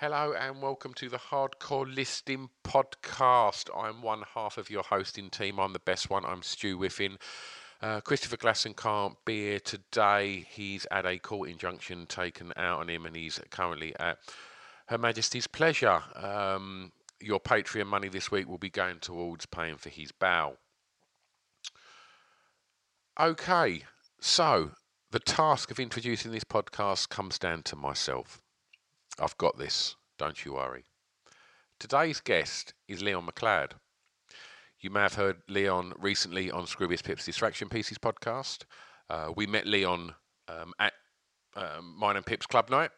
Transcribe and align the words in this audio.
Hello 0.00 0.32
and 0.32 0.62
welcome 0.62 0.94
to 0.94 1.10
the 1.10 1.18
Hardcore 1.18 1.94
Listening 1.94 2.48
Podcast. 2.64 3.68
I'm 3.76 4.00
one 4.00 4.22
half 4.34 4.56
of 4.56 4.70
your 4.70 4.82
hosting 4.82 5.28
team. 5.28 5.60
I'm 5.60 5.74
the 5.74 5.78
best 5.78 6.08
one. 6.08 6.24
I'm 6.24 6.42
Stu 6.42 6.78
Whiffin. 6.78 7.18
Uh, 7.82 8.00
Christopher 8.00 8.38
Glasson 8.38 8.74
can't 8.74 9.14
be 9.26 9.40
here 9.40 9.60
today. 9.60 10.46
He's 10.48 10.86
had 10.90 11.04
a 11.04 11.18
court 11.18 11.50
injunction 11.50 12.06
taken 12.06 12.54
out 12.56 12.80
on 12.80 12.88
him 12.88 13.04
and 13.04 13.14
he's 13.14 13.38
currently 13.50 13.94
at 14.00 14.16
Her 14.86 14.96
Majesty's 14.96 15.46
pleasure. 15.46 16.00
Um, 16.16 16.92
your 17.20 17.38
Patreon 17.38 17.86
money 17.86 18.08
this 18.08 18.30
week 18.30 18.48
will 18.48 18.56
be 18.56 18.70
going 18.70 19.00
towards 19.00 19.44
paying 19.44 19.76
for 19.76 19.90
his 19.90 20.12
bail. 20.12 20.56
Okay, 23.20 23.82
so 24.18 24.70
the 25.10 25.20
task 25.20 25.70
of 25.70 25.78
introducing 25.78 26.32
this 26.32 26.44
podcast 26.44 27.10
comes 27.10 27.38
down 27.38 27.64
to 27.64 27.76
myself. 27.76 28.40
I've 29.20 29.36
got 29.36 29.58
this, 29.58 29.96
don't 30.18 30.44
you 30.44 30.54
worry. 30.54 30.84
Today's 31.78 32.20
guest 32.20 32.72
is 32.88 33.02
Leon 33.02 33.26
McLeod. 33.26 33.72
You 34.80 34.90
may 34.90 35.00
have 35.00 35.14
heard 35.14 35.42
Leon 35.46 35.92
recently 35.98 36.50
on 36.50 36.64
Scroobius 36.64 37.04
Pip's 37.04 37.26
Distraction 37.26 37.68
Pieces 37.68 37.98
podcast. 37.98 38.64
Uh, 39.10 39.30
we 39.36 39.46
met 39.46 39.66
Leon 39.66 40.14
um, 40.48 40.72
at 40.78 40.94
um, 41.54 41.94
mine 41.98 42.16
and 42.16 42.24
Pip's 42.24 42.46
club 42.46 42.70
night, 42.70 42.90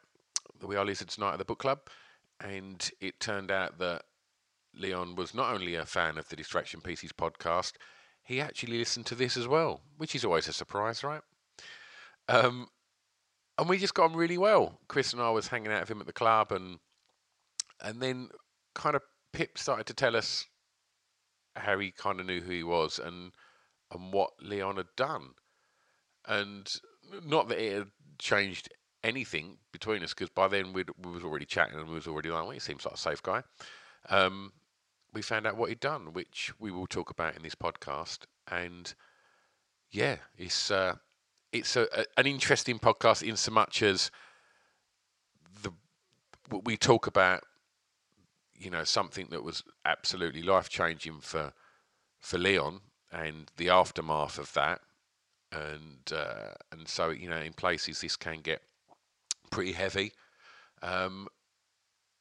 the 0.61 0.69
We 0.69 0.77
Are 0.77 0.85
Lizards 0.85 1.19
night 1.19 1.33
at 1.33 1.39
the 1.39 1.45
book 1.45 1.59
club, 1.59 1.81
and 2.41 2.89
it 3.01 3.19
turned 3.19 3.51
out 3.51 3.79
that 3.79 4.03
Leon 4.75 5.17
was 5.17 5.35
not 5.35 5.53
only 5.53 5.75
a 5.75 5.85
fan 5.85 6.19
of 6.19 6.29
the 6.29 6.37
Distraction 6.37 6.81
Pieces 6.81 7.13
podcast, 7.13 7.73
he 8.23 8.41
actually 8.41 8.79
listened 8.79 9.07
to 9.07 9.17
this 9.17 9.37
as 9.37 9.49
well, 9.49 9.81
which 9.97 10.15
is 10.15 10.25
always 10.25 10.47
a 10.47 10.53
surprise, 10.53 11.03
right? 11.03 11.23
Um, 12.29 12.69
and 13.63 13.71
we 13.71 13.79
just 13.79 13.95
got 13.95 14.11
on 14.11 14.17
really 14.17 14.39
well. 14.39 14.81
Chris 14.89 15.13
and 15.13 15.23
I 15.23 15.31
was 15.31 15.47
hanging 15.47 15.71
out 15.71 15.83
with 15.83 15.91
him 15.93 16.01
at 16.01 16.07
the 16.09 16.13
club, 16.13 16.51
and 16.51 16.81
and 17.81 18.03
then 18.03 18.29
kind 18.75 18.97
of 18.97 19.03
Pip 19.33 19.57
started 19.57 19.87
to 19.87 19.95
tell 19.95 20.17
us 20.17 20.47
how 21.55 21.79
he 21.79 21.93
kind 21.93 22.19
of 22.19 22.27
knew 22.27 22.41
who 22.41 22.51
he 22.51 22.65
was 22.65 22.99
and 22.99 23.31
and 23.93 24.13
what 24.13 24.31
Leon 24.41 24.79
had 24.79 24.89
done, 24.97 25.31
and 26.27 26.75
not 27.25 27.49
that 27.49 27.65
it 27.65 27.79
had 27.79 27.91
changed 28.19 28.69
anything 29.05 29.59
between 29.71 30.03
us 30.03 30.13
because 30.13 30.31
by 30.31 30.49
then 30.49 30.73
we 30.73 30.83
was 31.05 31.23
already 31.23 31.45
chatting 31.45 31.79
and 31.79 31.87
we 31.87 31.95
was 31.95 32.09
already 32.09 32.31
like, 32.31 32.43
well, 32.43 32.51
he 32.51 32.59
seems 32.59 32.85
like 32.85 32.95
a 32.95 32.99
safe 32.99 33.23
guy. 33.23 33.45
Um, 34.09 34.53
we 35.13 35.23
found 35.23 35.47
out 35.47 35.57
what 35.57 35.69
he'd 35.69 35.79
done, 35.79 36.13
which 36.13 36.53
we 36.59 36.73
will 36.73 36.89
talk 36.89 37.11
about 37.11 37.37
in 37.37 37.45
this 37.45 37.55
podcast, 37.55 38.25
and 38.51 38.93
yeah, 39.93 40.17
it's. 40.37 40.73
Uh, 40.73 40.97
it's 41.53 41.77
a, 41.77 41.87
a, 41.93 42.05
an 42.17 42.27
interesting 42.27 42.79
podcast 42.79 43.27
in 43.27 43.37
so 43.37 43.53
much 43.53 43.83
as 43.83 44.11
the 45.63 45.71
we 46.65 46.77
talk 46.77 47.07
about 47.07 47.45
you 48.59 48.71
know 48.71 48.85
something 48.85 49.29
that 49.31 49.43
was 49.43 49.63
absolutely 49.85 50.43
life 50.43 50.69
changing 50.69 51.21
for 51.21 51.53
for 52.21 52.39
Leon 52.39 52.81
and 53.13 53.51
the 53.57 53.69
aftermath 53.69 54.39
of 54.39 54.53
that. 54.55 54.81
And 55.51 56.11
uh, 56.13 56.55
and 56.71 56.89
so 56.89 57.11
you 57.11 57.29
know 57.29 57.37
in 57.37 57.53
places 57.53 58.01
this 58.01 58.17
can 58.17 58.41
get 58.41 58.63
pretty 59.51 59.73
heavy. 59.73 60.13
Um, 60.83 61.29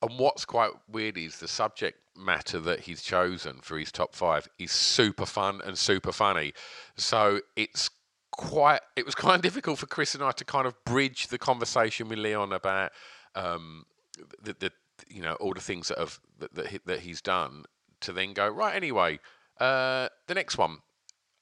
and 0.01 0.19
what's 0.19 0.45
quite 0.45 0.71
weird 0.91 1.17
is 1.17 1.37
the 1.37 1.47
subject 1.47 1.99
matter 2.17 2.59
that 2.59 2.81
he's 2.81 3.01
chosen 3.01 3.59
for 3.61 3.77
his 3.77 3.91
top 3.91 4.15
five 4.15 4.47
is 4.59 4.71
super 4.71 5.25
fun 5.25 5.61
and 5.63 5.77
super 5.77 6.11
funny. 6.11 6.53
So 6.97 7.39
it's 7.55 7.89
quite 8.31 8.81
it 8.95 9.05
was 9.05 9.15
quite 9.25 9.41
difficult 9.41 9.79
for 9.79 9.87
Chris 9.87 10.15
and 10.15 10.23
I 10.23 10.31
to 10.31 10.45
kind 10.45 10.67
of 10.67 10.75
bridge 10.85 11.27
the 11.27 11.37
conversation 11.37 12.09
with 12.09 12.19
Leon 12.19 12.53
about 12.53 12.91
um, 13.35 13.85
the, 14.41 14.55
the 14.59 14.71
you 15.09 15.21
know 15.21 15.33
all 15.35 15.53
the 15.53 15.61
things 15.61 15.87
that 15.89 15.97
have 15.97 16.19
that 16.39 16.53
that, 16.55 16.67
he, 16.67 16.79
that 16.85 16.99
he's 16.99 17.21
done 17.21 17.63
to 18.01 18.11
then 18.11 18.33
go 18.33 18.47
right 18.47 18.75
anyway 18.75 19.19
uh, 19.59 20.09
the 20.27 20.33
next 20.33 20.57
one 20.57 20.79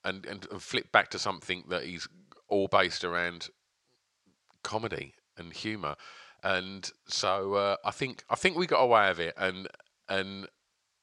and, 0.03 0.25
and 0.25 0.47
and 0.51 0.61
flip 0.61 0.91
back 0.91 1.09
to 1.09 1.19
something 1.19 1.63
that 1.69 1.83
he's 1.83 2.07
all 2.47 2.67
based 2.67 3.03
around 3.03 3.49
comedy 4.63 5.13
and 5.37 5.53
humor. 5.53 5.95
And 6.43 6.89
so 7.07 7.53
uh, 7.55 7.75
I 7.85 7.91
think 7.91 8.23
I 8.29 8.35
think 8.35 8.57
we 8.57 8.67
got 8.67 8.81
away 8.81 9.09
with 9.09 9.19
it. 9.19 9.33
And 9.37 9.67
and 10.07 10.47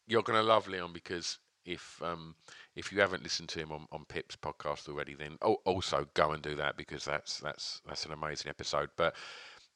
you're 0.07 0.23
gonna 0.23 0.43
love 0.43 0.69
Leon 0.69 0.93
because 0.93 1.39
if 1.65 2.01
um, 2.03 2.37
if 2.77 2.93
you 2.93 3.01
haven't 3.01 3.23
listened 3.23 3.49
to 3.49 3.59
him 3.59 3.73
on, 3.73 3.87
on 3.91 4.05
Pip's 4.05 4.37
podcast 4.37 4.89
already, 4.89 5.15
then 5.15 5.39
oh, 5.43 5.57
also 5.65 6.07
go 6.15 6.33
and 6.33 6.43
do 6.43 6.55
that 6.57 6.77
because 6.77 7.05
that's 7.05 7.41
that's 7.41 7.81
that's 7.87 8.05
an 8.05 8.13
amazing 8.13 8.51
episode. 8.51 8.91
But 8.97 9.17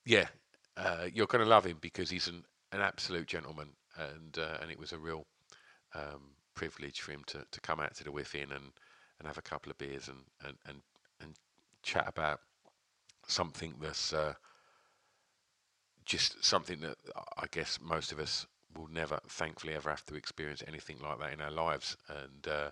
yeah, 0.05 0.27
uh, 0.77 1.07
you're 1.13 1.27
going 1.27 1.43
to 1.43 1.51
love 1.51 1.65
him 1.65 1.79
because 1.81 2.11
he's 2.11 2.29
an, 2.29 2.45
an 2.73 2.81
absolute 2.81 3.27
gentleman, 3.27 3.71
and 3.97 4.39
uh, 4.39 4.59
and 4.61 4.71
it 4.71 4.79
was 4.79 4.93
a 4.93 4.99
real 4.99 5.27
um, 5.95 6.35
privilege 6.55 7.01
for 7.01 7.13
him 7.13 7.25
to, 7.27 7.45
to 7.51 7.61
come 7.61 7.81
out 7.81 7.95
to 7.97 8.05
the 8.05 8.11
Whiffin 8.11 8.53
and, 8.53 8.73
and 9.19 9.27
have 9.27 9.39
a 9.39 9.43
couple 9.43 9.71
of 9.71 9.79
beers 9.79 10.09
and 10.09 10.19
and, 10.47 10.57
and, 10.67 10.83
and 11.23 11.35
chat 11.83 12.05
about 12.07 12.41
something 13.27 13.75
that's 13.81 14.13
uh, 14.13 14.35
just 16.05 16.45
something 16.45 16.81
that 16.81 16.97
I 17.39 17.47
guess 17.51 17.79
most 17.81 18.13
of 18.13 18.19
us 18.19 18.47
will 18.77 18.89
never, 18.89 19.19
thankfully, 19.29 19.75
ever 19.75 19.91
have 19.91 20.05
to 20.07 20.15
experience 20.15 20.63
anything 20.67 20.99
like 21.03 21.19
that 21.19 21.33
in 21.33 21.41
our 21.41 21.51
lives, 21.51 21.97
and 22.09 22.47
uh, 22.47 22.71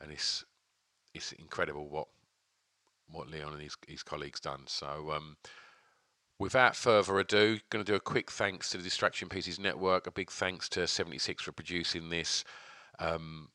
and 0.00 0.12
it's 0.12 0.44
it's 1.14 1.32
incredible 1.32 1.88
what 1.88 2.08
what 3.10 3.28
Leon 3.30 3.52
and 3.52 3.62
his 3.62 3.76
his 3.86 4.02
colleagues 4.02 4.40
done. 4.40 4.62
So. 4.66 5.12
Um, 5.12 5.36
Without 6.40 6.76
further 6.76 7.18
ado, 7.18 7.58
going 7.68 7.84
to 7.84 7.92
do 7.92 7.96
a 7.96 8.00
quick 8.00 8.30
thanks 8.30 8.70
to 8.70 8.76
the 8.76 8.84
Distraction 8.84 9.28
Pieces 9.28 9.58
Network. 9.58 10.06
A 10.06 10.12
big 10.12 10.30
thanks 10.30 10.68
to 10.68 10.86
76 10.86 11.42
for 11.42 11.50
producing 11.50 12.10
this. 12.10 12.44
Um, 13.00 13.48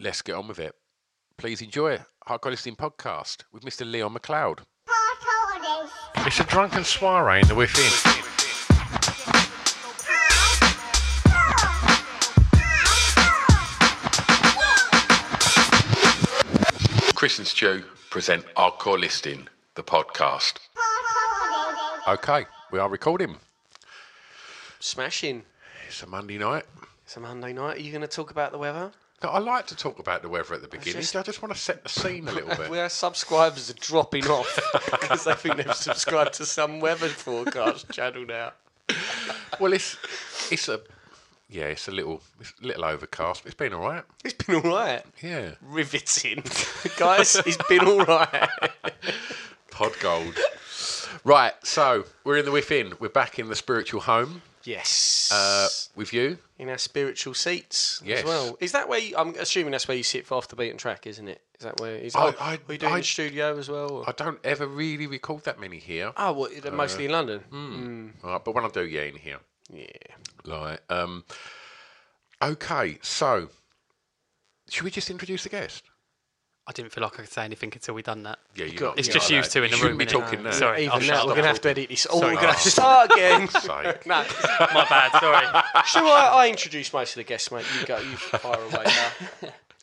let's 0.00 0.22
get 0.22 0.34
on 0.34 0.48
with 0.48 0.58
it. 0.58 0.74
Please 1.38 1.62
enjoy 1.62 2.00
Hardcore 2.28 2.50
Listening 2.50 2.74
Podcast 2.74 3.44
with 3.52 3.62
Mr. 3.62 3.88
Leon 3.88 4.14
McLeod. 4.14 4.60
It's 6.26 6.40
a 6.40 6.44
drunken 6.44 6.82
soiree 6.82 7.42
in 7.42 7.46
the 7.46 7.54
Whiffin. 7.54 8.24
Chris 17.26 17.38
and 17.38 17.48
Stu 17.48 17.82
present 18.08 18.44
Hardcore 18.54 19.00
Listening, 19.00 19.48
the 19.74 19.82
podcast. 19.82 20.60
Okay, 22.06 22.46
we 22.70 22.78
are 22.78 22.88
recording. 22.88 23.38
Smashing. 24.78 25.42
It's 25.88 26.04
a 26.04 26.06
Monday 26.06 26.38
night. 26.38 26.66
It's 27.02 27.16
a 27.16 27.20
Monday 27.20 27.52
night. 27.52 27.78
Are 27.78 27.80
you 27.80 27.90
going 27.90 28.02
to 28.02 28.06
talk 28.06 28.30
about 28.30 28.52
the 28.52 28.58
weather? 28.58 28.92
Now, 29.24 29.30
I 29.30 29.40
like 29.40 29.66
to 29.66 29.74
talk 29.74 29.98
about 29.98 30.22
the 30.22 30.28
weather 30.28 30.54
at 30.54 30.62
the 30.62 30.68
beginning. 30.68 30.98
I 30.98 31.22
just 31.22 31.42
want 31.42 31.52
to 31.52 31.58
set 31.58 31.82
the 31.82 31.88
scene 31.88 32.28
a 32.28 32.32
little 32.32 32.48
bit. 32.56 32.70
Where 32.70 32.88
subscribers 32.88 33.70
are 33.70 33.74
dropping 33.80 34.28
off 34.28 34.60
because 34.92 35.24
they 35.24 35.34
think 35.34 35.56
they've 35.56 35.74
subscribed 35.74 36.34
to 36.34 36.46
some 36.46 36.78
weather 36.78 37.08
forecast 37.08 37.90
channel 37.90 38.24
now. 38.24 38.52
well, 39.58 39.72
it's 39.72 39.96
it's 40.52 40.68
a 40.68 40.80
yeah, 41.48 41.64
it's 41.64 41.88
a 41.88 41.92
little 41.92 42.22
it's 42.40 42.52
a 42.62 42.66
little 42.66 42.84
overcast. 42.84 43.42
But 43.42 43.48
it's 43.52 43.58
been 43.58 43.72
all 43.72 43.88
right. 43.88 44.04
It's 44.24 44.34
been 44.34 44.56
all 44.56 44.62
right. 44.74 45.02
Yeah, 45.22 45.50
Riveting. 45.62 46.42
Guys, 46.98 47.36
it's 47.46 47.58
been 47.68 47.86
all 47.86 48.04
right. 48.04 48.48
pod 49.70 49.92
gold. 50.00 50.36
Right, 51.24 51.54
so 51.64 52.04
we're 52.24 52.36
in 52.38 52.44
the 52.44 52.50
Whiffin. 52.52 52.94
We're 53.00 53.08
back 53.08 53.38
in 53.38 53.48
the 53.48 53.56
spiritual 53.56 54.00
home 54.02 54.42
Yes. 54.64 55.30
uh, 55.32 55.66
with 55.96 56.12
you. 56.12 56.38
in 56.58 56.68
our 56.68 56.78
spiritual 56.78 57.34
seats 57.34 58.00
Yes. 58.04 58.20
as 58.20 58.24
well. 58.24 58.56
Is 58.60 58.72
that 58.72 58.88
where 58.88 58.98
you, 59.00 59.16
I'm 59.16 59.34
assuming 59.36 59.72
that's 59.72 59.88
where 59.88 59.96
you 59.96 60.02
sit 60.04 60.24
for 60.26 60.36
off 60.36 60.46
the 60.48 60.56
beaten 60.56 60.76
track, 60.78 61.06
isn't 61.06 61.26
it? 61.26 61.40
Is 61.58 61.64
that 61.64 61.80
where? 61.80 61.96
Is 61.96 62.14
I- 62.14 62.28
I- 62.38 62.58
are 62.68 62.72
you 62.72 62.78
doing 62.78 62.92
I- 62.92 62.96
in 62.96 63.00
the 63.00 63.06
studio 63.06 63.58
as 63.58 63.68
well? 63.68 63.90
or- 63.90 64.08
I 64.08 64.12
don't 64.12 64.38
ever 64.44 64.66
really 64.68 65.06
record 65.08 65.44
that 65.44 65.58
many 65.58 65.78
here, 65.78 66.12
Oh, 66.16 66.32
what, 66.32 66.52
they're 66.62 66.70
mostly 66.72 67.06
in 67.06 67.10
uh, 67.12 67.14
London. 67.14 67.40
Hmm. 67.50 67.74
Hmm. 67.74 68.26
Right, 68.26 68.44
but 68.44 68.54
when 68.54 68.64
I 68.64 68.68
do, 68.68 68.82
yeah, 68.86 69.02
in 69.02 69.16
here. 69.16 69.38
Yeah. 69.72 69.86
Like, 70.46 70.80
um, 70.90 71.24
okay, 72.42 72.98
so 73.02 73.48
should 74.68 74.84
we 74.84 74.90
just 74.90 75.10
introduce 75.10 75.42
the 75.44 75.48
guest? 75.48 75.84
I 76.68 76.72
didn't 76.72 76.90
feel 76.90 77.04
like 77.04 77.12
I 77.14 77.22
could 77.22 77.30
say 77.32 77.44
anything 77.44 77.70
until 77.72 77.94
we'd 77.94 78.06
done 78.06 78.24
that. 78.24 78.40
Yeah, 78.56 78.64
you 78.66 78.76
got- 78.76 78.98
It's 78.98 79.06
you 79.06 79.14
just 79.14 79.28
got 79.30 79.36
used 79.36 79.52
to 79.52 79.62
in 79.62 79.70
the 79.70 79.76
You 79.76 79.82
shouldn't 79.82 79.90
room. 79.92 79.98
be 79.98 80.06
talking 80.06 80.42
now. 80.42 80.50
Sorry, 80.50 80.86
Even 80.86 81.06
now, 81.06 81.24
we're 81.24 81.30
going 81.34 81.42
to 81.42 81.48
have 81.48 81.60
to 81.60 81.70
edit 81.70 81.88
this. 81.90 82.08
Oh, 82.10 82.18
we're 82.18 82.32
going 82.34 82.38
to 82.40 82.46
have 82.48 82.62
to 82.62 82.70
start 82.70 83.12
again. 83.12 83.46
Sake. 83.46 84.04
no. 84.06 84.24
My 84.74 84.84
bad. 84.88 85.12
Sorry. 85.20 85.46
Shall 85.86 86.06
I, 86.08 86.30
I 86.44 86.48
introduce 86.48 86.92
most 86.92 87.10
of 87.10 87.16
the 87.18 87.22
guests, 87.24 87.52
mate? 87.52 87.64
You 87.80 87.86
go. 87.86 87.98
You 87.98 88.16
fire 88.16 88.60
away 88.60 88.82
now. 88.84 89.08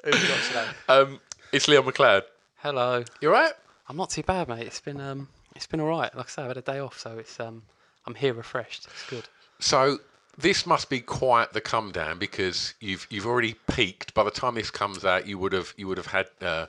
Who 0.03 0.11
have 0.11 0.21
we 0.21 0.27
got 0.27 0.43
today? 0.49 0.67
Um, 0.89 1.19
it's 1.53 1.69
Leon 1.69 1.85
McLeod. 1.85 2.23
Hello. 2.57 3.05
You 3.21 3.31
right? 3.31 3.53
I'm 3.87 3.95
not 3.95 4.09
too 4.09 4.23
bad, 4.23 4.49
mate. 4.49 4.67
It's 4.67 4.81
been 4.81 4.99
um, 4.99 5.29
it's 5.55 5.67
been 5.67 5.79
all 5.79 5.87
right. 5.87 6.13
Like 6.13 6.25
I 6.25 6.29
say, 6.29 6.41
I've 6.41 6.49
had 6.49 6.57
a 6.57 6.61
day 6.61 6.79
off, 6.79 6.99
so 6.99 7.17
it's 7.17 7.39
um, 7.39 7.61
I'm 8.05 8.15
here 8.15 8.33
refreshed. 8.33 8.87
It's 8.87 9.09
good. 9.09 9.23
So 9.59 9.99
this 10.37 10.65
must 10.65 10.89
be 10.89 10.99
quite 10.99 11.53
the 11.53 11.61
come 11.61 11.91
down 11.91 12.19
because 12.19 12.73
you've 12.79 13.07
you've 13.09 13.27
already 13.27 13.55
peaked. 13.71 14.13
By 14.13 14.23
the 14.23 14.31
time 14.31 14.55
this 14.55 14.71
comes 14.71 15.05
out, 15.05 15.27
you 15.27 15.37
would 15.37 15.53
have 15.53 15.73
you 15.77 15.87
would 15.87 15.97
have 15.97 16.07
had 16.07 16.27
uh, 16.41 16.65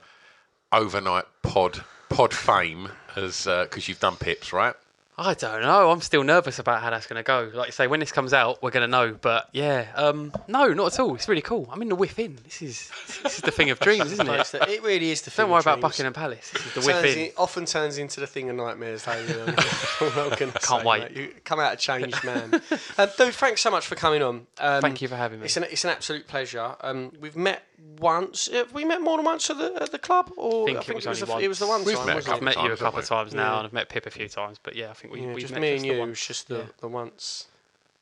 overnight 0.73 1.25
pod 1.43 1.85
pod 2.09 2.35
fame 2.35 2.91
as 3.17 3.45
because 3.45 3.89
you've 3.89 4.01
done 4.01 4.17
pips, 4.17 4.53
right? 4.53 4.75
I 5.17 5.35
don't 5.35 5.63
know. 5.63 5.91
I'm 5.93 6.01
still 6.01 6.25
nervous 6.25 6.59
about 6.59 6.83
how 6.83 6.91
that's 6.91 7.07
going 7.07 7.19
to 7.19 7.23
go. 7.23 7.49
Like 7.55 7.69
you 7.69 7.73
say, 7.73 7.87
when 7.87 8.01
this 8.01 8.11
comes 8.11 8.33
out, 8.33 8.61
we're 8.65 8.73
going 8.73 8.83
to 8.83 8.91
know. 8.91 9.17
But 9.21 9.49
yeah, 9.53 9.87
um, 9.95 10.33
no, 10.49 10.73
not 10.73 10.93
at 10.93 10.99
all. 10.99 11.15
It's 11.15 11.29
really 11.29 11.41
cool. 11.41 11.69
I'm 11.71 11.81
in 11.83 11.89
the 11.89 11.95
Whiffin. 11.95 12.37
This 12.43 12.61
is 12.63 12.91
this 13.23 13.37
is 13.37 13.41
the 13.43 13.53
thing 13.53 13.71
of 13.71 13.79
dreams, 13.79 14.11
isn't 14.11 14.29
it? 14.29 14.55
It 14.69 14.83
really 14.83 15.11
is 15.13 15.23
the 15.23 15.31
thing. 15.31 15.45
Don't 15.45 15.51
worry 15.53 15.61
of 15.61 15.67
about 15.67 15.75
dreams. 15.81 15.83
Buckingham 15.93 16.13
Palace. 16.15 16.51
This 16.51 16.67
is 16.67 16.75
the 16.75 16.81
Whiffin. 16.81 17.19
in, 17.27 17.31
often 17.37 17.65
turns 17.65 17.99
into 17.99 18.19
the 18.19 18.27
thing 18.27 18.51
of 18.51 18.57
nightmares. 18.57 19.05
Though, 19.05 19.21
you 19.21 19.29
know. 19.37 19.55
I'm 20.01 20.31
Can't 20.37 20.63
say, 20.65 20.83
wait. 20.85 21.01
mate. 21.03 21.17
You 21.17 21.35
come 21.45 21.61
out 21.61 21.75
a 21.75 21.77
changed 21.77 22.25
man. 22.25 22.55
um, 22.99 23.09
dude, 23.17 23.35
thanks 23.35 23.61
so 23.61 23.71
much 23.71 23.87
for 23.87 23.95
coming 23.95 24.21
on. 24.21 24.47
Um, 24.59 24.81
Thank 24.81 25.01
you 25.01 25.07
for 25.07 25.17
having 25.17 25.39
me. 25.39 25.45
It's 25.47 25.57
an 25.57 25.63
it's 25.65 25.85
an 25.85 25.91
absolute 25.91 26.27
pleasure. 26.27 26.75
Um, 26.81 27.13
we've 27.21 27.37
met 27.37 27.63
once. 28.01 28.49
Have 28.49 28.73
we 28.73 28.85
met 28.85 29.01
more 29.01 29.17
than 29.19 29.27
once 29.27 29.49
at 29.51 29.59
the 29.59 29.81
at 29.81 29.93
the 29.93 29.99
club? 29.99 30.33
Or 30.37 30.67
think 30.67 30.89
it 30.89 30.95
was 30.95 31.05
the, 31.21 31.31
only 31.31 31.45
it 31.45 31.49
was 31.49 31.59
the 31.61 31.67
one 31.67 31.85
once. 31.85 31.87
We've 31.87 31.97
time. 31.99 32.07
met 32.07 32.13
a 32.15 32.17
wasn't 32.17 32.35
I've 32.37 32.43
met 32.43 32.57
you 32.57 32.73
a 32.73 32.77
couple 32.77 32.99
of 32.99 33.05
times 33.07 33.33
now, 33.35 33.53
Yeah. 33.53 33.57
and 33.59 33.67
I've 33.67 33.73
met 33.73 33.89
Pip 33.89 34.07
a 34.07 34.11
few 34.11 34.29
times. 34.29 34.59
But 34.63 34.75
yeah, 34.75 34.91
I 34.91 34.95
think 34.95 35.04
we 35.11 35.21
Yeah, 35.21 35.27
we've 35.29 35.39
just 35.39 35.53
met 35.53 35.63
me 35.63 35.73
just 35.75 35.83
and 35.85 35.91
the 35.91 35.95
you. 35.95 35.95
It 35.95 36.01
once. 36.01 36.11
was 36.11 36.27
just 36.27 36.49
the, 36.49 36.57
Yeah. 36.59 36.65
the 36.81 36.89
once. 36.89 37.47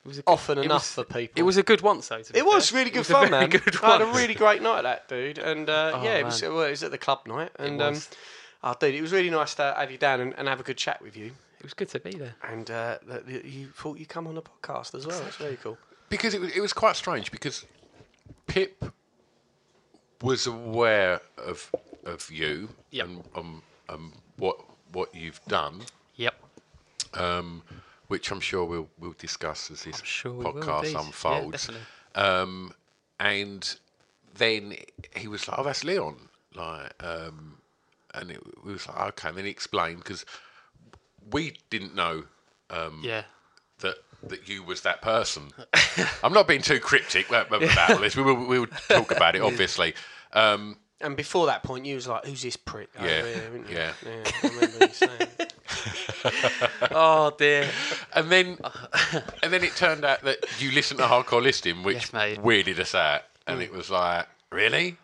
It 0.05 0.09
was 0.09 0.19
a 0.19 0.23
Often 0.27 0.59
it 0.59 0.65
enough 0.65 0.83
was- 0.83 0.91
for 0.93 1.05
people. 1.05 1.41
It 1.41 1.43
was 1.45 1.57
a 1.57 1.63
good 1.63 1.81
once, 1.81 2.09
though. 2.09 2.23
To 2.23 2.33
be 2.33 2.39
It 2.39 2.45
was 2.47 2.71
fair. 2.71 2.79
really 2.79 2.91
It 2.91 2.95
good 2.95 2.99
was 3.01 3.11
a 3.11 3.13
fun, 3.13 3.29
very 3.31 3.41
man. 3.43 3.51
Good 3.65 3.77
I 3.83 3.93
had 3.93 4.03
a 4.03 4.07
really 4.07 4.35
great 4.35 4.61
night, 4.63 4.79
at 4.79 4.83
that 4.83 5.09
dude, 5.09 5.39
and 5.39 5.69
uh, 5.71 5.93
Oh, 5.95 6.03
yeah, 6.03 6.17
it 6.19 6.25
was, 6.25 6.43
well, 6.43 6.63
it 6.63 6.71
was 6.71 6.83
at 6.83 6.91
the 6.91 6.99
club 6.99 7.21
night, 7.27 7.51
and 7.59 7.81
um, 7.81 7.95
was. 7.95 8.09
oh, 8.65 8.75
dude, 8.81 8.95
it 8.97 9.01
was 9.03 9.13
really 9.13 9.31
nice 9.31 9.55
to 9.57 9.75
have 9.79 9.91
you 9.93 9.99
down 9.99 10.21
and, 10.21 10.35
and 10.37 10.49
have 10.49 10.59
a 10.61 10.65
good 10.65 10.77
chat 10.77 11.01
with 11.01 11.17
you. 11.17 11.27
It 11.59 11.63
was 11.65 11.75
good 11.75 11.89
to 11.91 12.01
be 12.01 12.11
there. 12.11 12.35
And 12.43 12.69
uh, 12.71 12.99
that 13.07 13.29
you- 13.29 13.43
you 13.45 13.67
thought 13.69 13.97
you'd 13.99 14.09
come 14.09 14.27
on 14.27 14.35
the 14.35 14.43
podcast 14.43 14.95
as 14.97 15.07
well. 15.07 15.21
That's 15.21 15.37
very 15.37 15.57
cool. 15.57 15.79
because 16.09 16.35
it 16.35 16.41
was, 16.41 16.51
it 16.51 16.61
was 16.61 16.73
quite 16.73 16.97
strange 16.97 17.31
because 17.31 17.65
Pip 18.49 18.85
was 20.21 20.47
aware 20.47 21.21
of 21.39 21.71
of 22.05 22.29
you 22.31 22.69
Yep. 22.91 23.07
and 23.07 23.25
um, 23.37 23.63
um, 23.89 24.13
what 24.37 24.59
what 24.93 25.15
you've 25.15 25.41
done, 25.47 25.79
Yep. 25.79 25.89
Um, 27.15 27.63
which 28.09 28.31
I'm 28.31 28.41
sure 28.41 28.65
we'll 28.65 28.89
we'll 28.99 29.15
discuss 29.19 29.71
as 29.71 29.85
this 29.85 30.03
sure 30.05 30.33
we 30.33 30.45
will 30.45 30.53
podcast 30.55 30.79
indeed. 30.85 30.93
Yeah, 30.95 31.01
unfolds. 31.07 31.71
um, 32.15 32.75
and 33.21 33.77
then 34.35 34.75
he 35.17 35.29
was 35.29 35.47
like, 35.49 35.59
"Oh, 35.59 35.63
that's 35.63 35.85
Leon," 35.85 36.29
like, 36.55 36.93
um, 37.03 37.59
and 38.15 38.31
it, 38.31 38.41
we 38.65 38.73
was 38.73 38.87
like, 38.89 38.99
"Okay." 39.09 39.29
And 39.29 39.39
then 39.39 39.45
he 39.45 39.51
explained 39.51 39.99
because 39.99 40.25
we 41.31 41.57
didn't 41.71 41.95
know 41.95 42.25
Yeah. 43.03 43.23
that 43.81 43.97
that 44.25 44.49
you 44.49 44.63
was 44.63 44.83
that 44.83 45.03
person. 45.03 45.51
I'm 46.23 46.33
not 46.33 46.47
being 46.47 46.63
too 46.63 46.79
cryptic 46.81 47.29
about, 47.29 47.49
about 47.49 47.91
all 47.91 47.99
this. 47.99 48.17
We 48.17 48.23
will 48.23 48.47
we 48.47 48.59
will 48.61 48.69
talk 48.89 49.11
about 49.11 49.35
it, 49.37 49.43
obviously. 49.51 49.95
Um, 50.33 50.77
And 51.01 51.17
before 51.17 51.47
that 51.47 51.63
point, 51.65 51.85
you 51.87 51.97
was 51.97 52.07
like, 52.07 52.25
"Who's 52.27 52.43
this 52.43 52.57
prick?" 52.57 52.89
Oh, 52.99 53.05
Yeah, 53.05 53.23
weren't 53.23 53.71
yeah. 53.71 53.93
I 54.05 54.49
remember 54.49 54.79
you 54.87 54.93
saying. 54.93 55.29
Oh 56.91 57.35
dear. 57.39 57.69
and 58.15 58.31
then 58.31 58.59
and 59.43 59.53
then 59.53 59.65
it 59.65 59.75
turned 59.77 60.05
out 60.05 60.23
that 60.23 60.39
you 60.61 60.71
listened 60.73 60.99
to 61.01 61.07
Hardcore 61.07 61.43
Listening, 61.43 61.83
which 61.83 61.97
Yes, 61.97 62.13
mate. 62.13 62.39
weirded 62.41 62.79
us 62.79 62.95
out, 62.95 63.23
and 63.47 63.61
it 63.63 63.73
was 63.73 63.91
like, 63.91 64.27
really? 64.51 64.97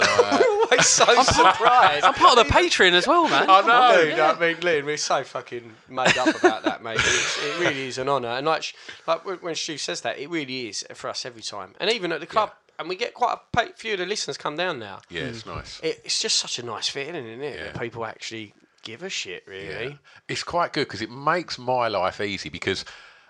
Always 0.00 0.86
so 0.86 1.04
surprised. 1.22 2.04
I'm 2.04 2.14
part 2.14 2.38
of 2.38 2.46
the 2.46 2.52
Patreon 2.52 2.92
as 2.92 3.06
well, 3.06 3.28
man. 3.28 3.44
I 3.50 3.60
know. 3.60 4.02
Dude, 4.04 4.18
I 4.18 4.38
mean, 4.38 4.56
Liam, 4.56 4.84
we're 4.86 4.96
so 4.96 5.22
fucking 5.24 5.72
made 5.90 6.16
up 6.16 6.34
about 6.42 6.62
that, 6.64 6.82
mate. 6.82 6.96
It's, 6.98 7.44
it 7.44 7.60
really 7.60 7.86
is 7.88 7.98
an 7.98 8.08
honour. 8.08 8.28
And 8.28 8.46
like, 8.46 8.62
sh- 8.62 8.72
like 9.06 9.26
when- 9.26 9.36
when 9.38 9.54
Stu 9.54 9.76
says 9.76 10.00
that, 10.00 10.18
it 10.18 10.30
really 10.30 10.68
is 10.68 10.86
for 10.94 11.10
us 11.10 11.26
every 11.26 11.42
time. 11.42 11.74
And 11.80 11.90
even 11.90 12.12
at 12.12 12.20
the 12.20 12.26
club, 12.26 12.50
and 12.78 12.88
we 12.88 12.96
get 12.96 13.12
quite 13.12 13.34
a 13.34 13.40
pa- 13.54 13.72
few 13.76 13.92
of 13.92 13.98
the 13.98 14.06
listeners 14.06 14.38
come 14.38 14.56
down 14.56 14.78
now. 14.78 15.00
Yeah, 15.10 15.24
it's 15.24 15.44
nice. 15.44 15.80
It, 15.82 16.00
it's 16.02 16.18
just 16.18 16.38
such 16.38 16.58
a 16.58 16.64
nice 16.64 16.88
feeling, 16.88 17.26
isn't 17.26 17.42
it? 17.42 17.58
That 17.58 17.74
Yeah. 17.74 17.78
people 17.78 18.06
actually 18.06 18.54
give 18.82 19.02
a 19.02 19.08
shit, 19.08 19.44
really. 19.46 19.88
Yeah. 19.90 19.94
It's 20.28 20.42
quite 20.42 20.72
good 20.72 20.86
because 20.86 21.02
it 21.02 21.10
makes 21.10 21.58
my 21.58 21.88
life 21.88 22.20
easy 22.20 22.48
because 22.48 22.84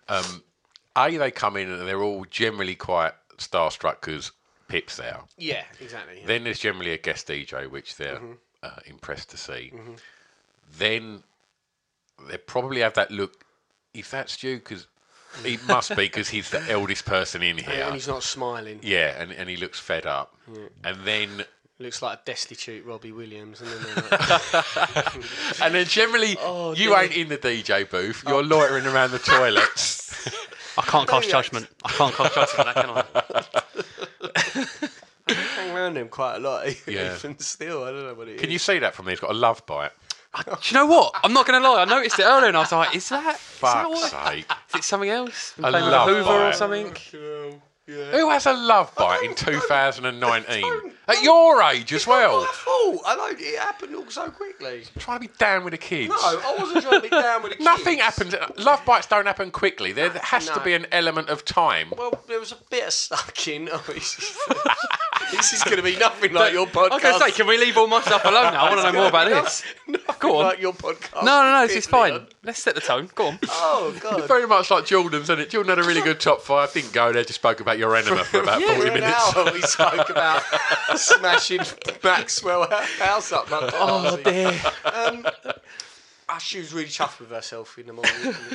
um, 0.09 0.43
a 0.97 1.17
they 1.17 1.31
come 1.31 1.57
in 1.57 1.71
and 1.71 1.87
they're 1.89 2.03
all 2.03 2.25
generally 2.31 2.75
quite 2.75 3.13
starstruck 3.39 4.01
because 4.01 4.33
Pip's 4.69 4.97
there. 4.97 5.19
Yeah, 5.37 5.63
exactly. 5.81 6.21
yeah. 6.21 6.27
Then 6.27 6.45
there's 6.45 6.59
generally 6.61 6.93
a 6.93 6.99
guest 6.99 7.29
DJ 7.29 7.69
which 7.71 7.97
they're 7.97 8.17
Mm-hmm. 8.17 8.33
uh, 8.63 8.71
impressed 8.87 9.31
to 9.31 9.37
see. 9.37 9.73
Then 10.79 11.23
they 12.29 12.37
probably 12.37 12.81
have 12.83 12.95
that 12.95 13.11
look. 13.11 13.45
if 13.95 14.11
that's 14.11 14.35
Stu? 14.35 14.59
Because 14.59 14.87
he 15.45 15.59
must 15.69 15.91
be 15.91 15.97
because 16.07 16.29
he's 16.29 16.51
the 16.51 16.63
eldest 16.71 17.05
person 17.07 17.43
in 17.43 17.57
here. 17.69 17.85
And 17.85 17.95
he's 17.95 18.09
not 18.09 18.23
smiling. 18.23 18.81
Yeah, 18.83 19.21
and, 19.21 19.33
and 19.33 19.49
he 19.49 19.57
looks 19.57 19.79
fed 19.81 20.07
up. 20.07 20.35
And 20.85 21.05
then 21.05 21.45
Looks 21.81 22.03
like 22.03 22.19
a 22.19 22.21
destitute 22.27 22.85
Robbie 22.85 23.11
Williams. 23.11 23.63
And 23.63 23.71
then 23.71 24.05
like, 24.11 25.15
and 25.63 25.75
then 25.75 25.87
generally 25.87 26.37
Oh, 26.43 26.75
you 26.75 26.95
ain't 26.95 27.17
in 27.17 27.29
the 27.29 27.39
DJ 27.39 27.89
booth. 27.89 28.23
Oh. 28.27 28.31
You're 28.31 28.45
loitering 28.45 28.85
around 28.85 29.13
the 29.13 29.19
toilets. 29.19 30.29
I 30.79 30.83
can't 30.83 31.09
cast 31.09 31.31
judgment. 31.31 31.69
I 31.83 31.91
can't 31.91 32.15
cast 32.15 32.35
judgment, 32.35 32.75
can 32.75 32.91
I? 32.91 33.05
hang 35.57 35.75
around 35.75 35.97
him 35.97 36.09
quite 36.09 36.37
a 36.37 36.41
lot. 36.41 36.67
Yeah. 36.87 37.17
Even 37.17 37.39
still, 37.39 37.85
I 37.85 37.93
don't 37.93 38.07
know 38.07 38.15
what 38.15 38.29
it 38.29 38.35
is. 38.35 38.41
Can 38.43 38.51
you 38.51 38.59
see 38.59 38.79
that 38.81 38.95
from 38.95 39.07
me? 39.07 39.13
He's 39.13 39.21
got 39.21 39.31
a 39.31 39.35
love 39.35 39.65
bite. 39.65 39.93
Do 40.45 40.53
you 40.63 40.75
know 40.75 40.87
what? 40.87 41.15
I'm 41.25 41.33
not 41.33 41.47
going 41.47 41.61
to 41.61 41.67
lie. 41.69 41.81
I 41.81 41.87
noticed 41.87 42.19
it 42.19 42.25
earlier 42.25 42.49
and 42.49 42.59
I 42.59 42.61
was 42.61 42.73
like, 42.73 42.95
is 42.95 43.09
that, 43.09 43.21
is 43.21 43.25
that 43.25 43.39
Fuck's 43.39 43.89
what? 43.89 44.11
sake. 44.11 44.47
Is 44.69 44.75
it 44.77 44.85
something 44.85 45.09
else? 45.09 45.55
I 45.59 45.71
Playing 45.71 45.85
with 45.87 45.93
love 45.95 46.09
a 46.09 46.13
Hoover 46.13 46.31
or 46.31 46.51
bite. 46.53 47.55
Um, 47.55 47.63
something? 47.97 48.19
Who 48.21 48.31
has 48.31 48.47
a 48.47 48.53
love 48.53 48.95
bite 48.97 49.23
in 49.25 49.35
2019? 49.35 50.93
At 51.09 51.23
your 51.25 51.61
age 51.63 51.93
as 51.93 52.07
well. 52.07 52.47
Oh, 52.67 53.01
I 53.05 53.17
know 53.17 53.27
it 53.37 53.59
happened 53.59 53.97
all 53.97 54.09
so 54.09 54.31
quickly. 54.31 54.85
Trying 54.99 55.21
to 55.21 55.29
be 55.29 55.35
down 55.39 55.65
with 55.65 55.73
the 55.73 55.79
kids. 55.79 56.09
No, 56.11 56.17
I 56.17 56.57
wasn't 56.59 56.83
trying 56.85 57.01
to 57.01 57.03
be 57.03 57.09
down 57.09 57.43
with 57.43 57.53
the 57.53 57.57
kids. 57.57 57.65
Nothing 57.65 57.97
kids. 57.99 58.17
happens. 58.17 58.35
Love 58.65 58.85
bites 58.85 59.09
don't 59.09 59.27
happen 59.27 59.51
quickly. 59.51 59.91
There 59.93 60.11
has 60.11 60.47
to 60.47 60.57
No. 60.59 60.65
be 60.65 60.75
an 60.75 60.87
element 60.93 61.29
of 61.29 61.45
time. 61.45 61.93
Well, 61.97 62.23
there 62.29 62.39
was 62.39 62.53
a 62.53 62.57
bit 62.71 62.87
of 62.87 62.93
sucking. 62.93 63.69
Oh, 63.83 63.83
this 63.93 64.19
is, 64.19 64.39
this 65.33 65.53
is 65.53 65.63
going 65.65 65.77
to 65.77 65.83
be 65.83 65.97
nothing 65.97 66.33
like 66.33 66.53
your 66.53 66.67
podcast. 66.67 66.91
I 66.91 66.95
was 66.95 67.03
going 67.03 67.19
to 67.21 67.25
say, 67.27 67.31
can 67.33 67.47
we 67.47 67.57
leave 67.59 67.77
all 67.77 67.87
my 67.87 68.01
stuff 68.01 68.25
alone 68.25 68.53
now? 68.53 68.67
I 68.67 68.71
want 68.71 68.81
to 68.83 68.93
know 68.93 68.99
more 68.99 69.09
about 69.09 69.29
this. 69.29 69.63
nothing 69.87 70.15
Go 70.19 70.39
on. 70.39 70.45
like 70.45 70.61
your 70.61 70.73
podcast. 70.73 71.23
No, 71.25 71.43
no, 71.45 71.53
no, 71.53 71.67
this 71.67 71.77
is 71.77 71.87
fine. 71.87 72.13
Leon. 72.15 72.27
Let's 72.45 72.63
set 72.63 72.75
the 72.75 72.81
tone. 72.81 73.11
Go 73.15 73.29
on. 73.29 73.39
Oh 73.49 73.97
God. 74.01 74.27
Very 74.27 74.47
much 74.47 74.71
like 74.71 74.87
Jordan's, 74.87 75.25
isn't 75.25 75.39
it? 75.41 75.51
Jordan 75.51 75.77
had 75.77 75.85
a 75.85 75.87
really 75.89 76.01
good 76.01 76.19
top 76.21 76.41
five. 76.41 76.73
Didn't 76.73 76.93
go 76.93 77.13
there, 77.13 77.23
just 77.23 77.35
spoke 77.39 77.61
about 77.61 77.79
your 77.81 77.97
enema 77.97 78.23
for 78.25 78.41
about 78.43 78.63
40 78.63 78.81
For 78.81 78.87
an 78.87 78.95
minutes. 78.95 79.37
hour 79.37 79.53
we 79.53 79.61
spoke 79.63 80.11
about 80.11 80.43
smashing 80.97 81.61
Maxwell 82.05 82.69
house 82.99 83.33
up. 83.33 83.47
Oh 83.51 84.17
dear. 84.23 84.53
Um, 84.85 85.27
she 86.39 86.59
was 86.59 86.73
really 86.73 86.89
chuffed 86.89 87.19
with 87.21 87.31
herself 87.31 87.77
in 87.77 87.87
the 87.89 87.93
morning. 87.93 88.13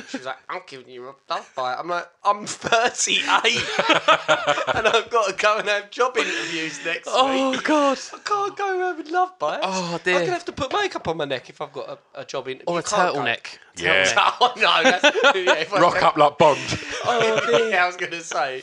She 0.08 0.16
was 0.16 0.26
like, 0.26 0.38
"I'm 0.48 0.62
giving 0.66 0.88
you 0.88 1.04
a 1.08 1.14
love 1.30 1.48
bite." 1.54 1.76
I'm 1.78 1.88
like, 1.88 2.06
"I'm 2.24 2.46
38, 2.46 3.20
and 4.74 4.88
I've 4.88 5.10
got 5.10 5.28
to 5.28 5.34
go 5.36 5.58
and 5.58 5.68
have 5.68 5.90
job 5.90 6.16
interviews 6.16 6.80
next 6.84 7.06
Oh, 7.12 7.50
week. 7.50 7.60
Oh, 7.60 7.62
God. 7.62 7.98
I 8.14 8.18
can't 8.24 8.56
go 8.56 8.80
home 8.80 8.96
with 8.96 9.10
love 9.10 9.38
bites. 9.38 9.60
Oh, 9.62 10.00
dear. 10.02 10.14
I'm 10.14 10.20
gonna 10.22 10.32
have 10.32 10.44
to 10.46 10.52
put 10.52 10.72
makeup 10.72 11.06
on 11.06 11.18
my 11.18 11.26
neck 11.26 11.48
if 11.50 11.60
I've 11.60 11.72
got 11.72 11.88
a, 12.14 12.20
a 12.22 12.24
job 12.24 12.48
interview. 12.48 12.64
Or 12.66 12.78
a 12.78 12.82
turtleneck. 12.82 13.58
Yeah. 13.76 14.10
Oh 14.40 14.52
no! 14.56 14.82
That's, 14.82 15.36
yeah, 15.36 15.78
Rock 15.78 16.02
up 16.02 16.16
like 16.16 16.38
Bond. 16.38 16.58
Oh, 17.04 17.68
yeah, 17.70 17.84
I 17.84 17.86
was 17.86 17.96
going 17.96 18.12
to 18.12 18.22
say. 18.22 18.62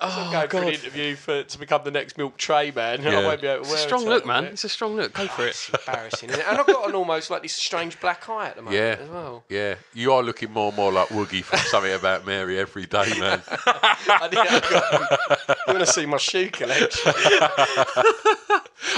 I'm 0.00 0.28
oh, 0.28 0.32
going 0.32 0.48
for 0.48 0.56
an 0.58 0.68
interview 0.68 1.14
for 1.16 1.42
to 1.42 1.58
become 1.58 1.82
the 1.84 1.90
next 1.90 2.18
milk 2.18 2.36
tray 2.36 2.70
man. 2.70 3.02
Yeah. 3.06 3.20
I 3.20 3.24
won't 3.24 3.40
be 3.40 3.46
able 3.46 3.64
to 3.64 3.70
It's 3.70 3.84
a 3.84 3.86
strong 3.86 4.04
look, 4.04 4.26
man. 4.26 4.44
turtleneck. 4.44 4.52
It's 4.52 4.64
a 4.64 4.68
strong 4.68 4.96
look. 4.96 5.12
Go 5.12 5.22
oh, 5.22 5.26
for 5.28 5.46
it. 5.46 5.50
It's 5.50 5.68
embarrassing, 5.86 6.30
isn't 6.30 6.40
it? 6.40 6.46
and 6.48 6.58
I've 6.58 6.66
got 6.66 6.88
an 6.88 6.94
almost 6.96 7.30
like 7.30 7.42
this 7.42 7.54
strange 7.54 8.00
black 8.00 8.28
eye 8.28 8.48
at 8.48 8.56
the 8.56 8.62
moment 8.62 8.82
Yeah, 8.82 8.96
as 9.00 9.08
well. 9.08 9.44
yeah. 9.48 9.76
You 9.94 10.12
are 10.12 10.22
looking 10.22 10.52
more 10.52 10.68
and 10.68 10.76
more 10.76 10.90
like 10.92 11.08
Woogie 11.08 11.44
from 11.44 11.60
Something 11.60 11.92
About 11.92 12.26
Mary 12.26 12.58
every 12.58 12.86
day, 12.86 13.18
man. 13.18 13.42
I 13.48 14.28
did, 14.28 14.38
I've 14.38 14.70
got, 14.70 15.48
you 15.48 15.74
want 15.74 15.86
to 15.86 15.92
see 15.92 16.04
my 16.06 16.16
shoe 16.16 16.50
collection? 16.50 17.12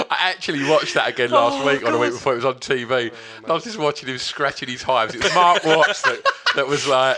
I 0.09 0.17
actually 0.31 0.67
watched 0.67 0.95
that 0.95 1.07
again 1.07 1.31
last 1.31 1.61
oh, 1.61 1.67
week 1.67 1.83
or 1.83 1.91
the 1.91 1.99
week 1.99 2.11
before 2.11 2.33
it 2.33 2.37
was 2.37 2.45
on 2.45 2.55
TV. 2.55 3.13
I 3.47 3.51
was 3.51 3.63
just 3.63 3.77
watching 3.77 4.09
him 4.09 4.17
scratching 4.17 4.69
his 4.69 4.81
hives. 4.81 5.13
It 5.15 5.23
was 5.23 5.33
Mark 5.35 5.63
Watts 5.63 6.01
that, 6.01 6.21
that 6.55 6.67
was 6.67 6.87
like, 6.87 7.17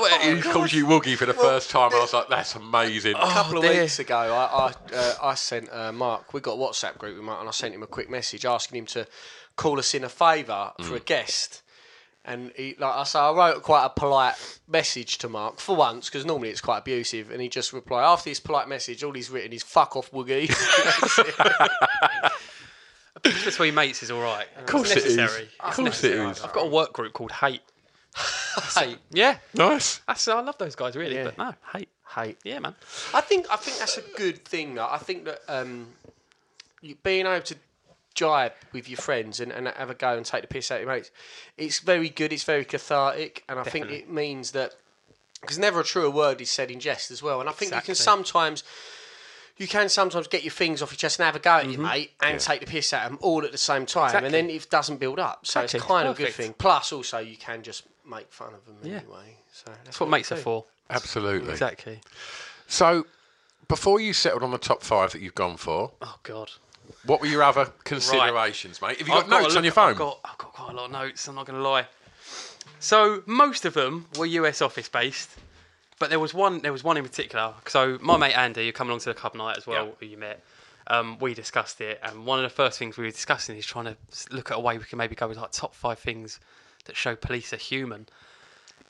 well, 0.00 0.36
he 0.36 0.42
calls 0.42 0.72
you 0.72 0.86
Woogie 0.86 1.16
for 1.16 1.26
the 1.26 1.34
first 1.34 1.70
time. 1.70 1.86
And 1.92 1.96
I 1.96 2.00
was 2.00 2.12
like, 2.12 2.28
that's 2.28 2.54
amazing. 2.54 3.14
a 3.14 3.18
couple 3.18 3.58
of 3.58 3.64
dear. 3.64 3.82
weeks 3.82 3.98
ago, 3.98 4.16
I 4.16 4.66
I, 4.68 4.96
uh, 4.96 5.14
I 5.22 5.34
sent 5.34 5.72
uh, 5.72 5.92
Mark. 5.92 6.32
We 6.32 6.40
got 6.40 6.54
a 6.54 6.56
WhatsApp 6.56 6.98
group 6.98 7.16
with 7.16 7.24
Mark, 7.24 7.40
and 7.40 7.48
I 7.48 7.52
sent 7.52 7.74
him 7.74 7.82
a 7.82 7.86
quick 7.86 8.10
message 8.10 8.44
asking 8.44 8.78
him 8.78 8.86
to 8.86 9.06
call 9.56 9.78
us 9.78 9.94
in 9.94 10.04
a 10.04 10.08
favour 10.08 10.72
for 10.82 10.96
a 10.96 11.00
guest. 11.00 11.62
And 12.24 12.52
he, 12.54 12.76
like 12.78 12.94
I 12.94 13.04
say, 13.04 13.18
I 13.18 13.32
wrote 13.32 13.62
quite 13.62 13.84
a 13.84 13.90
polite 13.90 14.34
message 14.68 15.18
to 15.18 15.28
Mark 15.28 15.58
for 15.58 15.74
once 15.74 16.10
because 16.10 16.26
normally 16.26 16.50
it's 16.50 16.60
quite 16.60 16.78
abusive. 16.78 17.30
And 17.30 17.40
he 17.40 17.48
just 17.48 17.72
replied 17.72 18.04
after 18.04 18.28
this 18.28 18.40
polite 18.40 18.68
message. 18.68 19.02
All 19.02 19.12
he's 19.12 19.30
written 19.30 19.52
is 19.52 19.62
"fuck 19.62 19.96
off, 19.96 20.10
Woogie." 20.12 20.50
A 23.16 23.20
piece 23.20 23.44
between 23.44 23.74
mates 23.74 24.02
is 24.02 24.10
all 24.10 24.22
right. 24.22 24.46
Of 24.56 24.66
course 24.66 24.92
it 24.92 24.98
is. 25.04 25.16
necessary. 25.16 25.48
Of 25.60 25.74
course 25.74 26.04
it 26.04 26.12
is. 26.12 26.40
I've 26.42 26.52
got 26.52 26.66
a 26.66 26.70
work 26.70 26.92
group 26.92 27.12
called 27.12 27.32
Hate. 27.32 27.62
Hate, 28.76 28.98
Yeah, 29.10 29.38
Nice. 29.54 30.00
that's 30.06 30.26
I 30.28 30.40
love 30.40 30.58
those 30.58 30.74
guys 30.74 30.96
really, 30.96 31.14
Yeah. 31.16 31.24
but 31.24 31.38
no, 31.38 31.54
Hate. 31.72 31.88
hate. 32.14 32.38
Yeah, 32.44 32.58
man. 32.60 32.74
I 33.14 33.20
think 33.20 33.46
I 33.50 33.56
think 33.56 33.78
that's 33.78 33.96
a 33.98 34.02
good 34.16 34.44
thing. 34.44 34.74
Though. 34.74 34.88
I 34.90 34.98
think 34.98 35.24
that 35.24 35.40
um, 35.48 35.88
you, 36.80 36.96
being 37.02 37.26
able 37.26 37.44
to 37.44 37.56
jibe 38.14 38.52
with 38.72 38.88
your 38.88 38.98
friends 38.98 39.38
and, 39.40 39.52
and 39.52 39.68
have 39.68 39.90
a 39.90 39.94
go 39.94 40.16
and 40.16 40.26
take 40.26 40.42
the 40.42 40.48
piss 40.48 40.70
out 40.70 40.76
of 40.80 40.82
your 40.86 40.92
mates, 40.92 41.10
it's 41.56 41.78
very 41.80 42.08
good. 42.08 42.32
It's 42.32 42.44
very 42.44 42.64
cathartic, 42.64 43.44
and 43.48 43.58
I 43.58 43.62
think 43.64 43.90
it 43.90 44.10
means 44.10 44.50
that 44.52 44.74
because 45.40 45.58
never 45.58 45.80
a 45.80 45.84
truer 45.84 46.10
word 46.10 46.40
is 46.40 46.50
said 46.50 46.70
in 46.70 46.80
jest 46.80 47.10
as 47.10 47.22
well. 47.22 47.40
And 47.40 47.48
I 47.48 47.52
think 47.52 47.70
you 47.70 47.76
Exactly. 47.78 47.94
can 47.94 48.02
sometimes. 48.02 48.64
You 49.56 49.68
can 49.68 49.90
sometimes 49.90 50.26
get 50.26 50.42
your 50.42 50.52
things 50.52 50.80
off 50.80 50.90
your 50.90 50.96
chest 50.96 51.18
and 51.18 51.26
have 51.26 51.36
a 51.36 51.38
go 51.38 51.50
at 51.56 51.68
your 51.68 51.82
mate 51.82 52.12
and 52.22 52.40
take 52.40 52.60
the 52.60 52.66
piss 52.66 52.94
out 52.94 53.04
of 53.04 53.10
them 53.10 53.18
all 53.20 53.44
at 53.44 53.52
the 53.52 53.58
same 53.58 53.84
time, 53.84 54.06
Mm-hmm. 54.06 54.16
Exactly. 54.24 54.26
and 54.40 54.48
then 54.48 54.56
it 54.56 54.70
doesn't 54.70 54.96
build 54.96 55.18
up. 55.18 55.44
So 55.44 55.60
Exactly. 55.60 55.76
it's 55.80 55.86
kind 55.86 56.08
of 56.08 56.14
a 56.14 56.16
good 56.16 56.24
Perfect. 56.28 56.36
thing. 56.38 56.54
Plus, 56.54 56.92
also 56.94 57.18
you 57.18 57.36
can 57.36 57.62
just 57.62 57.82
make 58.10 58.30
fun 58.32 58.52
of 58.54 58.64
them 58.66 58.76
Yeah. 58.82 58.98
anyway. 58.98 59.36
So 59.52 59.64
that's, 59.66 59.78
That's 59.84 60.00
what 60.00 60.10
mates 60.10 60.32
are 60.32 60.36
do. 60.36 60.40
for. 60.42 60.64
Absolutely. 60.90 61.50
Exactly. 61.52 62.00
So, 62.66 63.06
before 63.68 64.00
you 64.00 64.12
settled 64.12 64.42
on 64.42 64.50
the 64.50 64.58
top 64.58 64.82
five 64.82 65.12
that 65.12 65.20
you've 65.22 65.34
gone 65.34 65.56
for, 65.56 65.92
Oh 66.02 66.16
God. 66.24 66.50
what 67.06 67.20
were 67.20 67.26
your 67.28 67.42
other 67.42 67.66
considerations, 67.84 68.82
mate? 68.82 68.98
Have 68.98 69.06
you 69.08 69.14
got 69.14 69.24
I've 69.24 69.30
got 69.30 69.40
notes 69.42 69.48
look- 69.54 69.58
on 69.58 69.64
your 69.64 69.72
phone? 69.72 69.90
I've 69.92 69.98
got, 69.98 70.18
I've 70.24 70.38
got 70.38 70.52
quite 70.52 70.70
a 70.72 70.76
lot 70.76 70.84
of 70.86 70.90
notes. 70.92 71.26
I'm 71.28 71.34
not 71.36 71.46
going 71.46 71.60
to 71.62 71.68
lie. 71.68 71.86
So 72.78 73.22
most 73.26 73.64
of 73.64 73.74
them 73.74 74.06
were 74.18 74.26
US 74.26 74.62
office 74.62 74.88
based, 74.88 75.30
but 75.98 76.10
there 76.10 76.18
was 76.20 76.32
one. 76.32 76.60
There 76.60 76.72
was 76.72 76.82
one 76.82 76.96
in 76.96 77.04
particular. 77.04 77.54
So 77.66 77.98
my 78.00 78.16
mate 78.16 78.32
Andy, 78.36 78.66
who 78.66 78.72
come 78.72 78.88
along 78.88 79.00
to 79.00 79.06
the 79.10 79.14
club 79.14 79.34
night 79.34 79.56
as 79.58 79.66
well, 79.66 79.86
Yeah. 79.86 79.92
who 80.00 80.06
you 80.06 80.16
met. 80.16 80.42
Um, 80.86 81.18
we 81.20 81.34
discussed 81.34 81.80
it, 81.82 82.00
and 82.02 82.24
one 82.26 82.38
of 82.38 82.42
the 82.42 82.48
first 82.54 82.78
things 82.78 82.96
we 82.96 83.04
were 83.04 83.10
discussing 83.10 83.56
is 83.56 83.64
trying 83.66 83.84
to 83.84 83.96
look 84.30 84.50
at 84.50 84.56
a 84.56 84.60
way 84.60 84.76
we 84.78 84.84
can 84.84 84.98
maybe 84.98 85.14
go 85.14 85.28
with 85.28 85.36
like 85.36 85.52
top 85.52 85.74
five 85.74 85.98
things 86.00 86.40
that 86.90 86.96
show 86.96 87.14
police 87.16 87.52
are 87.52 87.56
human. 87.56 88.06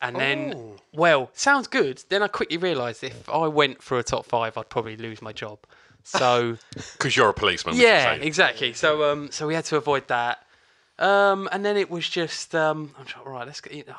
And 0.03 0.15
then, 0.15 0.79
well, 0.93 1.29
sounds 1.33 1.67
good. 1.67 2.03
Then 2.09 2.23
I 2.23 2.27
quickly 2.27 2.57
realised 2.57 3.03
if 3.03 3.29
I 3.29 3.47
went 3.47 3.83
for 3.83 3.99
a 3.99 4.03
top 4.03 4.25
five, 4.25 4.57
I'd 4.57 4.67
probably 4.69 4.97
lose 4.97 5.21
my 5.21 5.31
job. 5.31 5.59
So 6.03 6.57
Because 6.73 7.15
you're 7.15 7.29
a 7.29 7.33
policeman. 7.33 7.75
yeah, 7.75 8.13
exactly. 8.13 8.73
So 8.73 9.11
um, 9.11 9.29
so 9.31 9.45
we 9.45 9.53
had 9.53 9.65
to 9.65 9.75
avoid 9.77 10.07
that. 10.07 10.43
Um, 10.97 11.47
and 11.51 11.63
then 11.63 11.77
it 11.77 11.91
was 11.91 12.09
just 12.09 12.55
um, 12.55 12.95
I'm 12.97 13.05
trying, 13.05 13.25
right. 13.25 13.45
Let's 13.45 13.61
get. 13.61 13.73
You 13.73 13.83
know, 13.87 13.95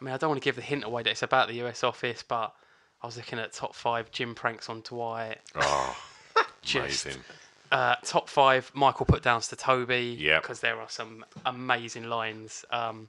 I 0.00 0.04
mean, 0.04 0.14
I 0.14 0.16
don't 0.16 0.30
want 0.30 0.40
to 0.40 0.44
give 0.44 0.56
the 0.56 0.62
hint 0.62 0.84
away 0.84 1.02
that 1.02 1.10
it's 1.10 1.22
about 1.22 1.48
the 1.48 1.62
US 1.64 1.84
office, 1.84 2.24
but 2.26 2.54
I 3.02 3.06
was 3.06 3.18
looking 3.18 3.38
at 3.38 3.52
top 3.52 3.74
five 3.74 4.10
gym 4.10 4.34
pranks 4.34 4.70
on 4.70 4.80
Dwight. 4.80 5.38
Oh, 5.56 5.96
Just 6.62 7.04
amazing. 7.04 7.22
Uh, 7.70 7.96
top 8.04 8.28
five 8.28 8.70
Michael 8.74 9.06
put 9.06 9.22
downs 9.22 9.48
to 9.48 9.56
Toby. 9.56 10.16
Yep. 10.18 10.42
Because 10.42 10.60
there 10.60 10.80
are 10.80 10.88
some 10.88 11.24
amazing 11.46 12.04
lines. 12.04 12.64
Um, 12.70 13.08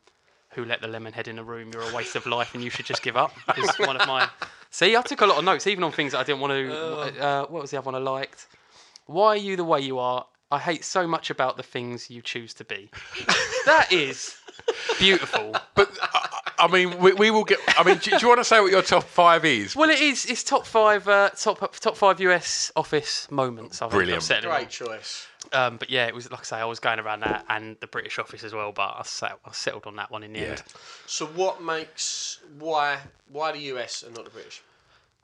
who 0.53 0.65
let 0.65 0.82
the 0.82 0.88
lemon 0.88 1.13
head 1.13 1.27
in 1.30 1.38
the 1.38 1.44
room? 1.44 1.72
You're 1.74 1.89
a 1.89 1.96
waste 1.96 2.15
of 2.15 2.25
life, 2.25 2.53
and 2.53 2.63
you 2.63 2.70
should 2.70 2.86
just 2.86 3.01
give 3.01 3.15
up. 3.15 3.34
Is 3.58 3.70
one 3.80 3.96
of 3.96 4.06
my. 4.06 4.27
See, 4.70 4.96
I 4.96 5.01
took 5.01 5.22
a 5.22 5.25
lot 5.25 5.38
of 5.38 5.46
notes, 5.46 5.65
even 5.65 5.84
on 5.84 5.91
things 5.91 6.12
that 6.12 6.20
I 6.20 6.24
didn't 6.24 6.41
want 6.41 6.51
to. 6.51 7.24
Uh, 7.24 7.46
what 7.48 7.62
was 7.62 7.72
the 7.72 7.77
other 7.77 7.86
one 7.86 7.96
I 7.96 8.00
liked? 8.00 8.48
Why 9.06 9.27
are 9.30 9.38
you 9.38 9.56
the 9.56 9.63
way 9.63 9.80
you 9.80 10.00
are? 10.00 10.25
I 10.51 10.60
hate 10.60 10.84
so 10.84 11.08
much 11.08 11.30
about 11.30 11.56
the 11.56 11.63
things 11.63 12.10
you 12.10 12.22
choose 12.22 12.53
to 12.56 12.65
be. 12.65 12.89
that 13.65 13.88
is 13.91 14.36
beautiful. 15.00 15.56
I 16.62 16.68
mean, 16.68 16.98
we, 17.00 17.13
we 17.13 17.32
will 17.32 17.44
get. 17.44 17.60
I 17.77 17.84
mean, 17.84 17.98
do, 17.98 18.12
do 18.12 18.18
you 18.22 18.27
want 18.27 18.39
to 18.39 18.44
say 18.46 18.60
what 18.60 18.72
your 18.72 18.82
top 18.82 19.03
five 19.03 19.44
is? 19.46 19.75
Well, 19.75 19.89
it 19.89 20.00
is. 20.00 20.25
It's 20.25 20.44
top 20.44 20.65
five. 20.65 21.08
Uh, 21.08 21.30
top 21.30 21.75
top 21.80 21.98
five 21.98 22.20
US 22.22 22.72
office 22.75 23.30
moments. 23.32 23.82
I've, 23.82 23.89
Brilliant. 23.91 24.18
I've 24.18 24.24
settled 24.24 24.53
on. 24.53 24.60
Great 24.60 24.70
choice. 24.70 25.27
Um, 25.53 25.77
but 25.77 25.89
yeah, 25.89 26.06
it 26.08 26.13
was 26.15 26.30
like 26.32 26.41
I 26.41 26.44
say, 26.44 26.58
I 26.58 26.65
was 26.65 26.80
going 26.80 27.00
around 27.00 27.22
that 27.22 27.44
and 27.50 27.75
the 27.82 27.88
British 27.88 28.20
office 28.20 28.44
as 28.44 28.53
well. 28.53 28.72
But 28.72 28.96
I, 29.00 29.01
set, 29.03 29.34
I 29.46 29.51
settled 29.51 29.86
on 29.88 29.96
that 29.98 30.12
one 30.12 30.24
in 30.24 30.34
the 30.34 30.39
end. 30.39 30.63
So 31.08 31.25
what 31.25 31.62
makes 31.63 32.39
why 32.60 33.00
why 33.32 33.51
the 33.51 33.60
US 33.75 34.03
and 34.03 34.15
not 34.15 34.25
the 34.25 34.32
British? 34.32 34.62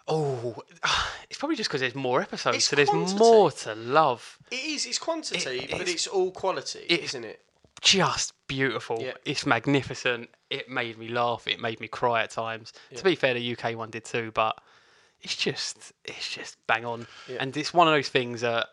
Oh, 0.10 0.56
it's 1.29 1.38
probably 1.38 1.56
just 1.58 1.70
because 1.70 1.82
there's 1.82 1.94
more 1.96 2.22
episodes, 2.22 2.58
It's 2.58 2.70
so 2.70 2.75
there's 2.77 2.89
quantity. 2.89 3.20
more 3.20 3.51
to 3.51 3.75
love. 3.75 4.38
It 4.51 4.56
is. 4.56 4.86
It's 4.86 4.98
quantity, 5.00 5.60
It- 5.60 5.72
but 5.72 5.82
it's- 5.82 5.94
it's 5.96 6.08
all 6.08 6.32
quality, 6.32 6.86
it- 6.89 7.01
isn't 7.01 7.25
it? 7.25 7.41
Just 7.81 8.34
beautiful. 8.48 9.00
Yeah. 9.01 9.13
It's 9.25 9.46
magnificent. 9.46 10.29
It 10.50 10.69
made 10.69 10.98
me 10.98 11.10
laugh. 11.10 11.48
It 11.48 11.60
made 11.60 11.79
me 11.79 11.88
cry 11.88 12.24
at 12.24 12.31
times. 12.31 12.74
To 12.96 13.03
be 13.03 13.15
fair, 13.15 13.34
the 13.34 13.57
UK 13.57 13.77
one 13.77 13.89
did 13.89 14.05
too, 14.05 14.31
but 14.34 14.60
it's 15.22 15.36
just 15.36 15.93
it's 16.05 16.34
just 16.34 16.57
bang 16.67 16.86
on. 16.86 17.07
And 17.39 17.55
it's 17.55 17.74
one 17.74 17.88
of 17.88 17.93
those 17.93 18.10
things 18.10 18.41
that 18.41 18.67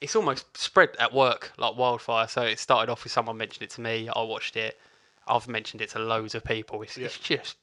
it's 0.00 0.16
almost 0.16 0.56
spread 0.56 0.90
at 0.98 1.12
work 1.12 1.52
like 1.58 1.76
wildfire. 1.76 2.28
So 2.28 2.42
it 2.42 2.58
started 2.58 2.90
off 2.90 3.04
with 3.04 3.12
someone 3.12 3.36
mentioned 3.36 3.62
it 3.62 3.70
to 3.70 3.80
me. 3.80 4.08
I 4.14 4.22
watched 4.22 4.56
it. 4.56 4.78
I've 5.26 5.48
mentioned 5.48 5.80
it 5.80 5.90
to 5.90 6.00
loads 6.00 6.34
of 6.34 6.44
people. 6.44 6.82
It's, 6.82 6.98
it's 6.98 7.18
just 7.18 7.56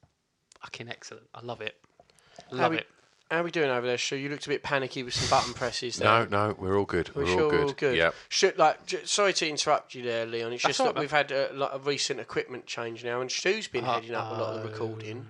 fucking 0.61 0.89
excellent. 0.89 1.27
I 1.35 1.41
love 1.41 1.61
it. 1.61 1.75
Love 2.51 2.71
we, 2.71 2.77
it. 2.77 2.87
How 3.31 3.41
are 3.41 3.43
we 3.43 3.51
doing 3.51 3.69
over 3.69 3.85
there, 3.85 3.97
Stu? 3.99 4.15
You 4.15 4.29
looked 4.29 4.47
a 4.47 4.49
bit 4.49 4.63
panicky 4.63 5.03
with 5.03 5.13
some 5.13 5.29
button 5.29 5.53
presses. 5.53 5.99
No, 5.99 6.25
There. 6.25 6.29
no, 6.29 6.55
we're 6.57 6.75
all 6.79 6.85
good. 6.85 7.13
We're, 7.15 7.25
We're 7.25 7.29
all 7.31 7.37
sure 7.37 7.49
good. 7.51 7.59
we're 7.59 7.65
all 7.67 7.73
good. 7.73 7.95
Yep. 7.97 8.15
Stu, 8.29 8.51
like, 8.57 8.85
j- 8.87 9.05
sorry 9.05 9.33
to 9.33 9.47
interrupt 9.47 9.93
you 9.93 10.01
there, 10.01 10.25
Leon. 10.25 10.53
It's 10.53 10.63
That's 10.63 10.77
just 10.77 10.87
that 10.87 10.95
right, 10.95 10.99
we've 11.01 11.11
had 11.11 11.31
a, 11.31 11.51
like, 11.53 11.69
a 11.73 11.77
recent 11.77 12.19
equipment 12.19 12.65
change 12.65 13.03
now, 13.03 13.21
and 13.21 13.29
Stu's 13.31 13.67
been 13.67 13.83
heading 13.85 14.15
up 14.15 14.31
a 14.31 14.41
lot 14.41 14.55
of 14.55 14.63
the 14.63 14.69
recording. 14.69 15.27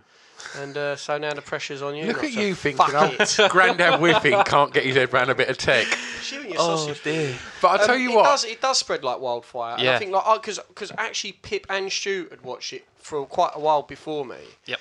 And 0.57 0.77
uh, 0.77 0.95
so 0.95 1.17
now 1.17 1.33
the 1.33 1.41
pressure's 1.41 1.81
on 1.81 1.97
you. 1.97 2.05
Look 2.05 2.23
at 2.23 2.31
you 2.31 2.55
thinking, 2.55 2.85
oh, 2.93 3.13
it. 3.19 3.37
Granddad 3.51 3.99
Whiffing 3.99 4.41
can't 4.45 4.73
get 4.73 4.85
his 4.85 4.95
head 4.95 5.13
around 5.13 5.29
a 5.29 5.35
bit 5.35 5.49
of 5.49 5.57
tech. 5.57 5.85
It's 5.85 6.31
and 6.31 6.45
your 6.45 6.55
Oh 6.57 6.77
sausage. 6.77 7.03
dear. 7.03 7.35
But 7.61 7.81
I 7.81 7.85
tell 7.85 7.95
Um, 7.95 8.01
you 8.01 8.11
it 8.11 8.15
what, 8.15 8.23
does 8.23 8.45
it 8.45 8.61
does 8.61 8.77
spread 8.77 9.03
like 9.03 9.19
wildfire. 9.19 9.73
And 9.73 9.81
I 9.81 9.83
Yeah. 9.83 9.99
think 9.99 10.11
like 10.13 10.41
because 10.41 10.59
because 10.69 10.93
actually 10.97 11.33
Pip 11.33 11.65
and 11.69 11.91
Stu 11.91 12.27
had 12.29 12.39
watched 12.41 12.71
it 12.71 12.85
for 12.99 13.25
quite 13.25 13.51
a 13.53 13.59
while 13.59 13.81
before 13.81 14.23
me, 14.25 14.37
Yep. 14.67 14.79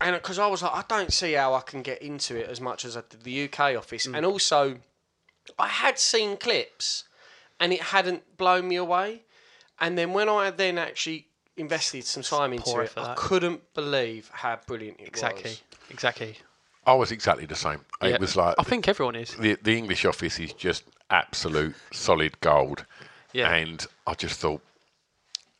And 0.00 0.14
because 0.16 0.38
I 0.38 0.46
was 0.46 0.62
like, 0.62 0.72
I 0.74 0.84
don't 0.88 1.12
see 1.12 1.32
how 1.34 1.54
I 1.54 1.60
can 1.60 1.82
get 1.82 2.00
into 2.02 2.36
it 2.36 2.48
as 2.48 2.60
much 2.60 2.84
as 2.84 2.96
I 2.96 3.02
did 3.08 3.22
the 3.22 3.44
UK 3.44 3.76
office, 3.76 4.06
Mm. 4.06 4.16
and 4.16 4.26
also 4.26 4.78
I 5.58 5.68
had 5.68 5.98
seen 5.98 6.36
clips, 6.36 7.04
and 7.58 7.72
it 7.72 7.80
hadn't 7.82 8.36
blown 8.36 8.68
me 8.68 8.76
away, 8.76 9.22
and 9.78 9.96
then 9.98 10.12
when 10.12 10.28
I 10.28 10.50
then 10.50 10.78
actually 10.78 11.26
invested 11.56 12.04
some 12.04 12.22
time 12.22 12.52
into 12.52 12.78
it, 12.80 12.92
I 12.96 13.14
couldn't 13.14 13.74
believe 13.74 14.30
how 14.32 14.58
brilliant 14.66 15.00
it 15.00 15.08
Exactly. 15.08 15.42
was. 15.50 15.62
Exactly. 15.90 16.38
I 16.86 16.94
was 16.94 17.10
exactly 17.12 17.44
the 17.46 17.56
same. 17.56 17.84
Yeah. 18.02 18.08
It 18.14 18.20
was 18.20 18.36
like 18.36 18.54
I 18.58 18.62
think 18.62 18.88
everyone 18.88 19.16
is. 19.16 19.34
the 19.34 19.56
the 19.62 19.76
English 19.76 20.04
office 20.06 20.38
is 20.38 20.52
just 20.54 20.84
absolute 21.10 21.74
solid 21.92 22.40
gold. 22.40 22.86
Yeah. 23.32 23.52
And 23.54 23.86
I 24.06 24.14
just 24.14 24.40
thought, 24.40 24.62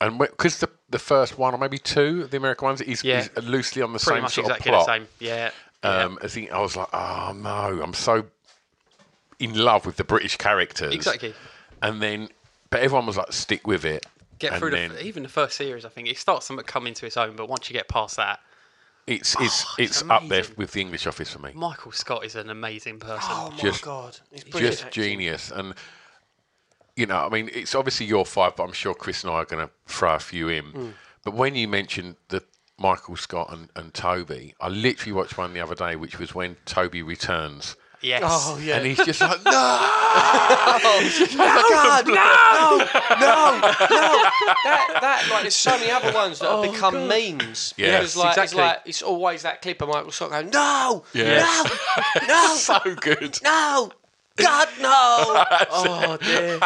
and 0.00 0.18
because 0.18 0.58
the 0.58 0.68
the 0.88 0.98
first 0.98 1.38
one 1.38 1.54
or 1.54 1.58
maybe 1.58 1.78
two 1.78 2.24
the 2.24 2.36
American 2.36 2.66
ones 2.66 2.80
is, 2.80 3.04
Yeah. 3.04 3.20
is 3.36 3.44
loosely 3.44 3.82
on 3.82 3.92
the 3.92 3.98
Pretty 3.98 4.16
same 4.16 4.22
much 4.22 4.34
sort 4.34 4.46
exactly 4.48 4.72
of 4.72 4.84
plot. 4.84 4.86
the 4.86 4.92
same. 4.92 5.08
Yeah. 5.20 5.50
Um, 5.82 6.18
I 6.22 6.26
think 6.28 6.50
I 6.52 6.60
was 6.60 6.76
like, 6.76 6.88
oh 6.92 7.32
no, 7.36 7.80
I'm 7.82 7.94
so 7.94 8.24
in 9.38 9.54
love 9.54 9.86
with 9.86 9.96
the 9.96 10.04
British 10.04 10.36
characters. 10.36 10.92
Exactly. 10.94 11.34
And 11.82 12.02
then, 12.02 12.28
but 12.68 12.80
everyone 12.80 13.06
was 13.06 13.16
like, 13.16 13.32
stick 13.32 13.66
with 13.66 13.84
it. 13.84 14.04
Get 14.38 14.52
and 14.52 14.60
through 14.60 14.70
then 14.72 14.90
the, 14.90 15.04
even 15.04 15.22
the 15.22 15.28
first 15.28 15.56
series. 15.56 15.84
I 15.84 15.88
think 15.88 16.08
it 16.08 16.18
starts 16.18 16.48
to 16.48 16.56
come 16.62 16.86
into 16.86 17.06
its 17.06 17.16
own, 17.16 17.36
but 17.36 17.48
once 17.48 17.68
you 17.70 17.74
get 17.74 17.88
past 17.88 18.16
that, 18.16 18.40
it's 19.06 19.34
it's 19.40 19.64
Oh, 19.66 19.74
it's 19.78 20.00
it's 20.02 20.10
up 20.10 20.28
there 20.28 20.44
with 20.56 20.72
the 20.72 20.80
English 20.80 21.06
office 21.06 21.30
for 21.32 21.38
me. 21.40 21.52
Michael 21.54 21.92
Scott 21.92 22.24
is 22.24 22.36
an 22.36 22.48
amazing 22.50 22.98
person. 23.00 23.30
Oh 23.32 23.50
my 23.50 23.56
Just- 23.56 23.82
god, 23.82 24.18
it's 24.32 24.44
brilliant. 24.44 24.78
just 24.78 24.90
genius 24.92 25.50
and 25.50 25.74
you 27.00 27.06
know 27.06 27.16
i 27.26 27.28
mean 27.28 27.50
it's 27.52 27.74
obviously 27.74 28.06
your 28.06 28.24
five 28.26 28.54
but 28.56 28.62
i'm 28.64 28.72
sure 28.72 28.94
chris 28.94 29.24
and 29.24 29.32
i 29.32 29.36
are 29.36 29.44
going 29.44 29.66
to 29.66 29.72
throw 29.86 30.14
a 30.14 30.18
few 30.18 30.48
in 30.48 30.64
Hmm. 30.66 30.88
but 31.24 31.34
when 31.34 31.54
you 31.54 31.66
mentioned 31.66 32.16
the 32.28 32.42
Michael 32.78 33.14
Scott 33.16 33.52
and, 33.52 33.68
and 33.76 33.92
Toby. 33.92 34.54
I 34.58 34.68
literally 34.68 35.12
watched 35.12 35.36
one 35.36 35.52
the 35.52 35.60
other 35.60 35.74
day, 35.74 35.96
which 35.96 36.18
was 36.18 36.34
when 36.34 36.56
Toby 36.64 37.02
returns. 37.02 37.76
Yes. 38.00 38.22
Oh 38.24 38.58
yeah. 38.58 38.76
And 38.78 38.86
he's 38.86 38.96
just 39.04 39.20
like, 39.20 39.38
no! 39.44 39.50
God, 41.36 42.06
no, 42.06 42.14
no, 42.14 42.78
no, 43.20 43.60
no. 43.60 44.30
That, 44.64 44.98
that, 45.02 45.28
like, 45.30 45.42
there's 45.42 45.54
so 45.54 45.72
many 45.78 45.90
other 45.90 46.12
ones 46.12 46.38
that 46.38 46.50
have 46.50 46.72
become 46.72 47.06
memes. 47.08 47.74
Yeah. 47.76 47.98
Because, 47.98 48.16
like, 48.16 48.30
exactly. 48.38 48.44
it's 48.44 48.54
like, 48.54 48.78
it's 48.86 49.02
always 49.02 49.42
that 49.42 49.60
clip 49.62 49.82
of 49.82 49.88
Michael 49.88 50.10
Scott 50.10 50.30
going, 50.30 50.48
no, 50.50 51.04
Yeah. 51.12 51.44
no, 52.22 52.26
no, 52.26 52.54
so 52.56 52.78
good. 53.00 53.38
no, 53.42 53.90
God, 54.36 54.68
no. 54.80 55.44
Oh 55.70 56.18
dear. 56.20 56.60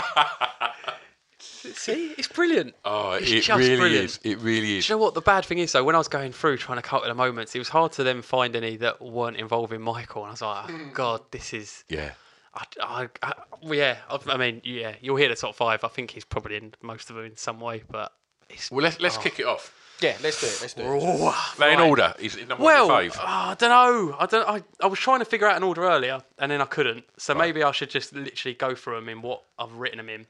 See, 1.39 2.15
it's 2.19 2.29
brilliant. 2.29 2.75
Oh, 2.85 3.13
It's 3.13 3.31
it 3.31 3.41
just 3.43 3.59
really 3.59 3.77
brilliant. 3.77 4.05
is. 4.05 4.21
It 4.23 4.39
really 4.39 4.79
is. 4.79 4.87
Do 4.87 4.93
you 4.93 4.99
know 4.99 5.03
what 5.05 5.15
the 5.15 5.21
bad 5.21 5.45
thing 5.45 5.59
is 5.59 5.73
though? 5.73 5.83
When 5.85 5.95
I 5.95 5.99
was 5.99 6.09
going 6.09 6.33
through 6.33 6.59
trying 6.59 6.79
to 6.79 6.83
cut 6.83 7.05
the 7.05 7.15
moments, 7.15 7.55
it 7.55 7.59
was 7.59 7.69
hard 7.69 7.93
to 7.93 8.05
then 8.05 8.23
find 8.23 8.55
any 8.55 8.77
that 8.79 9.01
weren't 9.01 9.37
involving 9.37 9.81
Michael, 9.81 10.23
and 10.23 10.29
I 10.29 10.33
was 10.33 10.43
like, 10.43 10.65
oh, 10.69 10.73
mm. 10.73 10.93
God, 10.93 11.23
this 11.31 11.53
is. 11.53 11.85
Yeah. 11.89 12.13
I, 12.55 12.65
I, 12.81 13.09
I, 13.23 13.33
yeah, 13.63 13.97
I, 14.09 14.19
I 14.29 14.37
mean, 14.37 14.61
yeah, 14.65 14.95
you'll 15.01 15.17
hear 15.17 15.29
the 15.29 15.35
top 15.35 15.55
five. 15.55 15.83
I 15.85 15.89
think 15.89 16.11
he's 16.11 16.25
probably 16.25 16.57
in 16.57 16.75
most 16.83 17.11
of 17.11 17.17
them 17.17 17.25
in 17.25 17.37
some 17.37 17.61
way, 17.61 17.83
but 17.91 18.13
it's 18.49 18.71
Well, 18.71 18.83
let's 18.83 19.01
let's 19.01 19.17
oh. 19.17 19.21
kick 19.21 19.41
it 19.41 19.47
off. 19.47 19.75
Yeah, 20.05 20.17
let's 20.23 20.39
do 20.39 20.47
it. 20.47 20.59
Let's 20.61 20.75
do 20.75 20.83
it. 20.83 21.35
They're 21.59 21.73
in 21.73 21.81
order. 21.81 22.15
Is 22.19 22.37
it 22.37 22.47
number 22.47 22.63
well, 22.63 22.89
one 22.89 23.05
your 23.05 23.13
fave? 23.13 23.21
I 23.25 23.55
don't 23.59 23.71
know. 23.71 24.17
I 24.19 24.27
don't. 24.27 24.47
I, 24.47 24.63
I 24.83 24.87
was 24.87 24.99
trying 24.99 25.21
to 25.21 25.25
figure 25.25 25.47
out 25.47 25.57
an 25.57 25.63
order 25.63 25.85
earlier, 25.85 26.23
and 26.39 26.53
then 26.53 26.61
I 26.61 26.67
couldn't. 26.67 27.05
So 27.17 27.35
maybe 27.35 27.63
I 27.63 27.73
should 27.73 27.89
just 27.89 28.15
literally 28.15 28.55
go 28.55 28.75
through 28.75 28.97
them 28.97 29.09
in 29.09 29.23
what 29.23 29.43
I've 29.59 29.73
written 29.73 29.97
them 29.97 30.11
in. 30.11 30.27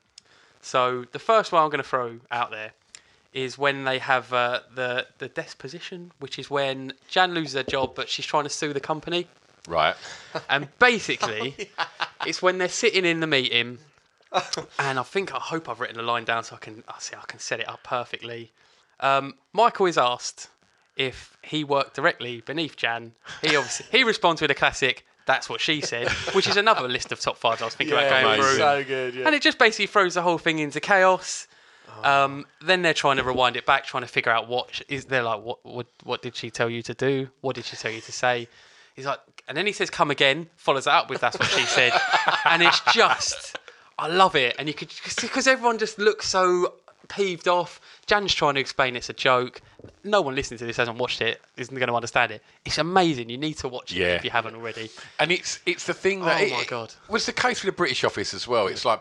So 0.61 1.04
the 1.11 1.19
first 1.19 1.50
one 1.50 1.64
I'm 1.64 1.71
going 1.71 1.83
to 1.83 1.88
throw 1.88 2.21
out 2.31 2.52
there 2.52 2.71
is 3.33 3.59
when 3.59 3.83
they 3.83 3.99
have 3.99 4.33
uh, 4.33 4.61
the 4.76 5.09
the 5.19 5.28
disposition, 5.28 6.12
which 6.21 6.38
is 6.38 6.49
when 6.49 6.93
Jan 7.09 7.35
loses 7.35 7.54
her 7.54 7.64
job, 7.64 7.97
but 7.97 8.09
she's 8.09 8.26
trying 8.26 8.45
to 8.45 8.50
sue 8.50 8.73
the 8.73 8.81
company. 8.81 9.26
Right. 9.66 9.97
And 10.49 10.69
basically, 10.78 11.69
it's 12.26 12.40
when 12.40 12.59
they're 12.59 12.69
sitting 12.69 13.04
in 13.04 13.19
the 13.19 13.26
meeting, 13.26 13.78
and 14.78 15.00
I 15.00 15.02
think 15.02 15.35
I 15.35 15.38
hope 15.38 15.69
I've 15.69 15.81
written 15.81 15.97
the 15.97 16.04
line 16.04 16.25
down 16.25 16.45
so 16.45 16.54
I 16.54 16.59
can 16.59 16.85
I 16.87 17.00
see 17.00 17.16
I 17.16 17.25
can 17.26 17.40
set 17.40 17.59
it 17.59 17.69
up 17.69 17.83
perfectly. 17.83 18.52
Um, 19.01 19.35
Michael 19.53 19.87
is 19.87 19.99
asked 19.99 20.49
if 20.97 21.37
he 21.43 21.65
worked 21.65 21.95
directly 21.95 22.41
beneath 22.41 22.77
Jan. 22.77 23.13
He 23.43 23.57
obviously 23.57 23.87
he 23.91 24.05
responds 24.05 24.41
with 24.41 24.51
a 24.51 24.55
classic. 24.55 25.05
That's 25.27 25.49
what 25.49 25.61
she 25.61 25.81
said, 25.81 26.09
which 26.35 26.47
is 26.47 26.59
another 26.59 26.87
list 26.87 27.11
of 27.11 27.19
top 27.19 27.39
fives 27.39 27.63
I 27.63 27.65
was 27.65 27.75
thinking 27.75 27.97
about 27.97 28.11
going 28.11 28.25
amazing. 28.27 28.45
through. 28.45 28.59
So 28.59 28.85
good, 28.85 29.15
yeah. 29.15 29.27
And 29.27 29.35
it 29.35 29.41
just 29.41 29.59
basically 29.59 29.87
throws 29.87 30.15
the 30.15 30.23
whole 30.23 30.37
thing 30.37 30.59
into 30.59 30.81
chaos. 30.81 31.47
Um, 32.03 32.45
then 32.61 32.83
they're 32.83 32.93
trying 32.93 33.17
to 33.17 33.23
rewind 33.23 33.57
it 33.57 33.65
back, 33.65 33.85
trying 33.87 34.03
to 34.03 34.09
figure 34.09 34.33
out 34.33 34.49
what 34.49 34.83
is. 34.89 35.07
They're 35.07 35.23
like, 35.23 35.43
what, 35.43 35.65
what, 35.65 35.87
what 36.03 36.23
did 36.23 36.37
she 36.37 36.51
tell 36.51 36.69
you 36.69 36.83
to 36.83 36.93
do? 36.95 37.29
What 37.41 37.55
did 37.55 37.65
she 37.65 37.77
tell 37.77 37.91
you 37.91 38.01
to 38.03 38.13
say? 38.13 38.49
He's 38.95 39.07
like, 39.07 39.21
and 39.49 39.57
then 39.57 39.67
he 39.67 39.73
says, 39.73 39.91
"Come 39.91 40.11
again." 40.11 40.49
Follows 40.57 40.85
that 40.85 40.93
up 40.93 41.11
with, 41.11 41.21
"That's 41.21 41.39
what 41.39 41.49
she 41.49 41.63
said," 41.63 41.93
and 42.45 42.63
it's 42.63 42.81
just, 42.93 43.57
I 43.99 44.09
love 44.09 44.37
it. 44.37 44.57
And 44.59 44.69
you 44.69 44.75
could 44.75 44.93
because 45.21 45.47
everyone 45.47 45.79
just 45.79 45.99
looks 45.99 46.29
so 46.29 46.75
peeved 47.08 47.49
off. 47.49 47.80
Jan's 48.06 48.34
trying 48.34 48.54
to 48.54 48.61
explain 48.61 48.96
it's 48.96 49.08
a 49.08 49.12
joke. 49.14 49.61
No 50.02 50.20
one 50.23 50.34
listening 50.34 50.58
to 50.58 50.66
this 50.66 50.76
hasn't 50.78 50.99
watched 50.99 51.20
it, 51.20 51.40
isn't 51.56 51.75
going 51.75 51.88
to 51.88 51.94
understand 51.94 52.32
it. 52.32 52.42
It's 52.64 52.78
amazing. 52.78 53.28
You 53.30 53.38
need 53.38 53.54
to 53.58 53.68
watch 53.68 53.92
it 53.92 53.99
Yeah. 53.99 54.14
if 54.14 54.25
you 54.25 54.30
haven't 54.30 54.54
already. 54.54 54.90
And 55.20 55.30
it's 55.32 55.61
it's 55.66 55.84
the 55.87 55.94
thing 55.94 56.20
that 56.25 56.40
Oh 56.40 56.44
it- 56.44 56.52
my 56.52 56.61
it 56.62 56.68
God. 56.68 56.94
was 57.08 57.26
the 57.26 57.32
case 57.32 57.62
with 57.62 57.73
the 57.75 57.76
British 57.76 58.04
office 58.04 58.32
as 58.34 58.46
well. 58.49 58.66
It's 58.66 58.84
like 58.84 59.00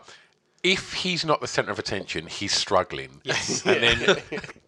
if 0.62 0.94
he's 0.94 1.26
not 1.26 1.42
the 1.42 1.46
centre 1.46 1.70
of 1.70 1.78
attention, 1.78 2.26
he's 2.26 2.52
struggling. 2.54 3.20
Yes. 3.22 3.66
And 3.66 3.82
then 3.82 4.22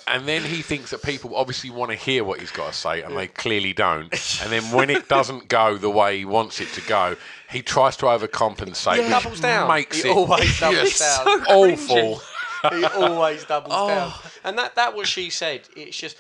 and 0.07 0.29
then 0.29 0.43
he 0.43 0.61
thinks 0.63 0.91
that 0.91 1.03
people 1.03 1.35
obviously 1.35 1.71
want 1.71 1.91
to 1.91 1.97
hear 1.97 2.23
what 2.23 2.39
he's 2.41 2.51
got 2.51 2.73
to 2.73 2.79
say, 2.79 3.01
and 3.03 3.17
they 3.17 3.29
clearly 3.29 3.73
don't. 3.73 4.13
And 4.43 4.53
then 4.53 4.63
when 4.73 4.91
it 4.91 5.09
doesn't 5.09 5.49
go 5.49 5.79
the 5.79 5.89
way 5.91 6.19
he 6.19 6.25
wants 6.27 6.61
it 6.61 6.69
to 6.75 6.83
go, 6.83 7.17
he 7.51 7.63
tries 7.63 7.97
to 7.99 8.07
overcompensate. 8.07 8.97
He 8.97 9.01
which 9.03 9.11
doubles 9.11 9.41
down. 9.41 9.69
Makes 9.69 10.03
He 10.03 10.09
it 10.11 10.17
always 10.17 10.61
doubles 10.61 10.81
just 10.91 10.99
down. 11.25 11.45
so 11.45 11.53
awful. 11.53 12.23
He 12.73 12.85
always 12.85 13.45
doubles 13.45 13.75
Oh. 13.77 13.89
down. 13.89 14.13
And 14.45 14.59
that 14.59 14.75
that 14.77 14.95
what 14.95 15.07
she 15.07 15.31
said. 15.31 15.63
It's 15.77 15.97
just 15.99 16.17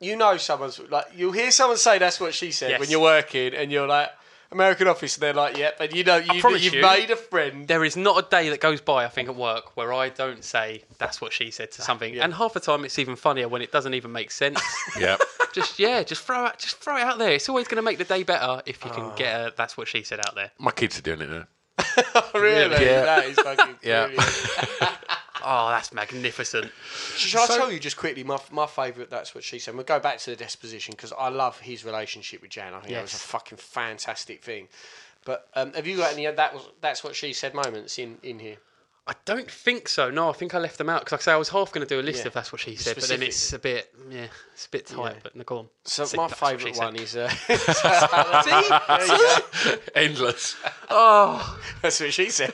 you 0.00 0.16
know 0.16 0.36
someone's 0.36 0.78
like 0.90 1.06
you'll 1.14 1.32
hear 1.32 1.50
someone 1.50 1.78
say 1.78 1.98
that's 1.98 2.20
what 2.20 2.34
she 2.34 2.50
said 2.50 2.70
Yes. 2.70 2.80
when 2.80 2.90
you're 2.90 3.00
working 3.00 3.54
and 3.54 3.72
you're 3.72 3.86
like 3.86 4.10
American 4.52 4.86
Office 4.88 5.16
and 5.16 5.22
they're 5.22 5.32
like 5.34 5.56
yep 5.56 5.80
and 5.80 5.92
you 5.94 6.04
know 6.04 6.16
you, 6.18 6.34
you've 6.34 6.74
you- 6.74 6.82
made 6.82 7.10
a 7.10 7.16
friend. 7.16 7.66
There 7.66 7.84
is 7.84 7.96
not 7.96 8.24
a 8.24 8.28
day 8.28 8.48
that 8.50 8.60
goes 8.60 8.80
by, 8.80 9.04
I 9.04 9.08
think, 9.08 9.28
at 9.28 9.36
work 9.36 9.76
where 9.76 9.92
I 9.92 10.08
don't 10.10 10.44
say 10.44 10.84
that's 10.98 11.20
what 11.20 11.32
she 11.32 11.50
said 11.50 11.72
to 11.72 11.82
ah, 11.82 11.84
something. 11.84 12.18
And 12.18 12.34
half 12.34 12.52
the 12.52 12.60
time, 12.60 12.84
it's 12.84 12.98
even 12.98 13.16
funnier 13.16 13.48
when 13.48 13.62
it 13.62 13.72
doesn't 13.72 13.94
even 13.94 14.12
make 14.12 14.30
sense. 14.30 14.60
yeah. 15.00 15.16
just 15.52 15.78
yeah, 15.78 16.02
just 16.02 16.22
throw 16.22 16.46
it, 16.46 16.58
just 16.58 16.76
throw 16.76 16.96
it 16.96 17.02
out 17.02 17.18
there. 17.18 17.32
It's 17.32 17.48
always 17.48 17.66
going 17.66 17.76
to 17.76 17.82
make 17.82 17.98
the 17.98 18.04
day 18.04 18.22
better 18.22 18.62
if 18.66 18.84
you 18.84 18.90
can 18.90 19.04
ah. 19.04 19.14
get 19.16 19.40
a 19.40 19.52
that's 19.56 19.76
what 19.76 19.88
she 19.88 20.02
said 20.02 20.20
out 20.20 20.34
there. 20.34 20.50
My 20.58 20.70
kids 20.70 20.98
are 20.98 21.02
doing 21.02 21.22
it 21.22 21.30
now. 21.30 21.46
really, 22.34 22.84
Yeah. 22.84 23.02
that 23.04 23.24
is 23.26 23.38
fucking 23.38 23.76
Yeah. 23.82 24.08
brilliant. 25.38 25.60
Oh, 25.66 25.70
that's 25.70 25.92
magnificent. 25.92 26.70
Shall 27.16 27.42
I 27.42 27.46
tell 27.46 27.72
you 27.72 27.78
just 27.78 27.96
quickly 27.96 28.24
my 28.24 28.38
my 28.50 28.66
favourite? 28.66 29.10
That's 29.10 29.34
what 29.34 29.44
she 29.44 29.58
said. 29.58 29.74
We'll 29.74 29.84
go 29.84 30.00
back 30.00 30.18
to 30.18 30.30
the 30.30 30.36
disposition 30.36 30.92
because 30.92 31.12
I 31.18 31.28
love 31.28 31.58
his 31.60 31.84
relationship 31.84 32.42
with 32.42 32.50
Jan. 32.50 32.74
I 32.74 32.80
think 32.80 32.94
that 32.94 33.02
was 33.02 33.12
a 33.12 33.16
Yes. 33.16 33.22
fucking 33.22 33.58
fantastic 33.58 34.42
thing. 34.42 34.68
But 35.24 35.48
um, 35.54 35.72
have 35.74 35.86
you 35.86 35.96
got 35.96 36.12
any 36.12 36.26
of 36.26 36.36
that? 36.36 36.54
Was 36.54 36.68
that's 36.80 37.02
what 37.02 37.16
she 37.16 37.32
said 37.32 37.54
moments 37.54 37.98
in 37.98 38.18
in 38.22 38.38
here? 38.38 38.56
I 39.08 39.14
don't 39.24 39.48
think 39.48 39.88
so. 39.88 40.10
No, 40.10 40.28
I 40.28 40.32
think 40.32 40.52
I 40.52 40.58
left 40.58 40.78
them 40.78 40.88
out 40.88 41.02
because, 41.04 41.12
like 41.12 41.20
I 41.20 41.24
say, 41.26 41.32
I 41.32 41.36
was 41.36 41.48
half 41.50 41.70
going 41.70 41.86
to 41.86 41.94
do 41.94 42.00
a 42.00 42.02
list 42.02 42.22
Yeah. 42.22 42.26
if 42.26 42.32
that's 42.32 42.50
what 42.50 42.60
she 42.60 42.74
said, 42.74 42.96
but 42.96 43.04
then 43.06 43.22
it's 43.22 43.52
a 43.52 43.58
bit, 43.60 43.94
yeah, 44.10 44.26
it's 44.52 44.66
a 44.66 44.70
bit 44.70 44.84
tight. 44.86 45.12
Yeah. 45.14 45.20
But 45.22 45.36
no, 45.36 45.44
go 45.44 45.58
on. 45.58 45.68
So 45.84 46.04
Say 46.06 46.16
my 46.16 46.26
that's 46.26 46.40
what 46.40 46.50
she 46.60 46.72
favourite 46.72 46.76
said. 46.76 46.84
one 46.84 46.96
is 46.96 47.16
uh, 47.16 47.30
Endless. 49.94 50.56
Oh, 50.90 51.60
That's 51.82 52.00
what 52.00 52.12
she 52.12 52.30
said. 52.30 52.52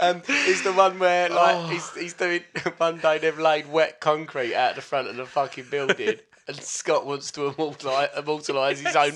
um, 0.00 0.20
is 0.28 0.62
the 0.64 0.72
one 0.74 0.98
where 0.98 1.30
like 1.30 1.70
he's, 1.72 1.90
he's 1.94 2.14
doing 2.14 2.42
one 2.76 2.98
day 2.98 3.16
they've 3.18 3.38
laid 3.38 3.70
wet 3.70 4.00
concrete 4.00 4.54
out 4.54 4.74
the 4.74 4.82
front 4.82 5.08
of 5.08 5.16
the 5.16 5.24
fucking 5.26 5.66
building. 5.70 6.16
And 6.48 6.56
Scott 6.56 7.06
wants 7.06 7.30
to 7.32 7.52
immortalise, 7.52 8.08
immortalise 8.18 8.80
his 8.80 8.96
own, 8.96 9.12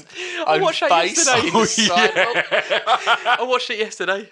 own 0.47 0.61
watched 0.63 0.81
that 0.81 0.91
face 0.91 1.27
yesterday. 1.27 1.49
in 1.49 1.53
the 1.53 1.67
sidewalk. 1.67 2.47
I 3.41 3.43
watched 3.43 3.69
it 3.71 3.79
yesterday. 3.81 4.31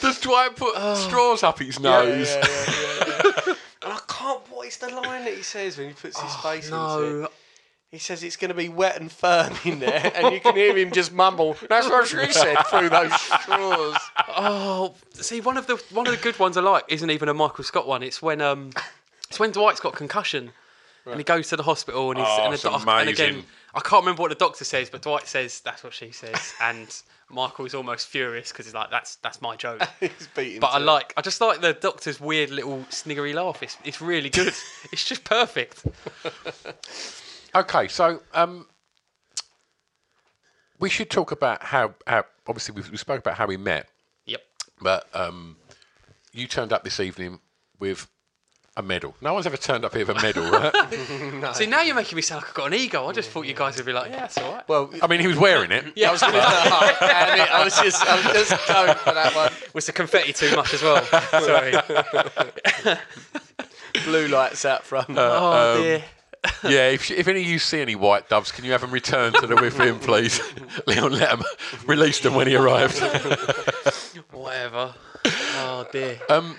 Does 0.00 0.20
Dwight 0.20 0.56
put 0.56 0.74
straws 0.96 1.42
up 1.42 1.58
his 1.58 1.80
nose? 1.80 2.28
yeah, 2.30 2.44
yeah, 2.46 2.74
yeah, 3.06 3.22
yeah. 3.46 3.54
and 3.82 3.92
I 3.92 3.98
can't. 4.08 4.40
What 4.50 4.66
is 4.66 4.76
the 4.78 4.88
line 4.88 5.24
that 5.24 5.34
he 5.34 5.42
says 5.42 5.78
when 5.78 5.88
he 5.88 5.94
puts 5.94 6.20
his 6.20 6.34
face 6.36 6.66
into 6.68 7.24
it? 7.24 7.30
He 7.90 7.96
says 7.98 8.22
it's 8.22 8.36
going 8.36 8.50
to 8.50 8.54
be 8.54 8.68
wet 8.68 9.00
and 9.00 9.10
firm 9.10 9.54
in 9.64 9.78
there, 9.78 10.12
and 10.14 10.34
you 10.34 10.40
can 10.40 10.54
hear 10.54 10.76
him 10.76 10.90
just 10.92 11.10
mumble. 11.10 11.56
That's 11.70 11.88
what 11.88 12.06
she 12.06 12.30
said 12.30 12.56
through 12.66 12.90
those 12.90 13.18
straws. 13.18 13.96
Oh, 14.28 14.94
see, 15.14 15.40
one 15.40 15.56
of 15.56 15.66
the 15.66 15.82
one 15.92 16.06
of 16.06 16.12
the 16.14 16.20
good 16.22 16.38
ones 16.38 16.58
I 16.58 16.60
like 16.60 16.84
isn't 16.88 17.10
even 17.10 17.30
a 17.30 17.34
Michael 17.34 17.64
Scott 17.64 17.86
one. 17.88 18.02
It's 18.02 18.20
when 18.20 18.42
um, 18.42 18.72
it's 19.30 19.40
when 19.40 19.52
Dwight's 19.52 19.80
got 19.80 19.94
concussion 19.94 20.50
and 21.06 21.16
he 21.16 21.24
goes 21.24 21.48
to 21.48 21.56
the 21.56 21.62
hospital 21.62 22.10
and 22.10 22.18
he's 22.18 22.28
Oh, 22.28 22.44
and, 22.44 22.52
it's 22.52 22.62
the 22.62 22.68
doc- 22.70 22.86
and 22.86 23.08
again 23.08 23.28
amazing. 23.30 23.46
I 23.78 23.80
can't 23.80 24.02
remember 24.02 24.22
what 24.22 24.30
the 24.30 24.34
doctor 24.34 24.64
says, 24.64 24.90
but 24.90 25.02
Dwight 25.02 25.28
says 25.28 25.60
that's 25.60 25.84
what 25.84 25.94
she 25.94 26.10
says, 26.10 26.52
and 26.60 26.88
Michael 27.30 27.64
is 27.64 27.74
almost 27.74 28.08
furious 28.08 28.50
because 28.50 28.66
he's 28.66 28.74
like 28.74 28.90
that's 28.90 29.16
that's 29.16 29.40
my 29.40 29.54
joke. 29.54 29.80
He's 30.00 30.28
beaten. 30.34 30.58
But 30.58 30.72
I 30.72 30.78
it. 30.78 30.80
like 30.80 31.12
I 31.16 31.20
just 31.22 31.40
like 31.40 31.60
the 31.60 31.74
doctor's 31.74 32.20
weird 32.20 32.50
little 32.50 32.84
sniggery 32.90 33.34
laugh. 33.34 33.62
It's 33.62 33.76
it's 33.84 34.00
really 34.00 34.30
good. 34.30 34.48
it's 34.92 35.04
just 35.04 35.22
perfect. 35.22 35.84
Okay, 37.54 37.86
so 37.86 38.20
um, 38.34 38.66
we 40.80 40.90
should 40.90 41.08
talk 41.10 41.30
about 41.32 41.62
how, 41.62 41.94
how 42.06 42.24
obviously 42.46 42.74
we, 42.80 42.90
we 42.90 42.96
spoke 42.96 43.20
about 43.20 43.36
how 43.36 43.46
we 43.46 43.56
met, 43.56 43.88
Yep. 44.26 44.42
but 44.82 45.08
um, 45.14 45.56
you 46.32 46.46
turned 46.46 46.72
up 46.72 46.84
this 46.84 47.00
evening 47.00 47.40
with 47.78 48.06
a 48.78 48.82
medal. 48.82 49.14
No 49.20 49.34
one's 49.34 49.46
ever 49.46 49.56
turned 49.56 49.84
up 49.84 49.94
here 49.94 50.06
with 50.06 50.16
a 50.16 50.22
medal, 50.22 50.48
right? 50.50 51.54
See 51.56 51.66
now 51.66 51.82
you're 51.82 51.96
making 51.96 52.16
me 52.16 52.22
sound 52.22 52.42
like 52.42 52.50
I've 52.50 52.54
got 52.54 52.66
an 52.68 52.74
ego. 52.74 53.06
I 53.06 53.12
just 53.12 53.30
thought 53.30 53.42
you 53.44 53.52
guys 53.54 53.76
would 53.76 53.84
be 53.84 53.92
like, 53.92 54.10
yeah, 54.10 54.20
that's 54.20 54.38
all 54.38 54.54
right. 54.54 54.68
Well, 54.68 54.90
I 55.02 55.08
mean, 55.08 55.20
he 55.20 55.26
was 55.26 55.36
wearing 55.36 55.72
it. 55.72 55.84
I 55.84 56.12
was, 56.12 56.20
gonna, 56.20 56.32
damn 56.38 57.40
it, 57.40 57.50
I 57.52 57.64
was 57.64 57.78
just, 57.78 58.06
I 58.06 58.14
was 58.16 58.48
just 58.48 58.68
going 58.68 58.94
for 58.94 59.12
that 59.12 59.34
one. 59.34 59.52
Was 59.74 59.86
the 59.86 59.92
confetti 59.92 60.32
too 60.32 60.54
much 60.56 60.72
as 60.72 60.82
well? 60.82 61.04
Sorry. 61.30 61.74
Blue 64.04 64.28
lights 64.28 64.64
out 64.64 64.84
front. 64.84 65.10
oh 65.10 65.82
dear. 65.82 66.04
Yeah, 66.62 66.88
if, 66.90 67.10
if 67.10 67.26
any 67.26 67.40
of 67.40 67.48
you 67.48 67.58
see 67.58 67.80
any 67.80 67.96
white 67.96 68.28
doves, 68.28 68.52
can 68.52 68.64
you 68.64 68.70
have 68.70 68.80
them 68.80 68.92
returned 68.92 69.34
to 69.36 69.46
the 69.48 69.56
Whiffin, 69.56 69.98
please? 69.98 70.40
Leon, 70.86 71.12
let 71.12 71.30
him 71.30 71.42
release 71.84 72.20
them 72.20 72.34
when 72.34 72.46
he 72.46 72.54
arrived. 72.54 73.00
Whatever. 74.30 74.94
Oh 75.24 75.84
dear. 75.90 76.20
Um, 76.28 76.56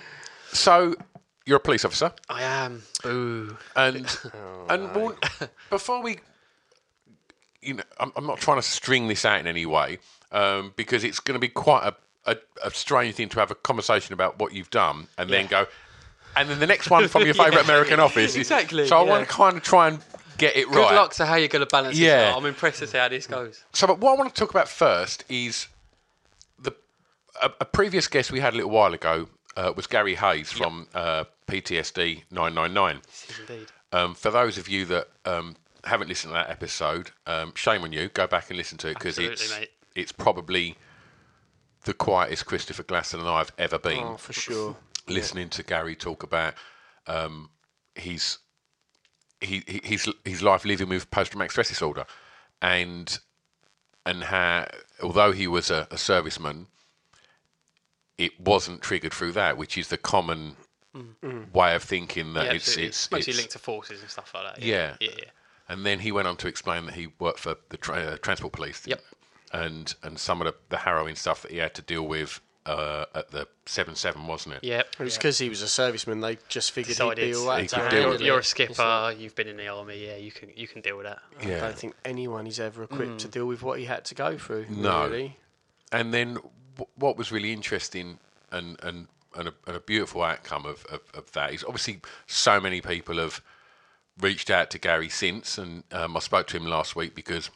so, 0.52 0.94
you're 1.50 1.56
a 1.56 1.60
police 1.60 1.84
officer, 1.84 2.12
I 2.28 2.42
am. 2.44 2.82
Boo. 3.02 3.56
and 3.74 4.06
and 4.70 4.94
well, 4.94 5.16
before 5.70 6.00
we, 6.00 6.18
you 7.60 7.74
know, 7.74 7.82
I'm, 7.98 8.12
I'm 8.16 8.24
not 8.26 8.38
trying 8.38 8.58
to 8.58 8.62
string 8.62 9.08
this 9.08 9.24
out 9.24 9.40
in 9.40 9.46
any 9.48 9.66
way, 9.66 9.98
um, 10.30 10.72
because 10.76 11.02
it's 11.02 11.18
going 11.18 11.34
to 11.34 11.40
be 11.40 11.48
quite 11.48 11.92
a, 12.26 12.30
a, 12.32 12.36
a 12.64 12.70
strange 12.70 13.16
thing 13.16 13.28
to 13.30 13.40
have 13.40 13.50
a 13.50 13.56
conversation 13.56 14.12
about 14.14 14.38
what 14.38 14.52
you've 14.54 14.70
done, 14.70 15.08
and 15.18 15.28
then 15.28 15.46
go, 15.48 15.66
and 16.36 16.48
then 16.48 16.60
the 16.60 16.66
next 16.68 16.88
one 16.88 17.08
from 17.08 17.24
your 17.24 17.34
favourite 17.44 17.64
American 17.64 17.98
office. 17.98 18.30
is- 18.30 18.36
exactly, 18.36 18.86
So 18.86 18.98
I 18.98 19.02
yeah. 19.04 19.10
want 19.10 19.28
to 19.28 19.34
kind 19.34 19.56
of 19.56 19.62
try 19.64 19.88
and 19.88 19.98
get 20.38 20.56
it 20.56 20.68
Good 20.68 20.76
right. 20.76 20.88
Good 20.90 20.94
luck 20.94 21.12
to 21.14 21.26
how 21.26 21.34
you're 21.34 21.48
going 21.48 21.66
to 21.66 21.70
balance 21.70 21.98
Yeah. 21.98 22.16
this 22.26 22.32
out. 22.34 22.38
I'm 22.38 22.46
impressed 22.46 22.78
to 22.78 22.86
see 22.86 22.96
how 22.96 23.08
this 23.08 23.26
goes. 23.26 23.64
So, 23.72 23.88
but 23.88 23.98
what 23.98 24.12
I 24.12 24.16
want 24.18 24.32
to 24.34 24.40
talk 24.40 24.50
about 24.50 24.68
first 24.68 25.24
is 25.28 25.66
the 26.60 26.72
a, 27.42 27.50
a 27.60 27.64
previous 27.64 28.06
guest 28.06 28.30
we 28.30 28.38
had 28.40 28.54
a 28.54 28.56
little 28.56 28.70
while 28.70 28.94
ago 28.94 29.28
uh, 29.56 29.72
was 29.76 29.86
Gary 29.88 30.14
Hayes 30.14 30.50
from 30.52 30.86
uh, 30.94 31.24
PTSD 31.50 32.22
999. 32.30 33.00
This 33.02 33.38
indeed. 33.40 33.66
Um, 33.92 34.14
for 34.14 34.30
those 34.30 34.56
of 34.58 34.68
you 34.68 34.84
that 34.86 35.08
um, 35.24 35.56
haven't 35.84 36.08
listened 36.08 36.30
to 36.30 36.34
that 36.34 36.50
episode, 36.50 37.10
um, 37.26 37.52
shame 37.54 37.82
on 37.82 37.92
you. 37.92 38.08
Go 38.08 38.26
back 38.26 38.48
and 38.50 38.56
listen 38.56 38.78
to 38.78 38.88
it 38.88 38.94
because 38.94 39.18
it's 39.18 39.50
mate. 39.58 39.70
it's 39.94 40.12
probably 40.12 40.76
the 41.84 41.94
quietest 41.94 42.46
Christopher 42.46 42.82
Glasson 42.82 43.18
and 43.20 43.28
I've 43.28 43.52
ever 43.58 43.78
been. 43.78 44.02
Oh, 44.04 44.16
for 44.16 44.32
sure. 44.32 44.76
listening 45.08 45.48
to 45.48 45.62
Gary 45.62 45.96
talk 45.96 46.22
about 46.22 46.54
um, 47.06 47.50
his 47.94 48.38
he, 49.40 49.62
he- 49.66 49.80
his 49.82 50.08
his 50.24 50.42
life 50.42 50.64
living 50.64 50.88
with 50.88 51.10
post 51.10 51.32
traumatic 51.32 51.50
stress 51.50 51.68
disorder, 51.68 52.04
and 52.62 53.18
and 54.06 54.24
how 54.24 54.66
although 55.02 55.32
he 55.32 55.46
was 55.46 55.70
a, 55.70 55.88
a 55.90 55.96
serviceman, 55.96 56.66
it 58.18 58.38
wasn't 58.38 58.82
triggered 58.82 59.12
through 59.14 59.32
that, 59.32 59.56
which 59.56 59.76
is 59.78 59.88
the 59.88 59.96
common 59.98 60.56
way 61.52 61.74
of 61.74 61.82
thinking 61.82 62.32
that 62.34 62.46
Yeah, 62.46 62.52
it's 62.52 62.64
absolutely. 62.68 62.88
it's, 62.88 63.10
mostly 63.10 63.30
it's- 63.30 63.36
linked 63.36 63.52
to 63.52 63.58
forces 63.58 64.00
and 64.00 64.10
stuff 64.10 64.32
like 64.34 64.54
that. 64.56 64.62
Yeah. 64.64 64.96
Yeah, 65.00 65.10
yeah. 65.18 65.24
and 65.68 65.86
then 65.86 66.00
he 66.00 66.12
went 66.12 66.26
on 66.28 66.36
to 66.38 66.48
explain 66.48 66.86
that 66.86 66.94
he 66.94 67.08
worked 67.18 67.38
for 67.40 67.56
the 67.68 67.76
tra- 67.76 67.96
uh, 67.96 68.16
transport 68.18 68.52
police. 68.52 68.86
Yep. 68.86 69.00
And 69.52 69.94
and 70.02 70.18
some 70.18 70.40
of 70.40 70.46
the, 70.46 70.54
the 70.68 70.76
harrowing 70.78 71.16
stuff 71.16 71.42
that 71.42 71.50
he 71.50 71.58
had 71.58 71.74
to 71.74 71.82
deal 71.82 72.06
with 72.06 72.40
uh, 72.66 73.06
at 73.14 73.30
the 73.32 73.48
seven 73.66 73.94
seven, 73.96 74.26
wasn't 74.28 74.54
it? 74.56 74.64
Yeah. 74.64 74.80
It 74.80 74.98
was 75.00 75.16
because 75.16 75.38
he 75.38 75.48
was 75.48 75.60
a 75.62 75.66
serviceman. 75.66 76.20
They 76.22 76.38
just 76.48 76.70
figured 76.70 76.96
Decided 76.96 77.24
he'd 77.24 77.30
be 77.32 77.36
all 77.36 77.46
right 77.46 77.62
he 77.62 77.68
could 77.68 77.78
handle 77.78 77.90
deal 77.90 78.02
You're, 78.10 78.14
it. 78.14 78.20
you're 78.20 78.38
a 78.38 78.44
skipper. 78.44 79.14
You've 79.18 79.34
been 79.34 79.48
in 79.48 79.56
the 79.56 79.66
army. 79.68 80.06
Yeah, 80.06 80.16
you 80.16 80.30
can 80.30 80.50
you 80.54 80.68
can 80.68 80.82
deal 80.82 80.96
with 80.96 81.06
that. 81.06 81.18
Yeah. 81.44 81.56
I 81.56 81.60
don't 81.60 81.78
think 81.78 81.94
anyone 82.04 82.46
is 82.46 82.60
ever 82.60 82.82
equipped 82.84 83.18
to 83.20 83.28
deal 83.28 83.46
with 83.46 83.62
what 83.62 83.78
he 83.80 83.86
had 83.86 84.04
to 84.06 84.14
go 84.14 84.38
through. 84.38 84.66
No. 84.70 85.08
Really. 85.08 85.36
and 85.90 86.14
then 86.14 86.34
w- 86.34 86.90
what 86.94 87.16
was 87.16 87.32
really 87.32 87.52
interesting 87.52 88.18
and 88.52 88.76
and 88.84 89.08
and 89.36 89.48
a, 89.48 89.54
and 89.66 89.76
a 89.76 89.80
beautiful 89.80 90.22
outcome 90.22 90.66
of, 90.66 90.84
of, 90.86 91.00
of 91.14 91.32
that 91.32 91.52
is 91.52 91.64
obviously 91.64 92.00
so 92.26 92.60
many 92.60 92.80
people 92.80 93.18
have 93.18 93.40
reached 94.20 94.50
out 94.50 94.70
to 94.70 94.78
Gary 94.78 95.08
since, 95.08 95.58
and 95.58 95.84
um, 95.92 96.16
I 96.16 96.20
spoke 96.20 96.46
to 96.48 96.56
him 96.56 96.66
last 96.66 96.96
week 96.96 97.14
because 97.14 97.50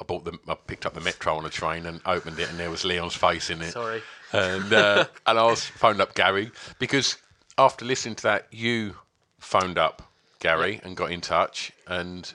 I 0.00 0.04
bought 0.04 0.24
the 0.24 0.38
I 0.48 0.54
picked 0.54 0.86
up 0.86 0.94
the 0.94 1.00
Metro 1.00 1.36
on 1.36 1.44
a 1.44 1.50
train 1.50 1.86
and 1.86 2.00
opened 2.06 2.38
it, 2.38 2.50
and 2.50 2.58
there 2.58 2.70
was 2.70 2.84
Leon's 2.84 3.14
face 3.14 3.50
in 3.50 3.62
it. 3.62 3.72
Sorry. 3.72 4.02
and 4.32 4.72
uh, 4.72 5.06
and 5.26 5.38
I 5.38 5.44
was 5.44 5.64
phoned 5.64 6.00
up 6.00 6.14
Gary 6.14 6.50
because 6.78 7.16
after 7.58 7.84
listening 7.84 8.16
to 8.16 8.22
that, 8.24 8.46
you 8.50 8.96
phoned 9.38 9.78
up 9.78 10.02
Gary 10.40 10.80
and 10.84 10.96
got 10.96 11.10
in 11.12 11.20
touch, 11.20 11.72
and 11.86 12.32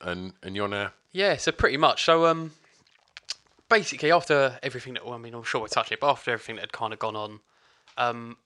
and 0.00 0.32
and 0.42 0.54
you're 0.54 0.68
now 0.68 0.92
Yeah, 1.12 1.36
so 1.36 1.52
pretty 1.52 1.76
much. 1.76 2.04
So 2.04 2.26
um, 2.26 2.52
basically 3.68 4.12
after 4.12 4.58
everything 4.62 4.94
that 4.94 5.04
well, 5.04 5.14
I 5.14 5.18
mean, 5.18 5.34
I'm 5.34 5.42
sure 5.42 5.60
we'll 5.60 5.68
touch 5.68 5.90
it, 5.92 6.00
but 6.00 6.10
after 6.10 6.30
everything 6.30 6.56
that 6.56 6.62
had 6.62 6.72
kind 6.72 6.92
of 6.92 6.98
gone 6.98 7.16
on, 7.16 7.40
um, 7.98 8.36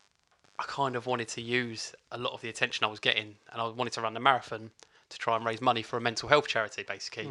I 0.58 0.64
kind 0.64 0.96
of 0.96 1.06
wanted 1.06 1.28
to 1.28 1.40
use 1.40 1.94
a 2.10 2.18
lot 2.18 2.32
of 2.32 2.40
the 2.40 2.48
attention 2.48 2.84
I 2.84 2.88
was 2.88 3.00
getting, 3.00 3.36
and 3.52 3.60
I 3.62 3.68
wanted 3.68 3.92
to 3.94 4.00
run 4.00 4.14
the 4.14 4.20
marathon 4.20 4.70
to 5.10 5.18
try 5.18 5.36
and 5.36 5.44
raise 5.44 5.60
money 5.60 5.82
for 5.82 5.96
a 5.96 6.00
mental 6.00 6.28
health 6.28 6.48
charity, 6.48 6.82
basically. 6.86 7.30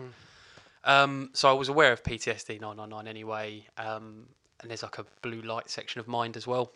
Um, 0.83 1.29
so 1.33 1.49
I 1.49 1.53
was 1.53 1.69
aware 1.69 1.91
of 1.91 2.01
PTSD 2.03 2.61
999 2.61 3.07
anyway, 3.07 3.65
um, 3.77 4.27
and 4.61 4.69
there's 4.69 4.83
like 4.83 4.97
a 4.97 5.05
blue 5.21 5.41
light 5.41 5.69
section 5.69 5.99
of 5.99 6.07
Mind 6.07 6.37
as 6.37 6.47
well. 6.47 6.71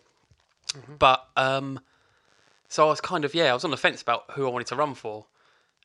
But 0.98 1.26
um, 1.36 1.80
so 2.68 2.86
I 2.86 2.90
was 2.90 3.00
kind 3.00 3.24
of 3.24 3.34
yeah, 3.34 3.50
I 3.50 3.54
was 3.54 3.64
on 3.64 3.70
the 3.70 3.76
fence 3.76 4.00
about 4.02 4.24
who 4.32 4.46
I 4.46 4.50
wanted 4.50 4.68
to 4.68 4.76
run 4.76 4.94
for, 4.94 5.26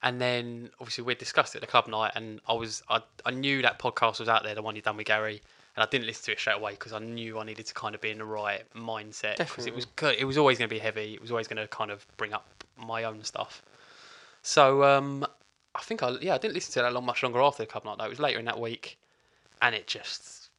and 0.04 0.20
then 0.22 0.70
obviously 0.80 1.04
we 1.04 1.16
discussed 1.16 1.56
it 1.56 1.60
at 1.60 1.62
the 1.62 1.68
club 1.68 1.88
night, 1.88 2.12
and 2.16 2.40
I 2.48 2.54
was 2.54 2.84
I, 2.90 3.02
I 3.26 3.32
knew 3.32 3.62
that 3.62 3.80
podcast 3.80 4.20
was 4.20 4.30
out 4.30 4.44
there, 4.44 4.56
the 4.56 4.62
one 4.62 4.76
you 4.76 4.82
done 4.82 4.98
with 4.98 5.08
Gary, 5.08 5.42
and 5.78 5.84
I 5.84 5.88
didn't 5.90 6.08
listen 6.08 6.26
to 6.26 6.32
it 6.32 6.40
straight 6.40 6.56
away 6.56 6.72
because 6.72 6.92
I 6.92 6.98
knew 6.98 7.38
I 7.38 7.44
needed 7.44 7.68
to 7.68 7.74
kind 7.76 7.94
of 7.94 8.02
be 8.02 8.10
in 8.10 8.18
the 8.18 8.26
right 8.26 8.64
mindset 8.76 9.38
because 9.38 9.68
it 9.68 9.76
was. 9.76 9.86
It 10.02 10.26
was 10.26 10.36
always 10.36 10.58
going 10.58 10.68
to 10.68 10.74
be 10.74 10.80
heavy. 10.80 11.14
It 11.14 11.22
was 11.22 11.30
always 11.30 11.48
going 11.48 11.62
to 11.62 11.68
kind 11.68 11.92
of 11.92 12.06
bring 12.18 12.34
up 12.34 12.48
my 12.76 13.04
own 13.04 13.24
stuff. 13.24 13.62
So 14.42 14.84
um, 14.84 15.24
I 15.76 15.82
think 15.82 16.02
I 16.02 16.18
yeah 16.20 16.34
I 16.34 16.40
didn't 16.40 16.56
listen 16.56 16.74
to 16.74 16.82
that 16.82 16.94
long 16.94 17.06
much 17.06 17.22
longer 17.22 17.40
after 17.42 17.62
the 17.62 17.68
club 17.68 17.86
night. 17.86 18.00
Though. 18.00 18.06
It 18.06 18.10
was 18.10 18.20
later 18.20 18.40
in 18.40 18.46
that 18.46 18.60
week, 18.60 18.98
and 19.62 19.76
it 19.76 19.86
just 19.86 20.50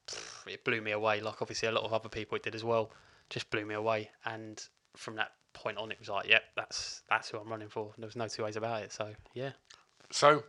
it 0.47 0.65
blew 0.65 0.81
me 0.81 0.93
away. 0.93 1.21
Like 1.21 1.43
obviously 1.43 1.69
a 1.69 1.73
lot 1.73 1.83
of 1.83 1.93
other 1.93 2.09
people 2.09 2.37
it 2.37 2.45
did 2.45 2.55
as 2.55 2.63
well. 2.63 2.93
Just 3.29 3.51
blew 3.51 3.67
me 3.67 3.75
away, 3.75 4.11
and 4.25 4.63
from 4.97 5.17
that 5.17 5.33
point 5.53 5.79
on, 5.79 5.91
it 5.91 5.99
was 5.99 6.09
like, 6.09 6.29
yep, 6.29 6.45
that's 6.55 7.03
that's 7.11 7.29
who 7.31 7.39
I'm 7.39 7.49
running 7.49 7.69
for. 7.69 7.93
There 7.99 8.07
was 8.07 8.15
no 8.15 8.29
two 8.29 8.45
ways 8.45 8.57
about 8.57 8.83
it. 8.83 8.93
So 8.93 9.09
yeah, 9.35 9.51
So, 10.11 10.45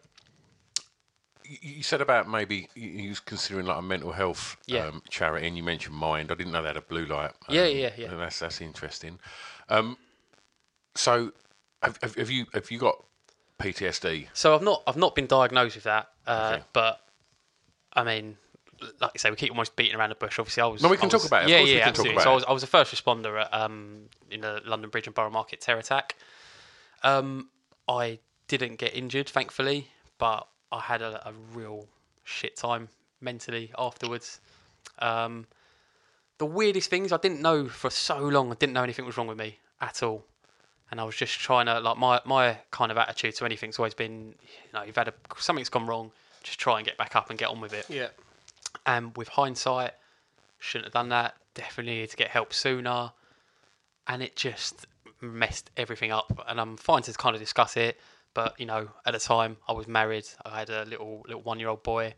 you 1.61 1.83
said 1.83 2.01
about 2.01 2.29
maybe 2.29 2.69
you 2.75 3.09
was 3.09 3.19
considering 3.19 3.65
like 3.65 3.77
a 3.77 3.81
mental 3.81 4.11
health 4.11 4.57
Yeah. 4.67 4.85
um, 4.87 5.01
charity, 5.09 5.47
and 5.47 5.57
you 5.57 5.63
mentioned 5.63 5.95
Mind. 5.95 6.31
I 6.31 6.35
didn't 6.35 6.53
know 6.53 6.61
they 6.61 6.67
had 6.67 6.77
a 6.77 6.81
blue 6.81 7.05
light. 7.05 7.31
Yeah, 7.47 7.63
um, 7.63 7.75
yeah, 7.75 7.89
yeah. 7.97 8.11
and 8.11 8.19
That's 8.19 8.39
that's 8.39 8.61
interesting. 8.61 9.19
Um, 9.69 9.97
so, 10.95 11.31
have, 11.81 11.97
have, 12.01 12.15
have 12.15 12.29
you 12.29 12.45
have 12.53 12.69
you 12.71 12.77
got 12.79 13.03
PTSD? 13.59 14.27
So 14.33 14.53
I've 14.55 14.61
not 14.61 14.83
I've 14.87 14.97
not 14.97 15.15
been 15.15 15.27
diagnosed 15.27 15.75
with 15.75 15.85
that, 15.85 16.09
uh, 16.27 16.51
Okay. 16.53 16.63
but 16.73 16.99
I 17.93 18.03
mean, 18.03 18.37
like 19.01 19.11
I 19.15 19.17
say, 19.17 19.29
we 19.29 19.35
keep 19.35 19.51
almost 19.51 19.75
beating 19.75 19.95
around 19.95 20.09
the 20.09 20.15
bush. 20.15 20.37
Obviously, 20.39 20.61
I 20.61 20.67
was. 20.67 20.81
No, 20.83 20.89
we 20.89 20.97
can 20.97 21.09
talk 21.09 21.25
about 21.25 21.43
it. 21.43 21.49
Yeah, 21.49 21.59
yeah, 21.61 21.87
absolutely. 21.87 22.21
so 22.21 22.31
I 22.31 22.35
was, 22.35 22.43
I 22.45 22.51
was 22.51 22.63
a 22.63 22.67
first 22.67 22.93
responder 22.93 23.41
at, 23.41 23.53
um, 23.53 24.03
in 24.29 24.41
the 24.41 24.61
London 24.65 24.89
Bridge 24.89 25.07
and 25.07 25.15
Borough 25.15 25.29
Market 25.31 25.61
terror 25.61 25.79
attack. 25.79 26.15
Um, 27.03 27.49
I 27.87 28.19
didn't 28.47 28.75
get 28.77 28.93
injured, 28.95 29.27
thankfully, 29.29 29.87
but 30.17 30.47
I 30.71 30.79
had 30.79 31.01
a, 31.01 31.27
a 31.27 31.33
real 31.53 31.85
shit 32.23 32.55
time 32.55 32.89
mentally 33.21 33.71
afterwards. 33.77 34.39
Um, 34.99 35.47
the 36.37 36.45
weirdest 36.45 36.89
things 36.89 37.11
I 37.11 37.17
didn't 37.17 37.41
know 37.41 37.67
for 37.67 37.89
so 37.89 38.17
long. 38.19 38.51
I 38.51 38.55
didn't 38.55 38.73
know 38.73 38.83
anything 38.83 39.05
was 39.05 39.17
wrong 39.17 39.27
with 39.27 39.37
me 39.37 39.57
at 39.81 40.03
all 40.03 40.23
and 40.91 40.99
I 40.99 41.03
was 41.03 41.15
just 41.15 41.39
trying 41.39 41.67
to 41.67 41.79
like 41.79 41.97
my 41.97 42.21
my 42.25 42.57
kind 42.71 42.91
of 42.91 42.97
attitude 42.97 43.35
to 43.35 43.45
anything's 43.45 43.79
always 43.79 43.93
been, 43.93 44.33
you 44.41 44.73
know, 44.73 44.83
you've 44.83 44.95
had 44.95 45.07
a 45.07 45.13
something's 45.37 45.69
gone 45.69 45.85
wrong, 45.85 46.11
just 46.43 46.59
try 46.59 46.77
and 46.77 46.85
get 46.85 46.97
back 46.97 47.15
up 47.15 47.29
and 47.29 47.37
get 47.37 47.49
on 47.49 47.61
with 47.61 47.73
it. 47.73 47.85
Yeah. 47.89 48.07
And 48.85 49.15
with 49.15 49.27
hindsight, 49.29 49.93
shouldn't 50.59 50.85
have 50.85 50.93
done 50.93 51.09
that. 51.09 51.35
Definitely 51.53 51.93
needed 51.93 52.11
to 52.11 52.17
get 52.17 52.29
help 52.29 52.53
sooner, 52.53 53.11
and 54.07 54.23
it 54.23 54.35
just 54.35 54.87
messed 55.21 55.69
everything 55.77 56.11
up. 56.11 56.43
And 56.47 56.59
I'm 56.59 56.77
fine 56.77 57.03
to 57.03 57.13
kind 57.13 57.35
of 57.35 57.41
discuss 57.41 57.77
it, 57.77 57.99
but 58.33 58.59
you 58.59 58.65
know, 58.65 58.89
at 59.05 59.13
the 59.13 59.19
time 59.19 59.57
I 59.67 59.73
was 59.73 59.87
married. 59.87 60.25
I 60.45 60.59
had 60.59 60.69
a 60.69 60.85
little 60.85 61.23
little 61.27 61.41
one 61.41 61.59
year 61.59 61.69
old 61.69 61.83
boy, 61.83 62.13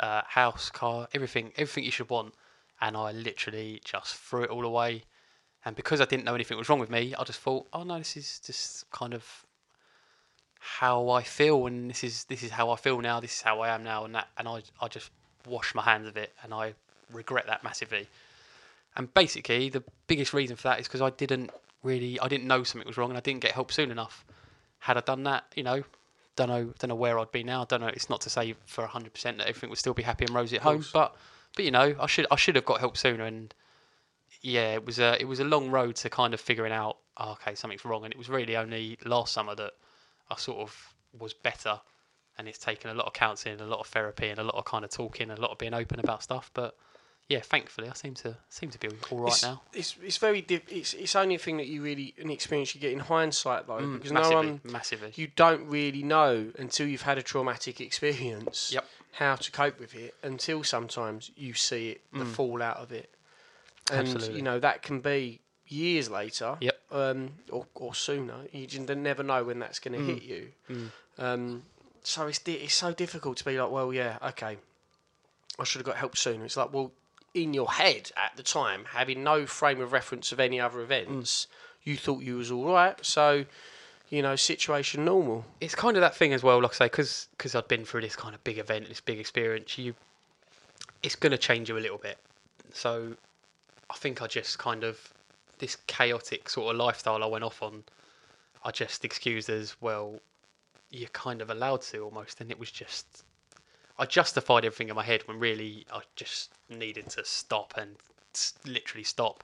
uh, 0.00 0.22
house, 0.26 0.70
car, 0.70 1.08
everything, 1.14 1.52
everything 1.56 1.84
you 1.84 1.90
should 1.90 2.10
want, 2.10 2.34
and 2.80 2.96
I 2.96 3.12
literally 3.12 3.80
just 3.84 4.16
threw 4.16 4.44
it 4.44 4.50
all 4.50 4.64
away. 4.64 5.04
And 5.64 5.74
because 5.74 6.00
I 6.00 6.04
didn't 6.04 6.24
know 6.24 6.34
anything 6.34 6.56
was 6.56 6.68
wrong 6.68 6.78
with 6.78 6.90
me, 6.90 7.14
I 7.18 7.24
just 7.24 7.40
thought, 7.40 7.66
oh 7.72 7.82
no, 7.82 7.98
this 7.98 8.16
is 8.16 8.40
just 8.44 8.88
kind 8.92 9.14
of 9.14 9.44
how 10.58 11.10
I 11.10 11.22
feel, 11.22 11.66
and 11.66 11.90
this 11.90 12.04
is 12.04 12.24
this 12.24 12.42
is 12.42 12.50
how 12.50 12.70
I 12.70 12.76
feel 12.76 13.00
now. 13.00 13.20
This 13.20 13.34
is 13.36 13.42
how 13.42 13.60
I 13.60 13.74
am 13.74 13.82
now, 13.84 14.04
and 14.04 14.14
that, 14.14 14.28
and 14.38 14.48
I 14.48 14.62
I 14.80 14.88
just 14.88 15.10
wash 15.48 15.74
my 15.74 15.82
hands 15.82 16.06
of 16.08 16.16
it, 16.16 16.32
and 16.42 16.52
I 16.52 16.74
regret 17.12 17.46
that 17.46 17.64
massively. 17.64 18.08
And 18.96 19.12
basically, 19.12 19.68
the 19.68 19.84
biggest 20.06 20.32
reason 20.32 20.56
for 20.56 20.68
that 20.68 20.80
is 20.80 20.88
because 20.88 21.02
I 21.02 21.10
didn't 21.10 21.50
really, 21.82 22.18
I 22.18 22.28
didn't 22.28 22.46
know 22.46 22.62
something 22.62 22.86
was 22.86 22.96
wrong, 22.96 23.10
and 23.10 23.18
I 23.18 23.20
didn't 23.20 23.40
get 23.40 23.52
help 23.52 23.70
soon 23.72 23.90
enough. 23.90 24.24
Had 24.86 24.96
I 24.96 25.00
done 25.00 25.24
that, 25.24 25.52
you 25.56 25.64
know, 25.64 25.82
don't 26.36 26.48
know, 26.48 26.72
don't 26.78 26.90
know 26.90 26.94
where 26.94 27.18
I'd 27.18 27.32
be 27.32 27.42
now. 27.42 27.64
Don't 27.64 27.80
know. 27.80 27.88
It's 27.88 28.08
not 28.08 28.20
to 28.20 28.30
say 28.30 28.54
for 28.66 28.86
hundred 28.86 29.14
percent 29.14 29.38
that 29.38 29.48
everything 29.48 29.68
would 29.68 29.80
still 29.80 29.94
be 29.94 30.04
happy 30.04 30.26
and 30.26 30.32
rosy 30.32 30.54
at 30.54 30.62
home, 30.62 30.84
but 30.92 31.16
but 31.56 31.64
you 31.64 31.72
know, 31.72 31.96
I 31.98 32.06
should 32.06 32.26
I 32.30 32.36
should 32.36 32.54
have 32.54 32.64
got 32.64 32.78
help 32.78 32.96
sooner, 32.96 33.24
and 33.24 33.52
yeah, 34.42 34.74
it 34.74 34.86
was 34.86 35.00
a 35.00 35.20
it 35.20 35.24
was 35.24 35.40
a 35.40 35.44
long 35.44 35.72
road 35.72 35.96
to 35.96 36.08
kind 36.08 36.34
of 36.34 36.40
figuring 36.40 36.72
out. 36.72 36.98
Oh, 37.16 37.32
okay, 37.32 37.56
something's 37.56 37.84
wrong, 37.84 38.04
and 38.04 38.12
it 38.12 38.16
was 38.16 38.28
really 38.28 38.56
only 38.56 38.96
last 39.04 39.32
summer 39.32 39.56
that 39.56 39.72
I 40.30 40.36
sort 40.36 40.58
of 40.58 40.94
was 41.18 41.34
better, 41.34 41.80
and 42.38 42.46
it's 42.46 42.58
taken 42.58 42.88
a 42.88 42.94
lot 42.94 43.08
of 43.08 43.12
counselling, 43.12 43.60
a 43.60 43.66
lot 43.66 43.80
of 43.80 43.88
therapy, 43.88 44.28
and 44.28 44.38
a 44.38 44.44
lot 44.44 44.54
of 44.54 44.66
kind 44.66 44.84
of 44.84 44.92
talking, 44.92 45.32
a 45.32 45.36
lot 45.36 45.50
of 45.50 45.58
being 45.58 45.74
open 45.74 45.98
about 45.98 46.22
stuff. 46.22 46.52
But 46.54 46.76
yeah, 47.28 47.40
thankfully, 47.40 47.88
I 47.88 47.94
seem 47.94 48.14
to 48.14 48.36
seem 48.48 48.70
to 48.70 48.78
be 48.78 48.88
all 49.10 49.18
right 49.18 49.32
it's, 49.32 49.42
now. 49.42 49.62
It's 49.72 49.96
it's 50.02 50.16
very 50.18 50.40
diff- 50.42 50.70
it's 50.70 50.94
it's 50.94 51.16
only 51.16 51.34
a 51.34 51.38
thing 51.38 51.56
that 51.56 51.66
you 51.66 51.82
really 51.82 52.14
an 52.20 52.30
experience 52.30 52.74
you 52.74 52.80
get 52.80 52.92
in 52.92 53.00
hindsight 53.00 53.66
though 53.66 53.86
because 53.86 54.12
no 54.12 54.20
Mm, 54.20 54.22
massively, 54.22 54.48
one 54.48 54.60
massively. 54.64 55.12
you 55.16 55.28
don't 55.34 55.66
really 55.68 56.02
know 56.02 56.52
until 56.58 56.86
you've 56.86 57.02
had 57.02 57.18
a 57.18 57.22
traumatic 57.22 57.80
experience 57.80 58.70
Yep. 58.72 58.84
how 59.12 59.34
to 59.36 59.50
cope 59.50 59.80
with 59.80 59.94
it 59.94 60.14
until 60.22 60.62
sometimes 60.62 61.30
you 61.36 61.54
see 61.54 61.90
it 61.90 62.00
the 62.12 62.24
fallout 62.24 62.76
of 62.76 62.92
it 62.92 63.10
and 63.90 64.06
Mm. 64.06 64.14
Absolutely. 64.14 64.36
you 64.36 64.42
know 64.42 64.58
that 64.60 64.82
can 64.82 65.00
be 65.00 65.40
years 65.66 66.08
later 66.08 66.56
Yep. 66.60 66.78
um, 66.92 67.32
or, 67.50 67.66
or 67.74 67.94
sooner 67.94 68.34
you 68.52 68.66
just 68.68 68.88
never 68.88 69.22
know 69.24 69.42
when 69.44 69.58
that's 69.58 69.78
going 69.80 69.94
to 69.94 70.00
Mm. 70.00 70.14
hit 70.14 70.22
you 70.22 70.52
um, 71.18 71.62
so 72.04 72.26
it's 72.28 72.38
di- 72.38 72.54
it's 72.54 72.74
so 72.74 72.92
difficult 72.92 73.36
to 73.38 73.44
be 73.44 73.58
like 73.60 73.70
well 73.70 73.92
yeah 73.92 74.18
okay 74.22 74.58
I 75.58 75.64
should 75.64 75.80
have 75.80 75.86
got 75.86 75.96
help 75.96 76.16
sooner 76.16 76.44
it's 76.44 76.56
like 76.56 76.72
well 76.72 76.92
in 77.36 77.54
your 77.54 77.70
head 77.72 78.10
at 78.16 78.36
the 78.36 78.42
time 78.42 78.86
having 78.92 79.22
no 79.22 79.46
frame 79.46 79.80
of 79.80 79.92
reference 79.92 80.32
of 80.32 80.40
any 80.40 80.58
other 80.58 80.80
events 80.80 81.46
mm. 81.46 81.90
you 81.90 81.96
thought 81.96 82.22
you 82.22 82.36
was 82.36 82.50
all 82.50 82.72
right 82.72 83.04
so 83.04 83.44
you 84.10 84.22
know, 84.22 84.36
situation 84.36 85.04
normal. 85.04 85.44
it's 85.60 85.74
kind 85.74 85.96
of 85.96 86.00
that 86.00 86.14
thing 86.14 86.32
as 86.32 86.42
well. 86.42 86.62
Like 86.62 86.72
I 86.80 86.88
say, 86.88 86.88
because 86.88 87.54
I'd 87.54 87.68
been 87.68 87.84
through 87.84 88.02
this 88.02 88.14
kind 88.14 88.34
of 88.34 88.44
big 88.44 88.58
event, 88.58 88.88
this 88.88 89.00
big 89.00 89.18
experience, 89.18 89.76
you 89.78 89.94
it's 91.02 91.16
going 91.16 91.32
to 91.32 91.38
change 91.38 91.68
you 91.68 91.76
a 91.76 91.80
little 91.80 91.98
bit. 91.98 92.18
So 92.72 93.14
I 93.90 93.94
think 93.94 94.22
I 94.22 94.26
just 94.26 94.58
kind 94.58 94.84
of 94.84 95.12
this 95.58 95.76
chaotic 95.86 96.48
sort 96.48 96.74
of 96.74 96.78
lifestyle 96.78 97.22
I 97.22 97.26
went 97.26 97.44
off 97.44 97.62
on. 97.62 97.84
I 98.64 98.70
just 98.70 99.04
excused 99.04 99.48
as 99.50 99.76
well. 99.80 100.20
You're 100.90 101.08
kind 101.10 101.42
of 101.42 101.50
allowed 101.50 101.82
to 101.82 101.98
almost, 102.00 102.40
and 102.40 102.50
it 102.50 102.58
was 102.58 102.70
just 102.70 103.24
I 103.98 104.06
justified 104.06 104.64
everything 104.64 104.88
in 104.88 104.96
my 104.96 105.04
head 105.04 105.22
when 105.26 105.38
really 105.38 105.86
I 105.92 106.02
just 106.16 106.52
needed 106.68 107.08
to 107.10 107.24
stop 107.24 107.74
and 107.76 107.96
literally 108.64 109.04
stop. 109.04 109.42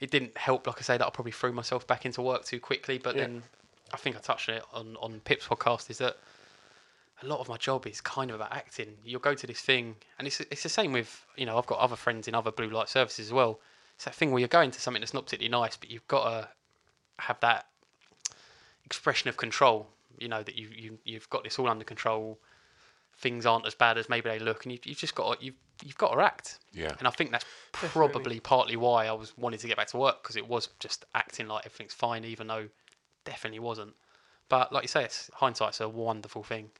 It 0.00 0.10
didn't 0.10 0.36
help, 0.36 0.66
like 0.66 0.76
I 0.78 0.82
say, 0.82 0.96
that 0.96 1.06
I 1.06 1.10
probably 1.10 1.32
threw 1.32 1.52
myself 1.52 1.86
back 1.86 2.04
into 2.06 2.22
work 2.22 2.44
too 2.44 2.58
quickly. 2.58 2.98
But 2.98 3.14
Yeah. 3.14 3.22
then 3.26 3.42
I 3.92 3.96
think 3.96 4.16
I 4.16 4.20
touched 4.20 4.48
on 4.48 4.54
it 4.56 4.64
on 4.72 4.96
on 4.96 5.20
Pip's 5.20 5.46
podcast. 5.46 5.90
Is 5.90 5.98
that 5.98 6.16
a 7.22 7.26
lot 7.26 7.40
of 7.40 7.48
my 7.48 7.56
job 7.58 7.86
is 7.86 8.00
kind 8.00 8.30
of 8.30 8.36
about 8.36 8.52
acting. 8.52 8.96
You'll 9.04 9.20
go 9.20 9.34
to 9.34 9.46
this 9.46 9.60
thing, 9.60 9.96
and 10.18 10.26
it's 10.26 10.40
it's 10.40 10.62
the 10.62 10.68
same 10.68 10.92
with 10.92 11.26
you 11.36 11.46
know 11.46 11.58
I've 11.58 11.66
got 11.66 11.78
other 11.78 11.96
friends 11.96 12.26
in 12.28 12.34
other 12.34 12.50
blue 12.50 12.70
light 12.70 12.88
services 12.88 13.26
as 13.26 13.32
well. 13.32 13.60
It's 13.94 14.06
that 14.06 14.14
thing 14.14 14.30
where 14.30 14.40
you're 14.40 14.48
going 14.48 14.70
to 14.70 14.80
something 14.80 15.00
that's 15.02 15.12
not 15.14 15.26
particularly 15.26 15.50
nice, 15.50 15.76
but 15.76 15.90
you've 15.90 16.08
got 16.08 16.24
to 16.24 16.48
have 17.18 17.38
that 17.40 17.66
expression 18.84 19.28
of 19.28 19.36
control. 19.36 19.86
You 20.18 20.28
know 20.28 20.42
that 20.42 20.56
you 20.56 20.68
you 20.74 20.98
you've 21.04 21.28
got 21.30 21.44
this 21.44 21.58
all 21.58 21.68
under 21.68 21.84
control. 21.84 22.38
Things 23.20 23.46
aren't 23.46 23.66
as 23.66 23.74
bad 23.74 23.98
as 23.98 24.08
maybe 24.08 24.30
they 24.30 24.38
look, 24.38 24.64
and 24.64 24.72
you 24.72 24.78
you've 24.84 24.98
just 24.98 25.14
got 25.14 25.38
to, 25.38 25.44
you've 25.44 25.54
you've 25.84 25.98
got 25.98 26.14
to 26.14 26.20
act. 26.20 26.58
Yeah. 26.72 26.94
And 26.98 27.06
I 27.06 27.10
think 27.10 27.30
that's 27.30 27.44
probably 27.72 28.40
partly 28.40 28.76
why 28.76 29.06
I 29.06 29.12
was 29.12 29.36
wanting 29.36 29.60
to 29.60 29.66
get 29.66 29.76
back 29.76 29.88
to 29.88 29.96
work 29.96 30.22
because 30.22 30.36
it 30.36 30.48
was 30.48 30.68
just 30.78 31.04
acting 31.14 31.46
like 31.46 31.66
everything's 31.66 31.94
fine, 31.94 32.24
even 32.24 32.46
though 32.46 32.68
definitely 33.24 33.60
wasn't. 33.60 33.94
But 34.48 34.72
like 34.72 34.82
you 34.82 34.88
say, 34.88 35.04
it's 35.04 35.30
hindsight's 35.34 35.80
a 35.80 35.88
wonderful 35.88 36.42
thing. 36.42 36.70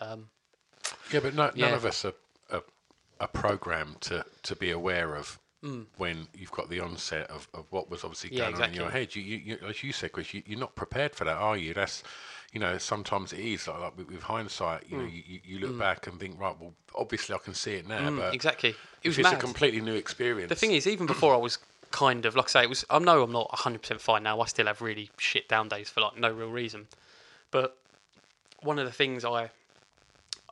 Um, 0.00 0.28
Yeah, 1.12 1.20
but 1.20 1.34
no, 1.34 1.50
none 1.56 1.74
of 1.74 1.84
us 1.84 2.04
are, 2.04 2.14
are, 2.52 2.62
are 3.20 3.28
programmed 3.28 4.00
to, 4.02 4.24
to 4.44 4.56
be 4.56 4.70
aware 4.70 5.16
of 5.16 5.38
when 5.96 6.28
you've 6.36 6.52
got 6.52 6.68
the 6.70 6.80
onset 6.80 7.28
of, 7.30 7.48
of 7.54 7.64
what 7.70 7.90
was 7.90 8.04
obviously 8.04 8.30
Mm. 8.30 8.38
Yeah, 8.38 8.50
going 8.50 8.62
on 8.62 8.68
in 8.68 8.74
your 8.74 8.90
head. 8.90 9.14
You, 9.16 9.22
you, 9.22 9.36
you, 9.38 9.58
as 9.68 9.82
you 9.82 9.92
said, 9.92 10.12
Chris, 10.12 10.32
you, 10.34 10.42
you're 10.46 10.60
not 10.60 10.74
prepared 10.76 11.14
for 11.14 11.24
that, 11.24 11.36
are 11.36 11.56
you? 11.56 11.74
That's, 11.74 12.02
you 12.52 12.60
know, 12.60 12.78
sometimes 12.78 13.32
it 13.32 13.40
is 13.40 13.66
like, 13.66 13.80
like 13.80 13.96
with, 13.96 14.08
with 14.08 14.22
hindsight. 14.22 14.84
You 14.88 14.98
know, 14.98 15.04
Mm. 15.04 15.12
you, 15.14 15.22
you- 15.26 15.40
you 15.44 15.58
look 15.66 15.78
back 15.78 16.06
and 16.06 16.20
think, 16.20 16.38
right, 16.40 16.54
well, 16.60 16.74
obviously 16.94 17.34
I 17.34 17.38
can 17.38 17.54
see 17.54 17.74
it 17.74 17.86
now, 17.88 18.10
but 18.10 18.34
exactly. 18.34 18.74
It 19.02 19.08
was 19.08 19.18
it's 19.18 19.32
a 19.32 19.36
completely 19.36 19.80
new 19.80 19.94
experience. 19.94 20.48
The 20.48 20.54
thing 20.56 20.72
is, 20.72 20.86
even 20.86 21.06
before 21.06 21.32
I 21.34 21.38
was 21.38 21.58
kind 21.90 22.26
of 22.26 22.34
like 22.36 22.46
I 22.46 22.48
say, 22.48 22.62
it 22.64 22.68
was. 22.68 22.84
I 22.90 22.98
know 22.98 23.22
I'm 23.22 23.32
not 23.32 23.50
100 23.52 23.80
percent 23.82 24.00
fine 24.00 24.24
now. 24.24 24.40
I 24.40 24.46
still 24.46 24.66
have 24.66 24.82
really 24.82 25.10
shit 25.18 25.48
down 25.48 25.68
days 25.68 25.88
for 25.88 26.00
like 26.00 26.18
no 26.18 26.30
real 26.30 26.50
reason. 26.50 26.88
But 27.50 27.78
one 28.60 28.78
of 28.78 28.84
the 28.86 28.92
things 28.92 29.24
I, 29.24 29.50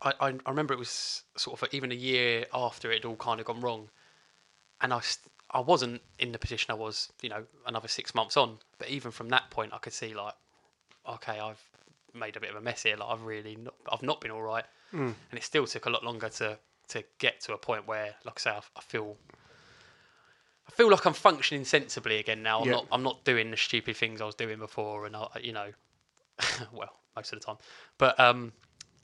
I, 0.02 0.12
I 0.20 0.28
I 0.46 0.50
remember 0.50 0.72
it 0.72 0.78
was 0.78 1.22
sort 1.36 1.60
of 1.60 1.68
even 1.74 1.90
a 1.92 1.96
year 1.96 2.46
after 2.54 2.90
it 2.90 2.94
had 3.02 3.04
all 3.04 3.16
kind 3.16 3.40
of 3.40 3.46
gone 3.46 3.60
wrong, 3.60 3.88
and 4.80 4.92
I, 4.92 5.00
I 5.50 5.60
wasn't 5.60 6.02
in 6.18 6.32
the 6.32 6.38
position 6.38 6.70
I 6.70 6.74
was, 6.74 7.12
you 7.22 7.28
know, 7.28 7.44
another 7.66 7.88
six 7.88 8.14
months 8.14 8.36
on. 8.36 8.58
But 8.78 8.88
even 8.90 9.10
from 9.10 9.28
that 9.30 9.50
point, 9.50 9.72
I 9.72 9.78
could 9.78 9.92
see 9.92 10.14
like, 10.14 10.34
okay, 11.08 11.38
I've 11.38 11.62
made 12.12 12.36
a 12.36 12.40
bit 12.40 12.50
of 12.50 12.56
a 12.56 12.60
mess 12.60 12.82
here. 12.82 12.96
Like 12.96 13.08
I've 13.08 13.22
really, 13.22 13.56
not, 13.56 13.74
I've 13.90 14.02
not 14.02 14.20
been 14.20 14.30
all 14.30 14.42
right, 14.42 14.64
and 14.92 15.14
it 15.32 15.42
still 15.44 15.66
took 15.66 15.86
a 15.86 15.90
lot 15.90 16.04
longer 16.04 16.28
to 16.28 16.58
to 16.88 17.02
get 17.18 17.40
to 17.40 17.54
a 17.54 17.58
point 17.58 17.86
where, 17.86 18.14
like 18.24 18.34
I 18.38 18.40
say, 18.40 18.50
I, 18.50 18.60
I 18.76 18.80
feel. 18.82 19.16
I 20.66 20.70
feel 20.70 20.90
like 20.90 21.04
I'm 21.06 21.12
functioning 21.12 21.64
sensibly 21.64 22.18
again 22.18 22.42
now. 22.42 22.60
I'm 22.60 22.66
Yeah. 22.66 22.72
not. 22.74 22.86
I'm 22.90 23.02
not 23.02 23.24
doing 23.24 23.50
the 23.50 23.56
stupid 23.56 23.96
things 23.96 24.20
I 24.20 24.24
was 24.24 24.34
doing 24.34 24.58
before, 24.58 25.04
and 25.06 25.14
I, 25.14 25.26
you 25.42 25.52
know, 25.52 25.70
well, 26.72 26.90
most 27.14 27.32
of 27.32 27.40
the 27.40 27.44
time. 27.44 27.56
But 27.98 28.18
um, 28.18 28.52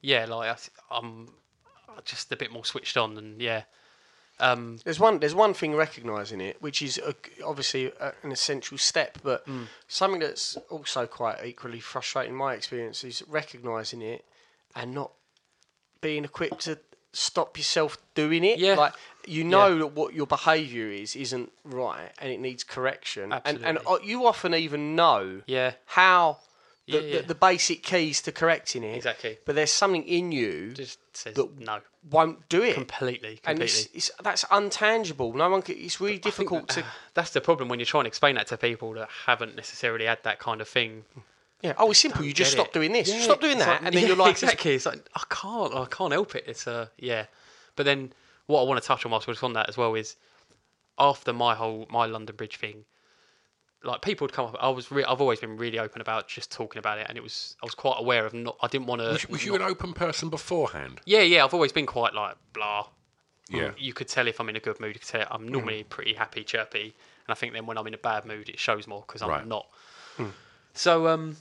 yeah, 0.00 0.24
like 0.24 0.50
I, 0.90 0.96
I'm 0.96 1.28
just 2.04 2.32
a 2.32 2.36
bit 2.36 2.50
more 2.50 2.64
switched 2.64 2.96
on, 2.96 3.18
and 3.18 3.40
yeah, 3.42 3.64
um, 4.40 4.78
There's 4.84 4.98
one. 4.98 5.18
There's 5.20 5.34
one 5.34 5.54
thing 5.54 5.74
recognizing 5.74 6.40
it, 6.40 6.60
which 6.60 6.82
is 6.82 6.98
a, 6.98 7.14
obviously 7.44 7.92
a, 8.00 8.12
an 8.22 8.32
essential 8.32 8.78
step, 8.78 9.18
but 9.22 9.46
Mm. 9.46 9.66
something 9.88 10.20
that's 10.20 10.56
also 10.68 11.06
quite 11.06 11.44
equally 11.44 11.80
frustrating. 11.80 12.32
In 12.32 12.36
my 12.38 12.54
experience 12.54 13.04
is 13.04 13.22
recognizing 13.28 14.02
it 14.02 14.24
and 14.74 14.92
not 14.94 15.12
being 16.00 16.24
equipped 16.24 16.60
to 16.64 16.78
stop 17.12 17.58
yourself 17.58 17.98
doing 18.14 18.44
it. 18.44 18.58
Yeah. 18.58 18.74
Like 18.74 18.94
you 19.26 19.44
know 19.44 19.78
that 19.78 19.88
what 19.88 20.14
your 20.14 20.26
behaviour 20.26 20.86
is 20.86 21.14
isn't 21.16 21.52
right 21.64 22.10
and 22.18 22.30
it 22.32 22.40
needs 22.40 22.64
correction. 22.64 23.32
And 23.44 23.58
and 23.64 23.78
uh, 23.86 23.98
you 24.02 24.26
often 24.26 24.54
even 24.54 24.94
know 24.96 25.42
yeah, 25.46 25.72
how 25.86 26.38
the, 26.86 27.00
Yeah, 27.00 27.20
the, 27.20 27.28
the 27.28 27.34
basic 27.34 27.82
keys 27.82 28.20
to 28.22 28.32
correcting 28.32 28.82
it. 28.82 28.96
Exactly. 28.96 29.38
But 29.44 29.54
there's 29.54 29.70
something 29.70 30.04
in 30.04 30.32
you 30.32 30.72
just 30.72 30.98
says 31.16 31.34
that 31.34 31.58
no, 31.60 31.80
won't 32.10 32.48
do 32.48 32.62
it. 32.62 32.74
completely, 32.74 33.40
and 33.44 33.60
it's, 33.62 33.86
it's 33.94 34.10
that's 34.22 34.44
untangible. 34.44 35.34
No 35.34 35.48
one. 35.50 35.62
Can, 35.62 35.76
it's 35.78 36.00
really 36.00 36.14
think 36.14 36.24
difficult 36.24 36.68
that- 36.68 36.74
to. 36.82 36.84
That's 37.14 37.30
the 37.30 37.40
problem 37.40 37.68
when 37.68 37.78
you're 37.78 37.86
trying 37.86 38.04
to 38.04 38.08
explain 38.08 38.36
that 38.36 38.46
to 38.48 38.56
people 38.56 38.92
that 38.94 39.08
haven't 39.26 39.56
necessarily 39.56 40.06
had 40.06 40.22
that 40.24 40.38
kind 40.38 40.60
of 40.60 40.68
thing. 40.68 41.04
Yeah. 41.62 41.74
Oh, 41.76 41.90
it's 41.90 42.00
simple. 42.00 42.24
You 42.24 42.32
just 42.32 42.52
stop 42.52 42.68
it. 42.68 42.72
doing 42.72 42.92
this. 42.92 43.08
Yeah, 43.08 43.20
stop 43.20 43.40
doing 43.40 43.56
it's 43.58 43.64
that, 43.66 43.82
like- 43.82 43.82
and 43.84 43.94
then 43.94 44.02
yeah, 44.02 44.08
you're 44.08 44.16
like, 44.16 44.30
exactly. 44.42 44.74
It's 44.74 44.86
like 44.86 45.06
I 45.14 45.22
can't, 45.28 45.74
I 45.74 45.84
can't 45.86 46.12
help 46.12 46.34
it. 46.34 46.44
It's 46.46 46.66
uh, 46.66 46.86
yeah. 46.98 47.26
But 47.76 47.84
then 47.84 48.12
what 48.46 48.62
I 48.62 48.64
want 48.64 48.80
to 48.82 48.86
touch 48.86 49.04
on 49.04 49.12
whilst 49.12 49.28
we're 49.28 49.34
on 49.42 49.52
that 49.52 49.68
as 49.68 49.76
well 49.76 49.94
is 49.94 50.16
after 50.98 51.32
my 51.32 51.54
whole 51.54 51.86
my 51.90 52.06
London 52.06 52.34
Bridge 52.36 52.56
thing, 52.56 52.84
like 53.82 54.02
people 54.02 54.24
would 54.24 54.32
come 54.32 54.46
up. 54.46 54.56
I 54.60 54.68
was 54.68 54.90
re- 54.90 55.04
I've 55.04 55.20
always 55.20 55.40
been 55.40 55.56
really 55.56 55.78
open 55.78 56.00
about 56.00 56.28
just 56.28 56.50
talking 56.52 56.78
about 56.78 56.98
it, 56.98 57.06
and 57.08 57.16
it 57.16 57.22
was 57.22 57.56
I 57.62 57.66
was 57.66 57.74
quite 57.74 57.96
aware 57.98 58.26
of 58.26 58.34
not. 58.34 58.56
I 58.62 58.68
didn't 58.68 58.86
want 58.86 59.00
to. 59.00 59.08
was, 59.08 59.28
was 59.28 59.44
you 59.44 59.54
an 59.54 59.62
open 59.62 59.92
person 59.92 60.28
beforehand? 60.28 61.00
Yeah, 61.04 61.20
yeah. 61.22 61.44
I've 61.44 61.54
always 61.54 61.72
been 61.72 61.86
quite 61.86 62.14
like 62.14 62.36
blah. 62.52 62.86
Yeah. 63.48 63.72
You 63.78 63.92
could 63.92 64.06
tell 64.08 64.28
if 64.28 64.38
I'm 64.40 64.48
in 64.48 64.56
a 64.56 64.60
good 64.60 64.78
mood. 64.78 64.94
You 64.94 65.00
could 65.00 65.08
tell 65.08 65.26
I'm 65.30 65.46
mm. 65.46 65.50
normally 65.50 65.82
pretty 65.84 66.14
happy, 66.14 66.44
chirpy, 66.44 66.82
and 66.82 67.28
I 67.28 67.34
think 67.34 67.52
then 67.52 67.66
when 67.66 67.78
I'm 67.78 67.86
in 67.86 67.94
a 67.94 67.98
bad 67.98 68.24
mood, 68.24 68.48
it 68.48 68.58
shows 68.58 68.86
more 68.86 69.02
because 69.06 69.22
I'm 69.22 69.30
Right. 69.30 69.46
not. 69.46 69.66
Hmm. 70.16 70.28
So, 70.72 71.08
um, 71.08 71.36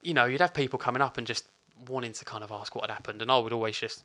you 0.00 0.14
know, 0.14 0.24
you'd 0.24 0.40
have 0.40 0.54
people 0.54 0.78
coming 0.78 1.02
up 1.02 1.18
and 1.18 1.26
just 1.26 1.46
wanting 1.86 2.12
to 2.14 2.24
kind 2.24 2.42
of 2.42 2.50
ask 2.50 2.74
what 2.74 2.88
had 2.88 2.94
happened, 2.94 3.20
and 3.20 3.30
I 3.30 3.36
would 3.38 3.52
always 3.52 3.76
just 3.78 4.04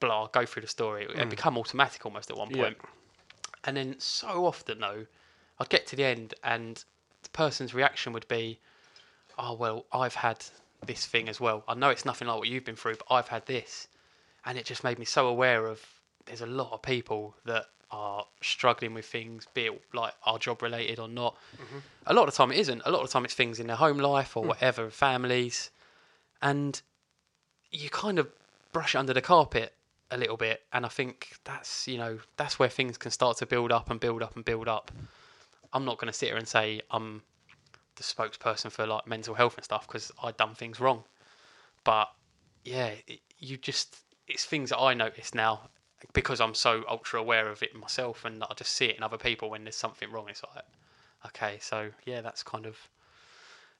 blah 0.00 0.26
go 0.26 0.44
through 0.44 0.62
the 0.62 0.68
story. 0.68 1.04
It 1.04 1.16
had 1.16 1.30
become 1.30 1.56
automatic 1.56 2.04
almost 2.04 2.30
at 2.30 2.36
one 2.36 2.50
Yeah. 2.50 2.64
point. 2.64 2.78
And 3.64 3.76
then 3.76 3.98
so 3.98 4.44
often 4.44 4.80
though, 4.80 5.06
I'd 5.58 5.68
get 5.70 5.86
to 5.88 5.96
the 5.96 6.04
end 6.04 6.34
and 6.44 6.84
person's 7.36 7.74
reaction 7.74 8.12
would 8.12 8.26
be, 8.28 8.58
"Oh 9.38 9.54
well, 9.54 9.84
I've 9.92 10.14
had 10.14 10.44
this 10.84 11.06
thing 11.06 11.28
as 11.28 11.38
well. 11.40 11.64
I 11.68 11.74
know 11.74 11.90
it's 11.90 12.04
nothing 12.04 12.28
like 12.28 12.38
what 12.38 12.48
you've 12.48 12.64
been 12.64 12.76
through, 12.76 12.96
but 12.96 13.14
I've 13.14 13.28
had 13.28 13.46
this," 13.46 13.88
and 14.44 14.58
it 14.58 14.64
just 14.64 14.82
made 14.82 14.98
me 14.98 15.04
so 15.04 15.28
aware 15.28 15.66
of 15.66 15.84
there's 16.24 16.40
a 16.40 16.46
lot 16.46 16.72
of 16.72 16.82
people 16.82 17.36
that 17.44 17.66
are 17.90 18.26
struggling 18.40 18.94
with 18.94 19.06
things, 19.06 19.46
be 19.54 19.66
it 19.66 19.82
like 19.94 20.14
our 20.24 20.38
job 20.38 20.60
related 20.62 20.98
or 20.98 21.08
not. 21.08 21.36
Mm-hmm. 21.54 21.78
A 22.06 22.14
lot 22.14 22.26
of 22.26 22.34
the 22.34 22.36
time 22.36 22.50
it 22.50 22.58
isn't. 22.58 22.82
A 22.84 22.90
lot 22.90 23.02
of 23.02 23.08
the 23.08 23.12
time 23.12 23.24
it's 23.24 23.34
things 23.34 23.60
in 23.60 23.68
their 23.68 23.76
home 23.76 23.98
life 23.98 24.36
or 24.36 24.42
hmm. 24.42 24.48
whatever, 24.48 24.90
families, 24.90 25.70
and 26.42 26.80
you 27.70 27.90
kind 27.90 28.18
of 28.18 28.28
brush 28.72 28.94
it 28.94 28.98
under 28.98 29.12
the 29.12 29.22
carpet 29.22 29.72
a 30.10 30.16
little 30.16 30.36
bit 30.36 30.62
and 30.72 30.86
i 30.86 30.88
think 30.88 31.36
that's 31.44 31.88
you 31.88 31.98
know 31.98 32.18
that's 32.36 32.58
where 32.58 32.68
things 32.68 32.96
can 32.96 33.10
start 33.10 33.36
to 33.36 33.46
build 33.46 33.72
up 33.72 33.90
and 33.90 33.98
build 33.98 34.22
up 34.22 34.36
and 34.36 34.44
build 34.44 34.68
up 34.68 34.92
i'm 35.72 35.84
not 35.84 35.98
going 35.98 36.10
to 36.10 36.16
sit 36.16 36.28
here 36.28 36.36
and 36.36 36.48
say 36.48 36.80
i'm 36.90 37.22
the 37.96 38.02
spokesperson 38.02 38.70
for 38.70 38.86
like 38.86 39.06
mental 39.06 39.34
health 39.34 39.56
and 39.56 39.64
stuff 39.64 39.86
because 39.86 40.12
i've 40.22 40.36
done 40.36 40.54
things 40.54 40.80
wrong 40.80 41.04
but 41.84 42.08
yeah 42.64 42.90
it, 43.06 43.20
you 43.38 43.56
just 43.56 43.96
it's 44.28 44.44
things 44.44 44.70
that 44.70 44.78
i 44.78 44.92
notice 44.94 45.34
now 45.34 45.62
because 46.12 46.40
i'm 46.40 46.54
so 46.54 46.84
ultra 46.88 47.18
aware 47.18 47.48
of 47.48 47.62
it 47.62 47.74
myself 47.74 48.24
and 48.24 48.42
i 48.44 48.54
just 48.54 48.72
see 48.72 48.86
it 48.86 48.96
in 48.96 49.02
other 49.02 49.16
people 49.18 49.48
when 49.50 49.64
there's 49.64 49.76
something 49.76 50.10
wrong 50.10 50.26
it's 50.28 50.42
like 50.54 50.64
okay 51.24 51.58
so 51.60 51.90
yeah 52.04 52.20
that's 52.20 52.42
kind 52.42 52.66
of 52.66 52.76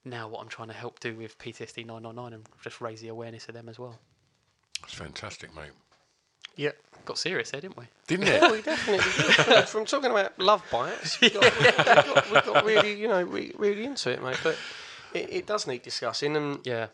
now 0.05 0.27
what 0.29 0.41
i'm 0.41 0.49
trying 0.49 0.69
to 0.69 0.75
help 0.75 0.99
do 1.01 1.15
with 1.15 1.37
ptsd 1.39 1.85
999 1.85 2.33
and 2.33 2.49
just 2.63 2.81
raise 2.81 3.01
the 3.01 3.09
awareness 3.09 3.49
of 3.49 3.55
them 3.55 3.69
as 3.69 3.79
well 3.79 3.99
That's 4.81 4.95
fantastic, 4.95 5.55
mate. 5.55 5.71
Yeah. 6.57 6.71
got 7.05 7.19
serious 7.19 7.51
there, 7.53 7.61
didn't 7.61 7.77
we? 7.77 7.85
Didn't 8.09 8.27
Yeah, 8.27 8.47
it? 8.47 8.53
we 8.53 8.63
definitely 8.63 9.05
did. 9.55 9.69
From 9.69 9.85
talking 9.85 10.11
about 10.11 10.39
love 10.39 10.63
bites, 10.73 11.21
we 11.21 11.31
got, 11.31 11.59
we 11.59 11.65
got, 11.65 12.31
we 12.31 12.41
got 12.41 12.65
really, 12.65 12.95
you 12.95 13.09
know, 13.09 13.23
re- 13.23 13.53
really 13.57 13.85
into 13.85 14.11
it, 14.11 14.23
mate. 14.23 14.39
But 14.43 14.57
it, 15.15 15.29
it 15.33 15.47
does 15.47 15.67
need 15.67 15.83
discussing, 15.83 16.37
and 16.37 16.61
Yeah. 16.67 16.89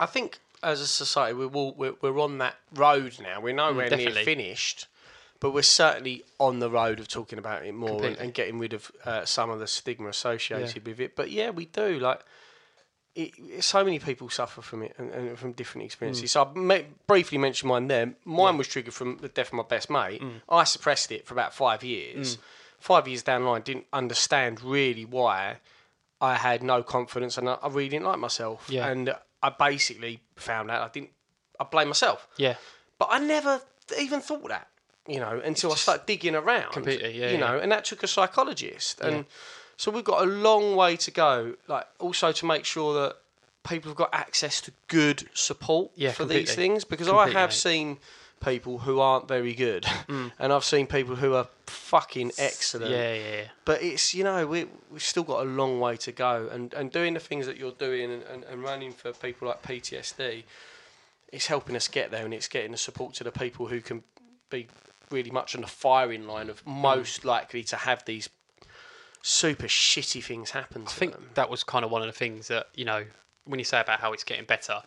I 0.00 0.06
think 0.06 0.38
as 0.62 0.80
a 0.80 0.86
society, 0.86 1.34
we're 1.34 1.46
all, 1.48 1.74
we're, 1.76 1.94
we're 2.00 2.18
on 2.20 2.38
that 2.38 2.56
road 2.74 3.18
now. 3.22 3.40
We're 3.40 3.54
nowhere 3.54 3.90
near 3.90 4.10
finished, 4.10 4.86
but 5.40 5.52
we're 5.52 5.62
certainly 5.62 6.24
on 6.38 6.58
the 6.58 6.70
road 6.70 6.98
of 7.00 7.08
talking 7.08 7.38
about 7.38 7.64
it 7.64 7.72
more 7.74 8.04
and, 8.04 8.16
and 8.16 8.34
getting 8.34 8.58
rid 8.58 8.72
of 8.72 8.90
uh, 9.04 9.24
some 9.24 9.50
of 9.50 9.60
the 9.60 9.66
stigma 9.66 10.08
associated 10.08 10.84
with 10.86 10.98
it. 11.00 11.14
But 11.14 11.30
yeah, 11.30 11.50
we 11.50 11.66
do 11.66 11.98
like. 11.98 12.20
It, 13.18 13.64
so 13.64 13.84
many 13.84 13.98
people 13.98 14.28
suffer 14.30 14.62
from 14.62 14.84
it 14.84 14.94
and, 14.96 15.10
and 15.10 15.36
from 15.36 15.50
different 15.52 15.86
experiences. 15.86 16.30
Mm. 16.30 16.34
So 16.34 16.72
I 16.72 16.84
briefly 17.08 17.36
mentioned 17.36 17.68
mine 17.68 17.88
there. 17.88 18.14
Mine 18.24 18.56
was 18.56 18.68
triggered 18.68 18.94
from 18.94 19.18
the 19.18 19.28
death 19.28 19.48
of 19.48 19.54
my 19.54 19.64
best 19.64 19.90
mate. 19.90 20.22
Mm. 20.22 20.40
I 20.48 20.62
suppressed 20.62 21.10
it 21.10 21.26
for 21.26 21.34
about 21.34 21.52
five 21.52 21.82
years. 21.82 22.36
Mm. 22.36 22.40
Five 22.78 23.08
years 23.08 23.24
down 23.24 23.42
the 23.42 23.48
line, 23.48 23.62
didn't 23.62 23.86
understand 23.92 24.62
really 24.62 25.04
why 25.04 25.56
I 26.20 26.36
had 26.36 26.62
no 26.62 26.84
confidence 26.84 27.36
and 27.36 27.48
I, 27.48 27.54
I 27.54 27.66
really 27.66 27.88
didn't 27.88 28.06
like 28.06 28.20
myself. 28.20 28.68
Yeah. 28.70 28.86
And 28.86 29.12
I 29.42 29.50
basically 29.50 30.20
found 30.36 30.70
out 30.70 30.82
I 30.82 30.88
didn't. 30.92 31.10
I 31.58 31.64
blame 31.64 31.88
myself. 31.88 32.28
Yeah. 32.36 32.54
But 33.00 33.08
I 33.10 33.18
never 33.18 33.60
even 33.98 34.20
thought 34.20 34.48
that, 34.48 34.68
you 35.08 35.18
know, 35.18 35.40
until 35.44 35.72
I 35.72 35.74
started 35.74 36.06
digging 36.06 36.36
around. 36.36 36.70
Completely, 36.70 37.18
yeah, 37.18 37.30
You 37.30 37.38
know, 37.38 37.58
and 37.58 37.72
that 37.72 37.84
took 37.84 38.04
a 38.04 38.06
psychologist. 38.06 39.00
And 39.00 39.24
so 39.78 39.92
we've 39.92 40.04
got 40.04 40.22
a 40.22 40.26
long 40.26 40.74
way 40.74 40.96
to 40.96 41.10
go. 41.12 41.54
Like, 41.68 41.86
also 42.00 42.32
to 42.32 42.46
make 42.46 42.64
sure 42.64 42.92
that 43.00 43.16
people 43.66 43.90
have 43.90 43.96
got 43.96 44.12
access 44.12 44.60
to 44.62 44.72
good 44.88 45.28
support 45.34 45.92
Yeah, 45.94 46.10
for 46.10 46.24
these 46.24 46.52
things. 46.54 46.84
Because 46.84 47.06
Completely, 47.06 47.36
I 47.36 47.40
have 47.40 47.54
seen 47.54 47.98
people 48.44 48.78
who 48.78 48.98
aren't 48.98 49.28
very 49.28 49.54
good. 49.54 49.86
and 50.08 50.52
I've 50.52 50.64
seen 50.64 50.88
people 50.88 51.14
who 51.14 51.34
are 51.34 51.46
fucking 51.66 52.32
excellent. 52.38 52.90
Yeah, 52.90 53.14
yeah, 53.14 53.36
yeah. 53.36 53.44
But 53.64 53.80
it's 53.80 54.14
you 54.14 54.24
know 54.24 54.48
we 54.48 54.66
we've 54.90 55.00
still 55.00 55.22
got 55.22 55.46
a 55.46 55.48
long 55.48 55.78
way 55.78 55.96
to 55.98 56.10
go, 56.10 56.48
and, 56.50 56.74
and 56.74 56.90
doing 56.90 57.14
the 57.14 57.20
things 57.20 57.46
that 57.46 57.56
you're 57.56 57.70
doing 57.70 58.10
and, 58.10 58.22
and, 58.24 58.44
and 58.44 58.64
running 58.64 58.90
for 58.90 59.12
people 59.12 59.46
like 59.46 59.62
PTSD, 59.62 60.42
it's 61.32 61.46
helping 61.46 61.76
us 61.76 61.86
get 61.86 62.10
there, 62.10 62.24
and 62.24 62.34
it's 62.34 62.48
getting 62.48 62.72
the 62.72 62.78
support 62.78 63.14
to 63.14 63.24
the 63.24 63.32
people 63.32 63.68
who 63.68 63.80
can 63.80 64.02
be 64.50 64.66
really 65.10 65.30
much 65.30 65.54
on 65.54 65.60
the 65.60 65.68
firing 65.68 66.26
line 66.26 66.50
of 66.50 66.66
most 66.66 67.24
likely 67.24 67.62
to 67.62 67.76
have 67.76 68.04
these 68.06 68.28
super 69.22 69.66
shitty 69.66 70.22
things 70.22 70.50
happen. 70.50 70.84
To 70.84 70.90
I 70.90 70.92
think 70.92 71.12
them. 71.12 71.30
that 71.34 71.50
was 71.50 71.64
kind 71.64 71.84
of 71.84 71.90
one 71.90 72.02
of 72.02 72.06
the 72.06 72.12
things 72.12 72.48
that 72.48 72.68
you 72.74 72.84
know 72.84 73.04
when 73.44 73.58
you 73.58 73.64
say 73.64 73.80
about 73.80 74.00
how 74.00 74.12
it's 74.12 74.24
getting 74.24 74.44
better. 74.44 74.80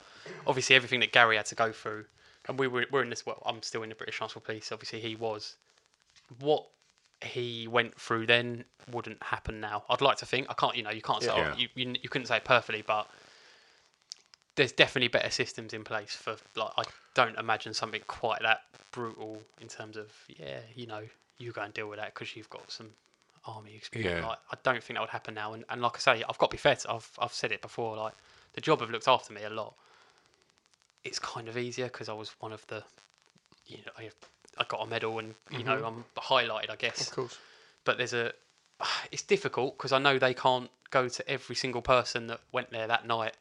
Obviously, 0.46 0.76
everything 0.76 1.00
that 1.02 1.12
Gary 1.12 1.36
had 1.36 1.46
to 1.48 1.56
go 1.56 1.72
through, 1.72 2.06
and 2.48 2.60
we 2.60 2.68
were 2.68 2.86
we're 2.92 3.04
in 3.04 3.10
this. 3.10 3.26
Well, 3.26 3.42
I'm 3.46 3.62
still 3.62 3.84
in 3.84 3.90
the 3.90 3.96
British 3.96 4.18
Transport 4.18 4.46
Police. 4.46 4.72
Obviously, 4.72 5.00
he 5.00 5.16
was. 5.16 5.56
What 6.40 6.66
he 7.24 7.68
went 7.68 7.96
through 8.00 8.26
then 8.26 8.64
wouldn't 8.92 9.22
happen 9.22 9.60
now. 9.60 9.84
I'd 9.90 10.02
like 10.02 10.18
to 10.18 10.26
think. 10.26 10.48
I 10.50 10.54
can't. 10.54 10.76
You 10.76 10.84
know, 10.84 10.92
you 10.92 11.02
can't 11.02 11.22
say. 11.22 11.36
Yeah. 11.36 11.54
Oh, 11.54 11.58
you, 11.58 11.68
you 11.76 11.96
you 12.02 12.10
couldn't 12.10 12.28
say 12.28 12.38
it 12.38 12.46
perfectly, 12.46 12.84
but 12.86 13.10
there's 14.56 14.72
definitely 14.72 15.08
better 15.08 15.30
systems 15.30 15.74
in 15.74 15.84
place 15.84 16.16
for 16.16 16.36
like. 16.56 16.72
I 16.78 16.84
don't 17.14 17.38
imagine 17.38 17.74
something 17.74 18.02
quite 18.08 18.42
that 18.42 18.62
brutal 18.92 19.42
in 19.60 19.68
terms 19.68 19.98
of 19.98 20.12
yeah. 20.28 20.60
You 20.76 20.88
know, 20.88 21.02
you 21.38 21.52
go 21.52 21.62
and 21.62 21.74
deal 21.74 21.90
with 21.90 22.00
that 22.00 22.14
because 22.14 22.36
you've 22.36 22.50
got 22.50 22.72
some 22.72 22.92
army 23.46 23.76
experience. 23.76 24.22
Yeah. 24.22 24.28
Like, 24.28 24.38
I 24.52 24.58
don't 24.64 24.84
think 24.84 24.98
that 24.98 25.02
would 25.02 25.10
happen 25.10 25.34
now. 25.34 25.54
And, 25.54 25.66
and 25.70 25.82
like 25.82 25.96
I 25.96 26.00
say, 26.00 26.24
I've 26.28 26.38
got 26.38 26.52
to 26.52 26.56
be 26.56 26.58
fair. 26.58 26.76
To, 26.76 26.94
I've 26.94 27.10
I've 27.20 27.34
said 27.34 27.52
it 27.52 27.62
before. 27.62 27.98
Like 27.98 28.14
the 28.54 28.62
job 28.62 28.82
have 28.82 28.90
looked 28.90 29.08
after 29.08 29.34
me 29.34 29.44
a 29.44 29.50
lot. 29.50 29.76
It's 31.04 31.20
kind 31.20 31.48
of 31.48 31.58
easier 31.58 31.86
because 31.86 32.10
I 32.10 32.14
was 32.14 32.30
one 32.40 32.52
of 32.52 32.66
the, 32.68 32.84
you 33.66 33.78
know, 33.78 33.92
I, 33.98 34.10
I 34.58 34.66
got 34.68 34.86
a 34.86 34.88
medal 34.88 35.18
and 35.20 35.34
you 35.50 35.64
know 35.64 35.78
mm-hmm. 35.78 35.86
I'm 35.86 36.06
highlighted, 36.18 36.70
I 36.70 36.76
guess. 36.76 37.08
of 37.08 37.16
course. 37.16 37.38
But 37.84 37.98
there's 37.98 38.14
a, 38.14 38.34
it's 39.12 39.24
difficult 39.24 39.78
because 39.78 39.92
I 39.92 40.00
know 40.00 40.20
they 40.20 40.34
can't 40.34 40.70
go 40.92 41.08
to 41.08 41.30
every 41.30 41.56
single 41.56 41.82
person 41.82 42.28
that 42.28 42.42
went 42.52 42.72
there 42.72 42.88
that 42.88 43.08
night. 43.08 43.36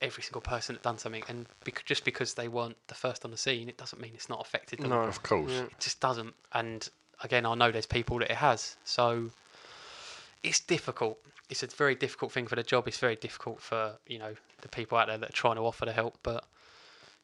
Every 0.00 0.22
single 0.22 0.40
person 0.40 0.76
that 0.76 0.82
done 0.84 0.96
something, 0.96 1.24
and 1.26 1.46
bec- 1.64 1.84
just 1.84 2.04
because 2.04 2.34
they 2.34 2.46
weren't 2.46 2.76
the 2.86 2.94
first 2.94 3.24
on 3.24 3.32
the 3.32 3.36
scene, 3.36 3.68
it 3.68 3.76
doesn't 3.76 4.00
mean 4.00 4.12
it's 4.14 4.28
not 4.28 4.40
affected 4.40 4.78
them. 4.78 4.90
No. 4.90 5.00
Of 5.00 5.24
course. 5.24 5.50
It 5.50 5.72
just 5.80 5.98
doesn't. 5.98 6.34
And 6.52 6.88
again, 7.22 7.46
I 7.46 7.54
know 7.54 7.70
there's 7.70 7.86
people 7.86 8.18
that 8.20 8.30
it 8.30 8.36
has. 8.36 8.76
So 8.84 9.30
it's 10.42 10.60
difficult. 10.60 11.18
It's 11.50 11.62
a 11.62 11.66
very 11.66 11.94
difficult 11.94 12.32
thing 12.32 12.46
for 12.46 12.56
the 12.56 12.62
job. 12.62 12.86
It's 12.88 12.98
very 12.98 13.16
difficult 13.16 13.60
for, 13.60 13.92
you 14.06 14.18
know, 14.18 14.34
the 14.62 14.68
people 14.68 14.98
out 14.98 15.08
there 15.08 15.18
that 15.18 15.30
are 15.30 15.32
trying 15.32 15.56
to 15.56 15.62
offer 15.62 15.84
the 15.86 15.92
help. 15.92 16.18
But 16.22 16.44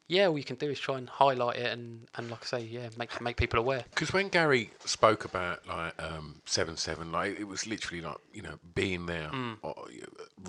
yeah, 0.07 0.27
all 0.27 0.37
you 0.37 0.43
can 0.43 0.55
do 0.57 0.69
is 0.69 0.79
try 0.79 0.97
and 0.97 1.09
highlight 1.09 1.57
it 1.57 1.71
and, 1.71 2.07
and 2.15 2.29
like 2.29 2.41
I 2.43 2.45
say, 2.45 2.63
yeah, 2.63 2.89
make 2.97 3.19
make 3.21 3.37
people 3.37 3.59
aware. 3.59 3.83
Because 3.89 4.13
when 4.13 4.29
Gary 4.29 4.69
spoke 4.85 5.25
about 5.25 5.67
like 5.67 5.99
um, 6.01 6.41
seven 6.45 6.77
seven, 6.77 7.11
like 7.11 7.39
it 7.39 7.45
was 7.45 7.65
literally 7.65 8.01
like 8.01 8.17
you 8.33 8.41
know 8.41 8.59
being 8.75 9.05
there, 9.07 9.29
Mm. 9.33 9.57
or, 9.63 9.75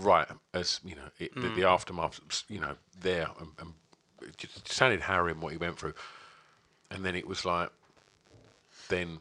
right 0.00 0.28
as 0.52 0.80
you 0.85 0.94
know 0.94 1.09
it, 1.18 1.35
the, 1.35 1.48
the 1.48 1.64
aftermath, 1.64 2.20
you 2.48 2.61
know 2.61 2.76
there, 3.00 3.28
and, 3.40 3.48
and 3.59 3.72
it 4.22 4.37
just 4.37 4.70
sounded 4.70 5.00
harrowing 5.02 5.40
what 5.40 5.52
he 5.52 5.59
went 5.59 5.78
through, 5.78 5.94
and 6.90 7.04
then 7.04 7.14
it 7.14 7.26
was 7.26 7.44
like, 7.46 7.70
then 8.88 9.18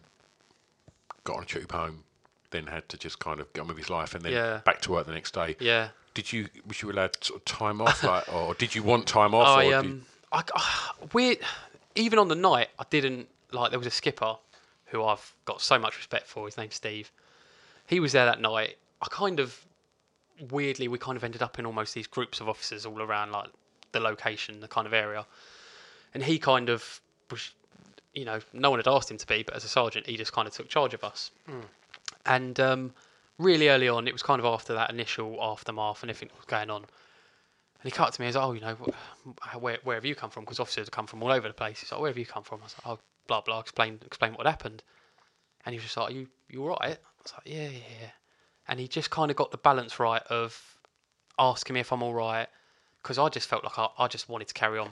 got 1.25 1.37
on 1.37 1.43
a 1.43 1.45
tube 1.45 1.71
home, 1.71 2.05
then 2.51 2.67
had 2.67 2.87
to 2.89 2.97
just 2.97 3.19
kind 3.19 3.41
of 3.41 3.51
get 3.53 3.61
on 3.61 3.67
with 3.67 3.77
his 3.77 3.89
life, 3.89 4.15
and 4.15 4.23
then 4.23 4.31
Yeah. 4.31 4.61
back 4.63 4.79
to 4.81 4.91
work 4.91 5.05
the 5.05 5.13
next 5.13 5.33
day. 5.33 5.57
Yeah. 5.59 5.89
Did 6.13 6.31
you 6.31 6.47
was 6.65 6.81
you 6.81 6.89
allowed 6.89 7.21
sort 7.21 7.41
of 7.41 7.45
time 7.45 7.81
off, 7.81 8.01
like, 8.03 8.31
or 8.33 8.53
did 8.53 8.73
you 8.73 8.81
want 8.83 9.05
time 9.05 9.35
off? 9.35 9.47
I 9.47 9.65
or 9.65 9.81
did 9.81 9.91
um, 9.91 10.05
I, 10.31 10.43
we 11.13 11.37
even 11.95 12.17
on 12.19 12.29
the 12.29 12.35
night 12.35 12.69
I 12.79 12.85
didn't 12.89 13.27
like. 13.51 13.71
There 13.71 13.79
was 13.79 13.87
a 13.87 13.91
skipper 13.91 14.37
who 14.85 15.03
I've 15.03 15.33
got 15.43 15.61
so 15.61 15.77
much 15.77 15.97
respect 15.97 16.27
for. 16.27 16.45
His 16.45 16.57
name's 16.57 16.75
Steve. 16.75 17.11
He 17.87 17.99
was 17.99 18.13
there 18.13 18.25
that 18.25 18.39
night. 18.39 18.77
I 19.01 19.07
kind 19.09 19.39
of 19.41 19.65
weirdly 20.51 20.87
we 20.87 20.97
kind 20.97 21.15
of 21.17 21.23
ended 21.23 21.41
up 21.41 21.59
in 21.59 21.65
almost 21.65 21.93
these 21.93 22.07
groups 22.07 22.39
of 22.41 22.49
officers 22.49 22.85
all 22.85 23.01
around 23.01 23.31
like 23.31 23.49
the 23.91 23.99
location, 23.99 24.59
the 24.59 24.67
kind 24.67 24.85
of 24.87 24.93
area, 24.93 25.25
and 26.13 26.23
he 26.23 26.37
kind 26.37 26.69
of 26.69 27.01
was, 27.31 27.51
you 28.15 28.25
know, 28.25 28.39
no 28.53 28.69
one 28.69 28.79
had 28.79 28.87
asked 28.87 29.11
him 29.11 29.17
to 29.17 29.27
be, 29.27 29.43
but 29.43 29.55
as 29.55 29.63
a 29.63 29.67
sergeant, 29.67 30.07
he 30.07 30.17
just 30.17 30.33
kind 30.33 30.47
of 30.47 30.53
took 30.53 30.69
charge 30.69 30.93
of 30.93 31.03
us. 31.03 31.31
And 32.25 32.59
um, 32.59 32.93
really 33.37 33.69
early 33.69 33.87
on, 33.89 34.07
it 34.07 34.13
was 34.13 34.23
kind 34.23 34.39
of 34.39 34.45
after 34.45 34.73
that 34.73 34.89
initial 34.89 35.37
aftermath 35.41 36.01
and 36.01 36.09
everything 36.09 36.29
was 36.35 36.45
going 36.45 36.69
on. 36.69 36.83
And 36.83 37.83
he 37.83 37.91
cut 37.91 38.13
to 38.13 38.21
me, 38.21 38.27
he's 38.27 38.35
like, 38.35 38.45
oh, 38.45 38.53
you 38.53 38.61
know, 38.61 38.75
where, 39.59 39.77
where 39.83 39.95
have 39.95 40.05
you 40.05 40.15
come 40.15 40.29
from? 40.29 40.43
Because 40.43 40.59
officers 40.59 40.87
have 40.87 40.91
come 40.91 41.05
from 41.05 41.21
all 41.21 41.31
over 41.31 41.47
the 41.47 41.53
place. 41.53 41.81
He's 41.81 41.91
like, 41.91 42.01
where 42.01 42.09
have 42.09 42.17
you 42.17 42.25
come 42.25 42.43
from? 42.43 42.61
I 42.61 42.63
was 42.63 42.75
like, 42.83 42.97
oh, 42.97 42.99
blah, 43.27 43.41
blah, 43.41 43.59
explain, 43.59 43.99
explain 44.05 44.31
what 44.31 44.45
had 44.45 44.51
happened. 44.51 44.81
And 45.65 45.73
he 45.73 45.77
was 45.77 45.83
just 45.83 45.97
like, 45.97 46.13
you, 46.13 46.27
you 46.49 46.63
all 46.63 46.69
right? 46.69 46.97
I 46.97 47.21
was 47.23 47.33
like, 47.33 47.43
yeah, 47.45 47.67
yeah, 47.67 47.83
yeah. 48.01 48.09
And 48.67 48.79
he 48.79 48.87
just 48.87 49.11
kind 49.11 49.29
of 49.29 49.37
got 49.37 49.51
the 49.51 49.57
balance 49.57 49.99
right 49.99 50.23
of 50.29 50.59
asking 51.37 51.73
me 51.75 51.81
if 51.81 51.91
I'm 51.91 52.01
all 52.01 52.13
right. 52.13 52.47
Because 53.03 53.19
I 53.19 53.29
just 53.29 53.47
felt 53.47 53.63
like 53.63 53.77
I, 53.77 53.87
I 53.99 54.07
just 54.07 54.29
wanted 54.29 54.47
to 54.47 54.53
carry 54.55 54.79
on. 54.79 54.89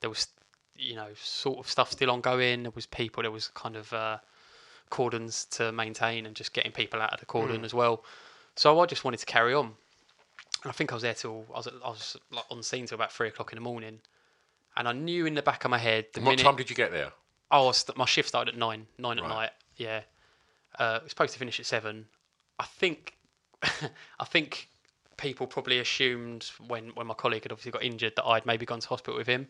There 0.00 0.10
was, 0.10 0.26
you 0.80 0.96
know, 0.96 1.08
sort 1.22 1.58
of 1.58 1.68
stuff 1.68 1.92
still 1.92 2.10
ongoing. 2.10 2.62
There 2.62 2.72
was 2.74 2.86
people, 2.86 3.22
there 3.22 3.30
was 3.30 3.48
kind 3.48 3.76
of 3.76 3.92
uh, 3.92 4.18
cordons 4.90 5.44
to 5.46 5.72
maintain 5.72 6.26
and 6.26 6.34
just 6.34 6.52
getting 6.52 6.72
people 6.72 7.00
out 7.00 7.12
of 7.12 7.20
the 7.20 7.26
cordon 7.26 7.64
as 7.64 7.74
well. 7.74 8.04
So 8.56 8.80
I 8.80 8.86
just 8.86 9.04
wanted 9.04 9.20
to 9.20 9.26
carry 9.26 9.54
on. 9.54 9.66
And 10.62 10.70
I 10.70 10.72
think 10.72 10.92
I 10.92 10.94
was 10.94 11.02
there 11.02 11.14
till 11.14 11.46
I 11.54 11.58
was 11.58 11.68
I 11.68 11.88
was 11.88 12.16
like 12.30 12.44
on 12.50 12.62
scene 12.62 12.86
till 12.86 12.96
about 12.96 13.12
three 13.12 13.28
o'clock 13.28 13.52
in 13.52 13.56
the 13.56 13.62
morning, 13.62 14.00
and 14.76 14.86
I 14.86 14.92
knew 14.92 15.24
in 15.24 15.34
the 15.34 15.42
back 15.42 15.64
of 15.64 15.70
my 15.70 15.78
head 15.78 16.06
the 16.12 16.20
what 16.20 16.32
minute 16.32 16.42
time 16.42 16.56
did 16.56 16.68
you 16.68 16.76
get 16.76 16.90
there? 16.90 17.12
oh 17.50 17.72
my 17.96 18.04
shift 18.04 18.28
started 18.28 18.54
at 18.54 18.58
nine 18.58 18.86
nine 18.98 19.18
at 19.18 19.26
night 19.26 19.50
yeah, 19.80 20.02
uh, 20.78 20.98
it 21.00 21.04
was 21.04 21.10
supposed 21.10 21.32
to 21.32 21.38
finish 21.38 21.58
at 21.58 21.66
seven. 21.66 22.06
I 22.58 22.64
think 22.64 23.16
I 23.62 24.24
think 24.26 24.68
people 25.16 25.46
probably 25.46 25.78
assumed 25.78 26.50
when 26.68 26.90
when 26.90 27.06
my 27.06 27.14
colleague 27.14 27.44
had 27.44 27.52
obviously 27.52 27.72
got 27.72 27.82
injured 27.82 28.14
that 28.16 28.26
I'd 28.26 28.44
maybe 28.44 28.66
gone 28.66 28.80
to 28.80 28.88
hospital 28.88 29.16
with 29.16 29.26
him 29.26 29.48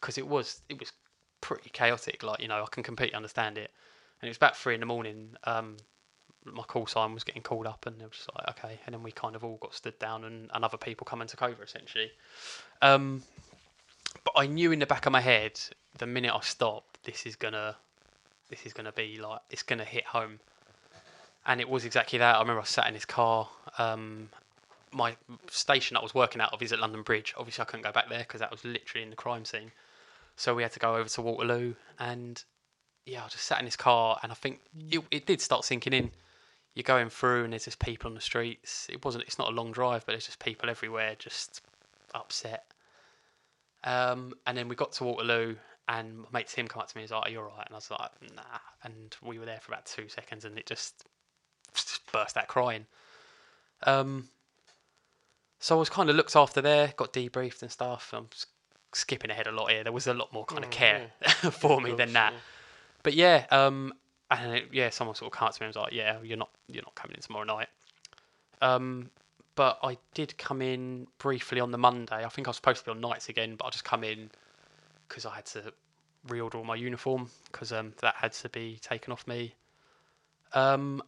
because 0.00 0.18
it 0.18 0.26
was 0.26 0.62
it 0.68 0.78
was 0.78 0.92
pretty 1.40 1.70
chaotic. 1.70 2.22
Like 2.22 2.40
you 2.40 2.48
know 2.48 2.62
I 2.62 2.66
can 2.70 2.82
completely 2.82 3.14
understand 3.14 3.58
it, 3.58 3.70
and 4.20 4.28
it 4.28 4.30
was 4.30 4.36
about 4.36 4.56
three 4.56 4.74
in 4.74 4.80
the 4.80 4.86
morning. 4.86 5.36
Um, 5.44 5.76
my 6.44 6.62
call 6.62 6.86
sign 6.86 7.14
was 7.14 7.24
getting 7.24 7.42
called 7.42 7.66
up, 7.66 7.86
and 7.86 8.00
it 8.00 8.08
was 8.08 8.26
like 8.36 8.48
okay, 8.50 8.80
and 8.86 8.94
then 8.94 9.02
we 9.02 9.12
kind 9.12 9.36
of 9.36 9.44
all 9.44 9.58
got 9.60 9.74
stood 9.74 9.98
down, 9.98 10.24
and, 10.24 10.50
and 10.54 10.64
other 10.64 10.78
people 10.78 11.04
come 11.04 11.20
and 11.20 11.28
took 11.28 11.42
over 11.42 11.62
essentially. 11.62 12.10
Um, 12.82 13.22
but 14.24 14.34
I 14.36 14.46
knew 14.46 14.72
in 14.72 14.78
the 14.78 14.86
back 14.86 15.06
of 15.06 15.12
my 15.12 15.20
head 15.20 15.58
the 15.98 16.06
minute 16.06 16.32
I 16.34 16.40
stopped, 16.40 17.02
this 17.04 17.26
is 17.26 17.36
gonna, 17.36 17.76
this 18.50 18.64
is 18.66 18.72
gonna 18.72 18.92
be 18.92 19.18
like 19.18 19.40
it's 19.50 19.62
gonna 19.62 19.84
hit 19.84 20.04
home, 20.04 20.40
and 21.46 21.60
it 21.60 21.68
was 21.68 21.84
exactly 21.84 22.18
that. 22.18 22.36
I 22.36 22.40
remember 22.40 22.60
I 22.60 22.64
sat 22.64 22.86
in 22.88 22.94
his 22.94 23.04
car. 23.04 23.48
Um, 23.78 24.30
my 24.92 25.16
station 25.50 25.94
that 25.94 26.00
I 26.00 26.02
was 26.02 26.14
working 26.14 26.40
out 26.40 26.52
of 26.52 26.62
is 26.62 26.72
at 26.72 26.78
London 26.78 27.02
Bridge. 27.02 27.34
Obviously, 27.36 27.62
I 27.62 27.64
couldn't 27.66 27.84
go 27.84 27.92
back 27.92 28.08
there 28.08 28.20
because 28.20 28.40
that 28.40 28.50
was 28.50 28.64
literally 28.64 29.04
in 29.04 29.10
the 29.10 29.16
crime 29.16 29.44
scene. 29.44 29.70
So 30.38 30.54
we 30.54 30.62
had 30.62 30.70
to 30.70 30.78
go 30.78 30.94
over 30.94 31.08
to 31.08 31.20
Waterloo, 31.20 31.74
and 31.98 32.40
yeah, 33.04 33.24
I 33.24 33.28
just 33.28 33.44
sat 33.44 33.58
in 33.58 33.64
his 33.64 33.74
car, 33.74 34.20
and 34.22 34.30
I 34.30 34.36
think 34.36 34.60
it, 34.88 35.02
it 35.10 35.26
did 35.26 35.40
start 35.40 35.64
sinking 35.64 35.92
in. 35.92 36.12
You're 36.76 36.84
going 36.84 37.10
through, 37.10 37.42
and 37.42 37.52
there's 37.52 37.64
just 37.64 37.80
people 37.80 38.08
on 38.08 38.14
the 38.14 38.20
streets. 38.20 38.86
It 38.88 39.04
wasn't. 39.04 39.24
It's 39.24 39.36
not 39.36 39.48
a 39.48 39.50
long 39.50 39.72
drive, 39.72 40.06
but 40.06 40.12
there's 40.12 40.26
just 40.26 40.38
people 40.38 40.70
everywhere, 40.70 41.16
just 41.18 41.60
upset. 42.14 42.70
Um, 43.82 44.32
and 44.46 44.56
then 44.56 44.68
we 44.68 44.76
got 44.76 44.92
to 44.92 45.04
Waterloo, 45.04 45.56
and 45.88 46.18
my 46.18 46.26
mate 46.34 46.46
Tim 46.46 46.68
come 46.68 46.82
up 46.82 46.88
to 46.88 46.96
me 46.96 47.02
and 47.02 47.10
was 47.10 47.16
like, 47.16 47.26
Are 47.26 47.30
you 47.30 47.40
alright? 47.40 47.66
And 47.66 47.74
I 47.74 47.78
was 47.78 47.90
like, 47.90 48.10
Nah. 48.36 48.42
And 48.84 49.16
we 49.20 49.40
were 49.40 49.44
there 49.44 49.58
for 49.60 49.72
about 49.72 49.86
two 49.86 50.08
seconds, 50.08 50.44
and 50.44 50.56
it 50.56 50.66
just, 50.66 51.02
just 51.74 52.00
burst 52.12 52.36
out 52.36 52.46
crying. 52.46 52.86
Um, 53.82 54.28
so 55.58 55.74
I 55.74 55.80
was 55.80 55.90
kind 55.90 56.08
of 56.08 56.14
looked 56.14 56.36
after 56.36 56.60
there, 56.60 56.92
got 56.96 57.12
debriefed 57.12 57.62
and 57.62 57.72
stuff. 57.72 58.14
I'm 58.14 58.28
skipping 58.92 59.30
ahead 59.30 59.46
a 59.46 59.52
lot 59.52 59.70
here. 59.70 59.84
There 59.84 59.92
was 59.92 60.06
a 60.06 60.14
lot 60.14 60.32
more 60.32 60.44
kind 60.44 60.64
of 60.64 60.70
care 60.70 61.10
for 61.50 61.80
me 61.80 61.92
than 61.92 62.12
that. 62.14 62.32
But 63.02 63.14
yeah, 63.14 63.46
um, 63.50 63.94
and 64.30 64.56
it, 64.56 64.68
yeah, 64.72 64.90
someone 64.90 65.14
sort 65.14 65.32
of 65.32 65.38
came 65.38 65.50
to 65.50 65.62
me 65.62 65.66
and 65.66 65.74
was 65.74 65.82
like, 65.82 65.92
"Yeah, 65.92 66.18
you're 66.22 66.36
not, 66.36 66.50
you're 66.68 66.82
not 66.82 66.94
coming 66.94 67.14
in 67.16 67.22
tomorrow 67.22 67.44
night." 67.44 67.68
Um, 68.60 69.10
but 69.54 69.78
I 69.82 69.98
did 70.14 70.36
come 70.38 70.62
in 70.62 71.06
briefly 71.18 71.60
on 71.60 71.70
the 71.70 71.78
Monday. 71.78 72.24
I 72.24 72.28
think 72.28 72.46
I 72.46 72.50
was 72.50 72.56
supposed 72.56 72.80
to 72.80 72.84
be 72.84 72.90
on 72.90 73.00
nights 73.00 73.28
again, 73.28 73.56
but 73.56 73.66
I 73.66 73.70
just 73.70 73.84
come 73.84 74.04
in 74.04 74.30
because 75.08 75.26
I 75.26 75.34
had 75.34 75.46
to 75.46 75.72
reorder 76.28 76.56
all 76.56 76.64
my 76.64 76.74
uniform 76.74 77.30
because 77.50 77.72
um, 77.72 77.92
that 78.00 78.14
had 78.16 78.32
to 78.34 78.48
be 78.48 78.78
taken 78.82 79.12
off 79.12 79.26
me. 79.26 79.54
Um, 80.54 81.02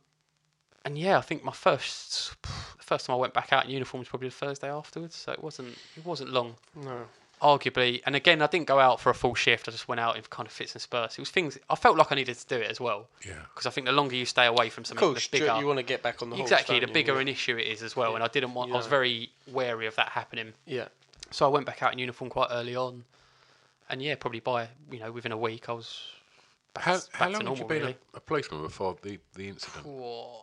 and 0.85 0.97
yeah, 0.97 1.19
I 1.19 1.21
think 1.21 1.45
my 1.45 1.53
first 1.53 2.35
the 2.43 2.83
first 2.83 3.07
time 3.07 3.15
I 3.15 3.19
went 3.19 3.35
back 3.35 3.53
out 3.53 3.65
in 3.65 3.71
uniform 3.71 4.01
was 4.01 4.09
probably 4.09 4.29
the 4.29 4.35
Thursday 4.35 4.71
afterwards. 4.71 5.15
So 5.15 5.33
it 5.33 5.43
wasn't 5.43 5.77
it 5.97 6.05
wasn't 6.05 6.31
long. 6.31 6.57
No. 6.75 7.03
Arguably, 7.43 8.03
and 8.05 8.15
again, 8.15 8.43
I 8.43 8.47
didn't 8.49 8.67
go 8.67 8.79
out 8.79 9.01
for 9.01 9.09
a 9.11 9.15
full 9.15 9.35
shift. 9.35 9.67
I 9.67 9.73
just 9.73 9.89
went 9.89 10.01
out 10.01 10.17
in 10.17 10.23
kind 10.29 10.47
of 10.47 10.53
fits 10.53 10.75
and 10.75 10.83
spurts. 10.83 11.17
It 11.19 11.23
was 11.23 11.31
things 11.31 11.59
I 11.71 11.75
felt 11.75 11.97
like 11.97 12.13
I 12.13 12.15
needed 12.15 12.37
to 12.37 12.47
do 12.47 12.57
it 12.57 12.71
as 12.71 12.81
well. 12.81 13.09
Yeah. 13.27 13.33
Because 13.55 13.67
I 13.67 13.71
think 13.71 13.87
the 13.87 13.93
longer 13.93 14.15
you 14.15 14.27
stay 14.27 14.45
away 14.47 14.69
from 14.69 14.83
Of 14.83 14.89
something, 14.89 15.09
course, 15.09 15.27
the 15.29 15.39
bigger 15.41 15.57
you 15.59 15.67
want 15.67 15.79
to 15.79 15.83
get 15.83 16.03
back 16.03 16.21
on 16.23 16.29
the 16.31 16.37
horse. 16.37 16.51
exactly 16.51 16.77
the 16.77 16.87
don't 16.87 16.91
you? 16.91 16.95
bigger 16.95 17.19
an 17.19 17.29
issue 17.29 17.57
it 17.57 17.67
is 17.67 17.83
as 17.83 17.97
well. 17.97 18.15
And 18.15 18.23
I 18.23 18.29
didn't 18.29 18.53
want. 18.55 18.71
I 18.73 18.77
was 18.77 18.87
very 18.87 19.31
wary 19.51 19.87
of 19.87 19.97
that 19.97 20.11
happening. 20.11 20.53
Yeah. 20.67 20.89
So 21.31 21.47
I 21.47 21.49
went 21.49 21.65
back 21.65 21.83
out 21.83 21.93
in 21.93 21.99
uniform 21.99 22.29
quite 22.31 22.49
early 22.51 22.77
on, 22.77 23.05
and 23.89 24.03
yeah, 24.03 24.17
probably 24.17 24.41
by 24.41 24.69
you 24.91 24.99
know 25.01 25.11
within 25.13 25.33
a 25.33 25.37
week 25.39 25.69
I 25.69 25.73
was 25.73 25.99
back, 26.75 26.85
How, 26.85 26.93
back 26.97 27.05
how 27.13 27.27
to 27.27 27.33
long 27.33 27.45
normal. 27.45 27.55
had 27.57 27.63
you 27.63 27.69
been 27.69 27.83
really. 27.83 27.97
a, 28.15 28.17
a 28.17 28.21
policeman 28.21 28.63
before 28.63 28.97
the, 29.01 29.19
the 29.35 29.49
incident? 29.49 29.87
Whoa. 29.87 30.43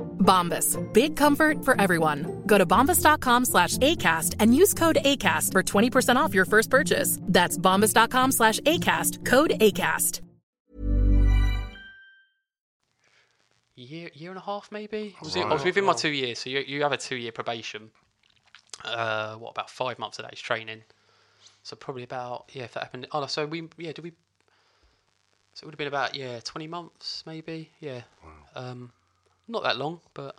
Bombas. 0.21 0.77
Big 0.93 1.17
comfort 1.17 1.65
for 1.65 1.79
everyone. 1.81 2.43
Go 2.45 2.57
to 2.57 2.65
bombas.com 2.65 3.45
slash 3.45 3.77
ACAST 3.77 4.35
and 4.39 4.55
use 4.55 4.73
code 4.73 4.99
ACAST 5.03 5.51
for 5.51 5.63
20% 5.63 6.15
off 6.15 6.33
your 6.33 6.45
first 6.45 6.69
purchase. 6.69 7.17
That's 7.23 7.57
bombas.com 7.57 8.31
slash 8.31 8.59
ACAST. 8.61 9.25
Code 9.25 9.51
ACAST. 9.59 10.21
year 13.75 14.09
year 14.13 14.29
and 14.29 14.37
a 14.37 14.41
half 14.43 14.71
maybe. 14.71 15.15
I 15.19 15.23
was, 15.25 15.35
in- 15.35 15.41
I 15.43 15.45
was 15.47 15.61
Right. 15.61 15.65
within 15.65 15.85
my 15.85 15.93
two 15.93 16.09
years, 16.11 16.39
so 16.39 16.49
you 16.51 16.59
you 16.59 16.83
have 16.83 16.91
a 16.91 16.97
two 16.97 17.15
year 17.15 17.31
probation. 17.31 17.89
Uh, 18.85 19.35
what 19.35 19.51
about 19.51 19.69
five 19.69 19.97
months 19.97 20.19
of 20.19 20.25
that 20.25 20.33
is 20.33 20.39
training? 20.39 20.83
So 21.63 21.75
probably 21.75 22.03
about 22.03 22.45
yeah, 22.53 22.63
if 22.63 22.73
that 22.73 22.83
happened. 22.83 23.07
Oh, 23.11 23.25
so 23.25 23.45
we 23.47 23.67
yeah, 23.77 23.91
did 23.91 24.03
we? 24.03 24.11
So 25.53 25.63
it 25.63 25.65
would 25.65 25.73
have 25.73 25.79
been 25.79 25.87
about 25.87 26.15
yeah, 26.15 26.39
twenty 26.41 26.67
months 26.67 27.23
maybe. 27.25 27.71
Yeah, 27.79 28.01
um, 28.55 28.91
not 29.47 29.63
that 29.63 29.77
long, 29.77 29.99
but 30.13 30.35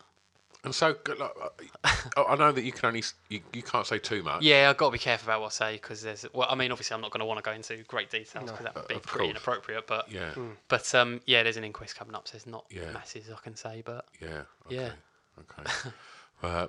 And 0.64 0.74
so, 0.74 0.94
good 1.04 1.18
luck- 1.18 1.36
uh, 1.84 2.24
I 2.28 2.36
know 2.36 2.52
that 2.52 2.62
you 2.62 2.72
can 2.72 2.86
only 2.86 3.02
you, 3.28 3.40
you 3.52 3.62
can't 3.62 3.86
say 3.86 3.98
too 3.98 4.22
much. 4.22 4.42
yeah, 4.42 4.70
I've 4.70 4.76
got 4.76 4.86
to 4.86 4.92
be 4.92 4.98
careful 4.98 5.28
about 5.28 5.40
what 5.40 5.48
I 5.60 5.70
say 5.70 5.72
because 5.74 6.02
there's 6.02 6.24
well, 6.32 6.46
I 6.50 6.54
mean, 6.54 6.70
obviously, 6.70 6.94
I'm 6.94 7.00
not 7.00 7.10
going 7.10 7.20
to 7.20 7.26
want 7.26 7.38
to 7.38 7.42
go 7.42 7.52
into 7.52 7.76
great 7.88 8.10
details 8.10 8.44
because 8.44 8.64
that 8.64 8.74
would 8.74 8.88
be 8.88 8.94
of 8.94 9.02
pretty 9.02 9.26
course. 9.26 9.30
inappropriate. 9.32 9.86
But 9.86 10.10
Yeah. 10.10 10.30
Mm. 10.34 10.52
but 10.68 10.94
um, 10.94 11.20
yeah, 11.26 11.42
there's 11.42 11.56
an 11.56 11.64
inquest 11.64 11.96
coming 11.96 12.14
up, 12.14 12.28
so 12.28 12.32
there's 12.32 12.46
not 12.46 12.64
Yeah. 12.70 12.92
masses 12.92 13.28
I 13.30 13.40
can 13.42 13.56
say, 13.56 13.82
but 13.84 14.04
Yeah. 14.20 14.42
Okay. 14.66 14.76
yeah. 14.76 14.90
Okay. 15.40 15.90
uh, 16.44 16.66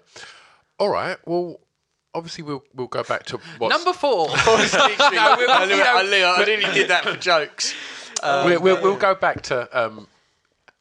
all 0.80 0.90
right. 0.90 1.18
Well, 1.26 1.60
obviously 2.16 2.44
we'll 2.44 2.64
we'll 2.74 2.88
go 2.88 3.04
back 3.04 3.26
to 3.28 3.38
what's, 3.60 3.76
Number 3.76 3.94
four. 3.94 4.28
no, 4.30 4.34
we- 4.36 4.36
I, 4.48 5.38
you 5.64 5.68
knew- 5.70 5.78
know- 5.78 5.94
I, 5.94 6.04
knew- 6.04 6.26
I 6.26 6.46
nearly 6.46 6.74
did 6.74 6.90
that 6.90 7.04
for 7.06 7.16
jokes. 7.18 7.74
Um, 8.24 8.46
we'll, 8.46 8.62
we'll, 8.62 8.82
we'll 8.82 8.96
go 8.98 9.14
back 9.16 9.42
to 9.44 9.68
um, 9.80 10.08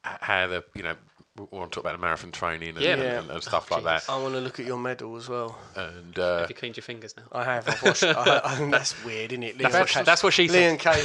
how 0.02 0.46
the 0.46 0.64
you 0.74 0.82
know 0.82 0.94
we 1.36 1.46
want 1.50 1.72
to 1.72 1.76
talk 1.76 1.84
about 1.84 1.92
the 1.92 1.98
marathon 2.02 2.30
training 2.30 2.70
and, 2.70 2.80
Yeah. 2.80 2.92
and, 2.92 3.02
and, 3.02 3.30
and 3.30 3.42
stuff 3.42 3.70
like 3.70 3.84
that. 3.84 4.04
I 4.08 4.18
want 4.20 4.34
to 4.34 4.40
look 4.40 4.60
at 4.60 4.66
your 4.66 4.76
medal 4.76 5.16
as 5.16 5.30
well. 5.30 5.58
And 5.74 6.18
uh, 6.18 6.40
Have 6.40 6.50
you 6.50 6.54
cleaned 6.54 6.76
your 6.76 6.82
fingers 6.82 7.14
now? 7.16 7.22
I 7.32 7.44
have. 7.44 7.66
I've 7.68 7.82
washed. 7.82 8.04
I, 8.04 8.40
I 8.44 8.54
think 8.56 8.70
that's 8.70 9.02
weird, 9.04 9.32
isn't 9.32 9.42
it? 9.42 9.58
That's 9.58 9.74
Liam 9.74 9.78
what 9.80 9.88
she- 9.88 9.94
came- 9.94 10.04
that's 10.04 10.22
what 10.22 10.34
she 10.34 10.48
said. 10.48 10.78
Liam 10.78 10.78
came. 10.78 11.04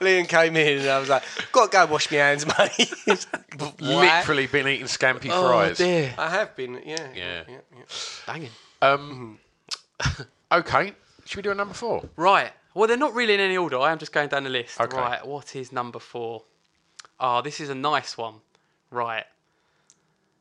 Liam 0.00 0.28
came 0.28 0.56
in, 0.56 0.78
and 0.78 0.88
I 0.88 0.98
was 1.00 1.08
like, 1.08 1.24
"Got 1.50 1.72
to 1.72 1.76
go 1.78 1.86
wash 1.86 2.10
my 2.12 2.18
hands, 2.18 2.46
mate." 2.46 2.94
Why? 3.80 4.20
literally 4.20 4.46
been 4.46 4.68
eating 4.68 4.86
scampi 4.86 5.28
Oh 5.32 5.48
fries. 5.48 5.78
dear, 5.78 6.14
I 6.16 6.30
have 6.30 6.54
been. 6.54 6.74
Yeah. 6.84 7.08
Yeah. 7.14 7.42
yeah, 7.48 7.56
yeah. 7.76 7.82
banging. 8.26 8.50
Um, 8.80 9.38
okay. 10.52 10.92
Should 11.24 11.36
we 11.36 11.42
do 11.42 11.50
a 11.50 11.54
number 11.54 11.74
four? 11.74 12.08
Right. 12.16 12.52
Well, 12.74 12.86
they're 12.86 12.96
not 12.96 13.12
really 13.14 13.34
in 13.34 13.40
any 13.40 13.56
order. 13.56 13.78
I 13.80 13.90
am 13.90 13.98
just 13.98 14.12
going 14.12 14.28
down 14.28 14.44
the 14.44 14.50
list. 14.50 14.80
Okay. 14.80 14.96
Right. 14.96 15.26
What 15.26 15.56
is 15.56 15.72
number 15.72 15.98
four? 15.98 16.44
Oh, 17.18 17.42
this 17.42 17.58
is 17.60 17.68
a 17.70 17.74
nice 17.74 18.16
one. 18.16 18.34
Right. 18.90 19.24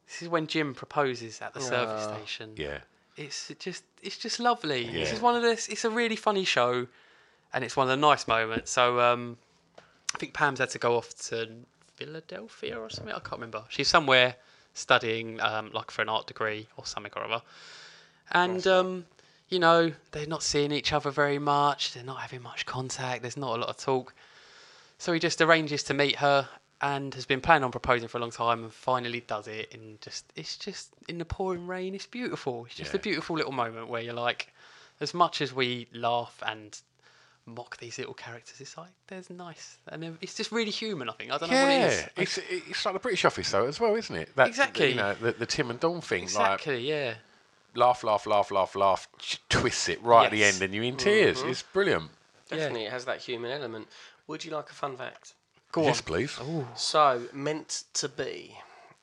This 0.08 0.22
is 0.22 0.30
when 0.30 0.48
Jim 0.48 0.74
proposes 0.74 1.42
at 1.42 1.54
the 1.54 1.62
service 1.62 2.04
station. 2.04 2.54
Yeah. 2.56 2.80
It's 3.18 3.52
just, 3.60 3.84
it's 4.02 4.18
just 4.18 4.40
lovely. 4.40 4.86
This 4.86 5.10
Yeah. 5.10 5.16
is 5.16 5.22
one 5.22 5.36
of 5.36 5.42
this. 5.42 5.68
It's 5.68 5.84
a 5.84 5.90
really 5.90 6.16
funny 6.16 6.46
show, 6.46 6.88
and 7.54 7.64
it's 7.64 7.76
one 7.76 7.90
of 7.90 7.90
the 7.90 7.98
nice 8.08 8.28
moments. 8.28 8.72
So, 8.72 9.02
um, 9.02 9.38
I 10.14 10.18
think 10.18 10.34
Pam's 10.34 10.60
had 10.60 10.70
to 10.72 10.80
go 10.80 10.96
off 10.96 11.14
to 11.30 11.50
Philadelphia 11.96 12.80
or 12.80 12.90
something. 12.90 13.14
I 13.14 13.20
can't 13.20 13.34
remember. 13.34 13.64
She's 13.70 13.88
somewhere 13.88 14.36
studying, 14.74 15.42
um, 15.42 15.72
like 15.74 15.92
for 15.92 16.04
an 16.04 16.10
art 16.10 16.28
degree 16.28 16.68
or 16.78 16.86
something 16.86 17.12
or 17.16 17.24
other. 17.24 17.42
And 18.32 18.66
um, 18.68 19.06
you 19.50 19.60
know, 19.60 19.92
they're 20.12 20.28
not 20.28 20.44
seeing 20.44 20.72
each 20.72 20.94
other 20.94 21.10
very 21.10 21.40
much. 21.40 21.94
They're 21.94 22.04
not 22.04 22.22
having 22.22 22.42
much 22.44 22.66
contact. 22.66 23.24
There's 23.24 23.38
not 23.38 23.58
a 23.58 23.60
lot 23.60 23.70
of 23.70 23.78
talk. 23.78 24.14
So 25.00 25.12
he 25.14 25.20
just 25.20 25.42
arranges 25.42 25.84
to 25.84 25.94
meet 25.94 26.18
her 26.18 26.48
and 26.82 27.14
has 27.16 27.26
been 27.26 27.42
planning 27.42 27.64
on 27.64 27.72
proposing 27.72 28.08
for 28.08 28.18
a 28.18 28.22
long 28.22 28.32
time 28.32 28.64
and 28.64 28.72
finally 28.74 29.22
does 29.22 29.48
it. 29.48 29.74
And 29.74 30.00
just, 30.02 30.32
it's 30.36 30.58
just 30.58 30.90
in 31.08 31.18
the 31.18 31.26
pouring 31.26 31.66
rain. 31.68 31.96
It's 31.96 32.06
beautiful. 32.06 32.66
It's 32.66 32.76
just 32.76 32.94
a 32.94 33.00
beautiful 33.00 33.36
little 33.36 33.52
moment 33.52 33.88
where 33.88 34.02
you're 34.02 34.14
like, 34.14 34.54
as 35.02 35.14
much 35.14 35.42
as 35.42 35.54
we 35.54 35.88
laugh 35.94 36.42
and 36.46 36.80
mock 37.46 37.78
these 37.78 37.98
little 37.98 38.14
characters, 38.14 38.60
it's 38.60 38.78
like 38.78 38.90
there's 39.08 39.30
nice 39.30 39.78
and 39.88 40.18
it's 40.22 40.36
just 40.36 40.52
really 40.52 40.70
human. 40.72 41.10
I 41.10 41.14
think 41.14 41.32
I 41.32 41.38
don't 41.38 41.50
know 41.50 41.62
what 41.64 41.72
it 41.72 41.94
is. 41.94 42.00
Yeah, 42.02 42.08
it's 42.18 42.38
it's 42.50 42.86
like 42.86 42.94
the 42.94 43.00
British 43.00 43.24
office 43.26 43.50
though 43.52 43.66
as 43.66 43.80
well, 43.80 43.96
isn't 43.96 44.16
it? 44.16 44.36
That, 44.36 44.48
Exactly. 44.48 44.90
You 44.90 44.96
know, 44.96 45.14
the, 45.14 45.32
the 45.32 45.46
Tim 45.46 45.70
and 45.70 45.80
Dawn 45.80 46.02
thing, 46.02 46.24
Exactly. 46.24 46.88
yeah. 46.88 47.16
laugh, 47.76 48.04
laugh, 48.04 48.26
laugh, 48.28 48.52
laugh, 48.52 48.76
laugh, 48.76 49.08
ch- 49.20 49.40
twists 49.50 49.88
it 49.90 50.02
right 50.04 50.26
at 50.26 50.32
the 50.32 50.44
end, 50.44 50.62
and 50.62 50.74
you're 50.74 50.84
in 50.84 50.98
tears. 50.98 51.40
Mm-hmm. 51.40 51.50
It's 51.50 51.64
brilliant. 51.64 52.12
Definitely, 52.50 52.86
it 52.86 52.92
has 52.92 53.06
that 53.06 53.20
human 53.20 53.52
element. 53.52 53.88
Would 54.28 54.44
you 54.44 54.52
like 54.52 54.70
a 54.70 54.74
fun 54.74 54.98
fact? 54.98 55.34
Go 55.72 55.84
yes, 55.84 56.00
on. 56.00 56.06
please. 56.06 56.40
So, 56.76 57.24
meant 57.34 57.84
to 57.94 58.10
be 58.10 58.58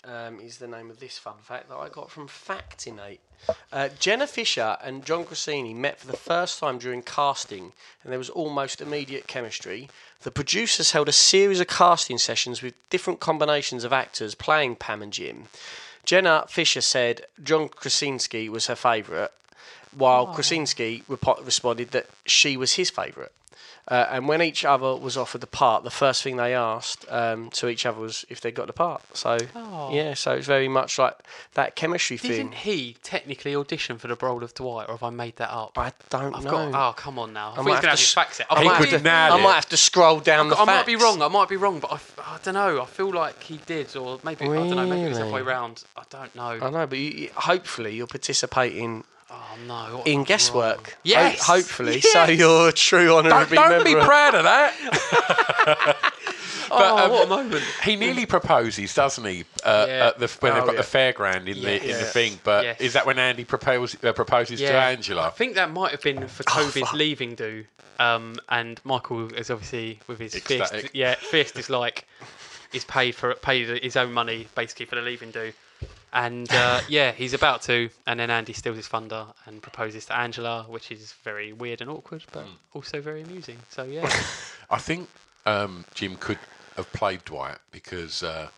um, 0.06 0.40
is 0.40 0.58
the 0.58 0.66
name 0.66 0.90
of 0.90 1.00
this 1.00 1.18
fun 1.18 1.34
fact 1.42 1.68
that 1.68 1.76
I 1.76 1.88
got 1.88 2.10
from 2.10 2.28
Factinate. 2.28 3.20
Uh, 3.72 3.88
Jenna 3.98 4.26
Fischer 4.26 4.76
and 4.82 5.04
John 5.04 5.24
Krasinski 5.24 5.74
met 5.74 5.98
for 5.98 6.06
the 6.06 6.16
first 6.16 6.58
time 6.58 6.78
during 6.78 7.02
casting, 7.02 7.72
and 8.02 8.12
there 8.12 8.18
was 8.18 8.30
almost 8.30 8.80
immediate 8.80 9.26
chemistry. 9.26 9.88
The 10.22 10.30
producers 10.30 10.92
held 10.92 11.08
a 11.08 11.12
series 11.12 11.60
of 11.60 11.66
casting 11.66 12.18
sessions 12.18 12.62
with 12.62 12.74
different 12.88 13.20
combinations 13.20 13.84
of 13.84 13.92
actors 13.92 14.34
playing 14.34 14.76
Pam 14.76 15.02
and 15.02 15.12
Jim. 15.12 15.44
Jenna 16.04 16.44
Fischer 16.48 16.80
said 16.80 17.22
John 17.42 17.68
Krasinski 17.68 18.48
was 18.48 18.66
her 18.66 18.76
favourite, 18.76 19.30
while 19.96 20.26
Krasinski 20.26 21.02
repo- 21.08 21.44
responded 21.44 21.90
that 21.92 22.06
she 22.26 22.56
was 22.56 22.74
his 22.74 22.90
favourite. 22.90 23.32
Uh, 23.86 24.06
and 24.10 24.26
when 24.28 24.40
each 24.40 24.64
other 24.64 24.96
was 24.96 25.14
offered 25.16 25.42
the 25.42 25.46
part, 25.46 25.84
the 25.84 25.90
first 25.90 26.22
thing 26.22 26.36
they 26.38 26.54
asked 26.54 27.04
um, 27.10 27.50
to 27.50 27.68
each 27.68 27.84
other 27.84 28.00
was 28.00 28.24
if 28.30 28.40
they 28.40 28.50
got 28.50 28.66
the 28.66 28.72
part. 28.72 29.02
So 29.14 29.36
Oh. 29.54 29.90
yeah, 29.92 30.14
so 30.14 30.32
it's 30.32 30.46
very 30.46 30.68
much 30.68 30.98
like 30.98 31.14
that 31.52 31.76
chemistry 31.76 32.16
thing. 32.16 32.30
Didn't 32.30 32.54
he 32.54 32.96
technically 33.02 33.54
audition 33.54 33.98
for 33.98 34.08
the 34.08 34.16
role 34.22 34.42
of 34.42 34.54
Dwight, 34.54 34.88
or 34.88 34.92
have 34.94 35.02
I 35.02 35.10
made 35.10 35.36
that 35.36 35.50
up? 35.50 35.72
I 35.76 35.92
don't 36.08 36.34
I've 36.34 36.44
know. 36.44 36.50
got. 36.50 36.88
Oh, 36.90 36.92
come 36.94 37.18
on 37.18 37.34
now. 37.34 37.48
I, 37.48 37.52
I 37.52 37.56
thought 37.56 37.64
might 37.64 37.72
have 37.74 37.82
gonna 37.82 37.90
have 37.90 37.98
to 38.00 38.06
facts 38.14 38.36
set. 38.38 38.46
I 38.48 38.64
might 38.64 38.74
have 38.90 39.02
to- 39.02 39.10
I 39.10 39.42
might 39.42 39.54
have 39.54 39.68
to 39.68 39.76
scroll 39.76 40.20
down 40.20 40.48
the 40.48 40.56
I 40.56 40.64
might 40.64 40.86
be 40.86 40.96
wrong. 40.96 41.20
I 41.20 41.28
might 41.28 41.50
be 41.50 41.56
wrong, 41.56 41.78
but 41.80 41.92
I, 41.92 41.96
f- 41.96 42.18
I 42.24 42.38
don't 42.42 42.54
know. 42.54 42.80
I 42.80 42.86
feel 42.86 43.12
like 43.12 43.42
he 43.42 43.58
did, 43.66 43.94
or 43.96 44.18
maybe 44.24 44.46
I 44.46 44.48
don't 44.48 44.70
know. 44.76 44.86
Maybe 44.86 45.02
it 45.02 45.08
was 45.10 45.18
the 45.18 45.24
other 45.24 45.32
way 45.32 45.40
Really? 45.42 45.52
round. 45.52 45.84
I 45.94 46.04
don't 46.08 46.34
know. 46.34 46.58
I 46.62 46.70
know, 46.70 46.86
but 46.86 46.96
you- 46.98 47.28
hopefully 47.36 47.94
you're 47.96 48.06
participating 48.06 49.04
Oh 49.34 49.56
no. 49.66 50.02
in 50.04 50.24
guesswork. 50.24 50.90
Ho- 50.90 50.96
Yes. 51.04 51.40
hopefully, 51.46 52.00
so 52.00 52.24
you're 52.26 52.68
a 52.68 52.72
true 52.72 53.14
honorary 53.14 53.46
Don't, 53.56 53.70
don't 53.70 53.84
be 53.84 53.94
proud 53.94 54.34
of 54.34 54.44
that. 54.44 55.96
Oh, 56.76 57.04
um, 57.04 57.10
what 57.10 57.26
a 57.26 57.28
moment. 57.28 57.62
He 57.84 57.94
nearly 57.94 58.26
proposes, 58.26 58.92
doesn't 58.94 59.24
he? 59.24 59.44
Uh, 59.62 59.84
Yeah. 59.86 60.06
at 60.08 60.18
the, 60.18 60.26
when 60.40 60.52
Oh, 60.52 60.54
they've 60.56 60.64
got 60.64 60.74
yeah. 60.74 60.80
the 60.80 60.86
fairground 60.86 61.46
in 61.46 61.60
the 61.62 61.80
in 61.82 61.98
the 61.98 62.04
thing. 62.04 62.40
But 62.42 62.64
Yes. 62.64 62.80
is 62.80 62.92
that 62.94 63.06
when 63.06 63.18
Andy 63.18 63.44
propose, 63.44 63.96
uh, 64.02 64.12
proposes 64.12 64.60
to 64.60 64.72
Angela? 64.74 65.26
I 65.26 65.30
think 65.30 65.54
that 65.54 65.70
might 65.70 65.92
have 65.92 66.00
been 66.00 66.26
for 66.26 66.42
Oh, 66.48 66.64
Toby's 66.66 66.82
fuck. 66.84 66.94
leaving 66.94 67.34
do. 67.34 67.64
Um, 68.00 68.36
and 68.48 68.80
Michael 68.82 69.32
is 69.34 69.50
obviously 69.50 70.00
with 70.08 70.18
his 70.18 70.34
fist. 70.36 70.74
Yeah, 70.94 71.14
fist 71.16 71.56
is 71.58 71.70
like 71.70 72.08
he's 72.72 72.84
paid 72.84 73.14
for 73.14 73.34
paid 73.34 73.82
his 73.82 73.94
own 73.96 74.12
money 74.12 74.48
basically 74.56 74.86
for 74.86 74.96
the 74.96 75.02
leaving 75.02 75.30
do. 75.30 75.52
And 76.14 76.50
uh, 76.52 76.80
yeah, 76.88 77.12
he's 77.12 77.34
about 77.34 77.62
to, 77.62 77.90
and 78.06 78.18
then 78.20 78.30
Andy 78.30 78.52
steals 78.52 78.76
his 78.76 78.88
thunder 78.88 79.26
and 79.46 79.60
proposes 79.60 80.06
to 80.06 80.16
Angela, 80.16 80.64
which 80.68 80.90
is 80.92 81.12
very 81.24 81.52
weird 81.52 81.80
and 81.80 81.90
awkward, 81.90 82.22
but 82.32 82.44
Hmm. 82.44 82.50
also 82.72 83.00
very 83.00 83.22
amusing. 83.22 83.58
So 83.70 83.82
yeah, 83.82 84.08
I 84.70 84.78
think 84.78 85.08
um, 85.44 85.84
Jim 85.94 86.16
could 86.16 86.38
have 86.76 86.90
played 86.92 87.24
Dwight 87.24 87.58
because 87.72 88.22
uh, 88.22 88.48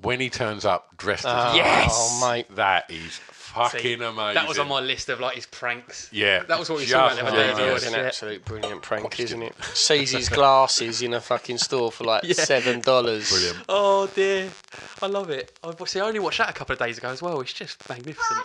when 0.00 0.20
he 0.20 0.28
turns 0.30 0.64
up 0.64 0.96
dressed 0.96 1.24
as 1.24 1.32
Oh, 1.32 1.56
Yes! 1.56 1.88
oh, 1.90 2.28
mate. 2.28 2.46
that 2.56 2.90
is 2.90 3.20
fucking 3.54 3.80
See, 3.80 3.92
amazing. 3.94 4.34
that 4.34 4.48
was 4.48 4.58
on 4.58 4.68
my 4.68 4.80
list 4.80 5.08
of 5.08 5.20
like 5.20 5.34
his 5.36 5.46
pranks. 5.46 6.08
Yeah, 6.12 6.42
that 6.44 6.58
was 6.58 6.68
what 6.70 6.76
we 6.78 6.82
just 6.86 6.92
saw 6.92 7.06
about 7.12 7.16
the 7.16 7.26
other 7.26 7.36
day. 7.36 7.48
hilarious. 7.48 7.84
as 7.84 7.90
well, 7.92 8.00
an 8.00 8.06
absolute 8.06 8.44
brilliant 8.44 8.82
prank, 8.82 9.20
isn't 9.20 9.42
it? 9.42 9.54
Sees 9.74 10.10
his 10.10 10.28
glasses 10.38 11.02
in 11.02 11.14
a 11.14 11.20
fucking 11.20 11.58
store 11.58 11.92
for 11.92 12.04
like 12.04 12.24
Yeah. 12.24 12.34
seven 12.34 12.80
dollars. 12.80 13.30
Brilliant. 13.30 13.58
Oh 13.68 14.06
dear, 14.08 14.50
I 15.02 15.06
love 15.06 15.30
it. 15.30 15.56
I've 15.62 15.76
see, 15.88 16.00
I 16.00 16.06
only 16.06 16.20
watched 16.20 16.38
that 16.38 16.50
a 16.50 16.52
couple 16.54 16.72
of 16.72 16.78
days 16.78 16.98
ago 16.98 17.08
as 17.08 17.20
well. 17.22 17.40
It's 17.40 17.52
just 17.52 17.88
magnificent. 17.88 18.40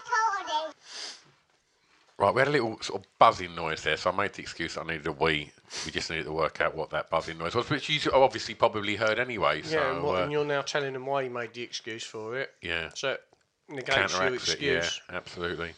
Right, 2.19 2.33
we 2.33 2.39
had 2.41 2.47
a 2.47 2.51
little 2.51 2.81
sort 2.81 3.01
of 3.03 3.07
buzzing 3.19 3.53
noise 3.53 3.83
there, 3.83 3.95
so 3.95 4.09
I 4.09 4.15
made 4.15 4.33
the 4.33 4.41
excuse 4.41 4.73
that 4.73 4.81
I 4.81 4.87
needed 4.87 5.05
a 5.05 5.11
wee. 5.11 5.51
We 5.85 5.91
just 5.91 6.09
needed 6.09 6.23
to 6.25 6.31
work 6.31 6.61
out 6.61 6.73
what 6.73 6.89
that 6.89 7.11
buzzing 7.11 7.37
noise 7.37 7.53
was, 7.53 7.69
which 7.69 7.87
you 7.89 7.99
obviously 8.11 8.55
probably 8.55 8.95
heard 8.95 9.19
anyway. 9.19 9.61
So 9.61 9.75
Yeah, 9.79 9.93
and, 9.93 10.03
what, 10.03 10.15
uh, 10.17 10.23
and 10.23 10.31
you're 10.31 10.43
now 10.43 10.63
telling 10.63 10.93
them 10.93 11.05
why 11.05 11.21
you 11.21 11.29
made 11.29 11.53
the 11.53 11.61
excuse 11.61 12.03
for 12.03 12.35
it. 12.39 12.55
yeah, 12.63 12.89
So 12.95 13.11
it 13.11 13.23
negates 13.69 13.87
your 13.87 14.07
counteracts 14.07 14.53
it. 14.53 14.61
Yeah, 14.61 14.71
excuse. 14.77 15.01
absolutely. 15.11 15.73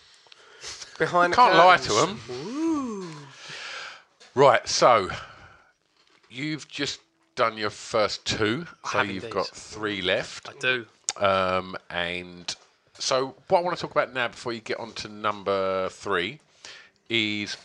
Behind 0.98 1.32
the 1.34 1.36
Can't 1.38 1.56
lie 1.56 1.78
to 1.78 1.90
curtains. 1.90 2.28
them. 2.28 3.26
Right, 4.36 4.68
so 4.68 5.10
you've 6.30 6.68
just 6.68 7.00
done 7.36 7.58
your 7.58 7.70
first 7.70 8.26
two, 8.26 8.66
so 8.86 8.98
have 9.00 9.08
you've 9.08 9.24
indeed. 9.24 9.34
got 9.34 9.48
three 9.48 10.02
left. 10.02 10.50
I 10.50 10.54
do. 10.60 10.86
Um, 11.18 11.76
and 11.90 12.56
so, 12.98 13.36
what 13.48 13.60
I 13.60 13.62
want 13.62 13.78
to 13.78 13.82
talk 13.82 13.92
about 13.92 14.14
now, 14.14 14.28
before 14.28 14.54
you 14.54 14.60
get 14.62 14.80
on 14.80 14.92
to 14.94 15.08
number 15.08 15.90
three, 15.90 16.40
is 17.10 17.58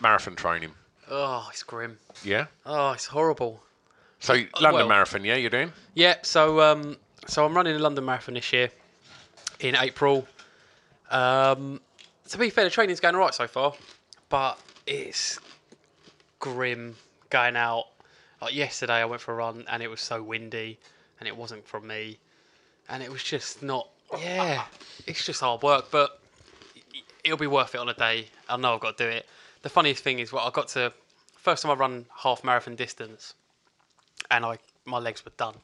marathon 0.00 0.36
training. 0.36 0.70
Oh, 1.10 1.48
it's 1.50 1.62
grim. 1.64 1.98
Yeah. 2.24 2.46
Oh, 2.64 2.92
it's 2.92 3.06
horrible. 3.06 3.60
So 4.20 4.34
London 4.60 4.72
well- 4.74 4.88
Marathon, 4.88 5.24
yeah, 5.24 5.36
you're 5.36 5.50
doing. 5.50 5.72
Yeah, 5.94 6.16
so 6.22 6.60
um, 6.60 6.96
so 7.26 7.44
I'm 7.44 7.54
running 7.54 7.74
a 7.74 7.78
London 7.78 8.04
Marathon 8.04 8.34
this 8.34 8.52
year 8.52 8.70
in 9.60 9.76
April. 9.76 10.26
Um, 11.10 11.80
to 12.28 12.38
be 12.38 12.50
fair, 12.50 12.64
the 12.64 12.70
training's 12.70 13.00
going 13.00 13.14
alright 13.14 13.34
so 13.34 13.46
far, 13.46 13.74
but 14.28 14.58
it's 14.86 15.38
grim 16.38 16.96
going 17.28 17.56
out. 17.56 17.86
Like 18.40 18.54
yesterday, 18.54 18.94
I 18.94 19.04
went 19.04 19.20
for 19.20 19.32
a 19.32 19.36
run 19.36 19.64
and 19.68 19.82
it 19.82 19.88
was 19.88 20.00
so 20.00 20.22
windy, 20.22 20.78
and 21.18 21.28
it 21.28 21.36
wasn't 21.36 21.66
from 21.66 21.86
me, 21.86 22.18
and 22.88 23.02
it 23.02 23.10
was 23.10 23.22
just 23.22 23.62
not. 23.62 23.88
Yeah, 24.18 24.64
it's 25.06 25.24
just 25.24 25.40
hard 25.40 25.62
work, 25.62 25.90
but 25.90 26.20
it'll 27.22 27.38
be 27.38 27.46
worth 27.46 27.74
it 27.74 27.78
on 27.78 27.88
a 27.88 27.94
day. 27.94 28.26
I 28.48 28.56
know 28.56 28.74
I've 28.74 28.80
got 28.80 28.96
to 28.96 29.04
do 29.04 29.10
it. 29.10 29.26
The 29.62 29.68
funniest 29.68 30.02
thing 30.02 30.18
is, 30.18 30.32
what 30.32 30.44
I 30.44 30.50
got 30.50 30.68
to 30.68 30.92
first 31.36 31.62
time 31.62 31.72
I 31.72 31.74
run 31.74 32.06
half 32.16 32.42
marathon 32.44 32.76
distance, 32.76 33.34
and 34.30 34.44
I 34.44 34.58
my 34.84 34.98
legs 34.98 35.24
were 35.24 35.32
done. 35.36 35.54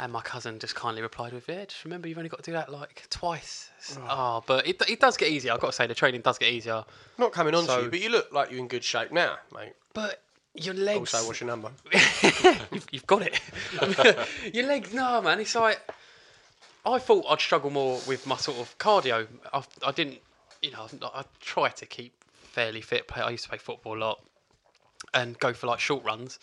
And 0.00 0.12
my 0.12 0.20
cousin 0.22 0.58
just 0.58 0.74
kindly 0.74 1.02
replied 1.02 1.32
with, 1.32 1.48
"Yeah, 1.48 1.66
just 1.66 1.84
remember 1.84 2.08
you've 2.08 2.18
only 2.18 2.28
got 2.28 2.42
to 2.42 2.50
do 2.50 2.52
that 2.52 2.70
like 2.72 3.06
twice." 3.10 3.70
Oh, 3.96 4.06
ah, 4.08 4.40
but 4.44 4.66
it, 4.66 4.82
it 4.88 4.98
does 4.98 5.16
get 5.16 5.28
easier. 5.30 5.52
I've 5.52 5.60
got 5.60 5.68
to 5.68 5.72
say 5.72 5.86
the 5.86 5.94
training 5.94 6.22
does 6.22 6.36
get 6.36 6.52
easier. 6.52 6.84
Not 7.16 7.32
coming 7.32 7.54
on 7.54 7.64
So- 7.64 7.78
to 7.78 7.84
you, 7.84 7.90
but 7.90 8.00
you 8.00 8.08
look 8.08 8.32
like 8.32 8.50
you're 8.50 8.58
in 8.58 8.66
good 8.68 8.82
shape 8.82 9.12
now, 9.12 9.36
mate. 9.54 9.74
But 9.92 10.20
your 10.54 10.74
legs. 10.74 11.14
Also, 11.14 11.26
what's 11.28 11.40
your 11.40 11.46
number? 11.48 11.70
you've, 12.72 12.86
you've 12.90 13.06
got 13.06 13.22
it. 13.22 13.40
your 14.54 14.66
legs, 14.66 14.92
no, 14.92 15.22
man. 15.22 15.38
It's 15.38 15.54
like 15.54 15.80
I 16.84 16.98
thought 16.98 17.24
I'd 17.28 17.40
struggle 17.40 17.70
more 17.70 18.00
with 18.06 18.26
my 18.26 18.36
sort 18.36 18.58
of 18.58 18.76
cardio. 18.78 19.26
I, 19.52 19.62
I 19.86 19.92
didn't, 19.92 20.18
you 20.60 20.72
know, 20.72 20.88
I 21.02 21.22
try 21.40 21.68
to 21.70 21.86
keep 21.86 22.12
fairly 22.34 22.80
fit. 22.80 23.10
I 23.14 23.30
used 23.30 23.44
to 23.44 23.48
play 23.48 23.58
football 23.58 23.96
a 23.96 24.00
lot 24.00 24.20
and 25.12 25.38
go 25.38 25.52
for 25.52 25.66
like 25.68 25.80
short 25.80 26.04
runs. 26.04 26.38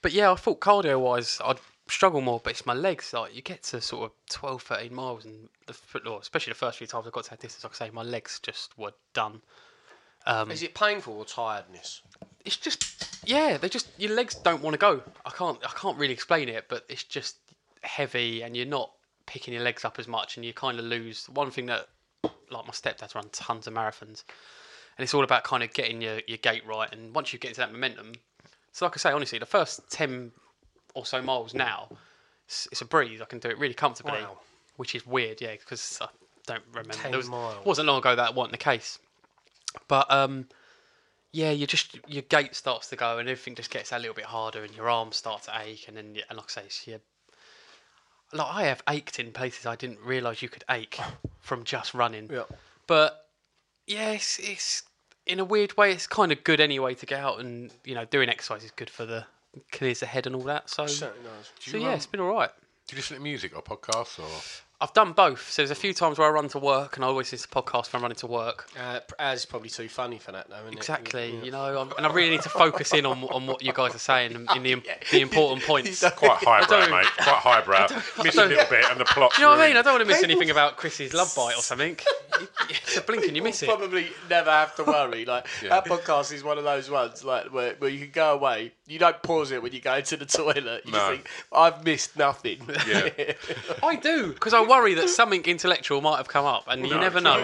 But 0.00 0.12
yeah, 0.12 0.32
I 0.32 0.34
thought 0.36 0.60
cardio 0.60 0.98
wise 1.00 1.40
I'd 1.44 1.58
struggle 1.92 2.20
more, 2.20 2.40
but 2.42 2.50
it's 2.50 2.66
my 2.66 2.74
legs. 2.74 3.12
Like 3.12 3.34
you 3.34 3.42
get 3.42 3.62
to 3.64 3.80
sort 3.80 4.04
of 4.04 4.12
12, 4.30 4.62
13 4.62 4.94
miles, 4.94 5.24
and 5.24 5.48
the, 5.66 5.72
f- 5.72 5.96
or 6.06 6.20
especially 6.20 6.52
the 6.52 6.58
first 6.58 6.78
few 6.78 6.86
times 6.86 7.06
I 7.06 7.10
got 7.10 7.24
to 7.24 7.30
that 7.30 7.40
distance, 7.40 7.64
like 7.64 7.72
I 7.80 7.86
say, 7.86 7.90
my 7.92 8.02
legs 8.02 8.40
just 8.42 8.76
were 8.78 8.92
done. 9.14 9.42
Um, 10.26 10.50
Is 10.50 10.62
it 10.62 10.74
painful 10.74 11.14
or 11.18 11.24
tiredness? 11.24 12.02
it's 12.44 12.56
just 12.56 13.20
yeah 13.24 13.56
they 13.56 13.68
just 13.68 13.88
your 13.98 14.12
legs 14.14 14.34
don't 14.34 14.62
want 14.62 14.74
to 14.74 14.78
go 14.78 15.00
i 15.24 15.30
can't 15.30 15.58
i 15.64 15.70
can't 15.76 15.96
really 15.96 16.12
explain 16.12 16.48
it 16.48 16.64
but 16.68 16.84
it's 16.88 17.04
just 17.04 17.36
heavy 17.82 18.42
and 18.42 18.56
you're 18.56 18.66
not 18.66 18.90
picking 19.26 19.54
your 19.54 19.62
legs 19.62 19.84
up 19.84 19.98
as 19.98 20.08
much 20.08 20.36
and 20.36 20.44
you 20.44 20.52
kind 20.52 20.78
of 20.78 20.84
lose 20.84 21.28
one 21.28 21.50
thing 21.50 21.66
that 21.66 21.86
like 22.24 22.66
my 22.66 22.72
stepdad's 22.72 23.14
run 23.14 23.28
tons 23.30 23.68
of 23.68 23.74
marathons 23.74 24.24
and 24.96 25.04
it's 25.04 25.14
all 25.14 25.22
about 25.24 25.44
kind 25.44 25.62
of 25.62 25.72
getting 25.72 26.02
your, 26.02 26.20
your 26.26 26.38
gait 26.38 26.66
right 26.66 26.92
and 26.92 27.14
once 27.14 27.32
you 27.32 27.38
get 27.38 27.48
into 27.48 27.60
that 27.60 27.70
momentum 27.72 28.12
so 28.72 28.84
like 28.86 28.96
i 28.96 28.98
say 28.98 29.12
honestly 29.12 29.38
the 29.38 29.46
first 29.46 29.88
10 29.90 30.32
or 30.94 31.06
so 31.06 31.22
miles 31.22 31.54
now 31.54 31.88
it's, 32.46 32.68
it's 32.72 32.80
a 32.80 32.84
breeze 32.84 33.20
i 33.20 33.24
can 33.24 33.38
do 33.38 33.48
it 33.48 33.58
really 33.58 33.74
comfortably 33.74 34.20
Wow. 34.20 34.38
which 34.76 34.94
is 34.94 35.06
weird 35.06 35.40
yeah 35.40 35.52
because 35.52 35.98
i 36.00 36.06
don't 36.46 36.62
remember 36.70 36.94
10 36.94 37.16
was, 37.16 37.28
miles. 37.28 37.64
wasn't 37.64 37.86
long 37.86 37.98
ago 37.98 38.16
that 38.16 38.34
wasn't 38.34 38.52
the 38.52 38.58
case 38.58 38.98
but 39.88 40.10
um 40.10 40.46
yeah, 41.32 41.50
you 41.50 41.66
just 41.66 41.98
your 42.06 42.22
gait 42.22 42.54
starts 42.54 42.88
to 42.90 42.96
go 42.96 43.18
and 43.18 43.28
everything 43.28 43.54
just 43.54 43.70
gets 43.70 43.90
a 43.90 43.98
little 43.98 44.14
bit 44.14 44.26
harder 44.26 44.64
and 44.64 44.74
your 44.76 44.90
arms 44.90 45.16
start 45.16 45.42
to 45.44 45.52
ache 45.64 45.86
and 45.88 45.96
then 45.96 46.18
and 46.28 46.36
like 46.36 46.46
I 46.50 46.60
say, 46.60 46.62
it's 46.66 46.86
your, 46.86 47.00
like 48.32 48.48
I 48.54 48.64
have 48.64 48.82
ached 48.88 49.18
in 49.18 49.32
places 49.32 49.64
I 49.64 49.74
didn't 49.76 50.00
realise 50.00 50.42
you 50.42 50.50
could 50.50 50.64
ache 50.70 50.98
from 51.40 51.64
just 51.64 51.94
running. 51.94 52.28
Yeah. 52.30 52.42
But 52.86 53.26
yeah, 53.86 54.10
it's, 54.10 54.38
it's 54.38 54.82
in 55.26 55.40
a 55.40 55.44
weird 55.44 55.76
way 55.76 55.92
it's 55.92 56.06
kind 56.06 56.32
of 56.32 56.44
good 56.44 56.60
anyway 56.60 56.94
to 56.96 57.06
get 57.06 57.20
out 57.20 57.40
and 57.40 57.70
you 57.84 57.94
know 57.94 58.04
doing 58.04 58.28
exercise 58.28 58.64
is 58.64 58.72
good 58.72 58.90
for 58.90 59.06
the 59.06 59.24
clears 59.70 60.00
the 60.00 60.06
head 60.06 60.26
and 60.26 60.34
all 60.36 60.42
that. 60.42 60.70
So 60.70 60.86
Certainly 60.86 61.24
does. 61.24 61.50
so 61.60 61.76
yeah, 61.76 61.88
um, 61.88 61.94
it's 61.94 62.06
been 62.06 62.20
all 62.20 62.34
right. 62.34 62.50
Do 62.88 62.96
you 62.96 62.98
listen 62.98 63.16
to 63.16 63.22
music 63.22 63.52
or 63.56 63.62
podcasts 63.62 64.18
or? 64.18 64.28
I've 64.82 64.92
done 64.92 65.12
both. 65.12 65.48
So 65.50 65.62
there's 65.62 65.70
a 65.70 65.74
few 65.76 65.94
times 65.94 66.18
where 66.18 66.26
I 66.26 66.30
run 66.32 66.48
to 66.48 66.58
work 66.58 66.96
and 66.96 67.04
I 67.04 67.08
always 67.08 67.30
listen 67.30 67.48
to 67.48 67.54
podcasts 67.62 67.92
when 67.92 68.00
I'm 68.00 68.02
running 68.02 68.16
to 68.16 68.26
work. 68.26 68.68
Uh, 68.78 68.98
Az 69.18 69.40
is 69.40 69.46
probably 69.46 69.68
too 69.68 69.88
funny 69.88 70.18
for 70.18 70.32
that, 70.32 70.50
though, 70.50 70.56
isn't 70.64 70.72
Exactly, 70.76 71.36
it? 71.38 71.44
you 71.44 71.52
know, 71.52 71.80
I'm, 71.80 71.92
and 71.96 72.04
I 72.04 72.12
really 72.12 72.30
need 72.30 72.42
to 72.42 72.48
focus 72.48 72.92
in 72.92 73.06
on 73.06 73.22
on 73.24 73.46
what 73.46 73.62
you 73.62 73.72
guys 73.72 73.94
are 73.94 73.98
saying 73.98 74.34
and 74.34 74.50
in 74.56 74.62
the 74.64 74.72
im- 74.72 74.82
the 75.12 75.20
important 75.20 75.62
points. 75.66 76.00
Quite 76.16 76.38
highbrow, 76.42 76.66
don't- 76.80 76.90
mate. 76.90 77.06
Quite 77.16 77.36
highbrow. 77.36 77.86
Miss 78.24 78.36
a 78.36 78.44
little 78.44 78.64
bit, 78.68 78.84
and 78.90 78.98
the 79.00 79.04
plot. 79.04 79.32
Do 79.36 79.42
you 79.42 79.46
know 79.48 79.52
what 79.54 79.60
I 79.60 79.68
mean? 79.68 79.76
I 79.76 79.82
don't 79.82 79.94
want 79.94 80.04
to 80.08 80.12
miss 80.12 80.24
anything 80.24 80.50
about 80.50 80.76
Chris's 80.76 81.14
love 81.14 81.32
bite 81.36 81.56
or 81.56 81.62
something. 81.62 81.96
It's 82.68 82.96
a 82.96 83.02
blink 83.02 83.24
and 83.26 83.36
you 83.36 83.42
miss 83.42 83.62
it. 83.62 83.66
Probably 83.68 84.08
never 84.28 84.50
have 84.50 84.74
to 84.76 84.84
worry. 84.84 85.24
Like 85.24 85.46
Yeah. 85.62 85.76
our 85.76 85.82
podcast 85.82 86.32
is 86.32 86.42
one 86.42 86.58
of 86.58 86.64
those 86.64 86.90
ones, 86.90 87.22
like 87.22 87.52
where, 87.52 87.74
where 87.78 87.90
you 87.90 88.00
can 88.00 88.10
go 88.10 88.32
away. 88.34 88.72
You 88.86 88.98
don't 88.98 89.22
pause 89.22 89.52
it 89.52 89.62
when 89.62 89.72
you 89.72 89.80
go 89.80 89.94
into 89.96 90.16
the 90.16 90.24
toilet. 90.26 90.82
You 90.86 90.92
just 90.92 91.06
No. 91.06 91.10
think, 91.10 91.28
I've 91.52 91.84
missed 91.84 92.16
nothing. 92.16 92.58
Yeah. 92.88 93.32
I 93.82 93.96
do 93.96 94.32
because 94.32 94.54
I 94.54 94.60
worry 94.72 94.94
that 94.94 95.08
something 95.08 95.42
intellectual 95.44 96.00
might 96.00 96.16
have 96.16 96.28
come 96.28 96.44
up, 96.46 96.64
and 96.68 96.84
you 96.86 96.94
No 96.94 97.00
never 97.00 97.20
know. 97.20 97.38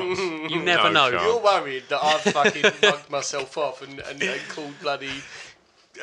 You 0.53 0.61
never 0.63 0.91
No 0.91 0.93
know. 0.93 1.11
chance. 1.11 1.23
You're 1.23 1.43
worried 1.43 1.85
that 1.89 2.01
I've 2.03 2.21
fucking 2.21 2.63
mugged 2.83 3.11
myself 3.11 3.57
off 3.59 3.83
and, 3.83 4.01
and, 4.01 4.23
and 4.23 4.41
called 4.49 4.75
bloody 4.81 5.23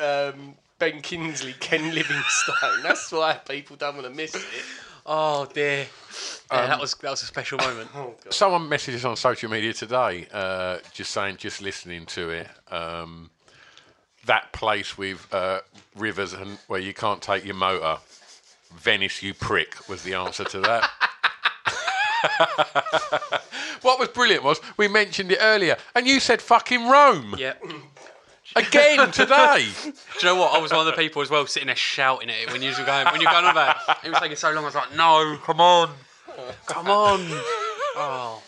um, 0.02 0.54
Ben 0.78 1.00
Kingsley 1.02 1.54
Ken 1.60 1.94
Livingstone. 1.94 2.82
That's 2.82 3.10
why 3.12 3.34
people 3.48 3.76
don't 3.76 3.94
want 3.96 4.06
to 4.08 4.14
miss 4.14 4.34
it. 4.34 4.44
Oh 5.08 5.46
dear. 5.52 5.86
Yeah, 6.50 6.66
that 6.66 6.80
was 6.80 6.94
that 6.94 7.10
was 7.10 7.22
a 7.22 7.26
special 7.26 7.58
moment. 7.58 7.88
Someone 8.30 8.68
messaged 8.68 8.94
us 8.96 9.04
on 9.04 9.16
social 9.16 9.50
media 9.50 9.72
today, 9.72 10.26
uh, 10.32 10.78
just 10.92 11.10
saying, 11.12 11.36
just 11.36 11.60
listening 11.62 12.06
to 12.06 12.30
it. 12.30 12.48
Um, 12.70 13.30
that 14.26 14.52
place 14.52 14.98
with 14.98 15.26
uh, 15.32 15.60
rivers 15.96 16.32
and 16.32 16.58
where 16.66 16.80
you 16.80 16.92
can't 16.92 17.22
take 17.22 17.44
your 17.44 17.54
motor. 17.54 17.98
Venice, 18.74 19.22
you 19.22 19.32
prick, 19.32 19.88
was 19.88 20.02
the 20.02 20.14
answer 20.14 20.44
to 20.44 20.60
that. 20.60 20.90
what 23.82 23.98
was 23.98 24.08
brilliant 24.08 24.42
was 24.44 24.60
we 24.76 24.88
mentioned 24.88 25.30
it 25.32 25.38
earlier, 25.40 25.76
and 25.94 26.06
you 26.06 26.20
said 26.20 26.40
fucking 26.42 26.88
Rome 26.88 27.34
Yeah. 27.38 27.54
again 28.54 29.10
today. 29.12 29.66
Do 29.84 29.90
you 29.90 30.24
know 30.24 30.36
what? 30.36 30.54
I 30.54 30.58
was 30.58 30.70
one 30.72 30.80
of 30.80 30.86
the 30.86 30.92
people 31.00 31.22
as 31.22 31.30
well 31.30 31.46
sitting 31.46 31.66
there 31.68 31.76
shouting 31.76 32.30
at 32.30 32.36
it 32.42 32.52
when 32.52 32.62
you 32.62 32.70
were 32.70 32.84
going 32.84 33.06
when 33.06 33.20
you're 33.20 33.30
going 33.32 33.44
on 33.44 33.50
about 33.52 33.76
it. 33.76 34.06
It 34.06 34.10
was 34.10 34.18
taking 34.20 34.36
so 34.36 34.50
long. 34.52 34.64
I 34.64 34.66
was 34.66 34.74
like, 34.74 34.94
no, 34.96 35.38
come 35.44 35.60
on, 35.60 35.90
come 36.66 36.88
on. 36.88 37.26
Oh, 37.98 38.42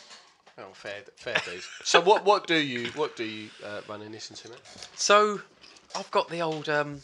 Oh, 0.58 0.64
fair, 0.74 0.92
fair 1.16 1.36
dues. 1.46 1.66
So 1.84 2.00
what, 2.02 2.24
what 2.24 2.46
do 2.46 2.56
you, 2.56 2.88
what 2.96 3.16
do 3.16 3.24
you 3.24 3.48
uh, 3.64 3.80
run 3.88 4.02
and 4.02 4.12
listen 4.12 4.36
to, 4.36 4.48
mate? 4.50 4.58
so 4.94 5.40
I've 5.96 6.10
got 6.10 6.28
the 6.28 6.42
old 6.42 6.68
um, 6.68 7.00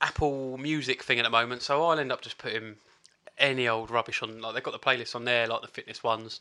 Apple 0.00 0.58
Music 0.58 1.02
thing 1.02 1.18
at 1.18 1.24
the 1.24 1.30
moment, 1.30 1.62
so 1.62 1.82
I'll 1.84 1.98
end 1.98 2.12
up 2.12 2.20
just 2.20 2.38
putting 2.38 2.76
any 3.42 3.68
old 3.68 3.90
rubbish 3.90 4.22
on. 4.22 4.40
Like 4.40 4.54
they've 4.54 4.62
got 4.62 4.72
the 4.72 4.78
playlist 4.78 5.14
on 5.14 5.26
there, 5.26 5.46
like 5.46 5.60
the 5.60 5.68
fitness 5.68 6.02
ones. 6.02 6.40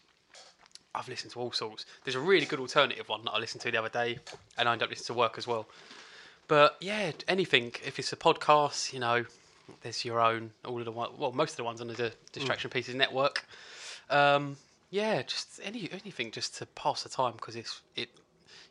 I've 0.93 1.08
listened 1.10 1.32
to 1.34 1.39
all 1.39 1.52
sorts. 1.52 1.86
There's 2.04 2.16
a 2.16 2.20
really 2.20 2.45
good 2.45 2.60
alternative 2.60 3.10
one 3.10 3.24
that 3.26 3.32
I 3.32 3.39
listened 3.39 3.62
to 3.62 3.72
the 3.72 3.78
other 3.78 3.89
day, 3.89 4.20
and 4.58 4.70
I 4.70 4.74
end 4.74 4.84
up 4.84 4.89
listening 4.89 5.08
to 5.08 5.14
work 5.14 5.38
as 5.38 5.47
well. 5.47 5.68
But 6.47 6.78
yeah, 6.80 7.12
anything. 7.28 7.74
If 7.86 7.97
it's 7.97 8.14
a 8.14 8.18
podcast, 8.18 8.93
you 8.93 8.99
know, 8.99 9.26
there's 9.82 10.06
your 10.06 10.20
own. 10.20 10.52
All 10.66 10.80
of 10.80 10.86
the 10.86 10.91
one, 10.91 11.10
well, 11.18 11.32
most 11.32 11.52
of 11.52 11.58
the 11.58 11.64
ones 11.64 11.82
on 11.82 11.88
the 11.88 12.14
Distraction 12.32 12.70
Pieces 12.70 12.95
network. 12.95 13.45
Um, 14.10 14.58
yeah, 14.89 15.22
just 15.22 15.62
any 15.64 15.89
anything 15.91 16.32
just 16.32 16.58
to 16.58 16.66
pass 16.68 17.04
the 17.04 17.10
time 17.10 17.34
because 17.34 17.56
it's 17.56 17.82
it. 17.95 18.10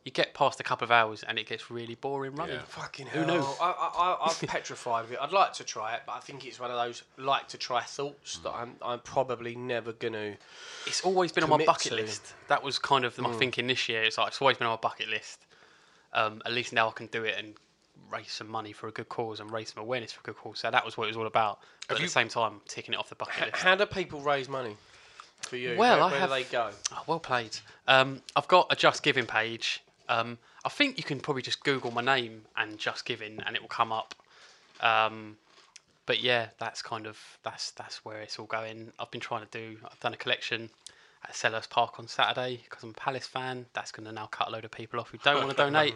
You 0.04 0.10
get 0.10 0.32
past 0.32 0.58
a 0.60 0.62
couple 0.62 0.84
of 0.86 0.90
hours 0.90 1.22
and 1.28 1.38
it 1.38 1.46
gets 1.46 1.70
really 1.70 1.94
boring 1.94 2.34
running. 2.34 2.54
Yeah. 2.56 2.62
Fucking 2.62 3.06
Who 3.08 3.18
hell. 3.20 3.26
knew? 3.36 3.42
I, 3.60 3.70
I, 3.70 4.02
I, 4.02 4.28
I'm 4.30 4.46
petrified 4.48 5.04
of 5.04 5.12
it. 5.12 5.18
I'd 5.20 5.30
like 5.32 5.52
to 5.54 5.64
try 5.64 5.94
it, 5.94 6.00
but 6.06 6.12
I 6.12 6.20
think 6.20 6.46
it's 6.46 6.58
one 6.58 6.70
of 6.70 6.76
those 6.78 7.02
like 7.18 7.48
to 7.48 7.58
try 7.58 7.82
thoughts 7.82 8.38
that 8.38 8.50
I'm, 8.50 8.76
I'm 8.80 9.00
probably 9.00 9.54
never 9.54 9.92
going 9.92 10.14
to. 10.14 10.36
It's 10.86 11.02
always 11.02 11.32
been 11.32 11.44
on 11.44 11.50
my 11.50 11.56
Commit 11.56 11.66
bucket 11.66 11.90
to. 11.92 11.96
list. 11.96 12.32
That 12.48 12.62
was 12.62 12.78
kind 12.78 13.04
of 13.04 13.18
my 13.18 13.30
thinking 13.32 13.66
this 13.66 13.90
year. 13.90 14.02
It's 14.02 14.16
like 14.16 14.28
it's 14.28 14.40
always 14.40 14.56
been 14.56 14.66
on 14.68 14.72
my 14.72 14.80
bucket 14.80 15.08
list. 15.10 15.44
Um, 16.14 16.40
at 16.46 16.52
least 16.52 16.72
now 16.72 16.88
I 16.88 16.92
can 16.92 17.06
do 17.08 17.24
it 17.24 17.34
and 17.38 17.54
raise 18.10 18.32
some 18.32 18.48
money 18.48 18.72
for 18.72 18.88
a 18.88 18.92
good 18.92 19.08
cause 19.10 19.38
and 19.38 19.50
raise 19.52 19.72
some 19.74 19.82
awareness 19.82 20.12
for 20.12 20.20
a 20.20 20.24
good 20.24 20.36
cause. 20.36 20.60
So 20.60 20.70
that 20.70 20.82
was 20.84 20.96
what 20.96 21.04
it 21.04 21.08
was 21.08 21.18
all 21.18 21.26
about. 21.26 21.58
But 21.88 21.96
at 21.96 22.00
you- 22.00 22.06
the 22.06 22.12
same 22.12 22.28
time, 22.28 22.62
ticking 22.66 22.94
it 22.94 22.96
off 22.96 23.10
the 23.10 23.16
bucket 23.16 23.48
list. 23.52 23.62
How 23.62 23.74
do 23.76 23.84
people 23.84 24.20
raise 24.22 24.48
money 24.48 24.76
for 25.42 25.56
you? 25.56 25.76
Well, 25.76 25.96
where, 25.98 26.02
I 26.06 26.10
where 26.10 26.20
have- 26.20 26.30
do 26.30 26.34
they 26.36 26.44
go? 26.44 26.70
Oh, 26.92 27.02
well 27.06 27.20
played. 27.20 27.58
Um, 27.86 28.22
I've 28.34 28.48
got 28.48 28.66
a 28.70 28.76
Just 28.76 29.02
Giving 29.02 29.26
page. 29.26 29.82
Um, 30.10 30.38
I 30.64 30.68
think 30.68 30.98
you 30.98 31.04
can 31.04 31.20
probably 31.20 31.42
just 31.42 31.62
Google 31.64 31.90
my 31.90 32.02
name 32.02 32.42
and 32.56 32.78
Just 32.78 33.04
Giving, 33.04 33.40
and 33.46 33.54
it 33.56 33.62
will 33.62 33.68
come 33.68 33.92
up. 33.92 34.14
Um, 34.80 35.36
but 36.06 36.20
yeah, 36.22 36.48
that's 36.58 36.82
kind 36.82 37.06
of 37.06 37.16
that's 37.44 37.70
that's 37.72 38.04
where 38.04 38.20
it's 38.20 38.38
all 38.38 38.46
going. 38.46 38.92
I've 38.98 39.10
been 39.10 39.20
trying 39.20 39.46
to 39.46 39.50
do. 39.58 39.78
I've 39.84 40.00
done 40.00 40.12
a 40.12 40.16
collection 40.16 40.70
at 41.24 41.32
Selhurst 41.34 41.70
Park 41.70 41.98
on 42.00 42.08
Saturday 42.08 42.60
because 42.64 42.82
I'm 42.82 42.90
a 42.90 42.94
Palace 42.94 43.26
fan. 43.26 43.66
That's 43.74 43.92
going 43.92 44.06
to 44.06 44.12
now 44.12 44.26
cut 44.26 44.48
a 44.48 44.50
load 44.50 44.64
of 44.64 44.70
people 44.70 44.98
off 45.00 45.10
who 45.10 45.18
don't 45.18 45.36
want 45.38 45.50
to 45.50 45.56
donate. 45.64 45.94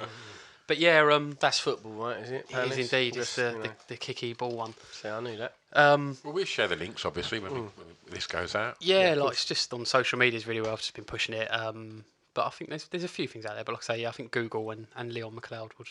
But 0.67 0.79
yeah, 0.79 1.01
um, 1.13 1.37
That's 1.41 1.59
football, 1.59 1.93
right? 1.93 2.19
Is 2.19 2.31
it? 2.31 2.35
it 2.35 2.45
is 2.45 2.53
Palace? 2.53 2.79
indeed. 2.79 3.09
It's 3.09 3.17
Just, 3.17 3.37
the, 3.37 3.43
you 3.43 3.59
the, 3.63 3.69
know. 3.69 3.75
the 3.89 3.97
kicky 3.97 4.33
ball 4.33 4.57
one. 4.57 4.75
See, 4.93 5.09
I 5.09 5.21
knew 5.21 5.37
that. 5.37 5.55
Um, 5.75 6.17
Well, 6.25 6.33
we'll 6.33 6.45
share 6.47 6.69
the 6.69 6.77
links, 6.77 7.05
obviously, 7.05 7.39
when, 7.39 7.53
we, 7.53 7.61
when 7.61 7.71
this 8.11 8.27
goes 8.27 8.55
out. 8.55 8.77
Yeah, 8.81 9.15
like 9.19 9.33
it's 9.33 9.45
just 9.45 9.75
on 9.75 9.85
social 9.85 10.19
medias 10.19 10.47
really 10.47 10.63
well. 10.63 10.73
I've 10.73 10.79
just 10.81 10.95
been 10.95 11.05
pushing 11.05 11.35
it. 11.35 11.49
Um, 11.53 12.05
but 12.35 12.47
I 12.47 12.51
think 12.51 12.71
there's 12.71 12.87
there's 12.89 13.05
a 13.05 13.09
few 13.09 13.27
things 13.29 13.47
out 13.47 13.55
there. 13.55 13.65
But 13.65 13.73
like 13.73 13.83
I 13.89 13.95
say, 13.95 14.03
yeah, 14.03 14.09
I 14.09 14.13
think 14.13 14.31
Google 14.33 14.71
and, 14.71 14.87
and 14.97 15.13
Leon 15.13 15.33
McLeod 15.35 15.71
would 15.79 15.89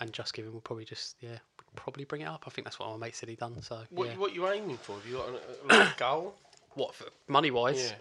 and 0.00 0.12
Just 0.12 0.34
Giving 0.34 0.52
would 0.54 0.64
probably 0.64 0.84
just 0.84 1.16
yeah 1.20 1.30
would 1.30 1.76
probably 1.76 2.04
bring 2.04 2.20
it 2.22 2.26
up. 2.28 2.44
I 2.46 2.50
think 2.50 2.64
that's 2.66 2.78
what 2.78 2.90
my 2.90 2.96
mate 3.06 3.16
said 3.16 3.28
he 3.28 3.34
done. 3.34 3.60
So 3.62 3.80
What, 3.90 4.08
yeah. 4.08 4.16
what 4.16 4.34
you 4.34 4.46
aiming 4.48 4.76
for? 4.78 4.92
Have 4.96 5.06
you 5.06 5.16
got 5.16 5.28
a, 5.28 5.32
a, 5.32 5.86
like 5.86 5.96
goal? 5.98 6.34
what 6.74 6.94
money 7.28 7.50
wise? 7.50 7.88
Yeah. 7.90 7.96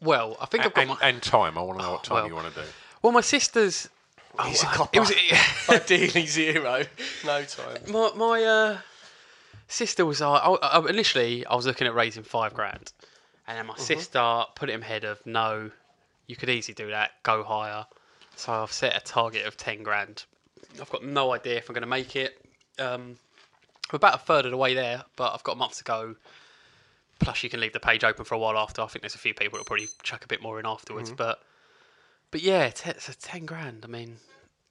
Well, 0.00 0.36
I 0.40 0.46
think 0.46 0.64
I've 0.66 0.74
got 0.74 0.82
And, 0.82 0.90
my 0.90 0.96
and 1.02 1.22
time. 1.22 1.56
I 1.56 1.62
want 1.62 1.78
to 1.78 1.84
know 1.84 1.92
what 1.92 2.04
time 2.04 2.14
well. 2.16 2.28
you 2.28 2.34
want 2.34 2.54
to 2.54 2.60
do. 2.60 2.66
well 3.02 3.12
my 3.12 3.20
sister's. 3.22 3.88
Oh, 4.38 4.42
He's 4.44 4.62
a 4.62 4.66
copper. 4.66 4.90
It 4.92 5.00
was 5.00 5.12
Ideally 5.70 6.26
zero. 6.26 6.82
No 7.24 7.42
time. 7.44 7.78
my 7.88 8.10
my 8.14 8.42
uh, 8.44 8.78
sister 9.68 10.04
was. 10.04 10.20
Uh, 10.20 10.30
I, 10.32 10.54
I, 10.78 10.88
initially, 10.90 11.46
I 11.46 11.54
was 11.56 11.64
looking 11.66 11.86
at 11.86 11.94
raising 11.94 12.22
five 12.22 12.52
grand, 12.52 12.92
and 13.46 13.56
then 13.56 13.66
my 13.66 13.76
sister 13.78 14.44
put 14.54 14.68
it 14.68 14.74
in 14.74 14.82
head 14.82 15.04
of 15.04 15.24
no, 15.24 15.70
you 16.26 16.36
could 16.36 16.48
easily 16.50 16.74
do 16.74 16.90
that. 16.90 17.12
Go 17.22 17.42
higher. 17.44 17.86
So 18.36 18.52
I've 18.52 18.72
set 18.72 18.96
a 18.96 19.00
target 19.00 19.46
of 19.46 19.56
ten 19.56 19.82
grand. 19.82 20.24
I've 20.80 20.90
got 20.90 21.04
no 21.04 21.32
idea 21.32 21.56
if 21.56 21.68
I'm 21.68 21.74
going 21.74 21.82
to 21.82 21.86
make 21.88 22.16
it. 22.16 22.38
Um, 22.78 23.16
we're 23.92 23.96
about 23.96 24.14
a 24.16 24.18
third 24.18 24.44
of 24.44 24.50
the 24.50 24.56
way 24.56 24.74
there, 24.74 25.04
but 25.16 25.32
I've 25.32 25.42
got 25.44 25.52
a 25.52 25.58
month 25.58 25.78
to 25.78 25.84
go. 25.84 26.16
Plus, 27.18 27.42
you 27.42 27.48
can 27.48 27.60
leave 27.60 27.72
the 27.72 27.80
page 27.80 28.04
open 28.04 28.24
for 28.26 28.34
a 28.34 28.38
while 28.38 28.58
after. 28.58 28.82
I 28.82 28.86
think 28.86 29.00
there's 29.02 29.14
a 29.14 29.18
few 29.18 29.32
people 29.32 29.52
that'll 29.58 29.64
probably 29.64 29.88
chuck 30.02 30.24
a 30.24 30.28
bit 30.28 30.42
more 30.42 30.60
in 30.60 30.66
afterwards, 30.66 31.10
but 31.16 31.40
but 32.30 32.42
yeah, 32.42 32.68
te- 32.70 32.98
so 32.98 33.12
ten 33.20 33.46
grand. 33.46 33.84
I 33.84 33.88
mean, 33.88 34.08
You 34.08 34.16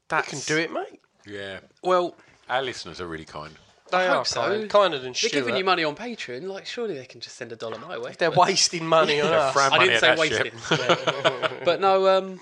that 0.10 0.28
can 0.28 0.40
do 0.46 0.58
it, 0.58 0.72
mate. 0.72 1.00
Yeah. 1.26 1.60
Well, 1.82 2.16
Our 2.48 2.62
listeners 2.62 3.02
are 3.02 3.08
really 3.08 3.26
kind. 3.26 3.56
They 3.92 4.08
hope 4.08 4.18
are 4.22 4.26
so. 4.26 4.42
kind, 4.42 4.70
kinder 4.70 4.98
than 4.98 5.08
they're 5.10 5.14
Stuart. 5.14 5.32
giving 5.34 5.56
you 5.58 5.64
money 5.64 5.84
on 5.84 5.96
Patreon. 5.96 6.44
Like, 6.48 6.66
surely 6.66 6.96
they 6.96 7.06
can 7.06 7.22
just 7.22 7.36
send 7.38 7.52
a 7.52 7.56
dollar 7.56 7.78
my 7.80 7.98
way. 7.98 8.16
They're 8.18 8.32
wasting 8.32 8.86
money 8.86 9.22
on 9.22 9.32
us. 9.32 9.54
Fran 9.54 9.74
I 9.74 9.86
didn't 9.86 10.00
say 10.00 10.16
wasting. 10.18 10.52
ship. 10.60 11.62
but 11.64 11.80
no, 11.80 12.08
um, 12.18 12.40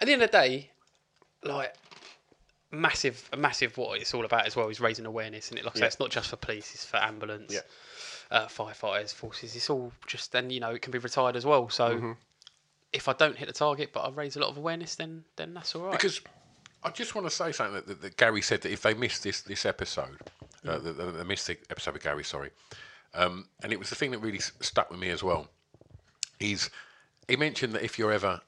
at 0.00 0.06
the 0.06 0.12
end 0.12 0.22
of 0.22 0.30
the 0.30 0.36
day, 0.38 0.70
like 1.42 1.74
massive, 2.70 3.28
a 3.32 3.36
massive 3.36 3.76
what 3.78 3.98
it's 4.00 4.12
all 4.14 4.24
about 4.24 4.46
as 4.46 4.56
well 4.56 4.68
is 4.68 4.80
raising 4.80 5.06
awareness, 5.06 5.50
and 5.50 5.58
it 5.58 5.64
like 5.64 5.76
I 5.76 5.80
say, 5.80 5.86
it's 5.86 6.00
not 6.00 6.10
just 6.10 6.28
for 6.28 6.36
police, 6.36 6.74
it's 6.74 6.84
for 6.84 6.98
ambulance, 6.98 7.52
Yeah. 7.54 7.60
uh, 8.30 8.46
firefighters, 8.46 9.12
forces. 9.14 9.54
It's 9.56 9.70
all 9.70 9.92
just 10.06 10.32
then 10.32 10.50
you 10.50 10.60
know 10.60 10.70
it 10.70 10.82
can 10.82 10.90
be 10.90 10.98
retired 10.98 11.36
as 11.36 11.46
well. 11.46 11.68
So 11.70 11.90
Mm-hmm. 11.96 12.12
if 12.92 13.08
I 13.08 13.12
don't 13.14 13.36
hit 13.38 13.46
the 13.48 13.54
target, 13.54 13.90
but 13.92 14.00
I 14.00 14.10
raise 14.10 14.36
a 14.36 14.40
lot 14.40 14.50
of 14.50 14.56
awareness, 14.58 14.96
then 14.96 15.24
then 15.36 15.54
that's 15.54 15.74
all 15.74 15.82
right. 15.82 15.92
Because 15.92 16.20
I 16.82 16.90
just 16.90 17.14
want 17.14 17.26
to 17.26 17.30
say 17.34 17.52
something 17.52 17.74
that, 17.74 17.86
that, 17.86 18.02
that 18.02 18.16
Gary 18.18 18.42
said 18.42 18.60
that 18.62 18.70
if 18.72 18.82
they 18.82 18.92
missed 18.94 19.22
this 19.22 19.40
this 19.42 19.64
episode, 19.64 20.18
uh, 20.66 20.78
that 20.78 20.96
that 20.96 21.10
they 21.12 21.24
missed 21.24 21.46
the 21.46 21.56
episode 21.70 21.94
with 21.94 22.02
Gary, 22.02 22.24
sorry, 22.24 22.50
um, 23.14 23.48
and 23.62 23.72
it 23.72 23.78
was 23.78 23.90
the 23.90 23.94
thing 23.94 24.10
that 24.12 24.18
really 24.18 24.38
stuck 24.38 24.90
with 24.90 25.00
me 25.00 25.10
as 25.10 25.22
well. 25.22 25.48
He's 26.38 26.70
he 27.28 27.36
mentioned 27.36 27.72
that 27.74 27.82
if 27.82 27.98
you're 27.98 28.12
ever 28.12 28.40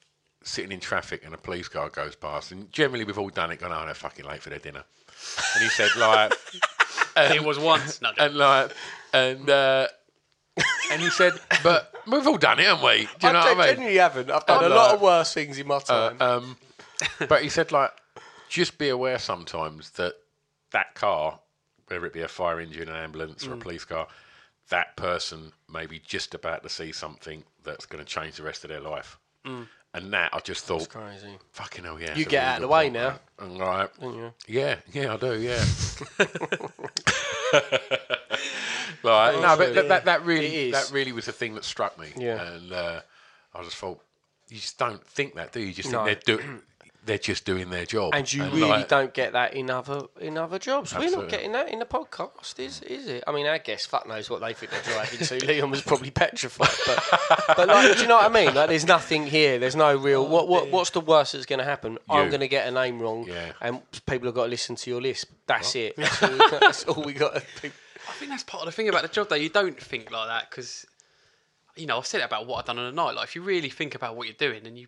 sitting 0.42 0.72
in 0.72 0.80
traffic 0.80 1.24
and 1.24 1.34
a 1.34 1.38
police 1.38 1.68
car 1.68 1.88
goes 1.88 2.14
past, 2.16 2.52
and 2.52 2.70
generally 2.72 3.04
we've 3.04 3.18
all 3.18 3.30
done 3.30 3.50
it, 3.50 3.60
gone, 3.60 3.72
oh, 3.72 3.84
they're 3.84 3.94
fucking 3.94 4.24
late 4.24 4.42
for 4.42 4.50
their 4.50 4.58
dinner, 4.58 4.84
and 5.54 5.62
he 5.62 5.68
said 5.68 5.90
like, 5.96 6.32
it 7.16 7.44
was 7.44 7.58
once. 7.58 8.00
No, 8.02 8.10
and 8.18 8.34
like, 8.34 8.72
and. 9.12 9.48
Uh, 9.50 9.88
and 10.90 11.02
he 11.02 11.10
said, 11.10 11.34
"But 11.62 11.92
we've 12.06 12.26
all 12.26 12.38
done 12.38 12.58
it, 12.58 12.66
haven't 12.66 12.84
we? 12.84 13.08
Do 13.18 13.26
you 13.26 13.32
know 13.32 13.40
I 13.40 13.52
what 13.52 13.52
I 13.52 13.54
mean?" 13.54 13.66
genuinely 13.74 13.98
haven't. 13.98 14.30
I've 14.30 14.46
done 14.46 14.64
I'm 14.64 14.72
a 14.72 14.74
lot 14.74 14.94
of 14.94 15.00
worse 15.00 15.34
things 15.34 15.58
in 15.58 15.66
my 15.66 15.80
time. 15.80 16.16
Um, 16.20 16.56
but 17.28 17.42
he 17.42 17.48
said, 17.48 17.72
like, 17.72 17.90
just 18.48 18.78
be 18.78 18.88
aware 18.88 19.18
sometimes 19.18 19.90
that 19.90 20.14
that 20.72 20.94
car, 20.94 21.40
whether 21.88 22.04
it 22.06 22.12
be 22.12 22.22
a 22.22 22.28
fire 22.28 22.60
engine, 22.60 22.88
an 22.88 22.96
ambulance, 22.96 23.44
Mm. 23.44 23.50
or 23.50 23.54
a 23.54 23.58
police 23.58 23.84
car, 23.84 24.06
that 24.70 24.96
person 24.96 25.52
may 25.72 25.86
be 25.86 25.98
just 26.00 26.34
about 26.34 26.62
to 26.64 26.68
see 26.68 26.90
something 26.92 27.44
that's 27.62 27.86
going 27.86 28.04
to 28.04 28.10
change 28.10 28.36
the 28.36 28.42
rest 28.42 28.64
of 28.64 28.70
their 28.70 28.80
life. 28.80 29.18
And 29.94 30.12
that, 30.12 30.34
I 30.34 30.40
just 30.40 30.64
thought, 30.64 30.88
Crazy. 30.88 31.38
fucking 31.52 31.84
hell, 31.84 32.00
yeah. 32.00 32.16
You 32.16 32.24
get 32.24 32.32
really 32.40 32.46
out 32.46 32.54
of 32.56 32.62
the 32.62 32.68
way 32.68 32.90
now. 32.90 33.20
And, 33.38 33.58
Right. 33.60 33.88
Don't? 34.00 34.34
Yeah, 34.48 34.76
yeah, 34.92 35.14
I 35.14 35.16
do, 35.16 35.40
yeah. 35.40 35.64
like, 39.02 39.34
no, 39.40 39.56
but 39.56 39.74
that, 39.74 39.88
that, 39.88 40.04
that 40.06 40.24
really 40.24 40.70
that 40.72 40.90
really 40.92 41.12
was 41.12 41.26
the 41.26 41.32
thing 41.32 41.54
that 41.54 41.64
struck 41.64 41.98
me. 41.98 42.08
Yeah. 42.16 42.42
And 42.42 42.72
uh, 42.72 43.00
I 43.54 43.62
just 43.62 43.76
thought, 43.76 44.00
you 44.48 44.56
just 44.58 44.78
don't 44.78 45.04
think 45.06 45.34
that, 45.36 45.52
do 45.52 45.60
you? 45.60 45.66
You 45.66 45.72
just 45.74 45.90
No. 45.92 46.04
think 46.04 46.24
they're, 46.24 46.36
do- 46.38 46.60
they're 47.06 47.16
just 47.18 47.44
doing 47.44 47.70
their 47.70 47.86
job. 47.86 48.12
And 48.14 48.30
you 48.30 48.44
really 48.44 48.60
like, 48.62 48.88
don't 48.88 49.14
get 49.14 49.32
that 49.32 49.54
in 49.54 49.70
other 49.70 50.02
in 50.20 50.36
other 50.36 50.58
jobs. 50.58 50.94
We're 50.94 51.10
not 51.10 51.28
getting 51.28 51.52
that 51.52 51.68
in 51.70 51.78
the 51.78 51.84
podcast, 51.86 52.58
is 52.58 52.82
is 52.82 53.06
it? 53.06 53.24
I 53.26 53.32
mean, 53.32 53.46
our 53.46 53.58
guest 53.58 53.88
fuck 53.88 54.06
knows 54.06 54.28
what 54.28 54.40
they 54.40 54.52
think 54.52 54.72
they're 54.72 54.94
driving 54.94 55.20
to. 55.26 55.46
Leon 55.46 55.70
was 55.70 55.82
probably 55.82 56.10
petrified, 56.10 56.68
but 56.84 57.56
but 57.56 57.68
like, 57.68 57.96
do 57.96 58.02
you 58.02 58.08
know 58.08 58.16
what 58.16 58.30
I 58.30 58.34
mean? 58.34 58.54
Like, 58.54 58.68
there's 58.68 58.86
nothing 58.86 59.26
here. 59.26 59.58
There's 59.58 59.76
no 59.76 59.96
real. 59.96 60.22
Oh, 60.22 60.28
what 60.28 60.48
what 60.48 60.70
what's 60.70 60.90
the 60.90 61.00
worst 61.00 61.32
that's 61.32 61.46
going 61.46 61.60
to 61.60 61.64
happen? 61.64 61.98
I'm 62.10 62.28
going 62.28 62.40
to 62.40 62.48
get 62.48 62.66
a 62.68 62.70
name 62.70 63.00
wrong, 63.00 63.26
Yeah. 63.28 63.52
and 63.60 63.80
people 64.06 64.26
have 64.26 64.34
got 64.34 64.44
to 64.44 64.50
listen 64.50 64.76
to 64.76 64.90
your 64.90 65.00
list. 65.00 65.26
That's 65.46 65.74
it. 65.76 65.96
That's 65.96 66.22
all, 66.22 66.58
that's 66.60 66.84
all 66.84 67.02
we 67.04 67.12
got. 67.12 67.34
to 67.36 67.40
do. 67.62 67.70
I 68.08 68.12
think 68.12 68.30
that's 68.30 68.44
part 68.44 68.62
of 68.62 68.66
the 68.66 68.72
thing 68.72 68.88
about 68.88 69.02
the 69.02 69.08
job, 69.08 69.28
though. 69.28 69.34
You 69.36 69.48
don't 69.48 69.80
think 69.80 70.10
like 70.10 70.28
that 70.28 70.50
because, 70.50 70.86
you 71.76 71.86
know, 71.86 71.98
I've 71.98 72.06
said 72.06 72.20
it 72.20 72.24
about 72.24 72.46
what 72.46 72.58
I've 72.58 72.64
done 72.64 72.78
on 72.78 72.86
the 72.94 73.02
night. 73.02 73.14
Like, 73.16 73.24
if 73.28 73.34
you 73.36 73.42
really 73.42 73.68
think 73.68 73.94
about 73.94 74.16
what 74.16 74.26
you're 74.28 74.36
doing, 74.38 74.62
then 74.64 74.76
you 74.76 74.86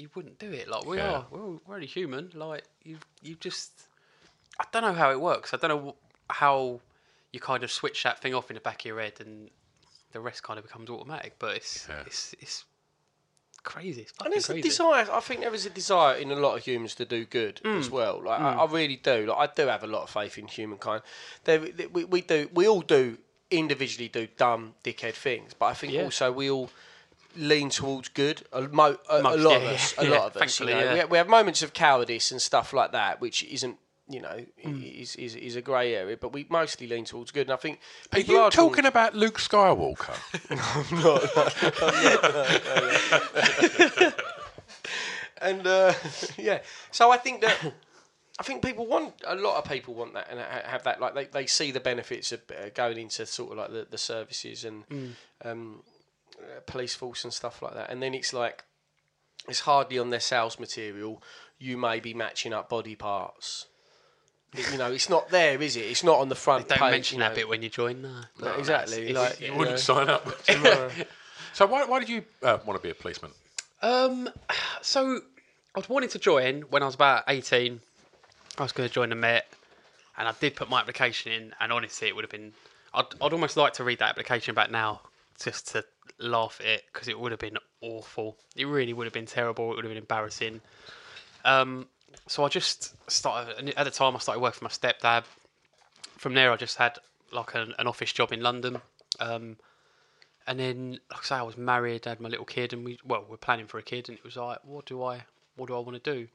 you 0.00 0.08
wouldn't 0.14 0.38
do 0.38 0.50
it. 0.52 0.66
Like, 0.68 0.84
we 0.86 0.96
Yeah. 0.96 1.10
are. 1.12 1.26
We're, 1.30 1.42
all- 1.44 1.60
we're 1.66 1.74
only 1.76 1.86
human. 1.86 2.30
Like, 2.34 2.64
you 2.82 2.98
you 3.22 3.34
just. 3.36 3.70
I 4.58 4.64
don't 4.72 4.82
know 4.82 4.92
how 4.92 5.10
it 5.10 5.20
works. 5.20 5.54
I 5.54 5.56
don't 5.56 5.70
know 5.70 5.96
how 6.28 6.80
you 7.32 7.40
kind 7.40 7.62
of 7.64 7.70
switch 7.70 8.02
that 8.02 8.20
thing 8.20 8.34
off 8.34 8.50
in 8.50 8.54
the 8.54 8.60
back 8.60 8.80
of 8.82 8.86
your 8.86 9.00
head 9.00 9.14
and 9.20 9.50
the 10.12 10.20
rest 10.20 10.42
kind 10.42 10.58
of 10.58 10.64
becomes 10.64 10.90
automatic. 10.90 11.34
But 11.38 11.56
it's 11.56 11.86
Yeah. 11.88 12.02
it's 12.06 12.34
it's 12.40 12.64
crazy. 13.62 14.02
It's 14.02 14.10
And 14.12 14.18
fucking 14.18 14.30
there's 14.32 14.50
a 14.50 14.60
desire. 14.62 15.06
I 15.12 15.20
think 15.20 15.40
there 15.40 15.54
is 15.54 15.66
a 15.66 15.70
desire 15.70 16.16
in 16.16 16.30
a 16.30 16.34
lot 16.36 16.56
of 16.56 16.64
humans 16.64 16.94
to 16.96 17.04
do 17.04 17.24
good 17.24 17.60
Mm. 17.64 17.78
as 17.78 17.90
well. 17.90 18.22
Like 18.24 18.40
I, 18.40 18.54
Mm. 18.54 18.58
I 18.68 18.72
really 18.72 18.96
do. 18.96 19.26
Like 19.26 19.50
I 19.50 19.54
do 19.54 19.66
have 19.68 19.84
a 19.84 19.86
lot 19.86 20.02
of 20.02 20.10
faith 20.10 20.38
in 20.38 20.46
humankind. 20.48 21.02
There, 21.44 21.60
we, 21.92 22.04
we 22.04 22.20
do. 22.22 22.48
We 22.52 22.66
all 22.68 22.80
do 22.82 23.18
individually 23.50 24.08
do 24.08 24.26
dumb 24.36 24.74
dickhead 24.84 25.14
things, 25.14 25.54
but 25.54 25.66
I 25.66 25.74
think 25.74 25.92
Yeah. 25.92 26.04
also 26.04 26.30
we 26.32 26.50
all 26.50 26.70
lean 27.36 27.70
towards 27.70 28.08
good. 28.08 28.42
A, 28.52 28.62
mo- 28.62 28.98
a, 29.08 29.20
a 29.20 29.36
lot 29.36 29.36
yeah, 29.36 29.56
of 29.56 29.62
us. 29.74 29.94
yeah, 29.96 30.02
A 30.04 30.08
yeah, 30.10 30.18
lot 30.18 30.36
of 30.36 30.42
us. 30.42 30.60
You 30.60 30.66
know? 30.66 30.78
yeah. 30.78 30.92
we, 30.92 30.98
have, 30.98 31.10
we 31.10 31.18
have 31.18 31.28
moments 31.28 31.62
of 31.62 31.72
cowardice 31.72 32.32
and 32.32 32.42
stuff 32.42 32.72
like 32.72 32.92
that, 32.92 33.20
which 33.20 33.44
isn't. 33.44 33.76
You 34.08 34.20
know, 34.22 34.44
Mm. 34.66 35.00
is, 35.02 35.14
is 35.14 35.36
is 35.36 35.54
a 35.54 35.62
grey 35.62 35.94
area, 35.94 36.16
but 36.16 36.32
we 36.32 36.44
mostly 36.48 36.88
lean 36.88 37.04
towards 37.04 37.30
good. 37.30 37.42
And 37.46 37.52
I 37.52 37.56
think 37.56 37.78
Are 38.12 38.16
people 38.16 38.34
you 38.34 38.40
are 38.40 38.50
drawn- 38.50 38.68
talking 38.70 38.86
about 38.86 39.14
Luke 39.14 39.38
Skywalker? 39.38 40.16
and 45.40 45.66
uh, 45.66 45.92
yeah, 46.36 46.60
so 46.90 47.10
I 47.12 47.16
think 47.18 47.40
that 47.42 47.56
I 48.38 48.42
think 48.42 48.64
people 48.64 48.86
want 48.86 49.14
a 49.26 49.34
lot 49.36 49.58
of 49.58 49.64
people 49.70 49.94
want 49.94 50.14
that 50.14 50.26
and 50.30 50.40
have 50.40 50.82
that 50.84 51.00
like 51.00 51.14
they, 51.14 51.24
they 51.26 51.46
see 51.46 51.70
the 51.70 51.80
benefits 51.80 52.32
of 52.32 52.40
uh, 52.50 52.70
going 52.74 52.98
into 52.98 53.24
sort 53.26 53.52
of 53.52 53.58
like 53.58 53.70
the, 53.70 53.86
the 53.90 53.98
services 53.98 54.64
and 54.64 54.86
Mm. 54.88 55.10
um, 55.44 55.82
police 56.66 56.94
force 56.94 57.24
and 57.24 57.32
stuff 57.32 57.62
like 57.62 57.74
that, 57.74 57.90
and 57.90 58.02
then 58.02 58.14
it's 58.14 58.32
like 58.32 58.64
it's 59.48 59.60
hardly 59.60 59.98
on 59.98 60.10
their 60.10 60.20
sales 60.20 60.58
material. 60.58 61.22
You 61.58 61.76
may 61.76 62.00
be 62.00 62.14
matching 62.14 62.52
up 62.52 62.68
body 62.68 62.94
parts. 62.96 63.66
You 64.72 64.78
know, 64.78 64.90
it's 64.90 65.08
not 65.08 65.28
there, 65.30 65.60
is 65.62 65.76
it? 65.76 65.82
It's 65.82 66.02
not 66.02 66.18
on 66.18 66.28
the 66.28 66.34
front 66.34 66.68
Don't 66.68 66.78
page. 66.78 66.90
mention 66.90 67.18
you 67.18 67.24
that 67.24 67.34
bit 67.36 67.48
when 67.48 67.62
you 67.62 67.68
join. 67.68 68.02
No, 68.02 68.20
No, 68.40 68.52
exactly. 68.54 69.12
like, 69.12 69.40
you 69.40 69.46
you 69.48 69.54
wouldn't 69.54 69.74
know. 69.74 69.80
sign 69.80 70.08
up. 70.08 70.26
No. 70.48 70.90
so 71.52 71.66
why, 71.66 71.84
why 71.84 72.00
did 72.00 72.08
you 72.08 72.24
uh, 72.42 72.58
want 72.66 72.80
to 72.80 72.82
be 72.82 72.90
a 72.90 72.94
policeman? 72.94 73.30
Um, 73.82 74.28
so 74.82 75.20
I 75.76 75.82
wanted 75.88 76.10
to 76.10 76.18
join 76.18 76.62
when 76.62 76.82
I 76.82 76.86
was 76.86 76.94
about 76.96 77.24
eighteen. 77.28 77.80
I 78.58 78.62
was 78.64 78.72
going 78.72 78.88
to 78.88 78.92
join 78.92 79.10
the 79.10 79.14
Met, 79.14 79.46
and 80.18 80.26
I 80.26 80.32
did 80.40 80.56
put 80.56 80.68
my 80.68 80.80
application 80.80 81.30
in. 81.32 81.54
And 81.60 81.72
honestly, 81.72 82.08
it 82.08 82.16
would 82.16 82.24
have 82.24 82.30
been. 82.32 82.52
I'd, 82.92 83.04
I'd 83.22 83.32
almost 83.32 83.56
like 83.56 83.74
to 83.74 83.84
read 83.84 84.00
that 84.00 84.08
application 84.08 84.54
back 84.56 84.70
now, 84.70 85.02
just 85.40 85.68
to 85.68 85.84
laugh 86.18 86.58
at 86.60 86.66
it, 86.66 86.84
because 86.92 87.08
it 87.08 87.18
would 87.18 87.32
have 87.32 87.40
been 87.40 87.58
awful. 87.80 88.36
It 88.56 88.66
really 88.66 88.92
would 88.92 89.06
have 89.06 89.12
been 89.12 89.26
terrible. 89.26 89.72
It 89.72 89.76
would 89.76 89.84
have 89.84 89.90
been 89.90 89.98
embarrassing. 89.98 90.60
Um, 91.44 91.86
so 92.26 92.44
I 92.44 92.48
just 92.48 92.94
started. 93.10 93.74
At 93.76 93.84
the 93.84 93.90
time, 93.90 94.16
I 94.16 94.18
started 94.18 94.40
working 94.40 94.58
for 94.58 94.64
my 94.64 94.70
stepdad. 94.70 95.24
From 96.18 96.34
there, 96.34 96.52
I 96.52 96.56
just 96.56 96.76
had 96.76 96.98
like 97.32 97.54
an, 97.54 97.74
an 97.78 97.86
office 97.86 98.12
job 98.12 98.32
in 98.32 98.40
London. 98.42 98.80
Um, 99.20 99.56
and 100.46 100.58
then, 100.58 101.00
like 101.10 101.20
I 101.20 101.24
say, 101.24 101.34
I 101.36 101.42
was 101.42 101.56
married, 101.56 102.06
I 102.06 102.10
had 102.10 102.20
my 102.20 102.28
little 102.28 102.44
kid, 102.44 102.72
and 102.72 102.84
we 102.84 102.98
well, 103.04 103.24
we're 103.28 103.36
planning 103.36 103.66
for 103.66 103.78
a 103.78 103.82
kid, 103.82 104.08
and 104.08 104.18
it 104.18 104.24
was 104.24 104.36
like, 104.36 104.58
what 104.64 104.86
do 104.86 105.02
I, 105.02 105.22
what 105.56 105.68
do 105.68 105.76
I 105.76 105.78
want 105.78 106.02
to 106.02 106.14
do? 106.14 106.26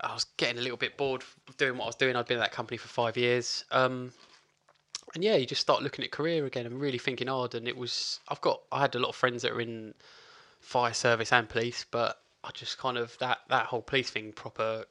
I 0.00 0.12
was 0.12 0.24
getting 0.36 0.58
a 0.58 0.60
little 0.60 0.76
bit 0.76 0.98
bored 0.98 1.24
doing 1.56 1.78
what 1.78 1.84
I 1.84 1.86
was 1.86 1.96
doing. 1.96 2.16
I'd 2.16 2.26
been 2.26 2.36
at 2.38 2.40
that 2.40 2.52
company 2.52 2.76
for 2.76 2.88
five 2.88 3.16
years, 3.16 3.64
um, 3.70 4.12
and 5.16 5.24
yeah, 5.24 5.36
you 5.36 5.46
just 5.46 5.62
start 5.62 5.82
looking 5.82 6.04
at 6.04 6.10
career 6.10 6.44
again 6.44 6.66
and 6.66 6.78
really 6.78 6.98
thinking 6.98 7.26
oh, 7.26 7.38
hard. 7.38 7.54
And 7.54 7.66
it 7.66 7.74
was, 7.74 8.20
I've 8.28 8.42
got, 8.42 8.60
I 8.70 8.82
had 8.82 8.94
a 8.94 8.98
lot 8.98 9.08
of 9.08 9.16
friends 9.16 9.40
that 9.42 9.52
are 9.52 9.60
in 9.62 9.94
fire 10.60 10.92
service 10.92 11.32
and 11.32 11.48
police, 11.48 11.86
but 11.90 12.20
I 12.44 12.50
just 12.52 12.76
kind 12.76 12.98
of 12.98 13.16
that 13.16 13.38
that 13.48 13.64
whole 13.64 13.80
police 13.80 14.10
thing 14.10 14.32
proper 14.32 14.84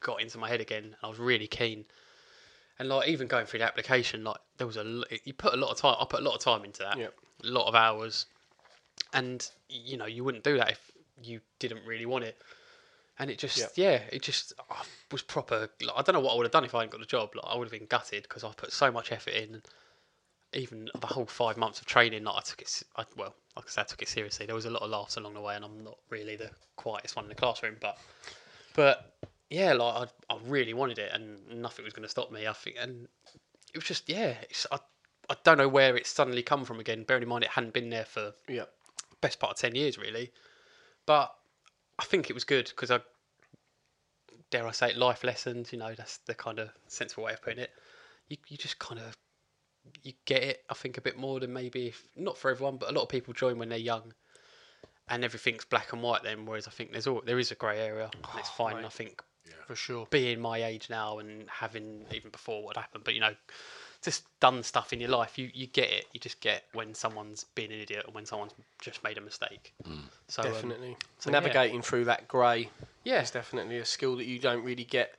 got 0.00 0.20
into 0.20 0.36
my 0.36 0.48
head 0.48 0.60
again. 0.60 0.82
And 0.82 0.96
I 1.04 1.06
was 1.06 1.20
really 1.20 1.46
keen. 1.46 1.84
And 2.80 2.88
like 2.88 3.08
even 3.08 3.28
going 3.28 3.46
through 3.46 3.60
the 3.60 3.66
application, 3.66 4.24
like 4.24 4.38
there 4.56 4.66
was 4.66 4.76
a 4.76 5.04
you 5.22 5.32
put 5.32 5.54
a 5.54 5.56
lot 5.56 5.70
of 5.70 5.78
time. 5.78 5.94
I 6.00 6.06
put 6.06 6.22
a 6.22 6.24
lot 6.24 6.34
of 6.34 6.40
time 6.40 6.64
into 6.64 6.80
that, 6.80 6.98
Yep. 6.98 7.14
a 7.44 7.46
lot 7.46 7.68
of 7.68 7.76
hours, 7.76 8.26
and 9.12 9.48
you 9.68 9.96
know 9.96 10.06
you 10.06 10.24
wouldn't 10.24 10.42
do 10.42 10.56
that 10.56 10.72
if 10.72 10.90
you 11.22 11.40
didn't 11.60 11.86
really 11.86 12.06
want 12.06 12.24
it. 12.24 12.36
And 13.18 13.30
it 13.30 13.38
just 13.38 13.58
Yep. 13.58 13.72
yeah, 13.74 14.00
it 14.12 14.22
just 14.22 14.52
I 14.70 14.82
was 15.10 15.22
proper. 15.22 15.68
Like, 15.80 15.96
I 15.96 16.02
don't 16.02 16.14
know 16.14 16.20
what 16.20 16.34
I 16.34 16.36
would 16.36 16.44
have 16.44 16.52
done 16.52 16.64
if 16.64 16.74
I 16.74 16.78
hadn't 16.78 16.92
got 16.92 17.00
the 17.00 17.06
job. 17.06 17.34
Like 17.34 17.44
I 17.46 17.56
would 17.56 17.64
have 17.64 17.72
been 17.72 17.86
gutted 17.86 18.22
because 18.22 18.44
I 18.44 18.52
put 18.52 18.72
so 18.72 18.90
much 18.92 19.12
effort 19.12 19.34
in. 19.34 19.62
Even 20.54 20.88
the 20.98 21.06
whole 21.08 21.26
five 21.26 21.58
months 21.58 21.78
of 21.78 21.86
training, 21.86 22.24
like 22.24 22.36
I 22.36 22.40
took 22.40 22.62
it. 22.62 22.82
I, 22.96 23.04
well, 23.16 23.34
like 23.54 23.66
I 23.66 23.68
said, 23.68 23.80
I 23.82 23.84
took 23.84 24.00
it 24.00 24.08
seriously. 24.08 24.46
There 24.46 24.54
was 24.54 24.64
a 24.64 24.70
lot 24.70 24.82
of 24.82 24.88
laughs 24.88 25.18
along 25.18 25.34
the 25.34 25.42
way, 25.42 25.54
and 25.54 25.62
I'm 25.64 25.84
not 25.84 25.98
really 26.08 26.36
the 26.36 26.50
quietest 26.76 27.16
one 27.16 27.26
in 27.26 27.28
the 27.28 27.34
classroom, 27.34 27.76
but 27.80 27.98
but 28.74 29.12
yeah, 29.50 29.74
like 29.74 30.08
I, 30.30 30.34
I 30.34 30.38
really 30.46 30.72
wanted 30.72 30.98
it, 30.98 31.10
and 31.12 31.60
nothing 31.60 31.84
was 31.84 31.92
going 31.92 32.04
to 32.04 32.08
stop 32.08 32.30
me. 32.32 32.46
I 32.46 32.52
think, 32.54 32.76
and 32.80 33.08
it 33.74 33.76
was 33.76 33.84
just 33.84 34.08
yeah. 34.08 34.36
It's, 34.48 34.66
I 34.72 34.78
I 35.28 35.36
don't 35.44 35.58
know 35.58 35.68
where 35.68 35.96
it's 35.96 36.08
suddenly 36.08 36.42
come 36.42 36.64
from 36.64 36.80
again. 36.80 37.02
Bearing 37.02 37.24
in 37.24 37.28
mind 37.28 37.44
it 37.44 37.50
hadn't 37.50 37.74
been 37.74 37.90
there 37.90 38.06
for 38.06 38.32
Yeah. 38.48 38.64
best 39.20 39.38
part 39.40 39.52
of 39.52 39.58
ten 39.58 39.74
years 39.74 39.98
really, 39.98 40.32
but 41.04 41.34
I 41.98 42.04
think 42.04 42.30
it 42.30 42.34
was 42.34 42.44
good 42.44 42.68
because 42.68 42.90
I 42.90 43.00
dare 44.50 44.66
I 44.66 44.72
say 44.72 44.90
it, 44.90 44.96
life 44.96 45.24
lessons. 45.24 45.72
You 45.72 45.78
know, 45.78 45.94
that's 45.94 46.18
the 46.18 46.34
kind 46.34 46.58
of 46.58 46.70
sensible 46.86 47.24
way 47.24 47.32
of 47.32 47.42
putting 47.42 47.60
it. 47.60 47.70
You 48.28 48.36
you 48.48 48.56
just 48.56 48.78
kind 48.78 49.00
of 49.00 49.16
you 50.02 50.12
get 50.24 50.42
it. 50.42 50.64
I 50.68 50.74
think 50.74 50.98
a 50.98 51.00
bit 51.00 51.18
more 51.18 51.40
than 51.40 51.52
maybe 51.52 51.88
if, 51.88 52.06
not 52.16 52.38
for 52.38 52.50
everyone, 52.50 52.76
but 52.76 52.90
a 52.90 52.92
lot 52.92 53.02
of 53.02 53.08
people 53.08 53.34
join 53.34 53.58
when 53.58 53.68
they're 53.68 53.78
young. 53.78 54.12
And 55.10 55.24
everything's 55.24 55.64
black 55.64 55.94
and 55.94 56.02
white 56.02 56.22
then, 56.22 56.44
whereas 56.44 56.68
I 56.68 56.70
think 56.70 56.92
there's 56.92 57.06
all 57.06 57.22
there 57.24 57.38
is 57.38 57.50
a 57.50 57.54
grey 57.54 57.78
area, 57.78 58.10
and 58.12 58.38
it's 58.38 58.50
ah, 58.50 58.54
fine. 58.56 58.76
and 58.76 58.84
I 58.84 58.90
think 58.90 59.22
for 59.66 59.74
sure. 59.74 60.06
being 60.10 60.40
my 60.40 60.62
age 60.64 60.90
now 60.90 61.18
and 61.18 61.48
having 61.48 62.04
even 62.12 62.30
before 62.30 62.62
what 62.62 62.76
happened, 62.76 63.04
but 63.04 63.14
you 63.14 63.20
know, 63.20 63.34
just 64.02 64.24
done 64.40 64.62
stuff 64.62 64.92
in 64.92 65.00
your 65.00 65.10
life, 65.10 65.38
you, 65.38 65.50
you 65.52 65.66
get 65.66 65.90
it. 65.90 66.06
You 66.12 66.20
just 66.20 66.40
get 66.40 66.64
when 66.72 66.94
someone's 66.94 67.44
been 67.54 67.72
an 67.72 67.80
idiot 67.80 68.04
and 68.06 68.14
when 68.14 68.24
someone's 68.26 68.52
just 68.80 69.02
made 69.02 69.18
a 69.18 69.20
mistake. 69.20 69.74
So 70.28 70.42
um, 70.42 70.52
definitely. 70.52 70.96
so 71.18 71.30
Navigating 71.30 71.82
through 71.82 72.04
that 72.06 72.28
grey 72.28 72.70
Yeah. 73.04 73.20
is 73.22 73.30
definitely 73.30 73.78
a 73.78 73.84
skill 73.84 74.16
that 74.16 74.26
you 74.26 74.38
don't 74.38 74.62
really 74.64 74.84
get 74.84 75.14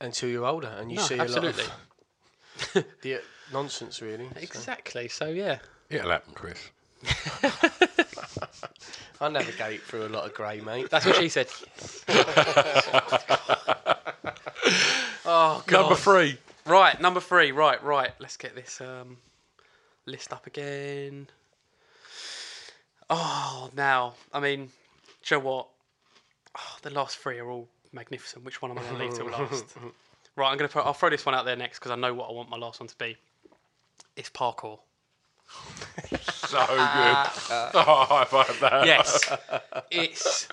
until 0.00 0.28
you're 0.28 0.46
older 0.46 0.68
and 0.78 0.90
you 0.90 0.96
No, 0.96 1.02
see 1.04 1.18
absolutely. 1.18 1.62
a 1.64 1.66
lot 1.66 2.76
of 2.76 2.84
the 3.02 3.20
nonsense, 3.52 4.00
really. 4.02 4.28
so. 4.34 4.40
exactly. 4.40 5.08
So 5.08 5.26
yeah, 5.28 5.58
It'll 5.90 6.10
happen, 6.10 6.34
Chris. 6.34 6.70
I 9.20 9.28
navigate 9.28 9.82
through 9.82 10.06
a 10.06 10.08
lot 10.08 10.24
of 10.26 10.34
grey, 10.34 10.60
mate. 10.60 10.90
that's 10.90 11.06
what 11.06 11.16
she 11.16 11.28
said. 11.28 11.46
oh 15.24 15.62
god. 15.66 15.70
Number 15.80 15.94
three. 15.94 16.38
Right, 16.68 17.00
number 17.00 17.20
three. 17.20 17.50
Right, 17.50 17.82
right. 17.82 18.10
Let's 18.18 18.36
get 18.36 18.54
this 18.54 18.80
um, 18.80 19.16
list 20.04 20.32
up 20.32 20.46
again. 20.46 21.28
Oh, 23.08 23.70
now, 23.74 24.14
I 24.34 24.40
mean, 24.40 24.70
do 25.24 25.34
you 25.34 25.40
know 25.40 25.46
what? 25.46 25.68
Oh, 26.58 26.76
the 26.82 26.90
last 26.90 27.16
three 27.16 27.38
are 27.38 27.48
all 27.50 27.68
magnificent. 27.92 28.44
Which 28.44 28.60
one 28.60 28.70
am 28.70 28.78
I 28.78 28.82
going 28.82 28.96
to 28.96 29.04
leave 29.04 29.14
till 29.14 29.26
last? 29.26 29.64
Right, 30.36 30.52
I'm 30.52 30.56
going 30.56 30.68
to 30.68 30.72
put. 30.72 30.86
I'll 30.86 30.92
throw 30.92 31.10
this 31.10 31.26
one 31.26 31.34
out 31.34 31.44
there 31.46 31.56
next 31.56 31.80
because 31.80 31.90
I 31.90 31.96
know 31.96 32.14
what 32.14 32.28
I 32.30 32.32
want 32.32 32.48
my 32.48 32.56
last 32.56 32.78
one 32.78 32.86
to 32.86 32.96
be. 32.96 33.16
It's 34.16 34.30
parkour. 34.30 34.78
So 36.48 36.58
good. 36.58 36.70
oh, 37.74 38.06
high 38.08 38.24
five 38.24 38.60
that. 38.60 38.86
Yes, 38.86 39.32
it's 39.90 40.48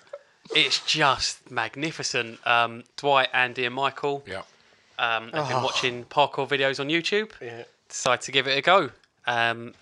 it's 0.55 0.84
just 0.86 1.51
magnificent. 1.51 2.45
Um, 2.47 2.84
Dwight, 2.97 3.30
Andy, 3.32 3.66
and 3.66 3.76
Michael. 3.76 4.24
Yeah. 4.28 4.41
Um, 4.97 5.29
I've 5.33 5.49
been 5.49 5.63
watching 5.63 6.05
parkour 6.05 6.47
videos 6.47 6.79
on 6.79 6.87
YouTube. 6.87 7.31
Yeah. 7.41 7.63
Decided 7.89 8.21
to 8.21 8.31
give 8.31 8.47
it 8.47 8.57
a 8.57 8.61
go. 8.61 8.89
Um, 9.27 9.73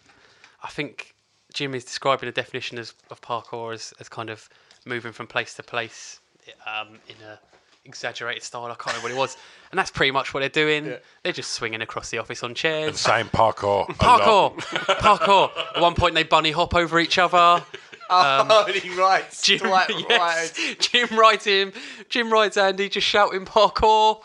I 0.63 0.69
think 0.69 1.13
Jim 1.53 1.75
is 1.75 1.85
describing 1.85 2.27
the 2.27 2.33
definition 2.33 2.77
as, 2.79 2.93
of 3.09 3.21
parkour 3.21 3.73
as, 3.73 3.93
as 3.99 4.09
kind 4.09 4.29
of 4.29 4.49
moving 4.85 5.11
from 5.11 5.27
place 5.27 5.53
to 5.55 5.63
place 5.63 6.19
um, 6.65 6.99
in 7.07 7.15
a 7.25 7.39
exaggerated 7.85 8.43
style. 8.43 8.65
I 8.65 8.75
can't 8.75 8.87
remember 8.87 9.03
what 9.03 9.11
it 9.11 9.17
was, 9.17 9.37
and 9.71 9.77
that's 9.77 9.91
pretty 9.91 10.11
much 10.11 10.33
what 10.33 10.39
they're 10.41 10.49
doing. 10.49 10.95
They're 11.23 11.33
just 11.33 11.51
swinging 11.51 11.81
across 11.81 12.09
the 12.09 12.17
office 12.17 12.43
on 12.43 12.55
chairs. 12.55 12.89
And 12.89 12.97
saying 12.97 13.25
parkour. 13.27 13.87
Parkour, 13.87 14.55
parkour. 14.57 15.51
At 15.75 15.81
one 15.81 15.95
point, 15.95 16.15
they 16.15 16.23
bunny 16.23 16.51
hop 16.51 16.75
over 16.75 16.99
each 16.99 17.17
other. 17.17 17.63
oh, 18.09 18.71
he 18.73 18.89
writes. 18.97 19.41
Jim, 19.41 19.59
Dwight 19.59 19.89
yes, 20.09 20.57
writes. 20.57 20.87
Jim 20.87 21.17
writes 21.17 21.45
him. 21.45 21.73
Jim 22.09 22.31
writes 22.31 22.57
Andy 22.57 22.89
just 22.89 23.07
shouting 23.07 23.45
parkour. 23.45 24.21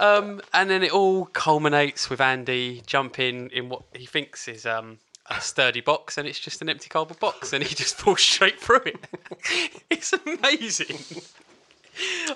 Um, 0.00 0.40
and 0.54 0.70
then 0.70 0.82
it 0.82 0.92
all 0.92 1.26
culminates 1.26 2.08
with 2.08 2.20
Andy 2.20 2.82
jumping 2.86 3.50
in 3.52 3.68
what 3.68 3.82
he 3.94 4.06
thinks 4.06 4.48
is 4.48 4.64
um, 4.64 4.98
a 5.26 5.40
sturdy 5.40 5.82
box, 5.82 6.16
and 6.16 6.26
it's 6.26 6.40
just 6.40 6.62
an 6.62 6.70
empty 6.70 6.88
cardboard 6.88 7.20
box, 7.20 7.52
and 7.52 7.62
he 7.62 7.74
just 7.74 7.94
falls 7.98 8.20
straight 8.22 8.58
through 8.58 8.80
it. 8.86 9.04
it's 9.90 10.12
amazing. 10.14 10.98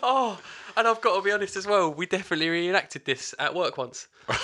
Oh, 0.03 0.39
and 0.77 0.87
I've 0.87 1.01
got 1.01 1.17
to 1.17 1.23
be 1.23 1.33
honest 1.33 1.57
as 1.57 1.67
well. 1.67 1.93
We 1.93 2.05
definitely 2.07 2.51
reenacted 2.51 3.07
this 3.07 3.35
at 3.39 3.55
work 3.55 3.77
once. 3.79 4.09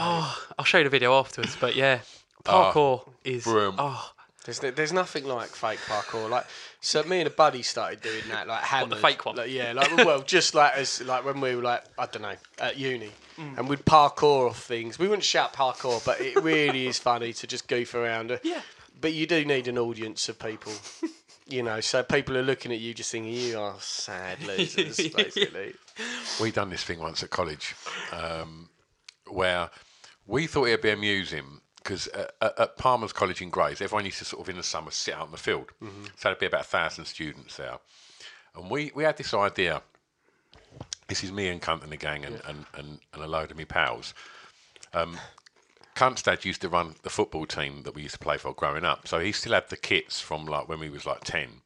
Oh, 0.00 0.46
I'll 0.58 0.64
show 0.64 0.78
you 0.78 0.84
the 0.84 0.90
video 0.90 1.14
afterwards. 1.14 1.56
But 1.58 1.74
yeah, 1.74 2.00
parkour 2.44 3.08
is. 3.24 3.44
brilliant. 3.44 3.76
Oh, 3.78 4.10
There's, 4.48 4.74
there's 4.74 4.92
nothing 4.94 5.24
like 5.26 5.48
fake 5.50 5.78
parkour. 5.86 6.30
Like, 6.30 6.46
so 6.80 7.02
me 7.02 7.18
and 7.18 7.26
a 7.26 7.30
buddy 7.30 7.60
started 7.62 8.00
doing 8.00 8.22
that, 8.30 8.48
like 8.48 8.62
hammered. 8.62 8.98
fake 8.98 9.26
one? 9.26 9.36
Like, 9.36 9.50
yeah, 9.50 9.72
like 9.74 9.94
well, 9.98 10.22
just 10.22 10.54
like 10.54 10.72
as 10.74 11.02
like 11.02 11.24
when 11.24 11.40
we 11.40 11.54
were 11.54 11.62
like 11.62 11.84
I 11.98 12.06
don't 12.06 12.22
know 12.22 12.34
at 12.58 12.78
uni, 12.78 13.10
Mm. 13.38 13.56
and 13.58 13.68
we'd 13.68 13.84
parkour 13.84 14.48
off 14.50 14.60
things. 14.64 14.98
We 14.98 15.06
wouldn't 15.06 15.22
shout 15.22 15.52
parkour, 15.52 16.04
but 16.04 16.20
it 16.20 16.34
really 16.42 16.88
is 16.88 16.98
funny 16.98 17.32
to 17.34 17.46
just 17.46 17.68
goof 17.68 17.94
around. 17.94 18.40
Yeah. 18.42 18.60
But 19.00 19.12
you 19.12 19.28
do 19.28 19.44
need 19.44 19.68
an 19.68 19.78
audience 19.78 20.28
of 20.28 20.38
people. 20.38 20.72
You 21.50 21.62
know, 21.62 21.80
so 21.80 22.02
people 22.02 22.36
are 22.36 22.42
looking 22.42 22.72
at 22.72 22.78
you 22.78 22.92
just 22.92 23.10
thinking 23.10 23.32
you 23.32 23.58
are 23.58 23.74
sad 23.80 24.42
losers, 24.46 24.98
basically. 24.98 25.72
We 26.42 26.50
done 26.50 26.68
this 26.68 26.84
thing 26.84 26.98
once 26.98 27.22
at 27.22 27.30
college, 27.30 27.74
um, 28.12 28.68
where 29.26 29.70
we 30.26 30.46
thought 30.46 30.66
it'd 30.66 30.82
be 30.82 30.90
amusing 30.90 31.62
because 31.88 32.06
at, 32.08 32.58
at 32.58 32.76
Palmer's 32.76 33.14
College 33.14 33.40
in 33.40 33.48
Grays, 33.48 33.80
everyone 33.80 34.04
used 34.04 34.18
to 34.18 34.24
sort 34.26 34.42
of 34.42 34.48
in 34.50 34.58
the 34.58 34.62
summer 34.62 34.90
sit 34.90 35.14
out 35.14 35.24
in 35.24 35.32
the 35.32 35.38
field. 35.38 35.72
Mhm. 35.82 36.04
So 36.16 36.28
there'd 36.28 36.38
be 36.38 36.44
about 36.44 36.60
a 36.60 36.64
thousand 36.64 37.06
students 37.06 37.56
there, 37.56 37.78
and 38.54 38.70
we 38.70 38.92
we 38.94 39.04
had 39.04 39.16
this 39.16 39.32
idea. 39.32 39.82
This 41.06 41.24
is 41.24 41.32
me 41.32 41.48
and 41.48 41.62
Cunt 41.62 41.82
and 41.82 41.90
the 41.90 41.96
gang 41.96 42.26
and, 42.26 42.42
and, 42.46 42.66
and, 42.74 43.00
and 43.14 43.22
a 43.22 43.26
load 43.26 43.50
of 43.50 43.56
me 43.56 43.64
pals. 43.64 44.12
Um, 44.92 45.18
Cunt's 45.96 46.20
dad 46.20 46.44
used 46.44 46.60
to 46.60 46.68
run 46.68 46.96
the 47.02 47.08
football 47.08 47.46
team 47.46 47.84
that 47.84 47.94
we 47.94 48.02
used 48.02 48.16
to 48.16 48.20
play 48.20 48.36
for 48.36 48.52
growing 48.52 48.84
up, 48.84 49.08
so 49.08 49.18
he 49.18 49.32
still 49.32 49.54
had 49.54 49.70
the 49.70 49.78
kits 49.78 50.20
from 50.20 50.44
like 50.44 50.68
when 50.68 50.80
we 50.80 50.90
was 50.90 51.06
like 51.06 51.24
ten. 51.24 51.62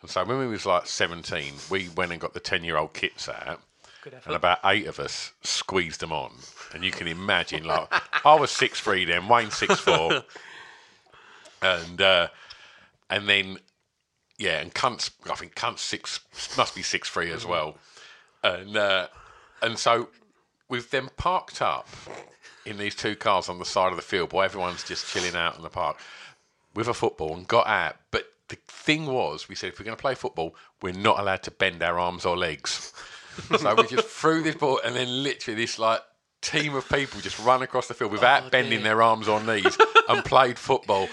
And 0.00 0.10
so 0.10 0.24
when 0.24 0.38
we 0.38 0.46
was 0.46 0.64
like 0.64 0.86
seventeen, 0.86 1.52
we 1.68 1.90
went 1.90 2.12
and 2.12 2.20
got 2.20 2.32
the 2.32 2.40
ten-year-old 2.40 2.94
kits 2.94 3.28
out, 3.28 3.44
Good 3.44 3.50
effort. 3.50 3.60
And 4.04 4.34
about 4.34 4.58
eight 4.64 4.86
of 4.86 4.98
us 4.98 5.32
squeezed 5.42 6.00
them 6.00 6.12
on. 6.12 6.32
And 6.74 6.84
you 6.84 6.90
can 6.90 7.06
imagine, 7.06 7.64
like 7.64 7.88
I 8.24 8.34
was 8.34 8.50
six 8.50 8.80
three 8.80 9.04
then, 9.04 9.28
Wayne 9.28 9.50
six 9.50 9.78
four, 9.78 10.22
and 11.62 12.00
uh, 12.00 12.28
and 13.08 13.28
then 13.28 13.58
yeah, 14.38 14.60
and 14.60 14.72
Cunt's 14.72 15.10
I 15.30 15.34
think 15.34 15.54
Cunt's 15.54 15.82
six 15.82 16.20
must 16.56 16.74
be 16.74 16.82
six 16.82 17.08
three 17.08 17.30
as 17.30 17.44
well, 17.44 17.76
and 18.42 18.76
uh, 18.76 19.08
and 19.62 19.78
so 19.78 20.08
we've 20.68 20.88
then 20.90 21.10
parked 21.16 21.60
up 21.60 21.88
in 22.64 22.78
these 22.78 22.94
two 22.94 23.16
cars 23.16 23.48
on 23.48 23.58
the 23.58 23.64
side 23.64 23.90
of 23.90 23.96
the 23.96 24.02
field 24.02 24.32
while 24.32 24.44
everyone's 24.44 24.84
just 24.84 25.06
chilling 25.12 25.34
out 25.34 25.56
in 25.56 25.62
the 25.62 25.68
park 25.68 25.98
with 26.74 26.88
a 26.88 26.94
football 26.94 27.34
and 27.34 27.48
got 27.48 27.66
out. 27.66 27.96
But 28.10 28.26
the 28.48 28.56
thing 28.68 29.06
was, 29.06 29.48
we 29.48 29.54
said 29.54 29.72
if 29.72 29.78
we're 29.78 29.84
going 29.84 29.96
to 29.96 30.00
play 30.00 30.14
football, 30.14 30.54
we're 30.82 30.92
not 30.92 31.18
allowed 31.18 31.42
to 31.44 31.50
bend 31.50 31.82
our 31.82 31.98
arms 31.98 32.24
or 32.24 32.36
legs. 32.36 32.92
So 33.58 33.74
we 33.74 33.86
just 33.86 34.08
threw 34.08 34.42
this 34.42 34.56
ball, 34.56 34.80
and 34.84 34.94
then 34.94 35.22
literally 35.22 35.60
this 35.60 35.78
like 35.78 36.00
team 36.42 36.74
of 36.74 36.88
people 36.88 37.20
just 37.20 37.38
run 37.40 37.62
across 37.62 37.88
the 37.88 37.94
field 37.94 38.12
without 38.12 38.44
oh, 38.44 38.50
bending 38.50 38.82
their 38.82 39.02
arms 39.02 39.28
or 39.28 39.42
knees 39.42 39.76
and 40.08 40.24
played 40.24 40.58
football. 40.58 41.08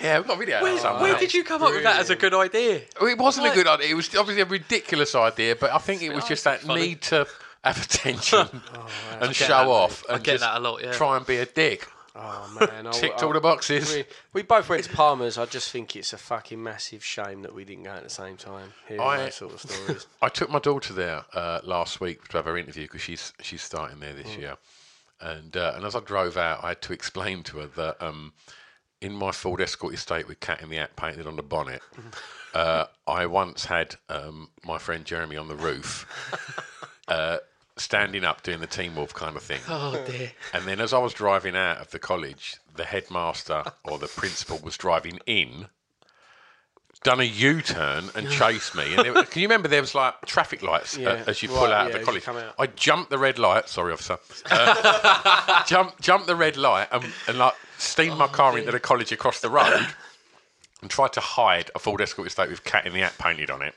Yeah, 0.00 0.18
we've 0.18 0.26
got 0.26 0.36
a 0.36 0.38
video. 0.38 0.62
Where, 0.62 0.78
somewhere. 0.78 1.02
where 1.02 1.18
did 1.18 1.34
you 1.34 1.44
come 1.44 1.62
up 1.62 1.70
with 1.70 1.84
that 1.84 2.00
as 2.00 2.10
a 2.10 2.16
good 2.16 2.34
idea? 2.34 2.82
It 3.00 3.18
wasn't 3.18 3.46
Like- 3.46 3.52
a 3.52 3.56
good 3.56 3.68
idea. 3.68 3.88
It 3.90 3.94
was 3.94 4.14
obviously 4.16 4.42
a 4.42 4.46
ridiculous 4.46 5.14
idea, 5.14 5.56
but 5.56 5.70
I 5.72 5.78
think 5.78 6.02
it 6.02 6.12
was 6.12 6.24
oh, 6.24 6.28
just 6.28 6.44
that 6.44 6.60
funny. 6.62 6.80
need 6.80 7.02
to 7.02 7.26
have 7.62 7.82
attention 7.82 8.38
oh, 8.74 8.90
I 9.20 9.26
and 9.26 9.34
show 9.34 9.46
that, 9.48 9.66
off. 9.66 10.04
And 10.08 10.22
get 10.22 10.32
just 10.32 10.44
that 10.44 10.56
a 10.56 10.60
lot, 10.60 10.82
yeah. 10.82 10.92
Try 10.92 11.16
and 11.16 11.26
be 11.26 11.36
a 11.36 11.46
dick. 11.46 11.88
Oh 12.16 12.48
man, 12.60 12.86
I- 12.86 12.90
Ticked 12.92 13.22
I- 13.22 13.26
all 13.26 13.32
the 13.32 13.40
boxes. 13.40 13.92
We, 13.94 14.04
we 14.32 14.42
both 14.42 14.68
went 14.68 14.84
to 14.84 14.90
Palmer's. 14.90 15.36
I 15.36 15.46
just 15.46 15.70
think 15.70 15.96
it's 15.96 16.12
a 16.12 16.18
fucking 16.18 16.62
massive 16.62 17.04
shame 17.04 17.42
that 17.42 17.54
we 17.54 17.64
didn't 17.64 17.84
go 17.84 17.90
at 17.90 18.04
the 18.04 18.10
same 18.10 18.36
time. 18.36 18.72
I- 19.00 19.30
sort 19.30 19.54
of 19.54 19.60
stories. 19.60 20.06
I 20.22 20.28
took 20.28 20.48
my 20.50 20.60
daughter 20.60 20.92
there 20.92 21.24
uh, 21.34 21.60
last 21.64 22.00
week 22.00 22.28
to 22.28 22.36
have 22.36 22.44
her 22.46 22.56
interview 22.56 22.84
because 22.84 23.00
she's 23.02 23.32
she's 23.40 23.62
starting 23.62 23.98
there 24.00 24.12
this 24.12 24.28
Mm. 24.28 24.38
year, 24.38 24.56
and 25.20 25.56
uh, 25.56 25.72
and 25.74 25.84
as 25.84 25.94
I 25.96 26.00
drove 26.00 26.36
out, 26.36 26.62
I 26.62 26.68
had 26.68 26.82
to 26.82 26.92
explain 26.92 27.42
to 27.44 27.58
her 27.58 27.66
that 27.66 28.00
um, 28.00 28.32
in 29.00 29.12
my 29.12 29.32
Ford 29.32 29.60
Escort 29.60 29.94
estate 29.94 30.28
with 30.28 30.38
Cat 30.40 30.62
in 30.62 30.68
the 30.70 30.76
Hat 30.76 30.94
painted 30.96 31.26
on 31.26 31.34
the 31.36 31.42
bonnet, 31.42 31.82
uh, 32.54 32.84
I 33.08 33.26
once 33.26 33.64
had 33.64 33.96
um, 34.08 34.50
my 34.64 34.78
friend 34.78 35.04
Jeremy 35.04 35.36
on 35.36 35.48
the 35.48 35.56
roof, 35.56 36.06
uh, 37.08 37.38
standing 37.76 38.24
up 38.24 38.42
doing 38.42 38.60
the 38.60 38.66
Teen 38.66 38.94
Wolf 38.94 39.14
kind 39.14 39.36
of 39.36 39.42
thing. 39.42 39.60
Oh 39.68 40.02
dear. 40.06 40.30
And 40.52 40.64
then 40.64 40.80
as 40.80 40.92
I 40.92 40.98
was 40.98 41.12
driving 41.12 41.56
out 41.56 41.78
of 41.78 41.90
the 41.90 41.98
college, 41.98 42.56
the 42.76 42.84
headmaster 42.84 43.64
or 43.84 43.98
the 43.98 44.06
principal 44.06 44.58
was 44.62 44.76
driving 44.76 45.18
in, 45.26 45.66
done 47.02 47.20
a 47.20 47.24
U-turn 47.24 48.04
and 48.14 48.30
chased 48.30 48.74
me. 48.74 48.94
And 48.94 49.04
there, 49.04 49.24
can 49.24 49.42
you 49.42 49.48
remember 49.48 49.68
there 49.68 49.80
was 49.80 49.94
like 49.94 50.14
traffic 50.26 50.62
lights 50.62 50.96
uh, 50.98 51.22
as 51.26 51.42
you 51.42 51.48
pull 51.48 51.64
right, 51.64 51.72
out 51.72 51.80
yeah, 51.80 51.86
of 51.86 51.92
the 51.92 51.98
as 51.98 52.00
you 52.00 52.06
college? 52.06 52.22
come 52.22 52.36
out. 52.36 52.54
I 52.58 52.66
jumped 52.66 53.10
the 53.10 53.18
red 53.18 53.38
light. 53.38 53.68
Sorry, 53.68 53.92
officer. 53.92 54.18
Uh, 54.50 55.64
jumped 56.00 56.26
the 56.26 56.36
red 56.36 56.56
light 56.56 56.88
and, 56.92 57.04
and 57.28 57.38
like 57.38 57.54
steamed 57.78 58.16
my 58.16 58.26
car 58.28 58.58
into 58.58 58.72
the 58.72 58.80
college 58.80 59.12
across 59.12 59.40
the 59.40 59.50
road 59.50 59.86
and 60.80 60.90
tried 60.90 61.12
to 61.14 61.20
hide 61.20 61.70
a 61.74 61.78
Ford 61.78 62.00
Escort 62.00 62.26
estate 62.26 62.48
with 62.50 62.64
Cat 62.64 62.86
in 62.86 62.92
the 62.92 63.00
Hat 63.00 63.14
painted 63.18 63.50
on 63.50 63.62
it. 63.62 63.74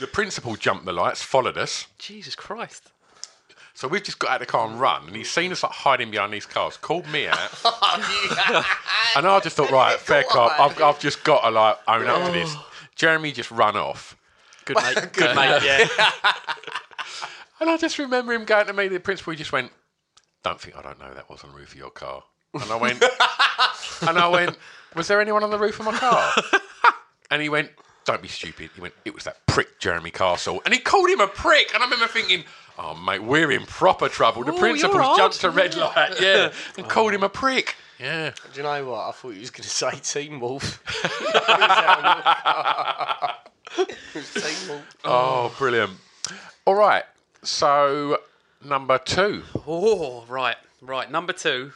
The 0.00 0.06
principal 0.06 0.56
jumped 0.56 0.86
the 0.86 0.92
lights, 0.92 1.22
followed 1.22 1.58
us. 1.58 1.86
Jesus 1.98 2.34
Christ. 2.34 2.90
So 3.74 3.86
we've 3.86 4.02
just 4.02 4.18
got 4.18 4.30
out 4.30 4.42
of 4.42 4.46
the 4.46 4.50
car 4.50 4.68
and 4.68 4.80
run, 4.80 5.06
and 5.06 5.14
he's 5.14 5.30
seen 5.30 5.52
us 5.52 5.62
like 5.62 5.72
hiding 5.72 6.10
behind 6.10 6.32
these 6.32 6.46
cars, 6.46 6.76
called 6.76 7.06
me 7.08 7.26
out, 7.26 7.38
and 9.16 9.26
I 9.26 9.40
just 9.42 9.56
thought, 9.56 9.70
right, 9.70 9.98
fair 9.98 10.24
cop, 10.24 10.58
I've, 10.58 10.80
I've 10.82 10.98
just 10.98 11.22
got 11.24 11.42
to 11.42 11.50
like 11.50 11.78
own 11.86 12.06
up 12.06 12.26
to 12.26 12.32
this. 12.32 12.52
Oh. 12.54 12.66
Jeremy 12.94 13.32
just 13.32 13.50
run 13.50 13.76
off, 13.76 14.16
Good 14.64 14.76
mate. 14.76 14.94
Good 15.12 15.34
mate. 15.36 15.62
Yeah. 15.64 15.86
and 17.60 17.70
I 17.70 17.76
just 17.78 17.98
remember 17.98 18.32
him 18.32 18.44
going 18.44 18.66
to 18.66 18.72
me, 18.72 18.88
the 18.88 19.00
principal, 19.00 19.32
he 19.32 19.36
just 19.38 19.52
went, 19.52 19.70
"Don't 20.42 20.60
think 20.60 20.76
I 20.76 20.82
don't 20.82 20.98
know 20.98 21.14
that 21.14 21.30
was 21.30 21.42
on 21.44 21.50
the 21.50 21.56
roof 21.56 21.72
of 21.72 21.78
your 21.78 21.90
car," 21.90 22.22
and 22.52 22.70
I 22.70 22.76
went, 22.76 23.02
and 24.02 24.18
I 24.18 24.28
went, 24.28 24.58
"Was 24.94 25.08
there 25.08 25.20
anyone 25.20 25.42
on 25.42 25.50
the 25.50 25.58
roof 25.58 25.78
of 25.80 25.86
my 25.86 25.96
car?" 25.96 26.32
And 27.30 27.40
he 27.40 27.48
went, 27.48 27.70
"Don't 28.04 28.22
be 28.22 28.28
stupid." 28.28 28.70
He 28.74 28.80
went, 28.80 28.94
"It 29.04 29.14
was 29.14 29.24
that 29.24 29.44
prick 29.46 29.78
Jeremy 29.78 30.10
Castle," 30.10 30.60
and 30.64 30.72
he 30.74 30.80
called 30.80 31.08
him 31.10 31.20
a 31.20 31.26
prick, 31.28 31.72
and 31.74 31.82
I 31.82 31.86
remember 31.86 32.06
thinking. 32.06 32.44
Oh 32.82 32.94
mate, 32.94 33.22
we're 33.22 33.50
in 33.50 33.66
proper 33.66 34.08
trouble. 34.08 34.42
The 34.42 34.52
Oh, 34.54 34.58
principal's 34.58 35.04
you're 35.04 35.16
jumped 35.16 35.44
a 35.44 35.50
red 35.50 35.76
light, 35.76 36.18
yeah, 36.18 36.50
and 36.78 36.88
called 36.88 37.12
him 37.12 37.22
a 37.22 37.28
prick. 37.28 37.74
Yeah. 37.98 38.30
Do 38.30 38.56
you 38.56 38.62
know 38.62 38.86
what? 38.86 39.00
I 39.08 39.10
thought 39.12 39.34
you 39.34 39.40
was 39.40 39.50
going 39.50 39.64
to 39.64 39.68
say 39.68 39.90
Teen 40.02 40.40
Wolf. 40.40 40.82
Team 44.32 44.68
Wolf. 44.68 44.84
Oh, 45.04 45.54
brilliant. 45.58 45.92
All 46.64 46.74
right. 46.74 47.04
So, 47.42 48.18
number 48.64 48.96
two. 48.98 49.42
Oh, 49.66 50.24
right, 50.26 50.56
right. 50.80 51.10
Number 51.10 51.34
two. 51.34 51.72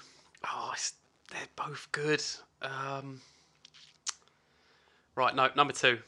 Oh, 0.51 0.71
it's, 0.73 0.95
they're 1.31 1.41
both 1.55 1.89
good. 1.93 2.23
Um, 2.63 3.21
right, 5.17 5.35
no, 5.35 5.51
number 5.55 5.75
two 5.75 5.99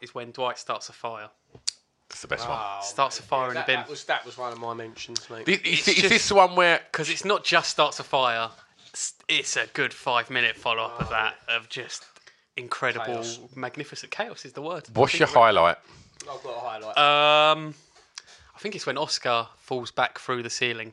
is 0.00 0.14
when 0.14 0.30
Dwight 0.32 0.58
starts 0.58 0.88
a 0.88 0.92
fire. 0.92 1.28
That's 2.08 2.20
the 2.22 2.28
best 2.28 2.48
one. 2.48 2.58
Starts 2.82 3.18
a 3.18 3.22
fire 3.22 3.48
in 3.48 3.54
that, 3.54 3.66
the 3.66 3.72
bin. 3.72 3.80
That 3.80 3.88
was, 3.88 4.04
that 4.04 4.24
was 4.26 4.38
one 4.38 4.52
of 4.52 4.58
my 4.60 4.74
mentions, 4.74 5.28
mate. 5.30 5.46
one. 5.48 5.56
Is, 5.56 5.60
It's 5.64 5.88
is 5.88 5.94
just- 5.96 6.08
this 6.08 6.28
the 6.28 6.34
one 6.36 6.54
where. 6.54 6.80
Because 6.92 7.10
it's 7.10 7.24
not 7.24 7.44
just 7.44 7.70
starts 7.70 7.98
a 7.98 8.04
fire, 8.04 8.50
it's, 8.92 9.14
it's 9.28 9.56
a 9.56 9.66
good 9.72 9.92
five 9.92 10.30
minute 10.30 10.56
follow 10.56 10.84
up 10.84 11.00
of 11.00 11.08
that, 11.10 11.34
of 11.48 11.68
just 11.68 12.04
incredible, 12.56 13.06
Chaos. 13.06 13.40
magnificent 13.56 14.12
chaos 14.12 14.44
is 14.44 14.52
the 14.52 14.62
word. 14.62 14.86
What's 14.94 15.18
your 15.18 15.26
highlight? 15.28 15.76
I've 16.30 16.42
got 16.42 16.56
a 16.56 16.60
highlight. 16.60 16.96
Um, 16.98 17.74
I 18.54 18.58
think 18.60 18.76
it's 18.76 18.86
when 18.86 18.96
Oscar 18.96 19.48
falls 19.58 19.90
back 19.90 20.18
through 20.18 20.42
the 20.44 20.50
ceiling. 20.50 20.92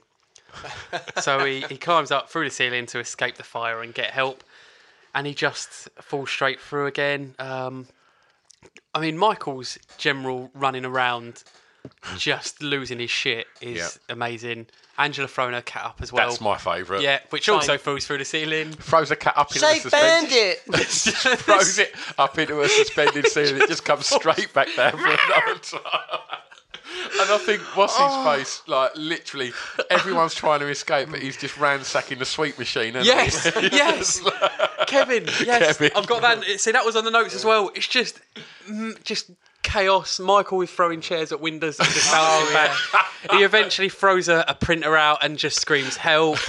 so 1.21 1.45
he, 1.45 1.61
he 1.61 1.77
climbs 1.77 2.11
up 2.11 2.29
through 2.29 2.45
the 2.45 2.49
ceiling 2.51 2.85
to 2.87 2.99
escape 2.99 3.35
the 3.35 3.43
fire 3.43 3.81
and 3.83 3.93
get 3.93 4.09
help, 4.11 4.43
and 5.13 5.27
he 5.27 5.33
just 5.33 5.87
falls 6.01 6.29
straight 6.29 6.59
through 6.59 6.87
again. 6.87 7.35
Um, 7.39 7.87
I 8.93 8.99
mean, 8.99 9.17
Michael's 9.17 9.77
general 9.97 10.51
running 10.53 10.85
around, 10.85 11.43
just 12.17 12.61
losing 12.61 12.99
his 12.99 13.09
shit 13.09 13.47
is 13.61 13.77
Yeah. 13.77 14.13
amazing. 14.13 14.67
Angela 14.97 15.27
throwing 15.27 15.53
her 15.53 15.61
cat 15.61 15.83
up 15.85 16.01
as 16.01 16.11
well. 16.13 16.27
That's 16.29 16.41
my 16.41 16.57
favourite. 16.57 17.01
Yeah, 17.01 17.19
which 17.31 17.49
also 17.49 17.77
falls 17.77 18.05
through 18.05 18.19
the 18.19 18.25
ceiling. 18.25 18.73
Throws 18.73 19.09
a 19.09 19.15
cat 19.15 19.33
up 19.35 19.47
into 19.47 19.59
Say 19.61 19.79
the 19.79 19.89
suspended. 19.89 20.57
bandit! 20.67 20.85
throws 21.39 21.79
it 21.79 21.95
up 22.19 22.37
into 22.37 22.61
a 22.61 22.67
suspended 22.69 23.27
ceiling. 23.27 23.61
It 23.63 23.67
just 23.69 23.85
comes 23.85 24.05
straight 24.15 24.53
back 24.53 24.67
down 24.75 24.91
for 24.91 24.97
another 25.07 25.59
time. 25.59 25.81
And 27.19 27.29
I 27.31 27.37
think 27.37 27.61
what's 27.75 27.95
his 27.97 28.05
Oh. 28.09 28.23
face? 28.35 28.61
Like 28.67 28.91
literally, 28.95 29.51
everyone's 29.89 30.33
trying 30.35 30.59
to 30.61 30.67
escape, 30.67 31.09
but 31.11 31.21
he's 31.21 31.37
just 31.37 31.57
ransacking 31.57 32.19
the 32.19 32.25
sweep 32.25 32.57
machine. 32.59 32.93
Yes, 33.01 33.43
he? 33.53 33.67
yes. 33.71 34.21
Kevin, 34.87 35.25
yes. 35.43 35.77
Kevin. 35.77 35.91
I've 35.95 36.07
got 36.07 36.21
that. 36.21 36.43
See, 36.59 36.71
that 36.71 36.85
was 36.85 36.95
on 36.95 37.05
the 37.05 37.11
notes 37.11 37.33
as 37.35 37.45
well. 37.45 37.71
It's 37.75 37.87
just, 37.87 38.19
mm, 38.69 39.01
just 39.03 39.29
chaos. 39.63 40.19
Michael 40.19 40.61
is 40.61 40.71
throwing 40.71 41.01
chairs 41.01 41.31
at 41.31 41.39
windows 41.39 41.79
and 41.79 41.87
just 41.89 42.11
bouncing 42.13 42.53
back. 42.53 42.75
He 43.31 43.43
eventually 43.43 43.89
throws 43.89 44.27
a, 44.27 44.43
a 44.47 44.55
printer 44.55 44.97
out 44.97 45.23
and 45.23 45.37
just 45.37 45.59
screams 45.59 45.95
help. 45.97 46.37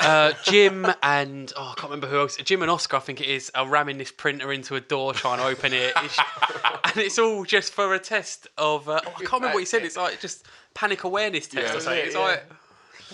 Uh, 0.00 0.32
Jim 0.44 0.86
and 1.02 1.52
oh, 1.56 1.62
I 1.72 1.74
can't 1.76 1.90
remember 1.90 2.06
who 2.08 2.18
else. 2.18 2.36
Jim 2.36 2.62
and 2.62 2.70
Oscar, 2.70 2.96
I 2.96 3.00
think 3.00 3.20
it 3.20 3.28
is, 3.28 3.50
are 3.54 3.68
ramming 3.68 3.98
this 3.98 4.10
printer 4.12 4.52
into 4.52 4.76
a 4.76 4.80
door 4.80 5.12
trying 5.14 5.38
to 5.38 5.44
open 5.44 5.72
it, 5.72 5.90
It's- 5.90 6.18
and 6.84 6.96
it's 6.96 7.18
all 7.18 7.44
just 7.44 7.72
for 7.72 7.94
a 7.94 7.98
test 7.98 8.48
of. 8.58 8.88
Uh, 8.88 9.00
oh, 9.04 9.08
I 9.08 9.12
can't 9.20 9.32
remember 9.34 9.54
what 9.54 9.60
he 9.60 9.66
said. 9.66 9.82
It's 9.84 9.96
like 9.96 10.20
just 10.20 10.46
panic 10.74 11.04
awareness 11.04 11.46
test 11.48 11.72
Yeah. 11.72 11.76
or 11.76 11.80
something. 11.80 12.04
It's 12.04 12.14
Yeah. 12.14 12.20
like 12.20 12.44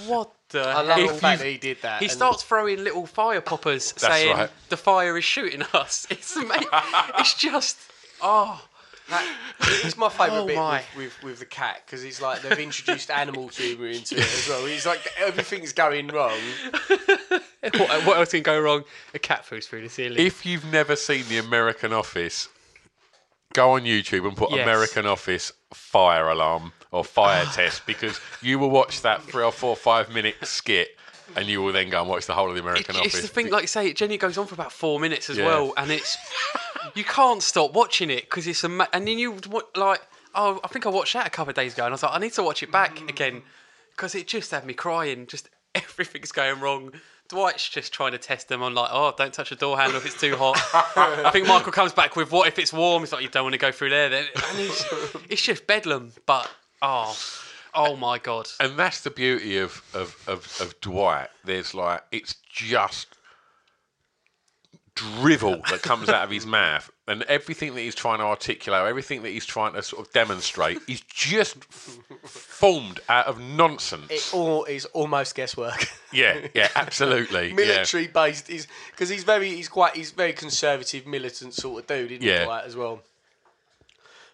what 0.07 0.33
the? 0.51 0.61
I 0.63 0.83
love 0.83 0.99
heck? 0.99 1.09
the 1.09 1.15
fact 1.15 1.41
that 1.41 1.49
he 1.49 1.59
did 1.59 1.79
that. 1.83 1.99
He 2.01 2.07
and- 2.07 2.13
starts 2.13 2.43
throwing 2.43 2.83
little 2.85 3.07
fire 3.07 3.41
poppers, 3.41 3.93
saying 3.97 4.37
right. 4.37 4.51
the 4.69 4.77
fire 4.77 5.17
is 5.19 5.25
shooting 5.25 5.63
us. 5.75 6.07
It's 6.11 6.37
ama- 6.37 6.61
It's 7.19 7.35
just 7.35 7.79
oh 8.23 8.63
It's 9.85 9.97
my 9.97 10.09
favourite 10.09 10.41
Oh 10.41 10.47
bit 10.47 10.57
my. 10.57 10.83
with, 10.97 11.15
with, 11.15 11.23
with 11.23 11.39
the 11.41 11.47
cat 11.47 11.83
because 11.85 12.03
he's 12.03 12.21
like 12.21 12.43
they've 12.43 12.59
introduced 12.59 13.11
animal 13.11 13.49
humour 13.49 13.87
into 13.89 14.17
it 14.17 14.21
as 14.23 14.47
well. 14.49 14.65
He's 14.67 14.87
like 14.87 15.01
everything's 15.19 15.73
going 15.73 16.09
wrong, 16.09 16.39
what, 17.61 18.07
what 18.07 18.17
else 18.19 18.31
can 18.31 18.43
go 18.43 18.59
wrong? 18.61 18.85
A 19.15 19.19
cat 19.19 19.45
poos 19.49 19.65
through 19.65 19.83
the 19.83 19.89
ceiling. 19.89 20.19
If 20.19 20.45
you've 20.47 20.71
never 20.71 20.97
seen 20.97 21.25
The 21.29 21.39
American 21.39 21.93
Office, 21.93 22.49
go 23.53 23.73
on 23.73 23.83
YouTube 23.83 24.27
and 24.27 24.37
put 24.37 24.51
Yes. 24.51 24.63
American 24.63 25.07
Office 25.07 25.53
fire 25.75 26.29
alarm 26.29 26.73
or 26.93 27.05
fire 27.05 27.45
test 27.47 27.87
because 27.87 28.19
you 28.43 28.59
will 28.59 28.71
watch 28.71 29.03
that 29.03 29.23
three 29.23 29.45
or 29.45 29.53
four, 29.53 29.77
five 29.77 30.13
minute 30.13 30.37
skit 30.43 30.89
and 31.37 31.47
you 31.49 31.63
will 31.63 31.73
then 31.73 31.89
go 31.91 32.01
and 32.01 32.09
watch 32.09 32.27
the 32.27 32.35
whole 32.35 32.49
of 32.49 32.55
The 32.55 32.61
American 32.61 32.97
It- 32.97 33.01
Office. 33.01 33.15
It's 33.15 33.23
the 33.23 33.29
thing, 33.29 33.51
like 33.51 33.63
you 33.63 33.69
say, 33.69 33.87
it 33.89 33.97
generally 33.97 34.19
goes 34.19 34.37
on 34.39 34.47
for 34.47 34.55
about 34.55 34.73
four 34.73 34.99
minutes 35.01 35.31
as 35.31 35.39
Yeah. 35.39 35.47
well, 35.47 35.73
and 35.77 35.91
it's 35.91 36.17
you 36.95 37.05
can't 37.05 37.43
stop 37.43 37.73
watching 37.73 38.11
it 38.11 38.23
because 38.25 38.47
it's 38.47 38.65
a 38.65 38.69
ma- 38.69 38.87
and 38.93 39.07
then 39.07 39.19
you 39.19 39.33
wa- 39.49 39.63
like 39.77 40.01
oh 40.35 40.61
I 40.65 40.69
think 40.69 40.87
I 40.87 40.89
watched 40.91 41.13
that 41.15 41.27
a 41.27 41.31
couple 41.31 41.51
of 41.51 41.57
days 41.57 41.75
ago, 41.75 41.85
and 41.85 41.93
I 41.93 41.95
was 41.95 42.03
like 42.03 42.13
I 42.15 42.19
need 42.19 42.33
to 42.35 42.43
watch 42.43 42.63
it 42.63 42.71
back 42.73 42.97
Mm. 42.97 43.09
again 43.09 43.43
because 43.97 44.15
it 44.15 44.27
just 44.27 44.51
had 44.51 44.65
me 44.65 44.75
crying. 44.75 45.27
Just 45.27 45.49
everything's 45.75 46.33
going 46.33 46.61
wrong. 46.61 46.93
Dwight's 47.29 47.69
just 47.69 47.93
trying 47.93 48.11
to 48.11 48.19
test 48.19 48.49
them 48.49 48.61
on 48.61 48.75
like 48.75 48.91
oh 48.93 49.15
don't 49.17 49.33
touch 49.33 49.51
the 49.51 49.57
door 49.57 49.79
handle 49.79 49.99
if 49.99 50.05
it's 50.07 50.21
too 50.21 50.37
hot. 50.37 50.57
I 50.97 51.31
think 51.31 51.47
Michael 51.47 51.71
comes 51.71 51.93
back 51.93 52.17
with 52.17 52.33
what 52.33 52.49
if 52.49 52.59
it's 52.59 52.73
warm? 52.73 53.05
It's 53.05 53.13
like 53.13 53.23
you 53.23 53.29
don't 53.29 53.45
want 53.45 53.53
to 53.55 53.59
go 53.59 53.71
through 53.71 53.91
there. 53.91 54.09
Then 54.09 54.25
and 54.51 54.59
it's, 54.59 54.85
it's 55.29 55.43
just 55.43 55.67
bedlam. 55.69 56.13
But 56.27 56.51
oh 56.83 57.17
oh 57.75 57.97
my 57.97 58.19
god. 58.19 58.49
And 58.61 58.79
that's 58.79 59.01
the 59.03 59.11
beauty 59.11 59.59
of, 59.59 59.83
of, 59.95 60.17
of, 60.27 60.57
of 60.61 60.81
Dwight. 60.81 61.29
There's 61.45 61.75
like, 61.75 62.03
it's 62.13 62.37
just 62.53 63.07
drivel 64.95 65.63
that 65.71 65.81
comes 65.83 66.09
out 66.09 66.25
of 66.25 66.31
his 66.31 66.45
mouth. 66.61 66.91
And 67.09 67.23
everything 67.25 67.75
that 67.75 67.81
he's 67.81 67.95
trying 67.95 68.19
to 68.19 68.25
articulate, 68.25 68.87
everything 68.87 69.23
that 69.23 69.31
he's 69.31 69.47
trying 69.47 69.73
to 69.73 69.83
sort 69.83 70.07
of 70.07 70.13
demonstrate, 70.13 70.79
is 70.87 71.01
just 71.01 71.57
f- 71.57 71.99
formed 72.25 73.01
out 73.09 73.27
of 73.27 73.41
nonsense. 73.41 74.11
It 74.11 74.31
all 74.33 74.65
is 74.65 74.85
almost 74.87 75.35
guesswork. 75.35 75.87
yeah, 76.13 76.47
yeah, 76.55 76.69
absolutely. 76.77 77.49
yeah. 77.49 77.55
Military 77.55 78.07
based 78.07 78.49
is 78.49 78.69
because 78.93 79.09
he's 79.09 79.25
very 79.25 79.49
he's 79.51 79.69
quite 79.69 79.97
he's 79.97 80.13
very 80.13 80.33
conservative 80.33 81.05
militant 81.07 81.55
sort 81.55 81.81
of 81.83 81.87
dude, 81.89 82.13
isn't 82.13 82.23
Yeah. 82.23 82.41
he? 82.41 82.45
Dwight, 82.45 82.65
as 82.65 82.77
well. 82.77 83.01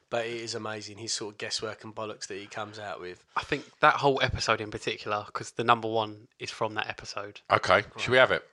But 0.08 0.26
it 0.26 0.34
is 0.34 0.54
amazing 0.54 0.98
his 0.98 1.12
sort 1.12 1.34
of 1.34 1.38
guesswork 1.38 1.82
and 1.82 1.94
bollocks 1.94 2.28
that 2.28 2.38
he 2.38 2.46
comes 2.46 2.78
out 2.78 3.00
with. 3.00 3.24
I 3.36 3.42
think 3.42 3.64
that 3.80 3.94
whole 3.94 4.20
episode 4.22 4.60
in 4.60 4.70
particular, 4.70 5.24
because 5.26 5.50
the 5.52 5.64
number 5.64 5.88
one 5.88 6.28
is 6.38 6.50
from 6.50 6.74
that 6.74 6.88
episode. 6.88 7.40
Okay, 7.50 7.82
should 7.96 8.12
we 8.12 8.18
have 8.18 8.30
it? 8.30 8.48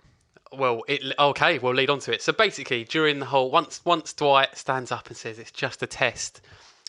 Well, 0.51 0.83
it 0.87 1.01
okay. 1.17 1.59
We'll 1.59 1.73
lead 1.75 1.89
on 1.89 1.99
to 1.99 2.13
it. 2.13 2.21
So 2.21 2.33
basically, 2.33 2.83
during 2.85 3.19
the 3.19 3.25
whole 3.27 3.51
once 3.51 3.81
once 3.85 4.13
Dwight 4.13 4.57
stands 4.57 4.91
up 4.91 5.07
and 5.07 5.17
says 5.17 5.37
it's 5.39 5.51
just 5.51 5.83
a 5.83 5.87
test, 5.87 6.41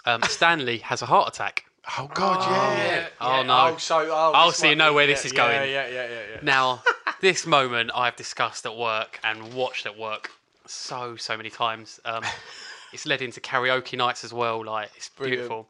um, 0.07 0.23
Stanley 0.29 0.79
has 0.79 1.03
a 1.03 1.07
heart 1.07 1.35
attack. 1.35 1.65
Oh 1.99 2.11
God, 2.15 2.41
yeah. 2.51 3.07
Oh 3.21 3.37
Yeah, 3.37 3.43
no. 3.43 3.71
Oh, 3.75 3.77
so 3.77 3.99
oh, 4.11 4.33
Oh, 4.35 4.47
this 4.49 4.57
so 4.59 4.67
you 4.69 4.77
know 4.77 4.91
be- 4.91 4.95
where 4.97 5.05
yeah, 5.05 5.15
this 5.15 5.25
is 5.27 5.33
yeah, 5.33 5.37
going. 5.37 5.71
Yeah, 5.71 5.87
yeah, 5.89 6.09
yeah, 6.09 6.21
yeah. 6.33 6.39
Now, 6.43 6.83
this 7.21 7.47
moment 7.47 7.91
I've 7.95 8.17
discussed 8.17 8.65
at 8.65 8.75
work 8.77 9.21
and 9.23 9.53
watched 9.53 9.85
at 9.85 9.99
work 9.99 10.31
so 10.67 11.17
so 11.17 11.37
many 11.37 11.51
times. 11.51 12.01
Um, 12.07 12.23
it's 12.95 13.05
led 13.07 13.21
into 13.21 13.41
karaoke 13.41 13.97
nights 13.99 14.25
as 14.25 14.33
well. 14.33 14.65
Like 14.65 14.91
it's 14.97 15.11
Brilliant. 15.11 15.41
beautiful. 15.43 15.69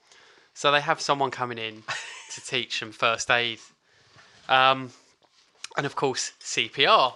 So 0.55 0.70
they 0.70 0.81
have 0.81 1.01
someone 1.01 1.31
coming 1.33 1.59
in 1.59 1.83
to 2.35 2.41
teach 2.41 2.79
them 2.81 2.93
first 2.93 3.29
aid, 3.31 3.59
um, 4.49 4.93
and 5.77 5.85
of 5.87 5.97
course 5.97 6.33
CPR. 6.41 7.14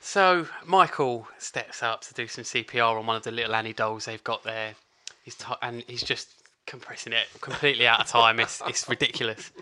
So 0.00 0.48
Michael 0.66 1.28
steps 1.38 1.82
up 1.82 2.00
to 2.02 2.14
do 2.14 2.26
some 2.26 2.42
CPR 2.42 2.98
on 2.98 3.06
one 3.06 3.16
of 3.16 3.22
the 3.22 3.30
little 3.30 3.54
Annie 3.54 3.72
dolls 3.72 4.06
they've 4.06 4.24
got 4.24 4.42
there. 4.42 4.74
He's 5.22 5.36
t- 5.36 5.44
and 5.62 5.84
he's 5.86 6.02
just 6.02 6.28
compressing 6.66 7.12
it 7.12 7.26
completely 7.40 7.86
out 7.86 8.00
of 8.00 8.06
time. 8.08 8.40
It's 8.40 8.60
it's 8.66 8.88
ridiculous. 8.88 9.52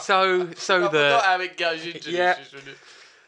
So 0.00 0.52
so 0.54 0.76
I 0.76 0.80
the 0.80 0.88
forgot 0.88 1.24
how 1.24 1.40
it 1.40 1.56
goes 1.56 1.86
into 1.86 2.10
Yeah. 2.10 2.34
this. 2.34 2.52
it? 2.52 2.76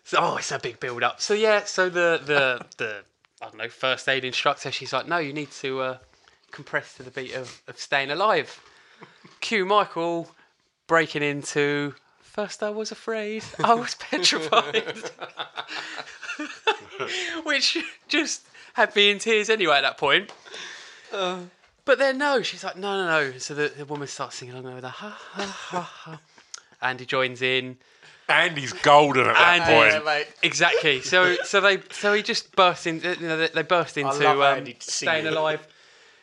so, 0.02 0.18
oh, 0.20 0.36
it's 0.36 0.50
a 0.50 0.58
big 0.58 0.80
build 0.80 1.04
up. 1.04 1.20
So 1.20 1.34
yeah, 1.34 1.62
so 1.64 1.88
the 1.88 2.20
the 2.24 2.66
the 2.78 3.04
I 3.44 3.48
don't 3.48 3.58
know 3.58 3.68
first 3.68 4.08
aid 4.08 4.24
instructor. 4.24 4.72
She's 4.72 4.92
like, 4.92 5.06
no, 5.06 5.18
you 5.18 5.34
need 5.34 5.50
to 5.52 5.80
uh, 5.80 5.98
compress 6.50 6.94
to 6.94 7.02
the 7.02 7.10
beat 7.10 7.34
of, 7.34 7.60
of 7.68 7.78
staying 7.78 8.10
alive. 8.10 8.58
Cue 9.40 9.66
Michael 9.66 10.30
breaking 10.86 11.22
into. 11.22 11.94
First, 12.22 12.62
I 12.62 12.70
was 12.70 12.90
afraid. 12.90 13.44
I 13.62 13.74
was 13.74 13.94
petrified, 13.96 14.82
which 17.44 17.76
just 18.08 18.46
had 18.72 18.96
me 18.96 19.10
in 19.10 19.18
tears 19.18 19.50
anyway 19.50 19.76
at 19.76 19.82
that 19.82 19.98
point. 19.98 20.32
But 21.12 21.98
then 21.98 22.16
no, 22.16 22.40
she's 22.40 22.64
like, 22.64 22.76
no, 22.76 23.04
no, 23.04 23.06
no. 23.06 23.38
So 23.38 23.54
the, 23.54 23.68
the 23.68 23.84
woman 23.84 24.08
starts 24.08 24.36
singing 24.36 24.54
along 24.54 24.74
with 24.74 24.84
her, 24.84 24.90
ha 24.90 25.10
ha 25.10 25.44
ha 25.44 25.80
ha. 25.80 26.20
Andy 26.80 27.04
joins 27.04 27.42
in. 27.42 27.76
Andy's 28.28 28.72
golden 28.72 29.26
at 29.26 29.34
that 29.34 29.60
Andy- 29.60 29.74
point. 29.74 29.92
Yeah, 29.92 29.98
mate. 30.18 30.26
Exactly. 30.42 31.00
So 31.02 31.36
so 31.44 31.60
they 31.60 31.78
so 31.90 32.12
he 32.14 32.22
just 32.22 32.54
burst 32.56 32.86
in. 32.86 33.00
You 33.00 33.16
know, 33.20 33.36
they, 33.36 33.48
they 33.48 33.62
burst 33.62 33.96
into 33.98 34.12
love 34.18 34.38
um, 34.38 34.58
Andy 34.58 34.76
staying 34.80 35.24
singing. 35.24 35.36
alive. 35.38 35.66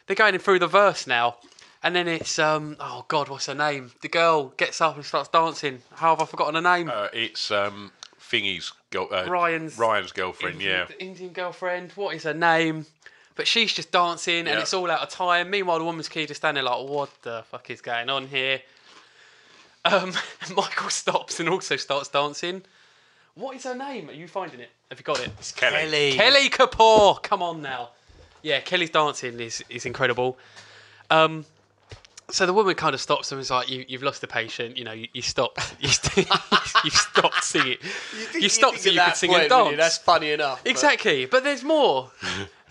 They're 0.08 0.16
going 0.16 0.34
in 0.34 0.41
through 0.41 0.60
the 0.60 0.68
verse 0.68 1.06
now, 1.08 1.38
and 1.84 1.95
then 1.95 2.08
it's 2.08 2.39
um 2.39 2.76
oh 2.80 3.06
god, 3.08 3.30
what's 3.30 3.45
her 3.45 3.54
name? 3.56 3.91
The 4.02 4.10
girl 4.10 4.49
gets 4.58 4.82
up 4.82 4.95
and 4.95 5.06
starts 5.06 5.30
dancing. 5.30 5.84
How 5.95 6.16
have 6.16 6.22
I 6.22 6.26
forgotten 6.26 6.56
her 6.56 6.78
name? 6.78 6.89
Uh, 6.91 7.08
it's 7.14 7.52
um, 7.52 7.91
Thingy's 8.20 8.74
girl, 8.89 9.08
uh, 9.12 9.26
Ryan's 9.30 9.78
Ryan's 9.78 10.12
girlfriend. 10.12 10.62
Yeah. 10.62 10.86
the 10.86 11.02
Indian 11.02 11.32
girlfriend. 11.34 11.91
What 11.93 12.16
is 12.16 12.24
her 12.24 12.34
name? 12.34 12.88
But 13.36 13.47
she's 13.47 13.72
just 13.74 13.91
dancing, 13.91 14.39
and 14.39 14.47
Yeah. 14.49 14.60
it's 14.62 14.74
all 14.74 14.91
out 14.91 14.99
of 15.02 15.10
time. 15.10 15.49
Meanwhile, 15.49 15.80
the 15.80 15.86
woman's 15.86 16.10
key 16.10 16.26
just 16.26 16.41
standing 16.41 16.64
like, 16.66 16.88
what 16.89 17.10
the 17.22 17.43
fuck 17.49 17.70
is 17.70 17.80
going 17.80 18.10
on 18.10 18.28
here? 18.28 18.62
Um, 19.86 20.14
Michael 20.56 20.90
stops 20.90 21.40
and 21.40 21.50
also 21.50 21.76
starts 21.76 22.10
dancing. 22.10 22.64
What 23.36 23.56
is 23.56 23.64
her 23.64 23.76
name? 23.76 24.10
Are 24.10 24.14
you 24.14 24.28
finding 24.28 24.60
it? 24.60 24.70
Have 24.90 25.00
you 25.00 25.04
got 25.04 25.20
it? 25.22 25.30
It's 25.40 25.52
Kelly. 25.52 26.14
Kelly 26.14 26.50
Kapoor. 26.50 27.22
Come 27.24 27.42
on 27.42 27.62
now. 27.62 27.90
Yeah, 28.42 28.60
Kelly's 28.60 28.90
dancing 28.90 29.40
is, 29.40 29.64
is 29.70 29.86
incredible. 29.86 30.38
Um, 31.10 31.46
so 32.30 32.46
the 32.46 32.54
woman 32.54 32.76
kind 32.76 32.94
of 32.94 33.02
stops 33.02 33.32
and 33.32 33.40
is 33.42 33.52
like, 33.52 33.70
you, 33.70 33.86
"You've 33.88 34.04
lost 34.04 34.22
the 34.22 34.28
patient. 34.28 34.78
You 34.78 34.84
know, 34.86 34.94
you, 34.94 35.08
you 35.14 35.22
stopped. 35.22 35.76
You, 35.82 35.90
st- 35.90 36.28
you 36.84 36.90
stopped 36.92 37.44
singing. 37.44 37.78
You, 38.40 38.48
stopped 38.50 38.78
so 38.80 38.84
think 38.84 38.96
you 38.96 39.02
at 39.02 39.06
could 39.06 39.12
that 39.12 39.18
sing 39.18 39.30
point, 39.32 39.44
and 39.44 39.52
wouldn't 39.52 39.78
dance. 39.78 39.96
That's 39.96 39.98
funny 39.98 40.32
enough. 40.32 40.64
but- 40.64 40.70
Exactly, 40.70 41.26
but 41.26 41.44
there's 41.44 41.64
more. 41.64 42.12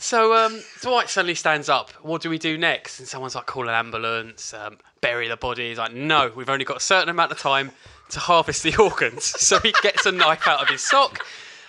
So 0.01 0.35
um, 0.35 0.61
Dwight 0.83 1.09
suddenly 1.09 1.37
stands 1.37 1.69
up. 1.69 1.91
What 2.03 2.21
do 2.23 2.31
we 2.31 2.39
do 2.39 2.59
next? 2.59 2.99
And 2.99 3.07
someone's 3.07 3.37
like, 3.37 3.47
call 3.47 3.69
an 3.69 3.75
ambulance, 3.75 4.53
um, 4.55 4.79
bury 5.01 5.29
the 5.29 5.37
body. 5.37 5.69
He's 5.69 5.79
like, 5.79 5.95
no, 5.95 6.33
we've 6.35 6.51
only 6.51 6.65
got 6.65 6.79
a 6.79 6.81
certain 6.81 7.09
amount 7.09 7.31
of 7.31 7.39
time 7.39 7.71
to 8.11 8.19
harvest 8.19 8.65
the 8.65 8.75
organs. 8.83 9.23
so 9.25 9.61
he 9.61 9.73
gets 9.83 10.05
a 10.07 10.11
knife 10.13 10.49
out 10.49 10.61
of 10.63 10.69
his 10.69 10.83
sock 10.83 11.25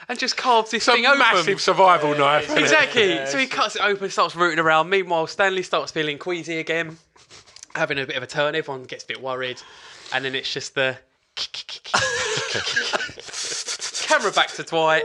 and 0.10 0.18
just 0.18 0.36
carves 0.38 0.72
this 0.72 0.88
It's 0.88 0.96
thing 0.96 1.06
a 1.06 1.10
open. 1.10 1.20
massive 1.20 1.62
survival 1.62 2.18
knife. 2.18 2.46
isn't 2.46 2.58
it? 2.58 2.62
Exactly. 2.64 3.26
so 3.28 3.38
he 3.38 3.46
cuts 3.48 3.76
it 3.76 3.84
open, 3.84 4.10
starts 4.10 4.36
rooting 4.36 4.58
around. 4.60 4.90
Meanwhile, 4.90 5.28
Stanley 5.28 5.62
starts 5.64 5.92
feeling 5.92 6.18
queasy 6.18 6.58
again, 6.58 6.98
having 7.76 8.00
a 8.00 8.06
bit 8.08 8.16
of 8.18 8.24
a 8.24 8.28
turn. 8.28 8.56
Everyone 8.56 8.84
gets 8.86 9.04
a 9.04 9.08
bit 9.08 9.22
worried, 9.22 9.62
and 10.14 10.26
then 10.26 10.34
it's 10.36 10.52
just 10.52 10.74
the 10.76 10.98
camera 14.08 14.32
back 14.32 14.50
to 14.54 14.64
Dwight, 14.64 15.04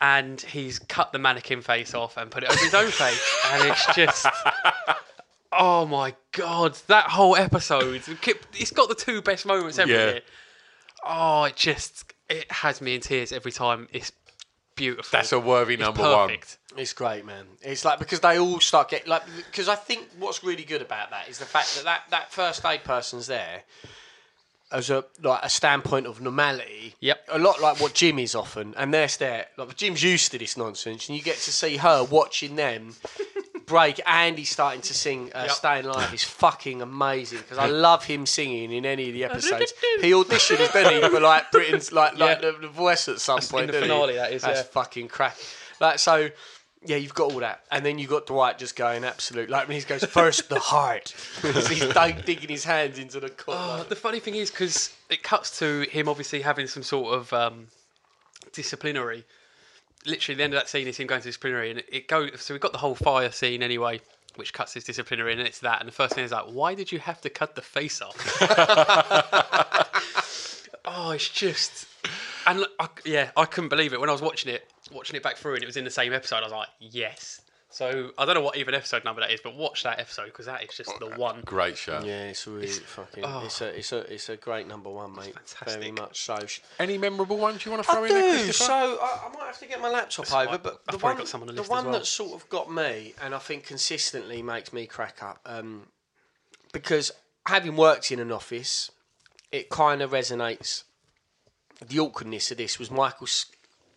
and 0.00 0.40
he's 0.40 0.78
cut 0.78 1.12
the 1.12 1.18
mannequin 1.18 1.62
face 1.62 1.94
off 1.94 2.16
and 2.16 2.30
put 2.30 2.42
it 2.42 2.50
over 2.50 2.58
his 2.58 2.74
own 2.74 2.90
face, 2.90 3.42
and 3.52 3.68
it's 3.70 3.94
just. 3.94 4.26
Oh 5.56 5.86
my 5.86 6.14
god, 6.32 6.74
that 6.88 7.04
whole 7.04 7.36
episode. 7.36 8.02
It's 8.58 8.70
got 8.72 8.88
the 8.88 8.94
two 8.96 9.22
best 9.22 9.46
moments 9.46 9.78
ever. 9.78 9.90
Yeah. 9.90 10.18
Oh, 11.04 11.44
it 11.44 11.54
just 11.54 12.12
it 12.28 12.50
has 12.50 12.80
me 12.80 12.96
in 12.96 13.00
tears 13.00 13.30
every 13.32 13.52
time. 13.52 13.88
It's 13.92 14.10
beautiful. 14.74 15.10
That's 15.12 15.32
a 15.32 15.38
worthy 15.38 15.74
It's 15.74 15.82
number 15.82 16.02
one. 16.02 16.36
It's 16.76 16.92
great, 16.92 17.24
man. 17.24 17.46
It's 17.62 17.84
like 17.84 17.98
because 17.98 18.20
they 18.20 18.38
all 18.38 18.60
start 18.60 18.90
getting 18.90 19.08
like 19.08 19.22
because 19.36 19.68
I 19.68 19.76
think 19.76 20.08
what's 20.18 20.42
really 20.42 20.64
good 20.64 20.82
about 20.82 21.10
that 21.10 21.28
is 21.28 21.38
the 21.38 21.44
fact 21.44 21.74
that 21.76 21.84
that, 21.84 22.02
that 22.10 22.32
first 22.32 22.64
aid 22.64 22.82
person's 22.84 23.26
there 23.26 23.62
as 24.72 24.90
a 24.90 25.04
like 25.22 25.40
a 25.42 25.48
standpoint 25.50 26.06
of 26.06 26.20
normality. 26.20 26.94
Yep. 27.00 27.28
A 27.32 27.38
lot 27.38 27.60
like 27.60 27.80
what 27.80 27.94
Jim 27.94 28.18
is 28.18 28.34
often, 28.34 28.74
and 28.76 28.92
they're 28.92 29.08
there. 29.18 29.46
Like 29.56 29.76
Jim's 29.76 30.02
used 30.02 30.32
to 30.32 30.38
this 30.38 30.56
nonsense, 30.56 31.08
and 31.08 31.16
you 31.16 31.22
get 31.22 31.36
to 31.36 31.52
see 31.52 31.76
her 31.76 32.04
watching 32.04 32.56
them. 32.56 32.94
Break 33.66 33.98
Andy 34.06 34.44
starting 34.44 34.82
to 34.82 34.92
sing 34.92 35.30
uh, 35.34 35.44
Yep. 35.46 35.50
"Staying 35.52 35.86
Alive" 35.86 36.12
is 36.12 36.22
fucking 36.22 36.82
amazing 36.82 37.38
because 37.38 37.56
I 37.56 37.66
love 37.66 38.04
him 38.04 38.26
singing 38.26 38.70
in 38.70 38.84
any 38.84 39.08
of 39.08 39.14
the 39.14 39.24
episodes. 39.24 39.72
he 40.02 40.10
auditioned, 40.10 40.70
didn't 40.72 41.02
he, 41.02 41.08
for 41.08 41.20
like 41.20 41.50
Britain's 41.50 41.90
like 41.90 42.18
like 42.18 42.42
Yeah. 42.42 42.50
the, 42.50 42.58
the 42.58 42.68
voice 42.68 43.08
at 43.08 43.20
some 43.20 43.40
point. 43.40 43.62
In 43.62 43.66
the 43.68 43.72
didn't 43.72 43.84
he? 43.84 43.88
finale, 43.88 44.14
that 44.16 44.32
is, 44.32 44.42
That's 44.42 44.60
yeah. 44.60 44.64
fucking 44.64 45.08
crack. 45.08 45.36
Like 45.80 45.98
so, 45.98 46.28
yeah, 46.86 46.96
you've 46.96 47.14
got 47.14 47.32
all 47.32 47.40
that, 47.40 47.62
and 47.70 47.84
then 47.84 47.98
you've 47.98 48.10
got 48.10 48.26
Dwight 48.26 48.58
just 48.58 48.76
going 48.76 49.04
absolute. 49.04 49.48
Like 49.48 49.68
when 49.68 49.78
he 49.78 49.84
goes 49.84 50.04
first, 50.04 50.48
the 50.48 50.58
heart. 50.58 51.14
he's 51.42 51.86
dig- 51.94 52.24
digging 52.24 52.50
his 52.50 52.64
hands 52.64 52.98
into 52.98 53.20
the 53.20 53.30
cut. 53.30 53.54
Oh, 53.56 53.76
like- 53.78 53.88
the 53.88 53.96
funny 53.96 54.20
thing 54.20 54.34
is 54.34 54.50
because 54.50 54.94
it 55.08 55.22
cuts 55.22 55.58
to 55.60 55.82
him 55.90 56.08
obviously 56.08 56.42
having 56.42 56.66
some 56.66 56.82
sort 56.82 57.14
of 57.14 57.32
um, 57.32 57.68
disciplinary. 58.52 59.24
Literally, 60.06 60.36
the 60.36 60.44
end 60.44 60.52
of 60.52 60.60
that 60.60 60.68
scene 60.68 60.86
is 60.86 60.98
him 60.98 61.06
going 61.06 61.22
to 61.22 61.28
disciplinary, 61.28 61.70
and 61.70 61.78
it, 61.78 61.86
it 61.90 62.08
goes. 62.08 62.42
So 62.42 62.52
we've 62.52 62.60
got 62.60 62.72
the 62.72 62.78
whole 62.78 62.94
fire 62.94 63.30
scene 63.30 63.62
anyway, 63.62 64.00
which 64.36 64.52
cuts 64.52 64.74
his 64.74 64.84
disciplinary, 64.84 65.32
and 65.32 65.40
it's 65.40 65.60
that. 65.60 65.80
And 65.80 65.88
the 65.88 65.92
first 65.92 66.14
thing 66.14 66.24
is 66.24 66.32
like, 66.32 66.44
why 66.44 66.74
did 66.74 66.92
you 66.92 66.98
have 66.98 67.22
to 67.22 67.30
cut 67.30 67.54
the 67.54 67.62
face 67.62 68.02
off? 68.02 68.14
oh, 70.84 71.12
it's 71.12 71.28
just 71.30 71.86
And 72.46 72.64
I, 72.78 72.88
yeah, 73.04 73.30
I 73.36 73.44
couldn't 73.46 73.70
believe 73.70 73.92
it 73.94 74.00
when 74.00 74.10
I 74.10 74.12
was 74.12 74.20
watching 74.22 74.52
it, 74.54 74.68
watching 74.92 75.16
it 75.16 75.22
back 75.22 75.36
through, 75.36 75.54
and 75.54 75.62
it 75.62 75.66
was 75.66 75.76
in 75.76 75.84
the 75.84 75.90
same 75.90 76.12
episode. 76.12 76.36
I 76.36 76.42
was 76.42 76.52
like, 76.52 76.68
yes. 76.80 77.40
So 77.70 78.12
I 78.16 78.24
don't 78.24 78.36
know 78.36 78.40
what 78.40 78.56
even 78.56 78.72
episode 78.72 79.04
number 79.04 79.20
that 79.20 79.32
is, 79.32 79.40
but 79.42 79.56
watch 79.56 79.82
that 79.82 79.98
episode 79.98 80.26
because 80.26 80.46
that 80.46 80.62
is 80.62 80.70
just 80.76 80.96
the 81.00 81.08
one. 81.16 81.42
Great 81.44 81.76
show. 81.76 82.00
Yeah, 82.04 82.26
it's 82.26 82.46
really 82.46 82.68
fucking. 82.68 83.24
oh. 83.26 83.42
It's 83.46 83.60
a 83.60 83.76
it's 83.76 83.90
a 83.90 83.98
it's 84.12 84.28
a 84.28 84.36
great 84.36 84.68
number 84.68 84.90
one, 84.90 85.12
mate. 85.12 85.34
Very 85.64 85.82
fantastic. 85.88 85.98
much 85.98 86.20
so. 86.22 86.38
Any 86.78 86.98
memorable 86.98 87.36
ones 87.36 87.64
you 87.64 87.72
want 87.72 87.82
to 87.82 87.90
throw 87.90 88.04
I 88.04 88.06
in 88.06 88.12
there, 88.12 88.38
do. 88.38 88.44
Christopher? 88.44 88.64
So 88.64 88.72
I, 89.02 89.20
I 89.26 89.36
might 89.36 89.46
have 89.46 89.58
to 89.58 89.66
get 89.66 89.80
my 89.80 89.90
laptop 89.90 90.26
That's 90.26 90.34
over, 90.34 90.50
fine. 90.50 90.60
but 90.62 90.80
I've 90.86 90.92
the 90.92 90.98
probably 90.98 91.08
one, 91.08 91.16
got 91.16 91.28
some 91.28 91.40
on 91.40 91.46
the 91.48 91.52
the 91.52 91.60
list 91.62 91.70
one 91.72 91.84
well. 91.86 91.92
that 91.94 92.06
sort 92.06 92.40
of 92.40 92.48
got 92.48 92.72
me, 92.72 93.12
and 93.20 93.34
I 93.34 93.38
think 93.38 93.64
consistently 93.64 94.40
makes 94.40 94.72
me 94.72 94.86
crack 94.86 95.20
up, 95.20 95.40
um, 95.44 95.88
because 96.72 97.10
having 97.48 97.74
worked 97.76 98.12
in 98.12 98.20
an 98.20 98.30
office, 98.30 98.92
it 99.50 99.68
kind 99.68 100.00
of 100.00 100.12
resonates. 100.12 100.84
The 101.84 101.98
awkwardness 101.98 102.52
of 102.52 102.58
this 102.58 102.78
was 102.78 102.88
Michael 102.88 103.26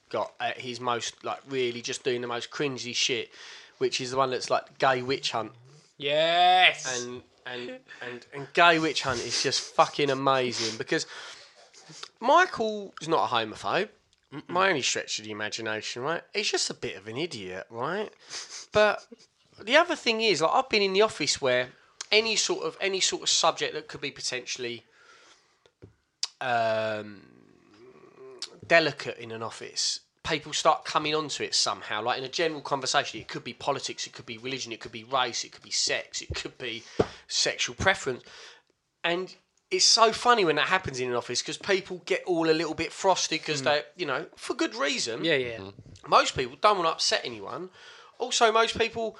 Scott 0.09 0.33
at 0.39 0.59
his 0.59 0.79
most 0.79 1.23
like 1.23 1.39
really 1.49 1.81
just 1.81 2.03
doing 2.03 2.21
the 2.21 2.27
most 2.27 2.49
cringy 2.49 2.95
shit, 2.95 3.29
which 3.77 3.99
is 4.01 4.11
the 4.11 4.17
one 4.17 4.31
that's 4.31 4.49
like 4.49 4.77
gay 4.77 5.01
witch 5.01 5.31
hunt 5.31 5.51
Yes. 5.97 7.01
and 7.03 7.23
and 7.45 7.79
and 8.05 8.25
and 8.33 8.47
Gay 8.53 8.77
Witch 8.77 9.01
Hunt 9.03 9.19
is 9.21 9.41
just 9.41 9.61
fucking 9.61 10.09
amazing 10.09 10.77
because 10.77 11.05
Michael 12.19 12.93
is 13.01 13.07
not 13.07 13.31
a 13.31 13.33
homophobe. 13.33 13.89
My 14.47 14.67
only 14.67 14.81
stretch 14.81 15.19
of 15.19 15.25
the 15.25 15.31
imagination, 15.31 16.01
right? 16.01 16.21
He's 16.33 16.51
just 16.51 16.69
a 16.69 16.73
bit 16.73 16.97
of 16.97 17.07
an 17.07 17.15
idiot, 17.15 17.65
right? 17.69 18.09
But 18.73 19.07
the 19.63 19.77
other 19.77 19.95
thing 19.95 20.19
is, 20.19 20.41
like, 20.41 20.51
I've 20.53 20.67
been 20.69 20.81
in 20.81 20.91
the 20.91 21.01
office 21.01 21.41
where 21.41 21.69
any 22.11 22.35
sort 22.35 22.65
of 22.65 22.77
any 22.81 22.99
sort 22.99 23.23
of 23.23 23.29
subject 23.29 23.73
that 23.73 23.87
could 23.87 24.01
be 24.01 24.11
potentially 24.11 24.83
um, 26.41 27.21
delicate 28.65 29.17
in 29.17 29.31
an 29.31 29.43
office, 29.43 30.01
people 30.23 30.53
start 30.53 30.85
coming 30.85 31.15
onto 31.15 31.43
it 31.43 31.55
somehow. 31.55 32.01
Like 32.01 32.17
in 32.17 32.23
a 32.23 32.29
general 32.29 32.61
conversation, 32.61 33.19
it 33.19 33.27
could 33.27 33.43
be 33.43 33.53
politics, 33.53 34.05
it 34.07 34.13
could 34.13 34.25
be 34.25 34.37
religion, 34.37 34.71
it 34.71 34.79
could 34.79 34.91
be 34.91 35.03
race, 35.03 35.43
it 35.43 35.51
could 35.51 35.63
be 35.63 35.71
sex, 35.71 36.21
it 36.21 36.33
could 36.35 36.57
be 36.57 36.83
sexual 37.27 37.75
preference. 37.75 38.23
And 39.03 39.33
it's 39.71 39.85
so 39.85 40.11
funny 40.11 40.45
when 40.45 40.55
that 40.55 40.67
happens 40.67 40.99
in 40.99 41.09
an 41.09 41.15
office 41.15 41.41
because 41.41 41.57
people 41.57 42.01
get 42.05 42.23
all 42.25 42.49
a 42.49 42.51
little 42.51 42.73
bit 42.73 42.91
frosty 42.91 43.37
because 43.37 43.59
hmm. 43.59 43.65
they, 43.65 43.81
you 43.95 44.05
know, 44.05 44.25
for 44.35 44.53
good 44.53 44.75
reason. 44.75 45.23
yeah, 45.23 45.35
yeah. 45.35 45.59
Most 46.07 46.35
people 46.35 46.57
don't 46.61 46.77
want 46.77 46.87
to 46.87 46.93
upset 46.93 47.21
anyone. 47.23 47.69
Also, 48.17 48.51
most 48.51 48.77
people 48.77 49.17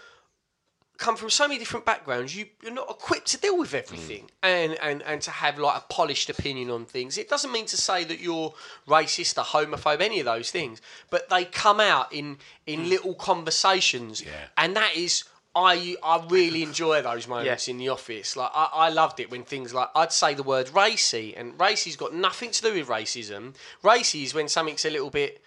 come 0.97 1.15
from 1.15 1.29
so 1.29 1.47
many 1.47 1.59
different 1.59 1.85
backgrounds. 1.85 2.35
You, 2.35 2.45
you're 2.61 2.73
not 2.73 2.89
equipped 2.89 3.27
to 3.27 3.37
deal 3.37 3.57
with 3.57 3.71
hmm. 3.71 3.77
everything 3.77 4.31
and, 4.43 4.77
and, 4.81 5.01
and 5.03 5.21
to 5.21 5.31
have 5.31 5.57
like 5.57 5.77
a 5.77 5.85
polished 5.93 6.29
opinion 6.29 6.69
on 6.69 6.85
things. 6.85 7.17
It 7.17 7.29
doesn't 7.29 7.51
mean 7.51 7.65
to 7.67 7.77
say 7.77 8.03
that 8.03 8.19
you're 8.19 8.53
racist 8.87 9.37
or 9.37 9.43
homophobe, 9.43 10.01
any 10.01 10.19
of 10.19 10.25
those 10.25 10.51
things, 10.51 10.81
but 11.09 11.29
they 11.29 11.45
come 11.45 11.79
out 11.79 12.11
in 12.11 12.37
in 12.65 12.81
hmm. 12.81 12.89
little 12.89 13.13
conversations, 13.13 14.23
and 14.57 14.75
that 14.75 14.95
is. 14.95 15.23
I, 15.55 15.95
I 16.03 16.23
really 16.29 16.61
enjoy 16.61 17.01
those 17.01 17.27
moments 17.35 17.67
in 17.67 17.79
the 17.79 17.89
office. 17.89 18.35
Like 18.37 18.51
I, 18.53 18.69
I 18.71 18.89
loved 18.89 19.19
it 19.19 19.31
when 19.31 19.43
things 19.43 19.73
like 19.73 19.89
I'd 19.95 20.11
say 20.11 20.35
the 20.35 20.43
word 20.43 20.69
racy, 20.71 21.35
and 21.35 21.59
racy's 21.59 21.95
got 21.95 22.13
nothing 22.13 22.51
to 22.51 22.61
do 22.61 22.73
with 22.75 22.87
racism. 22.87 23.55
Racy 23.81 24.21
is 24.21 24.35
when 24.35 24.49
something's 24.49 24.85
a 24.85 24.91
little 24.91 25.09
bit 25.09 25.41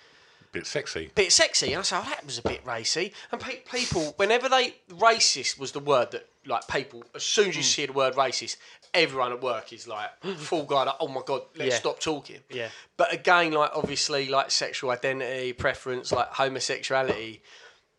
Bit 0.52 0.66
sexy. 0.66 1.10
bit 1.14 1.32
sexy. 1.32 1.72
And 1.72 1.78
I 1.80 1.82
say, 1.82 1.96
oh, 1.96 2.02
that 2.08 2.24
was 2.26 2.38
a 2.38 2.42
bit 2.42 2.60
racy. 2.66 3.12
And 3.30 3.40
pe- 3.40 3.60
people, 3.72 4.14
whenever 4.16 4.48
they, 4.48 4.74
racist 4.90 5.58
was 5.58 5.72
the 5.72 5.80
word 5.80 6.10
that, 6.10 6.26
like, 6.46 6.66
people, 6.68 7.04
as 7.14 7.22
soon 7.22 7.48
as 7.50 7.54
Hmm. 7.54 7.58
you 7.58 7.62
see 7.64 7.86
the 7.86 7.92
word 7.92 8.14
racist, 8.14 8.56
everyone 8.92 9.30
at 9.32 9.40
work 9.40 9.72
is 9.72 9.86
like, 9.86 10.10
full 10.38 10.64
guard, 10.64 10.86
like, 10.88 10.96
oh 10.98 11.08
my 11.08 11.22
God, 11.24 11.42
let's 11.56 11.70
Yeah. 11.74 11.78
stop 11.78 12.00
talking. 12.00 12.40
Yeah. 12.50 12.70
But 12.96 13.12
again, 13.12 13.52
like, 13.52 13.70
obviously, 13.74 14.28
like, 14.28 14.50
sexual 14.50 14.90
identity, 14.90 15.52
preference, 15.52 16.10
like, 16.10 16.28
homosexuality, 16.32 17.42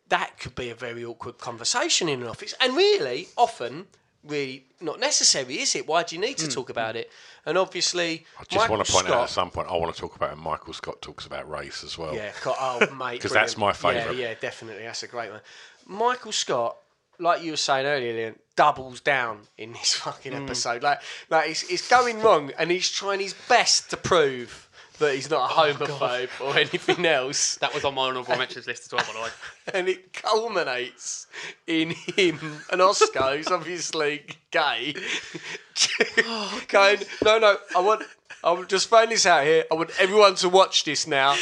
that 0.08 0.38
could 0.38 0.54
be 0.54 0.68
a 0.68 0.74
very 0.74 1.04
awkward 1.04 1.38
conversation 1.38 2.08
in 2.08 2.20
an 2.22 2.28
office. 2.28 2.54
And 2.60 2.76
really, 2.76 3.28
often, 3.36 3.86
really 4.24 4.66
not 4.82 5.00
necessary, 5.00 5.60
is 5.60 5.74
it? 5.74 5.86
Why 5.86 6.02
do 6.02 6.14
you 6.16 6.20
need 6.20 6.38
to 6.38 6.48
talk 6.48 6.70
about 6.70 6.96
it? 6.96 7.10
And 7.46 7.58
obviously. 7.58 8.24
I 8.38 8.44
just 8.44 8.56
Michael 8.56 8.76
want 8.76 8.86
to 8.86 8.92
point 8.92 9.08
out 9.08 9.22
at 9.24 9.30
some 9.30 9.50
point, 9.50 9.68
I 9.68 9.72
want 9.76 9.94
to 9.94 10.00
talk 10.00 10.14
about, 10.16 10.32
and 10.32 10.40
Michael 10.40 10.72
Scott 10.72 11.00
talks 11.02 11.26
about 11.26 11.48
race 11.50 11.82
as 11.84 11.96
well. 11.98 12.14
Yeah, 12.14 12.32
oh 12.46 12.88
mate, 12.98 13.20
'Cause 13.20 13.32
that's 13.32 13.56
my 13.56 13.72
favourite. 13.72 14.16
Yeah, 14.16 14.28
yeah, 14.30 14.34
definitely, 14.40 14.84
that's 14.84 15.02
a 15.02 15.08
great 15.08 15.30
one. 15.30 15.40
Michael 15.86 16.32
Scott, 16.32 16.76
like 17.18 17.42
you 17.42 17.52
were 17.52 17.56
saying 17.56 17.86
earlier, 17.86 18.12
Leon, 18.14 18.34
doubles 18.56 19.00
down 19.00 19.40
in 19.58 19.72
this 19.72 19.94
fucking 19.94 20.32
Mm. 20.32 20.44
episode. 20.44 20.82
Like, 20.82 21.00
like 21.30 21.50
it's, 21.50 21.62
it's 21.64 21.88
going 21.88 22.20
wrong, 22.22 22.52
and 22.58 22.70
he's 22.70 22.90
trying 22.90 23.20
his 23.20 23.34
best 23.48 23.90
to 23.90 23.96
prove 23.96 24.68
that 24.98 25.14
he's 25.14 25.30
not 25.30 25.50
a 25.50 25.54
Oh, 25.54 25.72
homophobe 25.72 26.28
or 26.40 26.56
anything 26.58 27.04
else. 27.06 27.56
That 27.56 27.74
was 27.74 27.84
on 27.84 27.94
my 27.94 28.08
honourable 28.08 28.36
mentions 28.36 28.66
list 28.66 28.86
as 28.86 28.92
well, 28.92 29.04
by 29.06 29.12
the 29.12 29.24
way. 29.24 29.30
and 29.74 29.88
it 29.88 30.12
culminates 30.12 31.26
in 31.66 31.90
him 31.90 32.38
and 32.70 32.80
Oscar, 32.80 33.36
who's 33.36 33.48
obviously 33.48 34.24
gay, 34.50 34.94
oh, 36.18 36.62
going, 36.68 36.98
no, 37.24 37.38
no, 37.38 37.56
I 37.76 37.80
want, 37.80 38.04
I'm 38.44 38.66
just 38.66 38.88
throwing 38.88 39.10
this 39.10 39.26
out 39.26 39.44
here. 39.44 39.64
I 39.70 39.74
want 39.74 39.90
everyone 39.98 40.34
to 40.36 40.48
watch 40.48 40.84
this 40.84 41.06
now. 41.06 41.36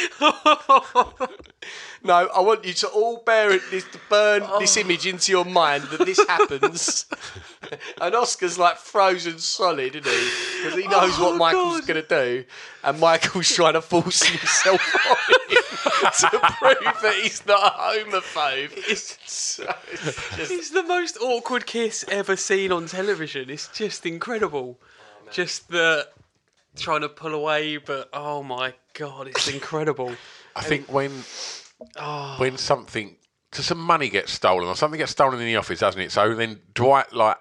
No, 2.03 2.27
I 2.35 2.39
want 2.39 2.65
you 2.65 2.73
to 2.73 2.87
all 2.87 3.17
bear 3.17 3.51
it, 3.51 3.61
this, 3.69 3.83
to 3.91 3.99
burn 4.09 4.41
oh. 4.43 4.59
this 4.59 4.75
image 4.77 5.05
into 5.05 5.31
your 5.31 5.45
mind 5.45 5.83
that 5.85 6.05
this 6.05 6.19
happens. 6.27 7.05
and 8.01 8.15
Oscar's 8.15 8.57
like 8.57 8.77
frozen 8.77 9.37
solid, 9.37 9.95
isn't 9.95 10.05
he? 10.05 10.63
Because 10.63 10.79
he 10.79 10.87
knows 10.87 11.19
what 11.19 11.33
oh, 11.33 11.37
Michael's 11.37 11.81
going 11.81 12.01
to 12.01 12.07
do, 12.07 12.43
and 12.83 12.99
Michael's 12.99 13.49
trying 13.53 13.73
to 13.73 13.81
force 13.81 14.23
himself 14.23 14.81
on 15.09 15.17
him 15.49 15.61
to 16.19 16.39
prove 16.59 17.01
that 17.03 17.19
he's 17.21 17.45
not 17.45 17.59
a 17.65 17.79
homophobe. 17.79 18.71
It's, 18.75 19.17
so, 19.25 19.71
it's 19.91 20.35
just 20.35 20.51
It's 20.51 20.69
the 20.71 20.83
most 20.83 21.17
awkward 21.21 21.67
kiss 21.67 22.03
ever 22.07 22.35
seen 22.35 22.71
on 22.71 22.87
television. 22.87 23.49
It's 23.51 23.67
just 23.67 24.07
incredible. 24.07 24.79
Oh, 24.81 25.31
just 25.31 25.69
the 25.69 26.07
trying 26.75 27.01
to 27.01 27.09
pull 27.09 27.33
away, 27.33 27.77
but 27.77 28.09
oh 28.11 28.41
my 28.41 28.73
god, 28.93 29.27
it's 29.27 29.47
incredible. 29.47 30.15
I 30.55 30.63
think 30.63 30.91
when 30.91 31.11
Oh. 31.97 32.35
when 32.37 32.57
something, 32.57 33.15
so 33.51 33.61
some 33.61 33.79
money 33.79 34.09
gets 34.09 34.31
stolen 34.31 34.67
or 34.67 34.75
something 34.75 34.97
gets 34.97 35.11
stolen 35.11 35.39
in 35.39 35.45
the 35.45 35.55
office, 35.55 35.79
doesn't 35.79 36.01
it? 36.01 36.11
So 36.11 36.33
then 36.35 36.59
Dwight 36.73 37.13
like 37.13 37.37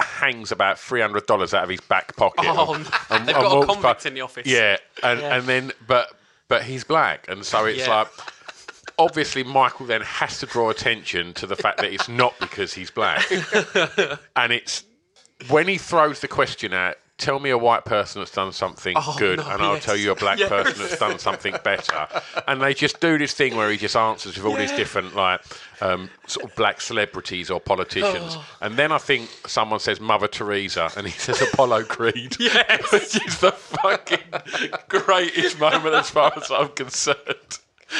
hangs 0.00 0.52
about 0.52 0.78
three 0.78 1.00
hundred 1.00 1.26
dollars 1.26 1.52
out 1.54 1.64
of 1.64 1.68
his 1.70 1.80
back 1.80 2.16
pocket. 2.16 2.44
Oh, 2.48 2.74
and- 2.74 2.88
and- 3.10 3.28
They've 3.28 3.36
and 3.36 3.44
got 3.44 3.62
a 3.62 3.66
convict 3.66 4.06
in 4.06 4.14
the 4.14 4.20
office. 4.22 4.46
Yeah, 4.46 4.76
and 5.02 5.20
Yeah. 5.20 5.36
and 5.36 5.46
then 5.46 5.72
but 5.86 6.12
but 6.48 6.64
he's 6.64 6.84
black, 6.84 7.26
and 7.28 7.44
so 7.44 7.64
it's 7.66 7.80
Yeah. 7.86 7.94
like. 7.94 8.08
Obviously, 8.98 9.42
Michael 9.44 9.86
then 9.86 10.02
has 10.02 10.40
to 10.40 10.46
draw 10.46 10.68
attention 10.68 11.32
to 11.34 11.46
the 11.46 11.56
fact 11.56 11.78
that 11.78 11.90
it's 11.90 12.06
not 12.06 12.38
because 12.38 12.74
he's 12.74 12.90
black, 12.90 13.24
and 14.36 14.52
it's 14.52 14.84
when 15.48 15.66
he 15.68 15.78
throws 15.78 16.20
the 16.20 16.28
question 16.28 16.74
out. 16.74 16.96
Tell 17.20 17.38
me 17.38 17.50
a 17.50 17.58
white 17.58 17.84
person 17.84 18.20
that's 18.22 18.32
done 18.32 18.50
something 18.52 18.94
Oh, 18.98 19.14
good, 19.18 19.38
no, 19.38 19.48
and 19.50 19.62
I'll 19.62 19.74
yes. 19.74 19.84
tell 19.84 19.96
you 19.96 20.10
a 20.10 20.14
black 20.14 20.38
Yes. 20.40 20.48
person 20.48 20.78
that's 20.82 20.98
done 20.98 21.18
something 21.18 21.54
better. 21.62 22.08
And 22.48 22.62
they 22.62 22.72
just 22.74 22.98
do 23.00 23.18
this 23.18 23.34
thing 23.34 23.56
where 23.56 23.70
he 23.70 23.76
just 23.76 23.94
answers 23.94 24.36
with 24.38 24.46
all 24.46 24.56
these 24.56 24.72
different, 24.72 25.14
like, 25.14 25.40
um, 25.82 26.08
sort 26.26 26.50
of 26.50 26.56
black 26.56 26.80
celebrities 26.80 27.50
or 27.50 27.60
politicians. 27.60 28.36
Oh. 28.36 28.44
And 28.62 28.76
then 28.76 28.90
I 28.90 28.98
think 28.98 29.28
someone 29.46 29.80
says 29.80 30.00
Mother 30.00 30.28
Teresa, 30.28 30.90
and 30.96 31.06
he 31.06 31.12
says 31.18 31.40
Apollo 31.42 31.84
Creed. 31.84 32.36
Yes. 32.40 32.90
Which 32.92 33.24
is 33.26 33.38
the 33.40 33.52
fucking 33.52 34.18
greatest 34.88 35.60
moment 35.60 35.94
as 35.94 36.08
far 36.10 36.32
as 36.36 36.50
I'm 36.50 36.68
concerned. 36.70 37.58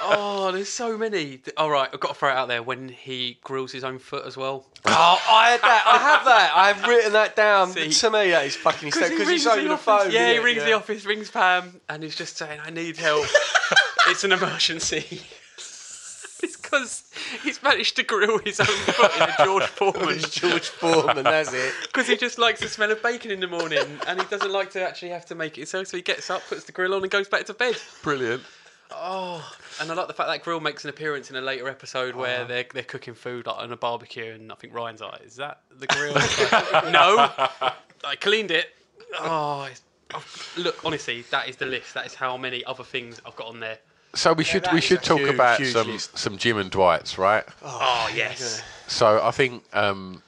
oh, 0.00 0.50
there's 0.52 0.68
so 0.68 0.98
many. 0.98 1.40
All 1.56 1.70
right, 1.70 1.88
I've 1.92 2.00
got 2.00 2.08
to 2.08 2.14
throw 2.14 2.30
it 2.30 2.36
out 2.36 2.48
there 2.48 2.62
when 2.62 2.88
he 2.88 3.38
grills 3.42 3.72
his 3.72 3.84
own 3.84 3.98
foot 3.98 4.26
as 4.26 4.36
well. 4.36 4.66
Oh, 4.84 5.22
I 5.30 5.50
had 5.50 5.62
that. 5.62 5.84
I 5.86 5.98
have 5.98 6.24
that. 6.24 6.52
I've 6.54 6.86
written 6.86 7.12
that 7.14 7.34
down. 7.34 7.70
See. 7.72 7.90
to 7.90 8.10
me, 8.10 8.30
that 8.30 8.44
is 8.44 8.56
fucking 8.56 8.90
because 8.90 9.10
he's 9.10 9.26
rings 9.26 9.46
over 9.46 9.62
the, 9.62 9.70
office. 9.70 9.84
phone. 9.84 10.10
Yeah, 10.10 10.30
he 10.30 10.36
it? 10.36 10.42
rings 10.42 10.64
the 10.64 10.72
office, 10.72 11.04
rings 11.06 11.30
Pam, 11.30 11.80
and 11.88 12.02
he's 12.02 12.16
just 12.16 12.36
saying, 12.36 12.60
"I 12.62 12.70
need 12.70 12.96
help. 12.96 13.26
it's 14.08 14.24
an 14.24 14.32
emergency." 14.32 15.22
it's 16.42 16.56
because 16.56 17.04
he's 17.42 17.62
managed 17.62 17.96
to 17.96 18.02
grill 18.02 18.38
his 18.38 18.60
own 18.60 18.66
foot 18.66 19.16
in 19.16 19.22
a 19.22 19.34
George 19.44 19.64
Foreman. 19.64 20.18
George 20.18 20.68
Foreman, 20.68 21.24
that's 21.24 21.52
it. 21.52 21.72
Because 21.82 22.08
he 22.08 22.16
just 22.16 22.38
likes 22.38 22.60
the 22.60 22.68
smell 22.68 22.90
of 22.90 23.02
bacon 23.02 23.30
in 23.30 23.40
the 23.40 23.46
morning, 23.46 23.84
and 24.06 24.20
he 24.20 24.26
doesn't 24.26 24.52
like 24.52 24.70
to 24.72 24.86
actually 24.86 25.10
have 25.10 25.24
to 25.26 25.34
make 25.34 25.56
it 25.56 25.68
so. 25.68 25.84
So 25.84 25.96
he 25.96 26.02
gets 26.02 26.28
up, 26.30 26.42
puts 26.48 26.64
the 26.64 26.72
grill 26.72 26.94
on, 26.94 27.02
and 27.02 27.10
goes 27.10 27.28
back 27.28 27.46
to 27.46 27.54
bed. 27.54 27.76
Brilliant. 28.02 28.42
Oh, 28.94 29.52
and 29.80 29.90
I 29.90 29.94
like 29.94 30.06
the 30.08 30.12
fact 30.14 30.28
that 30.28 30.42
grill 30.42 30.60
makes 30.60 30.84
an 30.84 30.90
appearance 30.90 31.30
in 31.30 31.36
a 31.36 31.40
later 31.40 31.68
episode 31.68 32.14
where 32.14 32.44
they're 32.44 32.66
they're 32.72 32.82
cooking 32.82 33.14
food 33.14 33.46
like 33.46 33.56
on 33.58 33.72
a 33.72 33.76
barbecue, 33.76 34.32
and 34.32 34.50
I 34.52 34.54
think 34.56 34.74
Ryan's 34.74 35.00
like, 35.00 35.22
"Is 35.24 35.36
that 35.36 35.60
the 35.78 35.86
grill?" 35.88 36.14
no, 36.92 37.30
I 38.04 38.16
cleaned 38.20 38.50
it. 38.50 38.66
Oh, 39.18 39.64
it's, 39.70 39.82
oh, 40.14 40.24
look, 40.56 40.84
honestly, 40.84 41.22
that 41.30 41.48
is 41.48 41.56
the 41.56 41.66
list. 41.66 41.94
That 41.94 42.06
is 42.06 42.14
how 42.14 42.36
many 42.36 42.64
other 42.64 42.84
things 42.84 43.20
I've 43.26 43.36
got 43.36 43.48
on 43.48 43.60
there. 43.60 43.78
So 44.14 44.32
we 44.34 44.44
should 44.44 44.64
that 44.64 44.72
we 44.72 44.78
is 44.78 44.84
should 44.84 44.98
a 44.98 45.02
talk 45.02 45.20
huge, 45.20 45.34
about 45.34 45.58
huge 45.58 45.72
some 45.72 45.86
list. 45.88 46.18
some 46.18 46.36
Jim 46.36 46.58
and 46.58 46.70
Dwights, 46.70 47.16
right? 47.18 47.44
Oh, 47.62 48.10
yes, 48.14 48.62
So 48.86 49.22
I 49.22 49.30
think 49.30 49.64
um, 49.72 50.22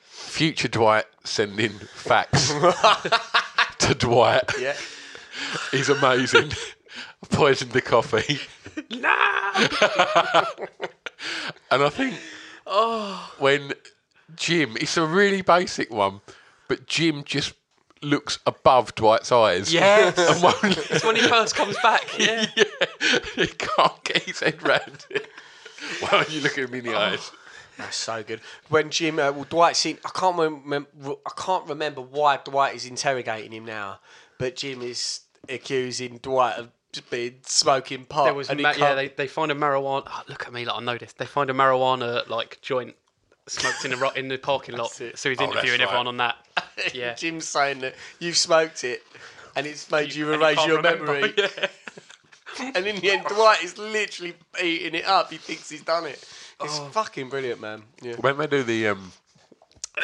future 0.00 0.68
Dwight 0.68 1.04
sending 1.24 1.70
facts 1.70 2.48
to 3.80 3.94
Dwight. 3.94 4.44
Yeah. 4.58 4.74
is 5.72 5.88
amazing. 5.90 6.52
Poisoned 7.30 7.72
the 7.72 7.80
coffee. 7.82 8.38
no. 8.90 10.46
And 11.70 11.82
I 11.84 11.88
think 11.90 12.14
Oh. 12.66 13.32
when 13.38 13.74
Jim, 14.34 14.76
it's 14.80 14.96
a 14.96 15.04
really 15.06 15.42
basic 15.42 15.92
one, 15.92 16.20
but 16.66 16.86
Jim 16.86 17.22
just 17.24 17.52
looks 18.02 18.38
above 18.46 18.94
Dwight's 18.94 19.30
eyes. 19.30 19.72
Yes. 19.72 20.14
It's 20.16 21.04
when 21.04 21.16
he 21.16 21.22
first 21.22 21.54
comes 21.54 21.76
back. 21.82 22.18
Yeah. 22.18 22.46
he 23.36 23.46
can't 23.48 24.02
get 24.04 24.22
his 24.22 24.40
head 24.40 24.62
round 24.66 25.04
it. 25.10 25.26
Why 26.00 26.10
don't 26.10 26.30
you 26.30 26.40
looking 26.40 26.64
at 26.64 26.70
him 26.70 26.74
in 26.76 26.84
the 26.86 26.96
eyes? 26.98 27.30
That's 27.76 27.96
so 27.96 28.22
good. 28.22 28.40
When 28.68 28.90
Jim, 28.90 29.18
uh, 29.18 29.32
well, 29.32 29.46
Dwight's 29.48 29.78
seen, 29.78 29.98
I 30.04 30.10
can't 30.10 30.36
remember. 30.38 30.88
I 31.26 31.30
can't 31.36 31.66
remember 31.68 32.00
why 32.00 32.38
Dwight 32.44 32.74
is 32.74 32.86
interrogating 32.86 33.52
him 33.52 33.64
now, 33.66 34.00
but 34.38 34.56
Jim 34.56 34.82
is 34.82 35.20
accusing 35.48 36.18
Dwight 36.18 36.56
of 36.56 36.70
just 36.92 37.10
being 37.10 37.36
smoking 37.44 38.04
pot. 38.04 38.24
There 38.24 38.34
was 38.34 38.50
and 38.50 38.60
ma- 38.60 38.72
yeah, 38.76 38.94
they, 38.94 39.08
they 39.08 39.26
find 39.26 39.50
a 39.52 39.54
marijuana. 39.54 40.02
Oh, 40.06 40.22
look 40.28 40.46
at 40.46 40.52
me, 40.52 40.64
like 40.64 40.76
I 40.76 40.80
know 40.84 40.98
this. 40.98 41.12
They 41.12 41.26
find 41.26 41.50
a 41.50 41.54
marijuana 41.54 42.28
like 42.28 42.58
joint 42.62 42.94
smoked 43.46 43.84
in 43.84 43.90
the 43.92 43.96
ro- 43.96 44.10
in 44.10 44.28
the 44.28 44.38
parking 44.38 44.76
lot. 44.76 44.90
It. 45.00 45.18
So 45.18 45.28
he's 45.30 45.38
Oh, 45.40 45.46
that's 45.46 45.56
interviewing 45.56 45.80
everyone 45.80 46.06
right. 46.06 46.10
on 46.10 46.16
that. 46.18 46.36
Yeah. 46.94 47.14
Jim's 47.14 47.46
saying 47.48 47.80
that 47.80 47.94
you've 48.20 48.36
smoked 48.36 48.84
it, 48.84 49.02
and 49.56 49.66
it's 49.66 49.90
made 49.90 50.14
you, 50.14 50.32
And 50.32 50.40
he 50.40 50.46
erase 50.46 50.56
can't 50.56 50.68
your 50.68 50.76
remember, 50.78 51.04
memory. 51.12 51.34
yeah. 51.38 52.70
and 52.74 52.86
in 52.86 52.96
the 53.00 53.10
end, 53.10 53.24
Dwight 53.26 53.62
is 53.62 53.76
literally 53.78 54.34
eating 54.62 54.94
it 54.94 55.04
up. 55.06 55.30
He 55.30 55.36
thinks 55.36 55.68
he's 55.68 55.82
done 55.82 56.06
it. 56.06 56.24
It's 56.62 56.78
Oh. 56.78 56.88
fucking 56.92 57.28
brilliant, 57.28 57.60
man. 57.60 57.82
Yeah. 58.02 58.14
When 58.16 58.36
they 58.38 58.46
do 58.46 58.62
the 58.62 58.88
um, 58.88 59.12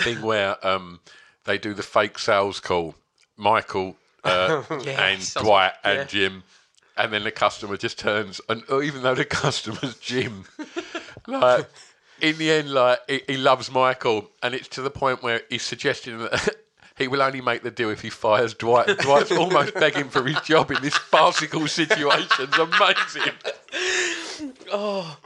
thing 0.00 0.20
where 0.22 0.64
um, 0.66 1.00
they 1.44 1.58
do 1.58 1.72
the 1.74 1.82
fake 1.82 2.18
sales 2.18 2.60
call, 2.60 2.94
Michael 3.36 3.96
uh, 4.24 4.62
Yes, 4.82 5.34
and 5.36 5.44
Dwight 5.44 5.72
and 5.84 5.98
yeah. 5.98 6.04
Jim, 6.04 6.42
and 6.96 7.12
then 7.12 7.24
the 7.24 7.30
customer 7.30 7.76
just 7.76 7.98
turns, 7.98 8.40
and 8.48 8.62
oh, 8.68 8.82
even 8.82 9.02
though 9.02 9.14
the 9.14 9.24
customer's 9.42 9.96
Jim, 9.96 10.44
like 11.26 11.66
in 12.20 12.38
the 12.38 12.50
end, 12.50 12.70
like 12.70 12.98
he, 13.08 13.22
he 13.26 13.36
loves 13.36 13.70
Michael, 13.70 14.30
and 14.42 14.54
it's 14.54 14.68
to 14.68 14.82
the 14.82 14.90
point 14.90 15.22
where 15.22 15.42
he's 15.48 15.62
suggesting 15.62 16.18
that. 16.18 16.56
He 16.98 17.08
will 17.08 17.20
only 17.20 17.42
make 17.42 17.62
the 17.62 17.70
deal 17.70 17.90
if 17.90 18.00
he 18.00 18.08
fires 18.08 18.54
Dwight. 18.54 18.88
And 18.88 18.98
Dwight's 18.98 19.30
almost 19.36 19.74
begging 19.74 20.08
for 20.08 20.26
his 20.26 20.40
job 20.40 20.70
in 20.70 20.80
this 20.80 20.96
farcical 20.96 21.68
situation. 21.68 22.26
It's 22.38 22.56
amazing. 22.56 24.54
Oh, 24.72 25.18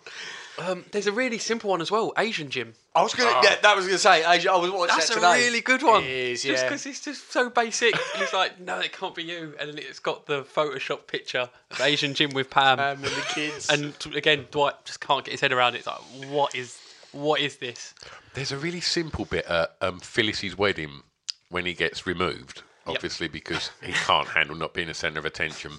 um, 0.61 0.85
there's 0.93 1.07
a 1.07 1.13
really 1.13 1.39
simple 1.39 1.71
one 1.71 1.81
as 1.81 1.91
well. 1.91 2.13
Asian 2.19 2.51
Jim. 2.51 2.75
I 2.95 3.03
was 3.03 3.15
gonna. 3.15 3.31
Yeah, 3.43 3.57
that 3.63 3.77
was 3.77 3.87
gonna 3.87 3.99
say. 3.99 4.25
I, 4.25 4.35
I 4.35 4.57
was 4.57 4.71
watching 4.71 4.97
That's 4.97 5.09
that 5.15 5.23
a 5.23 5.39
really 5.39 5.61
good 5.61 5.83
one. 5.83 6.03
It 6.03 6.11
is, 6.11 6.43
Just 6.43 6.63
yeah. 6.63 6.69
because 6.69 6.87
it's 6.87 7.01
just 7.01 7.33
so 7.33 7.49
basic. 7.51 7.95
and 7.95 8.23
he's 8.23 8.33
like, 8.33 8.61
no, 8.61 8.79
it 8.79 8.93
can't 8.93 9.15
be 9.15 9.23
you. 9.23 9.55
And 9.59 9.71
then 9.71 9.79
it's 9.79 9.99
got 9.99 10.27
the 10.27 10.43
Photoshop 10.43 11.07
picture 11.07 11.49
of 11.71 11.81
Asian 11.81 12.15
Jim 12.15 12.31
with 12.31 12.51
Pam. 12.51 12.79
Um, 12.81 12.87
and 12.97 13.05
the 13.05 13.27
kids. 13.33 13.69
and 13.71 13.99
t- 13.99 14.17
again, 14.17 14.47
Dwight 14.51 14.75
just 14.85 15.01
can't 15.01 15.25
get 15.25 15.33
his 15.33 15.41
head 15.41 15.53
around 15.53 15.75
it. 15.75 15.79
It's 15.79 15.87
like, 15.87 16.01
what 16.29 16.55
is, 16.55 16.79
what 17.13 17.41
is 17.41 17.57
this? 17.57 17.95
There's 18.35 18.53
a 18.53 18.59
really 18.59 18.81
simple 18.81 19.25
bit 19.25 19.47
at 19.47 19.77
um, 19.81 20.01
Phyllis's 20.01 20.59
wedding 20.59 21.03
when 21.49 21.67
he 21.67 21.75
gets 21.75 22.07
removed, 22.07 22.63
obviously 22.87 23.29
because 23.29 23.71
he 23.83 23.93
can't 23.93 24.29
handle 24.29 24.57
not 24.57 24.75
being 24.75 24.89
the 24.89 24.95
centre 24.95 25.19
of 25.19 25.25
attention. 25.25 25.73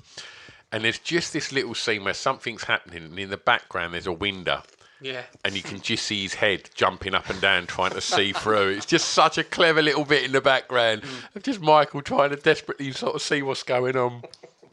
And 0.71 0.83
there's 0.83 0.99
just 0.99 1.33
this 1.33 1.51
little 1.51 1.75
scene 1.75 2.03
where 2.03 2.13
something's 2.13 2.63
happening, 2.63 3.03
and 3.03 3.19
in 3.19 3.29
the 3.29 3.37
background 3.37 3.93
there's 3.93 4.07
a 4.07 4.13
window, 4.13 4.63
Yeah. 5.01 5.23
and 5.43 5.55
you 5.55 5.61
can 5.61 5.81
just 5.81 6.05
see 6.05 6.21
his 6.23 6.35
head 6.35 6.69
jumping 6.73 7.13
up 7.13 7.29
and 7.29 7.41
down, 7.41 7.67
trying 7.67 7.91
to 7.91 8.01
see 8.01 8.31
through. 8.31 8.69
It's 8.69 8.85
just 8.85 9.09
such 9.09 9.37
a 9.37 9.43
clever 9.43 9.81
little 9.81 10.05
bit 10.05 10.23
in 10.23 10.31
the 10.31 10.41
background 10.41 11.01
mm. 11.01 11.35
of 11.35 11.43
just 11.43 11.59
Michael 11.59 12.01
trying 12.01 12.29
to 12.29 12.37
desperately 12.37 12.91
sort 12.93 13.15
of 13.15 13.21
see 13.21 13.41
what's 13.41 13.63
going 13.63 13.97
on. 13.97 14.23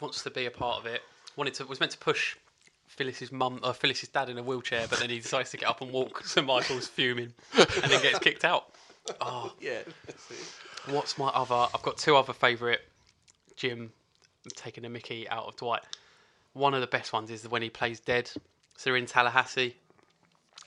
Wants 0.00 0.22
to 0.22 0.30
be 0.30 0.46
a 0.46 0.50
part 0.50 0.78
of 0.78 0.86
it. 0.86 1.02
Wanted 1.34 1.54
to 1.54 1.66
was 1.66 1.80
meant 1.80 1.92
to 1.92 1.98
push 1.98 2.36
Phyllis's 2.86 3.32
mum 3.32 3.60
or 3.62 3.72
Phyllis's 3.72 4.08
dad 4.08 4.28
in 4.28 4.38
a 4.38 4.42
wheelchair, 4.42 4.86
but 4.88 4.98
then 4.98 5.10
he 5.10 5.18
decides 5.20 5.50
to 5.50 5.56
get 5.56 5.68
up 5.68 5.80
and 5.80 5.92
walk. 5.92 6.22
So 6.26 6.42
Michael's 6.42 6.88
fuming, 6.88 7.32
and 7.56 7.90
then 7.90 8.02
gets 8.02 8.18
kicked 8.18 8.44
out. 8.44 8.66
Oh, 9.22 9.54
yeah. 9.58 9.78
What's 10.90 11.16
my 11.16 11.28
other? 11.28 11.66
I've 11.74 11.80
got 11.80 11.96
two 11.96 12.14
other 12.14 12.34
favourite. 12.34 12.80
Jim 13.56 13.90
taking 14.56 14.84
a 14.84 14.88
Mickey 14.88 15.28
out 15.28 15.46
of 15.46 15.56
Dwight. 15.56 15.82
One 16.54 16.74
of 16.74 16.80
the 16.80 16.86
best 16.86 17.12
ones 17.12 17.30
is 17.30 17.46
when 17.48 17.62
he 17.62 17.70
plays 17.70 18.00
dead. 18.00 18.30
So 18.76 18.94
in 18.94 19.06
Tallahassee. 19.06 19.76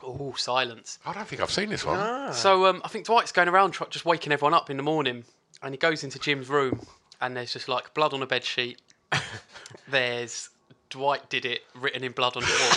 Oh, 0.04 0.34
silence. 0.36 0.98
I 1.06 1.14
don't 1.14 1.28
think 1.28 1.42
I've 1.42 1.52
seen 1.52 1.70
this 1.70 1.86
one. 1.86 2.34
So 2.34 2.66
um, 2.66 2.82
I 2.84 2.88
think 2.88 3.06
Dwight's 3.06 3.32
going 3.32 3.48
around 3.48 3.72
tr- 3.72 3.84
just 3.90 4.04
waking 4.06 4.34
everyone 4.34 4.54
up 4.54 4.70
in 4.72 4.78
the 4.78 4.84
morning, 4.84 5.24
and 5.62 5.74
he 5.74 5.78
goes 5.78 6.04
into 6.04 6.18
Jim's 6.18 6.50
room, 6.50 6.80
and 7.22 7.38
there's 7.38 7.54
just 7.54 7.68
like 7.70 7.94
blood 7.94 8.14
on 8.14 8.22
a 8.24 8.26
bed 8.28 8.44
sheet. 8.44 8.82
there's 9.90 10.50
Dwight 10.90 11.30
did 11.30 11.46
it 11.46 11.62
written 11.76 12.04
in 12.04 12.12
blood 12.14 12.36
on 12.36 12.42
the 12.44 12.50
wall. 12.50 12.72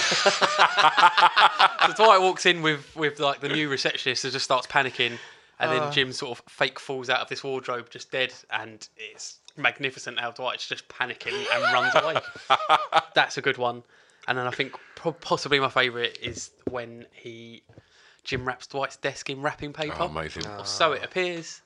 so 1.97 2.05
Dwight 2.05 2.21
walks 2.21 2.47
in 2.47 2.63
with 2.63 2.95
with 2.95 3.19
like 3.21 3.41
the 3.41 3.49
new 3.49 3.69
receptionist 3.69 4.25
and 4.25 4.33
just 4.33 4.45
starts 4.45 4.67
panicking, 4.67 5.19
and 5.59 5.73
then 5.73 5.83
Uh. 5.83 5.91
Jim 5.91 6.13
sort 6.13 6.39
of 6.39 6.45
fake 6.49 6.79
falls 6.79 7.09
out 7.09 7.21
of 7.21 7.29
this 7.29 7.43
wardrobe 7.43 7.89
just 7.91 8.11
dead, 8.11 8.33
and 8.51 8.87
it's 8.97 9.39
magnificent 9.57 10.19
how 10.19 10.31
Dwight's 10.31 10.67
just 10.67 10.89
panicking 10.89 11.45
and 11.53 11.63
runs 11.73 11.95
away. 11.95 12.17
That's 13.15 13.39
a 13.39 13.43
good 13.43 13.59
one. 13.59 13.83
And 14.27 14.39
then 14.39 14.47
I 14.47 14.51
think 14.51 14.75
pro- 14.95 15.13
possibly 15.13 15.61
my 15.61 15.69
favourite 15.69 16.19
is 16.23 16.51
when 16.71 17.07
he 17.13 17.63
Jim 18.25 18.47
wraps 18.47 18.67
Dwight's 18.67 18.97
desk 18.97 19.29
in 19.29 19.43
wrapping 19.43 19.71
oh, 19.71 19.73
paper. 19.73 19.97
Oh, 20.01 20.07
amazing. 20.07 20.47
Or 20.47 20.65
so 20.65 20.93
it 20.93 21.05
appears. 21.05 21.61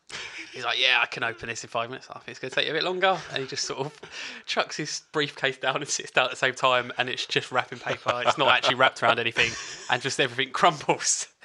He's 0.52 0.64
like, 0.64 0.80
yeah, 0.80 0.98
I 1.00 1.06
can 1.06 1.22
open 1.22 1.48
this 1.48 1.62
in 1.62 1.70
five 1.70 1.88
minutes. 1.88 2.08
I 2.10 2.14
think 2.14 2.30
it's 2.30 2.40
going 2.40 2.50
to 2.50 2.54
take 2.56 2.66
you 2.66 2.72
a 2.72 2.74
bit 2.74 2.82
longer. 2.82 3.16
And 3.32 3.42
he 3.42 3.48
just 3.48 3.64
sort 3.64 3.78
of 3.80 4.00
chucks 4.46 4.76
his 4.76 5.02
briefcase 5.12 5.56
down 5.56 5.76
and 5.76 5.88
sits 5.88 6.10
down 6.10 6.24
at 6.24 6.30
the 6.32 6.36
same 6.36 6.54
time, 6.54 6.92
and 6.98 7.08
it's 7.08 7.26
just 7.26 7.52
wrapping 7.52 7.78
paper. 7.78 8.22
It's 8.26 8.38
not 8.38 8.48
actually 8.48 8.74
wrapped 8.74 9.02
around 9.02 9.20
anything, 9.20 9.50
and 9.90 10.02
just 10.02 10.20
everything 10.20 10.52
crumbles. 10.52 11.28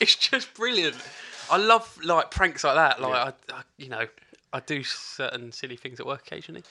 It's 0.00 0.16
just 0.16 0.54
brilliant. 0.54 0.96
I 1.50 1.58
love 1.58 1.98
like 2.02 2.30
pranks 2.30 2.64
like 2.64 2.76
that. 2.76 3.02
Like, 3.02 3.12
I, 3.12 3.54
I, 3.54 3.62
you 3.76 3.90
know, 3.90 4.06
I 4.52 4.60
do 4.60 4.82
certain 4.82 5.52
silly 5.52 5.76
things 5.76 6.00
at 6.00 6.06
work 6.06 6.22
occasionally. 6.26 6.64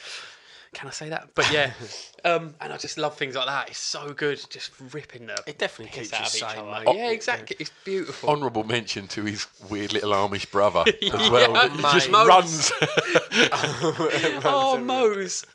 Can 0.72 0.88
I 0.88 0.92
say 0.92 1.10
that? 1.10 1.30
But 1.34 1.52
yeah, 1.52 1.72
um, 2.26 2.54
and 2.62 2.72
I 2.72 2.78
just 2.78 3.00
love 3.00 3.18
things 3.18 3.34
like 3.36 3.48
that. 3.48 3.70
It's 3.70 3.80
so 3.80 4.14
good, 4.14 4.40
just 4.52 4.70
ripping 4.94 5.26
the 5.26 5.36
It 5.48 5.58
definitely 5.58 5.92
piss 6.00 6.12
keeps 6.12 6.14
out 6.14 6.20
you 6.20 6.26
of 6.28 6.36
each 6.52 6.56
sane, 6.58 6.68
other. 6.74 6.86
mate. 6.86 6.96
Yeah, 6.98 7.10
exactly. 7.10 7.56
It's 7.60 7.72
beautiful. 7.84 8.30
Honourable 8.30 8.64
mention 8.66 9.08
to 9.10 9.24
his 9.24 9.48
weird 9.68 9.94
little 9.94 10.12
Amish 10.12 10.52
brother 10.52 10.84
as 11.02 11.30
well. 11.32 11.54
Yeah, 11.54 11.70
He 11.76 11.82
just 11.82 12.12
mate. 12.12 12.28
runs. 12.28 12.72
oh, 14.46 14.80
Mose. 14.84 15.46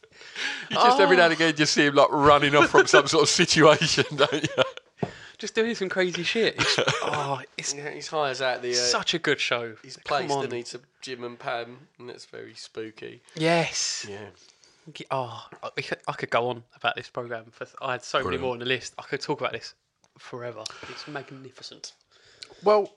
You 0.71 0.77
just 0.77 0.99
every 1.01 1.17
Oh. 1.17 1.19
now 1.21 1.25
and 1.27 1.33
again 1.35 1.55
just 1.55 1.75
see 1.75 1.87
him 1.87 1.95
like 1.95 2.09
running 2.11 2.57
off 2.57 2.71
from 2.71 2.87
some 2.89 3.07
sort 3.07 3.23
of 3.23 3.29
situation, 3.29 4.05
don't 4.17 4.33
you? 4.33 5.09
Just 5.39 5.55
doing 5.55 5.75
some 5.75 5.89
crazy 5.89 6.23
shit. 6.23 6.55
It's, 6.59 6.77
oh, 7.03 7.41
it's 7.57 7.75
Yeah, 7.75 7.91
he's 7.91 8.09
hires 8.09 8.41
out 8.41 8.63
the. 8.63 8.71
Uh, 8.71 8.75
such 8.75 9.15
a 9.15 9.19
good 9.19 9.41
show. 9.41 9.75
He's 9.83 9.97
Come 9.97 10.03
placed 10.27 10.33
on. 10.33 10.49
the 10.49 10.63
to 10.63 10.81
Jim 11.05 11.23
and 11.23 11.39
Pam, 11.39 11.77
and 11.99 12.09
that's 12.09 12.25
very 12.25 12.55
spooky. 12.55 13.21
Yes. 13.37 14.07
Yeah. 14.09 14.31
Oh, 15.11 15.47
I, 15.63 16.13
could, 16.13 16.31
go 16.31 16.49
on 16.49 16.63
about 16.77 16.97
this 16.97 17.11
program. 17.11 17.45
For, 17.51 17.67
I 17.83 17.93
had 17.93 18.03
so 18.03 18.25
many 18.25 18.39
more 18.39 18.53
on 18.53 18.59
the 18.59 18.65
list. 18.65 18.95
I 18.99 19.03
could 19.03 19.21
talk 19.21 19.39
about 19.39 19.53
this 19.53 19.75
forever. 20.19 20.65
It's 20.89 21.07
magnificent. 21.07 21.93
Well, 22.63 22.91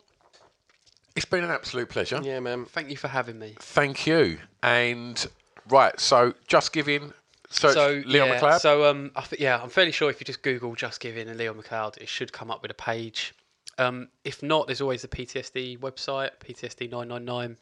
it's 1.17 1.25
been 1.25 1.43
an 1.43 1.51
absolute 1.51 1.89
pleasure. 1.89 2.21
Yeah, 2.23 2.39
man. 2.39 2.63
Thank 2.63 2.89
you 2.89 2.95
for 2.95 3.09
having 3.09 3.39
me. 3.39 3.55
Thank 3.59 4.07
you. 4.07 4.37
And 4.63 5.27
right, 5.67 5.99
so 5.99 6.33
just 6.47 6.71
giving 6.71 7.11
search 7.49 7.73
so 7.73 8.01
Leon 8.05 8.29
yeah, 8.29 8.39
McLeod. 8.39 8.59
So 8.61 8.85
um, 8.89 9.11
I 9.17 9.21
th- 9.23 9.41
yeah, 9.41 9.61
I'm 9.61 9.69
fairly 9.69 9.91
sure 9.91 10.09
if 10.09 10.21
you 10.21 10.25
just 10.25 10.43
Google 10.43 10.75
"Just 10.75 11.01
Giving" 11.01 11.27
and 11.27 11.37
Leon 11.37 11.61
McLeod, 11.61 11.97
it 11.97 12.07
should 12.07 12.31
come 12.31 12.51
up 12.51 12.61
with 12.61 12.71
a 12.71 12.75
page. 12.75 13.33
Um, 13.77 14.07
if 14.23 14.41
not, 14.41 14.67
there's 14.67 14.81
always 14.81 15.01
the 15.01 15.09
PTSD 15.09 15.79
website, 15.79 16.31
PTSD 16.39 16.89
nine 16.89 17.09
nine 17.09 17.25
nine. 17.25 17.57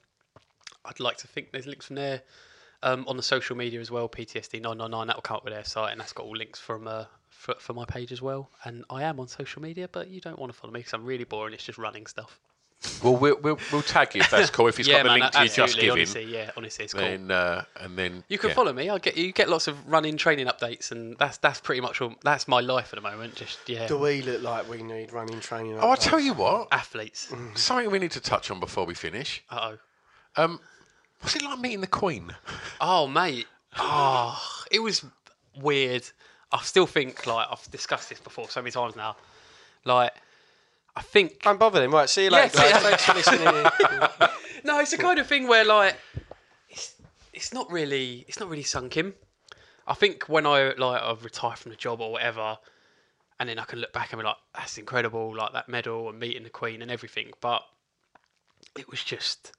I'd 0.87 0.99
like 0.99 1.17
to 1.17 1.27
think 1.27 1.51
there's 1.51 1.67
links 1.67 1.85
from 1.87 1.95
there. 1.97 2.21
Um, 2.83 3.05
on 3.07 3.17
the 3.17 3.23
social 3.23 3.55
media 3.55 3.79
as 3.79 3.89
well, 3.89 4.07
PTSD 4.07 4.61
nine 4.61 4.77
nine 4.77 4.91
nine. 4.91 5.07
That 5.07 5.15
will 5.15 5.21
come 5.21 5.37
up 5.37 5.43
with 5.43 5.53
their 5.53 5.63
site, 5.63 5.91
and 5.91 5.99
that's 5.99 6.13
got 6.13 6.25
all 6.25 6.35
links 6.35 6.59
from 6.59 6.87
uh, 6.87 7.05
for, 7.29 7.55
for 7.57 7.73
my 7.73 7.85
page 7.85 8.11
as 8.11 8.21
well. 8.21 8.49
And 8.63 8.83
I 8.89 9.03
am 9.03 9.19
on 9.19 9.27
social 9.27 9.61
media, 9.61 9.87
but 9.91 10.09
you 10.09 10.21
don't 10.21 10.37
want 10.37 10.51
to 10.51 10.57
follow 10.57 10.73
me 10.73 10.81
because 10.81 10.93
I'm 10.93 11.05
really 11.05 11.23
boring. 11.23 11.53
It's 11.53 11.63
just 11.63 11.77
running 11.79 12.05
stuff. 12.05 12.39
well, 13.01 13.15
we'll, 13.15 13.37
we'll, 13.41 13.57
we'll 13.71 13.81
tag 13.81 14.13
you 14.13 14.21
if 14.21 14.29
that's 14.29 14.49
cool. 14.51 14.67
If 14.67 14.77
it's 14.79 14.87
yeah, 14.89 15.01
got 15.01 15.03
the 15.03 15.19
link 15.19 15.31
to 15.31 15.37
your 15.39 15.45
Just 15.47 15.59
absolutely, 15.59 15.81
Giving, 15.85 16.01
Honestly, 16.01 16.25
yeah, 16.25 16.51
honestly, 16.57 16.85
it's 16.85 16.93
cool. 16.93 17.01
then 17.01 17.31
uh, 17.31 17.63
and 17.79 17.97
then 17.97 18.23
You 18.27 18.37
can 18.37 18.49
yeah. 18.49 18.55
follow 18.55 18.73
me. 18.73 18.89
I 18.89 18.97
get 18.99 19.17
you 19.17 19.31
get 19.31 19.49
lots 19.49 19.67
of 19.67 19.87
running 19.87 20.17
training 20.17 20.45
updates, 20.47 20.91
and 20.91 21.17
that's 21.17 21.37
that's 21.37 21.61
pretty 21.61 21.81
much 21.81 22.01
all. 22.01 22.13
That's 22.23 22.47
my 22.47 22.59
life 22.59 22.93
at 22.93 23.01
the 23.01 23.09
moment. 23.09 23.35
Just 23.35 23.67
yeah, 23.67 23.87
Do 23.87 23.97
we 23.97 24.21
look 24.21 24.43
like 24.43 24.69
we 24.69 24.83
need 24.83 25.11
running 25.13 25.39
training? 25.39 25.77
Oh, 25.79 25.91
I 25.91 25.95
tell 25.95 26.19
you 26.19 26.33
what, 26.33 26.67
athletes. 26.71 27.33
something 27.55 27.89
we 27.89 27.97
need 27.99 28.11
to 28.11 28.21
touch 28.21 28.51
on 28.51 28.59
before 28.59 28.85
we 28.85 28.93
finish. 28.93 29.43
Uh 29.49 29.71
oh. 30.37 30.43
Um, 30.43 30.59
what's 31.25 31.35
it 31.35 31.41
like 31.41 31.57
meeting 31.57 31.81
the 31.81 31.87
Queen? 31.87 32.31
Oh 32.79 33.07
mate. 33.07 33.47
Oh, 33.79 34.39
it 34.69 34.79
was 34.79 35.03
weird. 35.59 36.03
I 36.51 36.61
still 36.61 36.85
think 36.85 37.25
like 37.25 37.47
I've 37.49 37.69
discussed 37.71 38.09
this 38.09 38.19
before 38.19 38.47
so 38.47 38.61
many 38.61 38.69
times 38.69 38.95
now. 38.95 39.15
Like, 39.85 40.13
I 40.95 41.01
think 41.01 41.41
Don't 41.41 41.59
bother 41.59 41.81
them. 41.81 41.91
Right, 41.91 42.07
see 42.07 42.25
you 42.25 42.29
later. 42.29 42.55
see 42.55 42.63
you 42.63 42.71
guys. 42.73 42.83
Thanks 42.83 43.05
for 43.05 43.13
listening. 43.15 43.39
no, 44.63 44.79
it's 44.79 44.91
the 44.91 44.97
kind 44.97 45.17
of 45.17 45.25
thing 45.25 45.47
where 45.47 45.65
like 45.65 45.97
it's 46.69 46.93
it's 47.33 47.51
not 47.51 47.71
really 47.71 48.23
it's 48.27 48.39
not 48.39 48.47
really 48.47 48.63
sunk 48.63 48.95
in. 48.95 49.15
I 49.87 49.95
think 49.95 50.29
when 50.29 50.45
I 50.45 50.73
like 50.77 51.01
I've 51.01 51.23
retired 51.23 51.57
from 51.57 51.71
the 51.71 51.75
job 51.75 52.01
or 52.01 52.11
whatever, 52.11 52.59
and 53.39 53.49
then 53.49 53.57
I 53.57 53.63
can 53.63 53.79
look 53.79 53.93
back 53.93 54.13
and 54.13 54.21
be 54.21 54.27
like, 54.27 54.37
that's 54.53 54.77
incredible, 54.77 55.35
like 55.35 55.53
that 55.53 55.69
medal 55.69 56.07
and 56.07 56.19
meeting 56.19 56.43
the 56.43 56.51
Queen 56.51 56.83
and 56.83 56.91
everything. 56.91 57.31
But 57.41 57.63
it 58.77 58.87
was 58.91 59.03
just 59.03 59.53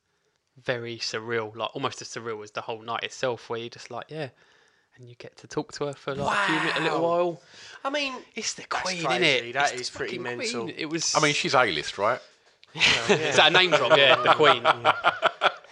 very 0.64 0.98
surreal, 0.98 1.54
like 1.56 1.70
almost 1.74 2.00
as 2.02 2.08
surreal 2.08 2.42
as 2.42 2.50
the 2.52 2.60
whole 2.62 2.82
night 2.82 3.02
itself, 3.04 3.48
where 3.50 3.58
you're 3.60 3.68
just 3.68 3.90
like, 3.90 4.06
yeah, 4.08 4.28
and 4.96 5.08
you 5.08 5.14
get 5.16 5.36
to 5.38 5.46
talk 5.46 5.72
to 5.72 5.86
her 5.86 5.92
for 5.92 6.14
like 6.14 6.48
a, 6.48 6.72
few, 6.74 6.80
a 6.80 6.84
little 6.84 7.02
while. 7.02 7.42
I 7.84 7.90
mean, 7.90 8.14
It's 8.34 8.54
the 8.54 8.62
that's 8.70 8.82
Queen, 8.82 9.04
crazy. 9.04 9.50
innit? 9.50 9.52
That 9.54 9.72
It's 9.72 9.82
is 9.82 9.90
pretty 9.90 10.18
mental. 10.18 10.64
Queen. 10.64 10.74
It 10.78 10.86
was. 10.86 11.14
I 11.14 11.20
mean, 11.20 11.34
she's 11.34 11.54
A-list, 11.54 11.98
right? 11.98 12.20
Yeah. 12.74 12.82
is 13.12 13.36
that 13.36 13.48
a 13.48 13.50
name 13.50 13.70
drop? 13.70 13.96
Yeah, 13.96 14.16
the 14.22 14.34
Queen. 14.34 14.62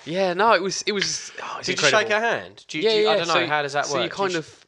Yeah, 0.06 0.35
no, 0.35 0.52
it 0.52 0.62
was. 0.62 0.82
It 0.82 0.93
was. 0.93 1.32
Oh, 1.43 1.56
it's 1.59 1.66
Did 1.66 1.81
you 1.81 1.89
shake 1.89 2.09
her 2.09 2.20
hand? 2.20 2.65
Do 2.69 2.78
you, 2.78 2.85
yeah, 2.85 2.90
do 2.90 2.97
you- 2.97 3.05
yeah. 3.05 3.11
I 3.11 3.16
don't 3.16 3.28
know. 3.28 3.35
so, 3.35 3.47
how 3.47 3.62
does 3.62 3.73
that 3.73 3.86
so 3.86 3.94
work? 3.94 4.01
So 4.01 4.05
you 4.05 4.11
kind 4.11 4.32
you- 4.32 4.39
of. 4.40 4.61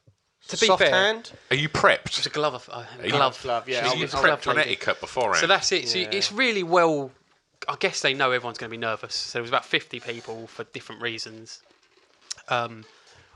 To 0.49 0.57
be 0.59 0.67
soft 0.67 0.81
fair, 0.81 0.91
hand. 0.93 1.33
Are 1.51 1.57
you 1.57 1.69
prepped? 1.69 2.07
it's 2.19 2.25
a 2.27 2.31
glove. 2.31 2.55
Of, 2.55 2.71
uh, 2.73 2.85
you- 3.03 3.11
glove. 3.11 3.39
glove, 3.43 3.69
yeah. 3.69 3.83
So 3.83 3.89
I'll- 3.91 3.97
you 3.97 4.09
I'll- 4.13 4.23
prepped 4.23 4.47
on 4.49 4.57
etiquette 4.59 5.01
beforehand. 5.01 5.41
So 5.41 5.49
that's 5.49 5.73
it. 5.73 5.89
So 5.89 5.99
Yeah. 5.99 6.09
it's 6.13 6.31
really 6.31 6.63
well. 6.63 7.11
I 7.69 7.77
guess 7.79 8.01
they 8.01 8.15
know 8.15 8.31
everyone's 8.33 8.59
going 8.59 8.71
to 8.71 8.77
be 8.77 8.81
nervous. 8.81 9.15
So 9.15 9.39
there 9.39 9.43
was 9.43 9.51
about 9.51 9.65
50 9.65 10.01
people 10.01 10.47
for 10.47 10.65
different 10.65 11.03
reasons. 11.03 11.63
Um, 12.49 12.85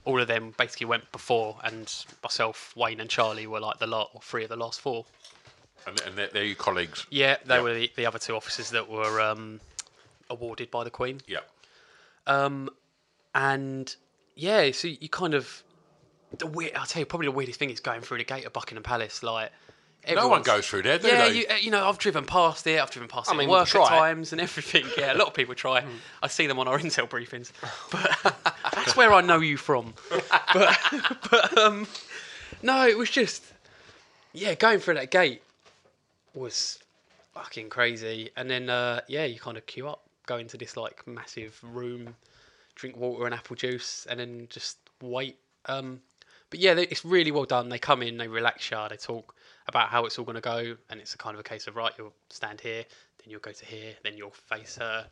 all 0.05 0.21
of 0.21 0.29
them 0.29 0.55
basically 0.57 0.87
went 0.87 1.11
before, 1.13 1.59
and 1.65 1.93
myself, 2.23 2.73
Wayne, 2.77 3.01
and 3.01 3.11
Charlie 3.11 3.47
were 3.47 3.61
like 3.61 3.79
the 3.79 3.87
lot, 3.87 4.11
or 4.15 4.21
three 4.23 4.43
of 4.45 4.49
the 4.49 4.57
last 4.57 4.81
four. 4.81 5.05
and, 5.87 6.01
and 6.03 6.17
they're, 6.17 6.29
they're 6.29 6.45
your 6.45 6.55
colleagues. 6.57 7.07
Yeah, 7.11 7.37
they 7.45 7.57
Yep. 7.57 7.63
were 7.63 7.75
the, 7.75 7.91
the 7.97 8.07
other 8.07 8.19
two 8.19 8.35
officers 8.37 8.71
that 8.71 8.89
were 8.89 9.21
um, 9.21 9.61
awarded 10.31 10.71
by 10.71 10.85
the 10.85 10.91
Queen. 10.91 11.21
Yeah. 11.27 11.41
Um, 12.27 12.71
and 13.35 13.95
yeah, 14.37 14.71
so 14.73 14.89
you 14.89 15.09
kind 15.09 15.35
of 15.35 15.63
the 16.39 16.47
weird. 16.47 16.73
I'll 16.77 16.87
tell 16.87 17.01
you, 17.01 17.07
probably 17.07 17.27
the 17.27 17.33
weirdest 17.33 17.59
thing 17.59 17.71
is 17.71 17.81
going 17.81 18.01
through 18.03 18.19
the 18.19 18.25
gate 18.25 18.45
of 18.45 18.53
Buckingham 18.53 18.83
Palace. 18.83 19.23
Like 19.23 19.51
No 20.09 20.29
one 20.29 20.43
goes 20.43 20.67
through 20.67 20.83
there, 20.83 20.99
do 20.99 21.09
yeah, 21.09 21.29
they? 21.29 21.39
you, 21.39 21.47
uh, 21.51 21.55
you 21.61 21.71
know, 21.71 21.87
I've 21.89 21.99
driven 21.99 22.25
past 22.25 22.67
it. 22.67 22.81
I've 22.81 22.91
driven 22.91 23.09
past 23.09 23.31
I 23.31 23.35
it 23.35 23.39
mean, 23.39 23.49
at 23.49 23.53
work 23.53 23.75
at 23.75 23.87
times 23.87 24.33
and 24.33 24.41
everything. 24.41 24.87
Yeah, 24.97 25.13
a 25.13 25.17
lot 25.17 25.29
of 25.29 25.35
people 25.35 25.55
try. 25.55 25.85
I 26.23 26.27
see 26.27 26.47
them 26.47 26.59
on 26.59 26.67
our 26.67 26.79
intel 26.79 27.09
briefings, 27.09 27.53
but 27.91 28.35
that's 28.75 28.97
where 28.97 29.13
I 29.13 29.21
know 29.21 29.41
you 29.41 29.57
from. 29.57 29.95
But, 30.53 30.79
but 31.31 31.59
um, 31.59 31.87
no, 32.63 32.87
it 32.89 32.99
was 32.99 33.09
just 33.09 33.45
yeah, 34.33 34.55
going 34.55 34.81
through 34.81 34.95
that 34.95 35.11
gate 35.11 35.43
was 36.35 36.79
fucking 37.35 37.69
crazy. 37.69 38.31
And 38.37 38.51
then 38.51 38.69
uh, 38.69 39.01
yeah, 39.07 39.25
you 39.25 39.39
kind 39.39 39.57
of 39.57 39.67
queue 39.67 39.89
up, 39.89 40.03
go 40.27 40.39
into 40.39 40.57
this 40.57 40.77
like 40.77 41.07
massive 41.07 41.59
room, 41.63 42.15
drink 42.75 42.97
water 42.97 43.27
and 43.27 43.35
apple 43.35 43.57
juice, 43.57 44.07
and 44.11 44.19
then 44.19 44.47
just 44.51 44.79
wait. 45.03 45.37
Um, 45.67 46.01
but 46.51 46.59
yeah, 46.59 46.73
it's 46.73 47.05
really 47.05 47.31
well 47.31 47.45
done. 47.45 47.69
They 47.69 47.79
come 47.79 48.03
in, 48.03 48.17
they 48.17 48.29
relax 48.29 48.71
you, 48.71 48.79
they 48.89 48.97
talk 48.97 49.35
about 49.71 49.89
how 49.89 50.05
it's 50.05 50.19
all 50.19 50.25
going 50.27 50.35
to 50.37 50.41
go, 50.43 50.77
and 50.91 51.01
it's 51.01 51.15
a 51.15 51.19
kind 51.19 51.35
of 51.35 51.41
a 51.41 51.43
case 51.43 51.67
of 51.67 51.77
right, 51.77 51.93
you'll 51.97 52.13
stand 52.29 52.61
here, 52.61 52.85
then 53.19 53.31
you'll 53.31 53.41
go 53.41 53.53
to 53.53 53.65
here, 53.65 53.95
then 54.05 54.17
you'll 54.17 54.31
face 54.31 54.77
her. 54.77 55.07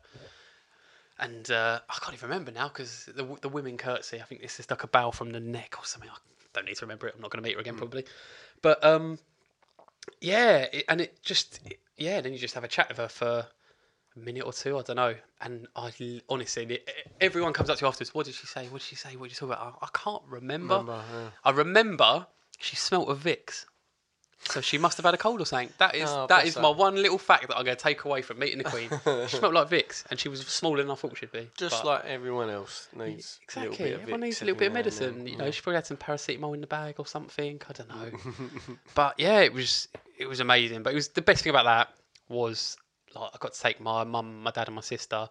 And 1.19 1.49
uh, 1.51 1.79
I 1.89 1.93
can't 2.01 2.13
even 2.13 2.29
remember 2.29 2.51
now 2.51 2.69
because 2.69 3.09
the, 3.13 3.25
the 3.41 3.49
women 3.49 3.77
curtsy. 3.77 4.21
I 4.21 4.23
think 4.23 4.41
this 4.41 4.59
is 4.59 4.69
like 4.69 4.83
a 4.83 4.87
bow 4.87 5.11
from 5.11 5.31
the 5.31 5.39
neck 5.39 5.75
or 5.77 5.85
something. 5.85 6.09
I 6.09 6.15
don't 6.53 6.65
need 6.65 6.77
to 6.77 6.85
remember 6.85 7.07
it. 7.07 7.13
I'm 7.15 7.21
not 7.21 7.29
going 7.31 7.43
to 7.43 7.47
meet 7.47 7.55
her 7.55 7.59
again 7.61 7.75
probably. 7.75 8.05
But 8.61 8.81
um, 8.85 9.19
yeah, 10.21 10.67
it, 10.71 10.85
and 10.87 11.01
it 11.01 11.21
just 11.23 11.59
it- 11.65 11.79
yeah. 11.97 12.21
Then 12.21 12.31
you 12.31 12.39
just 12.39 12.53
have 12.55 12.63
a 12.63 12.69
chat 12.69 12.87
with 12.87 12.97
her 12.99 13.09
for 13.09 13.45
a 14.15 14.19
minute 14.19 14.45
or 14.45 14.53
two. 14.53 14.77
I 14.77 14.81
don't 14.83 14.95
know. 14.95 15.15
And 15.41 15.67
I 15.75 15.91
honestly, 16.29 16.65
the- 16.65 16.81
everyone 17.19 17.51
comes 17.51 17.69
up 17.69 17.77
to 17.79 17.83
you 17.83 17.87
afterwards. 17.89 18.13
What 18.13 18.25
did 18.25 18.35
she 18.35 18.47
say? 18.47 18.67
What 18.67 18.79
did 18.79 18.87
she 18.87 18.95
say? 18.95 19.17
What 19.17 19.29
did 19.29 19.33
you 19.33 19.47
talk 19.47 19.57
about? 19.57 19.77
I, 19.81 19.85
I 19.85 19.89
can't 19.93 20.23
remember. 20.29 20.75
Remember, 20.75 21.03
yeah. 21.13 21.29
I 21.43 21.51
remember 21.51 22.27
she 22.59 22.77
smelt 22.77 23.09
of 23.09 23.19
Vicks. 23.21 23.65
So 24.51 24.61
she 24.61 24.77
must 24.77 24.97
have 24.97 25.05
had 25.05 25.13
a 25.13 25.17
cold 25.17 25.41
or 25.41 25.45
something. 25.45 25.69
That 25.77 25.95
is 25.95 26.09
Oh, 26.09 26.27
that 26.27 26.47
her. 26.53 26.61
my 26.61 26.69
one 26.69 26.95
little 26.95 27.17
fact 27.17 27.47
that 27.47 27.57
I'm 27.57 27.63
going 27.65 27.77
to 27.77 27.83
take 27.83 28.03
away 28.05 28.21
from 28.21 28.39
meeting 28.39 28.57
the 28.57 28.63
Queen. 28.65 28.89
she 29.27 29.37
smelled 29.37 29.53
like 29.53 29.69
Vicks, 29.69 30.03
and 30.09 30.19
she 30.19 30.27
was 30.29 30.41
smaller 30.47 30.77
than 30.81 30.89
I 30.91 30.95
thought 30.95 31.17
she'd 31.17 31.31
be. 31.31 31.49
Just 31.57 31.83
like 31.85 32.05
everyone 32.05 32.49
else 32.49 32.87
needs 32.95 33.39
a 33.55 33.59
little 33.59 33.73
Exactly. 33.73 33.85
bit 33.89 33.95
of 33.95 34.01
Everyone 34.01 34.19
Vicks 34.21 34.23
needs 34.23 34.41
a 34.41 34.45
little 34.45 34.59
bit 34.59 34.71
of 34.71 34.75
every 34.77 34.91
now 34.91 34.97
and 35.07 35.15
medicine. 35.15 35.27
You 35.27 35.37
know, 35.37 35.51
she 35.51 35.61
probably 35.61 35.75
had 35.75 35.85
some 35.85 35.97
paracetamol 35.97 36.53
in 36.55 36.61
the 36.61 36.67
bag 36.67 36.95
or 36.97 37.05
something. 37.05 37.61
I 37.69 37.73
don't 37.73 37.89
know. 37.89 38.77
but 38.95 39.15
yeah, 39.19 39.39
it 39.39 39.53
was 39.53 39.87
it 40.17 40.27
was 40.27 40.39
amazing. 40.39 40.83
But 40.83 40.93
it 40.93 40.95
was 40.95 41.09
the 41.09 41.21
best 41.21 41.43
thing 41.43 41.51
about 41.51 41.65
that 41.65 41.89
was 42.27 42.77
like 43.15 43.29
I 43.33 43.37
got 43.39 43.53
to 43.53 43.59
take 43.61 43.79
my 43.79 44.03
mum, 44.03 44.43
my 44.43 44.51
dad, 44.51 44.67
and 44.67 44.75
my 44.75 44.81
sister, 44.81 45.29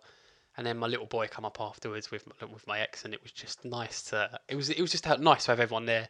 and 0.56 0.66
then 0.66 0.76
my 0.78 0.86
little 0.86 1.06
boy 1.06 1.26
come 1.28 1.44
up 1.44 1.58
afterwards 1.60 2.10
with 2.10 2.26
my- 2.26 2.46
with 2.52 2.66
my 2.66 2.80
ex, 2.80 3.04
and 3.04 3.14
it 3.14 3.22
was 3.22 3.32
just 3.32 3.64
nice 3.64 4.02
to. 4.04 4.38
It 4.48 4.56
was 4.56 4.70
it 4.70 4.80
was 4.80 4.90
just 4.90 5.06
nice 5.20 5.44
to 5.44 5.52
have 5.52 5.60
everyone 5.60 5.86
there, 5.86 6.08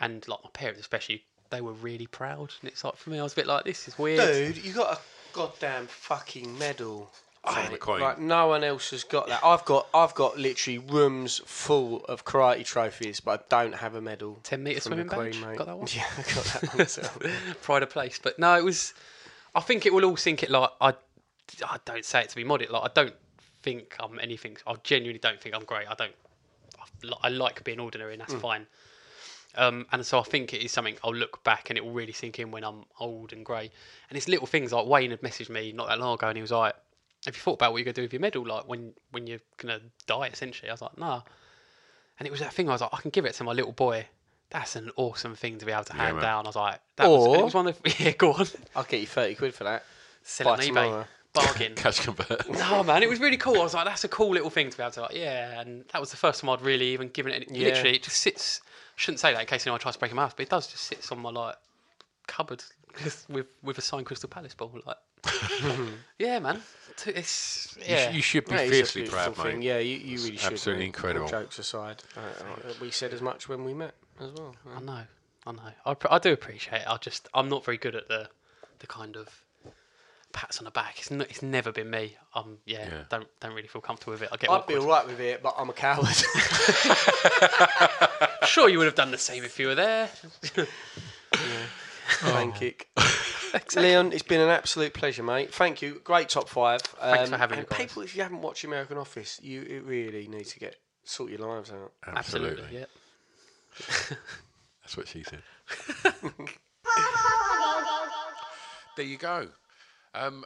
and 0.00 0.26
like 0.28 0.40
my 0.44 0.50
parents 0.52 0.80
especially. 0.80 1.24
They 1.50 1.60
were 1.60 1.72
really 1.72 2.06
proud, 2.06 2.52
and 2.60 2.70
it's 2.70 2.84
like 2.84 2.96
for 2.96 3.10
me, 3.10 3.18
I 3.18 3.22
was 3.22 3.32
a 3.32 3.36
bit 3.36 3.46
like, 3.46 3.64
"This 3.64 3.88
is 3.88 3.98
weird." 3.98 4.54
Dude, 4.54 4.64
you 4.64 4.72
got 4.72 4.98
a 4.98 5.00
goddamn 5.32 5.86
fucking 5.86 6.58
medal. 6.58 7.10
From 7.44 7.62
mate. 7.62 7.70
the 7.70 7.78
Queen. 7.78 8.00
Like 8.00 8.18
no 8.18 8.48
one 8.48 8.64
else 8.64 8.90
has 8.90 9.04
got 9.04 9.28
that. 9.28 9.40
I've 9.44 9.64
got 9.64 9.88
I've 9.94 10.14
got 10.14 10.38
literally 10.38 10.78
rooms 10.78 11.40
full 11.46 12.04
of 12.06 12.24
karate 12.24 12.64
trophies, 12.64 13.20
but 13.20 13.40
I 13.40 13.62
don't 13.62 13.74
have 13.74 13.94
a 13.94 14.00
medal. 14.00 14.38
10 14.42 14.62
metre 14.62 14.80
from 14.80 14.90
the 14.90 15.04
swimming 15.04 15.08
badge? 15.08 15.38
Queen, 15.38 15.48
mate. 15.48 15.58
Got 15.58 15.66
that 15.66 15.78
one? 15.78 15.88
Yeah, 15.94 16.04
I 16.16 16.22
got 16.22 16.44
that 16.44 16.68
one 16.68 16.78
myself. 16.78 17.18
pride 17.62 17.82
of 17.82 17.90
place. 17.90 18.18
But 18.22 18.38
no, 18.38 18.56
it 18.56 18.64
was. 18.64 18.92
I 19.54 19.60
think 19.60 19.86
it 19.86 19.94
will 19.94 20.04
all 20.04 20.16
sink 20.16 20.42
it. 20.42 20.50
Like 20.50 20.70
I, 20.80 20.94
I 21.64 21.78
don't 21.84 22.04
say 22.04 22.22
it 22.22 22.28
to 22.30 22.36
be 22.36 22.44
modest. 22.44 22.70
Like 22.70 22.82
I 22.82 22.90
don't 22.92 23.14
think 23.62 23.96
I'm 24.00 24.18
anything. 24.18 24.56
I 24.66 24.74
genuinely 24.82 25.20
don't 25.20 25.40
think 25.40 25.54
I'm 25.54 25.64
great. 25.64 25.88
I 25.88 25.94
don't. 25.94 26.14
I, 26.78 27.28
I 27.28 27.28
like 27.28 27.64
being 27.64 27.80
ordinary, 27.80 28.12
and 28.12 28.20
that's 28.20 28.34
mm. 28.34 28.40
fine. 28.40 28.66
Um, 29.54 29.86
and 29.92 30.04
so 30.04 30.20
I 30.20 30.22
think 30.24 30.52
it 30.54 30.62
is 30.62 30.70
something 30.72 30.96
I'll 31.02 31.14
look 31.14 31.42
back 31.42 31.70
and 31.70 31.78
it 31.78 31.84
will 31.84 31.92
really 31.92 32.12
sink 32.12 32.38
in 32.38 32.50
when 32.50 32.64
I'm 32.64 32.84
old 33.00 33.32
and 33.32 33.44
grey. 33.44 33.70
And 34.10 34.16
it's 34.16 34.28
little 34.28 34.46
things 34.46 34.72
like 34.72 34.86
Wayne 34.86 35.10
had 35.10 35.22
messaged 35.22 35.48
me 35.48 35.72
not 35.72 35.88
that 35.88 35.98
long 35.98 36.14
ago, 36.14 36.28
and 36.28 36.36
he 36.36 36.42
was 36.42 36.50
like, 36.52 36.74
"Have 37.24 37.34
you 37.34 37.40
thought 37.40 37.54
about 37.54 37.72
what 37.72 37.78
you're 37.78 37.84
gonna 37.86 37.94
do 37.94 38.02
with 38.02 38.12
your 38.12 38.20
medal? 38.20 38.46
Like 38.46 38.68
when 38.68 38.92
when 39.10 39.26
you're 39.26 39.40
gonna 39.56 39.80
die, 40.06 40.26
essentially." 40.28 40.68
I 40.68 40.74
was 40.74 40.82
like, 40.82 40.96
"Nah." 40.98 41.22
And 42.18 42.26
it 42.26 42.30
was 42.30 42.40
that 42.40 42.52
thing. 42.52 42.68
I 42.68 42.72
was 42.72 42.80
like, 42.82 42.90
"I 42.92 43.00
can 43.00 43.10
give 43.10 43.24
it 43.24 43.34
to 43.34 43.44
my 43.44 43.52
little 43.52 43.72
boy." 43.72 44.06
That's 44.50 44.76
an 44.76 44.90
awesome 44.96 45.34
thing 45.34 45.58
to 45.58 45.66
be 45.66 45.72
able 45.72 45.84
to 45.84 45.92
hand 45.92 46.16
man. 46.16 46.22
down. 46.24 46.46
I 46.46 46.48
was 46.48 46.56
like, 46.56 46.80
that 46.96 47.06
was, 47.08 47.26
it 47.26 47.28
Or- 47.38 47.44
was 47.44 47.54
one 47.54 47.66
of 47.66 47.82
the, 47.82 47.94
yeah, 48.04 48.12
go 48.12 48.32
on. 48.32 48.46
I'll 48.74 48.84
get 48.84 49.00
you 49.00 49.06
thirty 49.06 49.34
quid 49.34 49.54
for 49.54 49.64
that. 49.64 49.84
Sell 50.22 50.46
By 50.46 50.52
it 50.54 50.56
on 50.56 50.60
eBay. 50.60 50.84
tomorrow. 50.84 51.04
Bargain. 51.46 51.74
Cash 51.76 52.00
convert. 52.00 52.48
no, 52.48 52.82
man, 52.84 53.02
it 53.02 53.08
was 53.08 53.20
really 53.20 53.36
cool. 53.36 53.56
I 53.60 53.64
was 53.64 53.74
like, 53.74 53.84
that's 53.86 54.04
a 54.04 54.08
cool 54.08 54.30
little 54.30 54.50
thing 54.50 54.70
to 54.70 54.76
be 54.76 54.82
able 54.82 54.92
to, 54.92 55.00
like, 55.02 55.14
yeah. 55.14 55.60
And 55.60 55.84
that 55.92 56.00
was 56.00 56.10
the 56.10 56.16
first 56.16 56.40
time 56.40 56.50
I'd 56.50 56.60
really 56.62 56.86
even 56.88 57.08
given 57.08 57.32
it. 57.32 57.48
Yeah. 57.50 57.68
Literally, 57.68 57.96
it 57.96 58.02
just 58.02 58.18
sits. 58.18 58.60
Shouldn't 58.96 59.20
say 59.20 59.32
that 59.32 59.40
in 59.40 59.46
case 59.46 59.66
anyone 59.66 59.80
tries 59.80 59.94
to 59.94 60.00
break 60.00 60.12
my 60.12 60.22
house, 60.22 60.32
but 60.36 60.42
it 60.44 60.48
does 60.50 60.66
just 60.66 60.84
sits 60.84 61.12
on 61.12 61.20
my 61.20 61.30
like 61.30 61.54
cupboard 62.26 62.62
with 63.28 63.46
with 63.62 63.78
a 63.78 63.80
signed 63.80 64.06
Crystal 64.06 64.28
Palace 64.28 64.54
ball. 64.54 64.72
Like, 64.84 64.96
yeah, 66.18 66.38
man. 66.38 66.60
T- 66.96 67.10
It's 67.12 67.76
You, 67.78 67.84
yeah. 67.94 68.10
sh- 68.10 68.14
you 68.16 68.22
should 68.22 68.44
be 68.46 68.52
Yeah, 68.54 68.66
fiercely 68.68 69.02
beautiful 69.02 69.32
proud, 69.34 69.46
thing. 69.46 69.58
mate. 69.60 69.66
Yeah, 69.66 69.78
you, 69.78 69.96
you 69.96 70.18
really 70.24 70.36
should. 70.36 70.52
Absolutely 70.52 70.82
mate. 70.84 70.86
incredible. 70.86 71.24
All 71.26 71.30
jokes 71.30 71.58
aside, 71.60 72.02
uh, 72.16 72.20
uh, 72.20 72.72
we 72.80 72.90
said 72.90 73.12
as 73.12 73.22
much 73.22 73.48
when 73.48 73.64
we 73.64 73.72
met 73.74 73.94
as 74.20 74.32
well. 74.32 74.54
I 74.74 74.80
know, 74.80 75.02
I 75.46 75.52
know. 75.52 75.62
I, 75.86 75.94
pr- 75.94 76.08
I 76.10 76.18
do 76.18 76.32
appreciate 76.32 76.82
it. 76.82 76.88
I 76.88 76.96
just 76.96 77.28
I'm 77.34 77.48
not 77.48 77.64
very 77.64 77.76
good 77.78 77.94
at 77.94 78.08
the 78.08 78.28
the 78.80 78.86
kind 78.88 79.16
of 79.16 79.42
pats 80.38 80.58
on 80.58 80.64
the 80.64 80.70
back. 80.70 80.94
It's 80.98 81.10
n- 81.10 81.20
it's 81.22 81.42
never 81.42 81.72
been 81.72 81.90
me. 81.90 82.16
Um, 82.34 82.58
yeah, 82.64 82.86
Yeah. 82.88 83.02
don't 83.10 83.26
don't 83.40 83.54
really 83.54 83.66
feel 83.68 83.80
comfortable 83.82 84.12
with 84.12 84.22
it. 84.22 84.28
I 84.32 84.36
get 84.36 84.48
I'd 84.50 84.66
be 84.66 84.74
awkward. 84.76 84.88
alright 84.88 85.06
with 85.08 85.20
it, 85.20 85.42
but 85.42 85.54
I'm 85.58 85.68
a 85.68 85.72
coward. 85.72 86.06
Sure, 88.46 88.68
you 88.68 88.78
would 88.78 88.86
have 88.86 88.94
done 88.94 89.10
the 89.10 89.18
same 89.18 89.44
if 89.44 89.58
you 89.60 89.66
were 89.66 89.74
there. 89.74 90.08
Plain 92.20 92.52
kick. 92.60 92.88
Leon, 93.76 94.12
it's 94.12 94.22
been 94.22 94.40
an 94.40 94.48
absolute 94.48 94.94
pleasure, 94.94 95.22
mate. 95.22 95.52
Thank 95.52 95.82
you. 95.82 96.00
Great 96.02 96.28
top 96.30 96.48
five. 96.48 96.80
Thanks 96.80 97.28
for 97.28 97.34
Um, 97.34 97.40
having 97.40 97.58
me, 97.58 97.66
guys. 97.68 97.78
People, 97.78 98.02
if 98.02 98.16
you 98.16 98.22
haven't 98.22 98.40
watched 98.40 98.64
American 98.64 98.96
Office, 98.96 99.38
you 99.42 99.82
really 99.84 100.26
need 100.28 100.46
to 100.46 100.58
get 100.58 100.76
sort 101.04 101.30
your 101.30 101.40
lives 101.40 101.70
out. 101.70 101.92
Absolutely. 102.06 102.64
yeah. 102.72 102.84
That's 104.82 104.96
what 104.96 105.08
she 105.08 105.22
said. 105.24 105.42
there 108.96 109.06
you 109.06 109.18
go. 109.18 109.48
Um, 110.14 110.44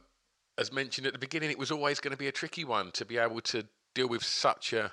as 0.59 0.73
mentioned 0.73 1.07
at 1.07 1.13
the 1.13 1.19
beginning, 1.19 1.51
it 1.51 1.59
was 1.59 1.71
always 1.71 2.01
going 2.01 2.13
to 2.13 2.19
be 2.19 2.29
a 2.29 2.33
tricky 2.33 2.65
one 2.65 2.91
to 2.93 3.05
be 3.05 3.19
able 3.19 3.41
to 3.41 3.65
deal 3.95 4.09
with 4.09 4.25
such 4.25 4.73
a 4.73 4.93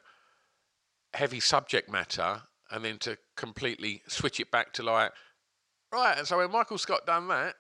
heavy 1.14 1.40
subject 1.40 1.90
matter 1.90 2.42
and 2.72 2.86
then 2.86 2.98
to 3.00 3.18
completely 3.36 4.02
switch 4.08 4.40
it 4.40 4.52
back 4.52 4.74
to 4.74 4.84
like, 4.84 5.12
right, 5.92 6.18
and 6.18 6.28
so 6.28 6.38
when 6.38 6.52
Michael 6.52 6.78
Scott 6.78 7.06
done 7.06 7.28
that, 7.30 7.56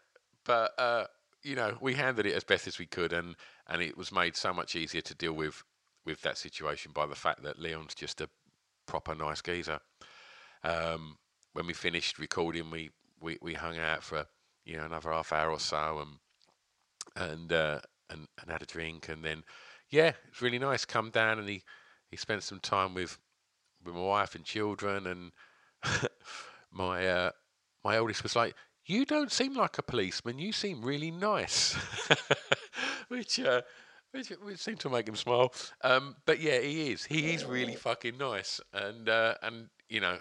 but 0.45 0.71
uh, 0.77 1.05
you 1.43 1.55
know, 1.55 1.77
we 1.81 1.93
handled 1.93 2.27
it 2.27 2.35
as 2.35 2.43
best 2.43 2.67
as 2.67 2.79
we 2.79 2.85
could, 2.85 3.13
and 3.13 3.35
and 3.67 3.81
it 3.81 3.97
was 3.97 4.11
made 4.11 4.35
so 4.35 4.53
much 4.53 4.75
easier 4.75 5.01
to 5.01 5.15
deal 5.15 5.33
with 5.33 5.63
with 6.05 6.21
that 6.21 6.37
situation 6.37 6.91
by 6.93 7.05
the 7.05 7.15
fact 7.15 7.43
that 7.43 7.59
Leon's 7.59 7.95
just 7.95 8.21
a 8.21 8.29
proper 8.87 9.15
nice 9.15 9.41
geezer. 9.41 9.79
Um, 10.63 11.17
when 11.53 11.67
we 11.67 11.73
finished 11.73 12.19
recording, 12.19 12.71
we, 12.71 12.89
we, 13.21 13.37
we 13.41 13.53
hung 13.53 13.77
out 13.77 14.03
for 14.03 14.25
you 14.65 14.77
know 14.77 14.85
another 14.85 15.11
half 15.11 15.33
hour 15.33 15.51
or 15.51 15.59
so, 15.59 15.99
and 15.99 16.17
and 17.15 17.51
uh, 17.51 17.79
and 18.09 18.27
and 18.41 18.51
had 18.51 18.61
a 18.61 18.65
drink, 18.65 19.09
and 19.09 19.23
then 19.23 19.43
yeah, 19.89 20.13
it's 20.27 20.41
really 20.41 20.59
nice. 20.59 20.85
Come 20.85 21.09
down 21.09 21.39
and 21.39 21.47
he 21.47 21.63
he 22.09 22.17
spent 22.17 22.43
some 22.43 22.59
time 22.59 22.93
with 22.93 23.17
with 23.83 23.95
my 23.95 24.01
wife 24.01 24.35
and 24.35 24.43
children, 24.43 25.07
and 25.07 25.31
my 26.71 27.07
uh, 27.07 27.31
my 27.83 27.97
oldest 27.97 28.23
was 28.23 28.35
like, 28.35 28.55
"You 28.85 29.05
don't 29.05 29.31
seem 29.31 29.53
like 29.55 29.77
a 29.77 29.83
policeman. 29.83 30.39
You 30.39 30.51
seem 30.51 30.81
really 30.81 31.11
nice," 31.11 31.73
which. 33.07 33.39
Uh, 33.39 33.61
which, 34.11 34.29
which 34.41 34.57
seemed 34.57 34.79
to 34.79 34.89
make 34.89 35.07
him 35.07 35.15
smile, 35.15 35.53
um, 35.83 36.15
but 36.25 36.39
yeah, 36.39 36.59
he 36.59 36.91
is. 36.91 37.05
He 37.05 37.31
is 37.31 37.45
really 37.45 37.75
fucking 37.75 38.17
nice, 38.17 38.59
and 38.73 39.07
uh, 39.07 39.35
and 39.43 39.69
you 39.87 39.99
know, 40.01 40.17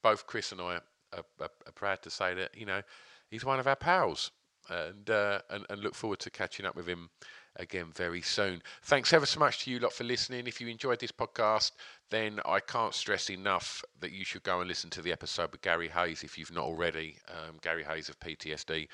both 0.00 0.28
Chris 0.28 0.52
and 0.52 0.60
I 0.60 0.74
are, 0.74 1.24
are, 1.40 1.50
are 1.66 1.72
proud 1.74 2.02
to 2.02 2.10
say 2.10 2.34
that 2.34 2.56
you 2.56 2.66
know 2.66 2.82
he's 3.30 3.44
one 3.44 3.58
of 3.58 3.66
our 3.66 3.74
pals, 3.74 4.30
and, 4.72 5.10
uh, 5.10 5.40
and 5.50 5.66
and 5.70 5.80
look 5.80 5.94
forward 5.94 6.18
to 6.20 6.30
catching 6.30 6.66
up 6.66 6.74
with 6.74 6.86
him 6.86 7.10
again 7.56 7.92
very 7.94 8.22
soon. 8.22 8.62
Thanks 8.82 9.12
ever 9.12 9.26
so 9.26 9.38
much 9.38 9.64
to 9.64 9.70
you 9.70 9.78
lot 9.78 9.92
for 9.92 10.04
listening. 10.04 10.46
If 10.46 10.60
you 10.60 10.68
enjoyed 10.68 11.00
this 11.00 11.12
podcast, 11.12 11.72
then 12.10 12.40
I 12.44 12.60
can't 12.60 12.94
stress 12.94 13.30
enough 13.30 13.82
that 14.00 14.12
you 14.12 14.24
should 14.24 14.42
go 14.42 14.60
and 14.60 14.68
listen 14.68 14.90
to 14.90 15.02
the 15.02 15.12
episode 15.12 15.52
with 15.52 15.62
Gary 15.62 15.88
Hayes 15.88 16.22
if 16.22 16.38
you've 16.38 16.52
not 16.52 16.64
already. 16.64 17.16
Um, 17.28 17.58
Gary 17.60 17.84
Hayes 17.84 18.08
of 18.08 18.18
PTSD. 18.20 18.88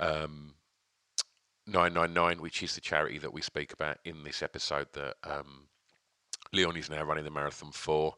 Um, 0.00 0.54
999, 1.66 2.42
which 2.42 2.62
is 2.62 2.74
the 2.74 2.80
charity 2.80 3.18
that 3.18 3.32
we 3.32 3.40
speak 3.40 3.72
about 3.72 3.98
in 4.04 4.22
this 4.22 4.42
episode 4.42 4.88
that 4.92 5.14
um, 5.24 5.68
Leon 6.52 6.76
is 6.76 6.90
now 6.90 7.02
running 7.02 7.24
the 7.24 7.30
marathon 7.30 7.72
for. 7.72 8.14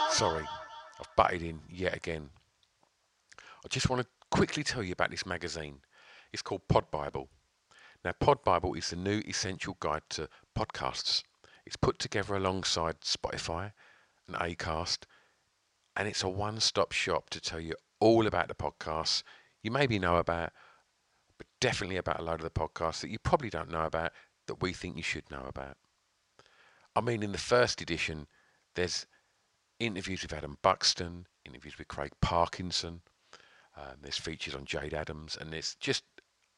Sorry, 0.09 0.43
I've 0.99 1.15
butted 1.15 1.43
in 1.43 1.59
yet 1.69 1.95
again. 1.95 2.31
I 3.39 3.67
just 3.69 3.91
want 3.91 4.01
to 4.01 4.07
quickly 4.31 4.63
tell 4.63 4.81
you 4.81 4.93
about 4.93 5.11
this 5.11 5.23
magazine. 5.23 5.81
It's 6.33 6.41
called 6.41 6.67
Pod 6.67 6.89
Bible. 6.89 7.29
Now, 8.03 8.13
Pod 8.19 8.43
Bible 8.43 8.73
is 8.73 8.89
the 8.89 8.95
new 8.95 9.21
essential 9.27 9.77
guide 9.79 10.01
to 10.09 10.27
podcasts. 10.57 11.21
It's 11.67 11.75
put 11.75 11.99
together 11.99 12.33
alongside 12.33 13.01
Spotify 13.01 13.73
and 14.27 14.35
Acast, 14.37 15.03
and 15.95 16.07
it's 16.07 16.23
a 16.23 16.29
one-stop 16.29 16.91
shop 16.91 17.29
to 17.29 17.39
tell 17.39 17.59
you 17.59 17.75
all 17.99 18.25
about 18.25 18.47
the 18.47 18.55
podcasts 18.55 19.21
you 19.61 19.69
maybe 19.69 19.99
know 19.99 20.17
about, 20.17 20.51
but 21.37 21.45
definitely 21.59 21.97
about 21.97 22.19
a 22.19 22.23
load 22.23 22.39
of 22.39 22.41
the 22.41 22.49
podcasts 22.49 23.01
that 23.01 23.11
you 23.11 23.19
probably 23.19 23.51
don't 23.51 23.69
know 23.69 23.85
about 23.85 24.11
that 24.51 24.61
we 24.61 24.73
think 24.73 24.97
you 24.97 25.03
should 25.03 25.31
know 25.31 25.45
about. 25.47 25.77
I 26.93 26.99
mean, 26.99 27.23
in 27.23 27.31
the 27.31 27.37
first 27.37 27.79
edition, 27.79 28.27
there's 28.75 29.07
interviews 29.79 30.23
with 30.23 30.33
Adam 30.33 30.57
Buxton, 30.61 31.25
interviews 31.45 31.77
with 31.77 31.87
Craig 31.87 32.11
Parkinson, 32.19 33.01
um, 33.77 33.95
there's 34.01 34.17
features 34.17 34.53
on 34.53 34.65
Jade 34.65 34.93
Adams, 34.93 35.37
and 35.39 35.53
there's 35.53 35.75
just 35.75 36.03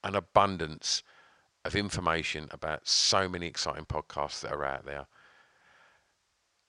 an 0.03 0.15
abundance 0.15 1.03
of 1.64 1.76
information 1.76 2.48
about 2.49 2.88
so 2.88 3.30
many 3.30 3.45
exciting 3.45 3.86
podcasts 3.86 4.41
that 4.41 4.52
are 4.52 4.65
out 4.65 4.86
there. 4.86 5.06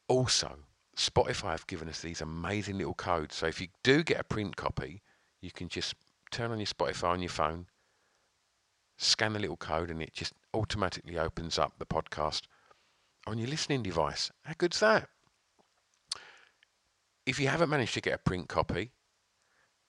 Also, 0.06 0.58
Spotify 0.94 1.52
have 1.52 1.66
given 1.66 1.88
us 1.88 2.02
these 2.02 2.20
amazing 2.20 2.76
little 2.76 2.92
codes. 2.92 3.34
So 3.36 3.46
if 3.46 3.62
you 3.62 3.68
do 3.82 4.02
get 4.02 4.20
a 4.20 4.24
print 4.24 4.56
copy, 4.56 5.00
you 5.40 5.50
can 5.50 5.70
just 5.70 5.94
turn 6.30 6.52
on 6.52 6.58
your 6.58 6.66
Spotify 6.66 7.08
on 7.08 7.22
your 7.22 7.30
phone, 7.30 7.66
scan 8.98 9.32
the 9.32 9.40
little 9.40 9.56
code, 9.56 9.90
and 9.90 10.02
it 10.02 10.12
just 10.12 10.34
automatically 10.54 11.18
opens 11.18 11.58
up 11.58 11.74
the 11.78 11.86
podcast 11.86 12.42
on 13.26 13.38
your 13.38 13.48
listening 13.48 13.82
device. 13.82 14.30
How 14.42 14.54
good's 14.56 14.80
that? 14.80 15.08
If 17.26 17.40
you 17.40 17.48
haven't 17.48 17.70
managed 17.70 17.94
to 17.94 18.00
get 18.00 18.14
a 18.14 18.18
print 18.18 18.48
copy, 18.48 18.92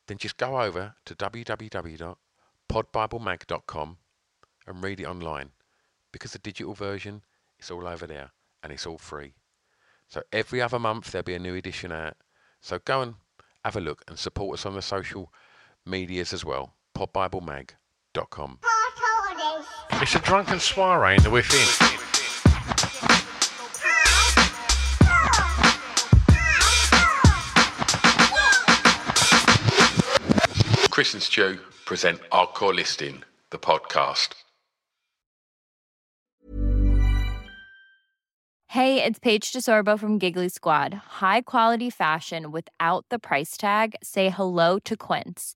then 0.08 0.18
just 0.18 0.38
go 0.38 0.62
over 0.62 0.96
to 1.06 1.16
www.podbiblemag.com 1.16 3.98
and 4.68 4.84
read 4.84 5.00
it 5.00 5.06
online 5.06 5.52
because 6.12 6.32
the 6.32 6.40
digital 6.40 6.74
version 6.74 7.22
is 7.60 7.70
all 7.70 7.88
over 7.88 8.08
there 8.08 8.32
and 8.64 8.72
it's 8.72 8.86
all 8.86 8.98
free. 8.98 9.34
So 10.08 10.22
every 10.32 10.62
other 10.62 10.80
month 10.80 11.12
there'll 11.12 11.24
be 11.24 11.34
a 11.34 11.40
new 11.40 11.56
edition 11.56 11.92
out. 11.92 12.16
So 12.62 12.80
go 12.80 13.02
and 13.02 13.16
have 13.64 13.76
a 13.76 13.82
look 13.82 14.04
and 14.08 14.18
support 14.18 14.60
us 14.60 14.66
on 14.66 14.76
the 14.76 14.82
social 14.82 15.32
medias 15.86 16.34
as 16.34 16.46
well. 16.46 16.74
podbiblemag.com. 16.96 18.60
It's 20.02 20.14
a 20.14 20.20
drunken 20.20 20.60
soiree 20.60 21.16
in 21.16 21.24
the 21.24 21.30
within. 21.30 21.66
Chris 30.92 31.14
and 31.14 31.24
Stu 31.24 31.60
present 31.86 32.20
Hardcore 32.30 32.76
Listening, 32.76 33.24
the 33.52 33.58
podcast. 33.58 34.34
Hey, 38.68 39.02
it's 39.02 39.20
Paige 39.20 39.54
DeSorbo 39.54 39.98
from 39.98 40.18
Giggly 40.20 40.50
Squad. 40.50 40.94
High 40.94 41.42
quality 41.42 41.90
fashion 41.90 42.52
without 42.52 43.06
the 43.10 43.18
price 43.18 43.56
tag? 43.56 43.96
Say 44.04 44.30
hello 44.30 44.80
to 44.80 44.98
Quince. 44.98 45.56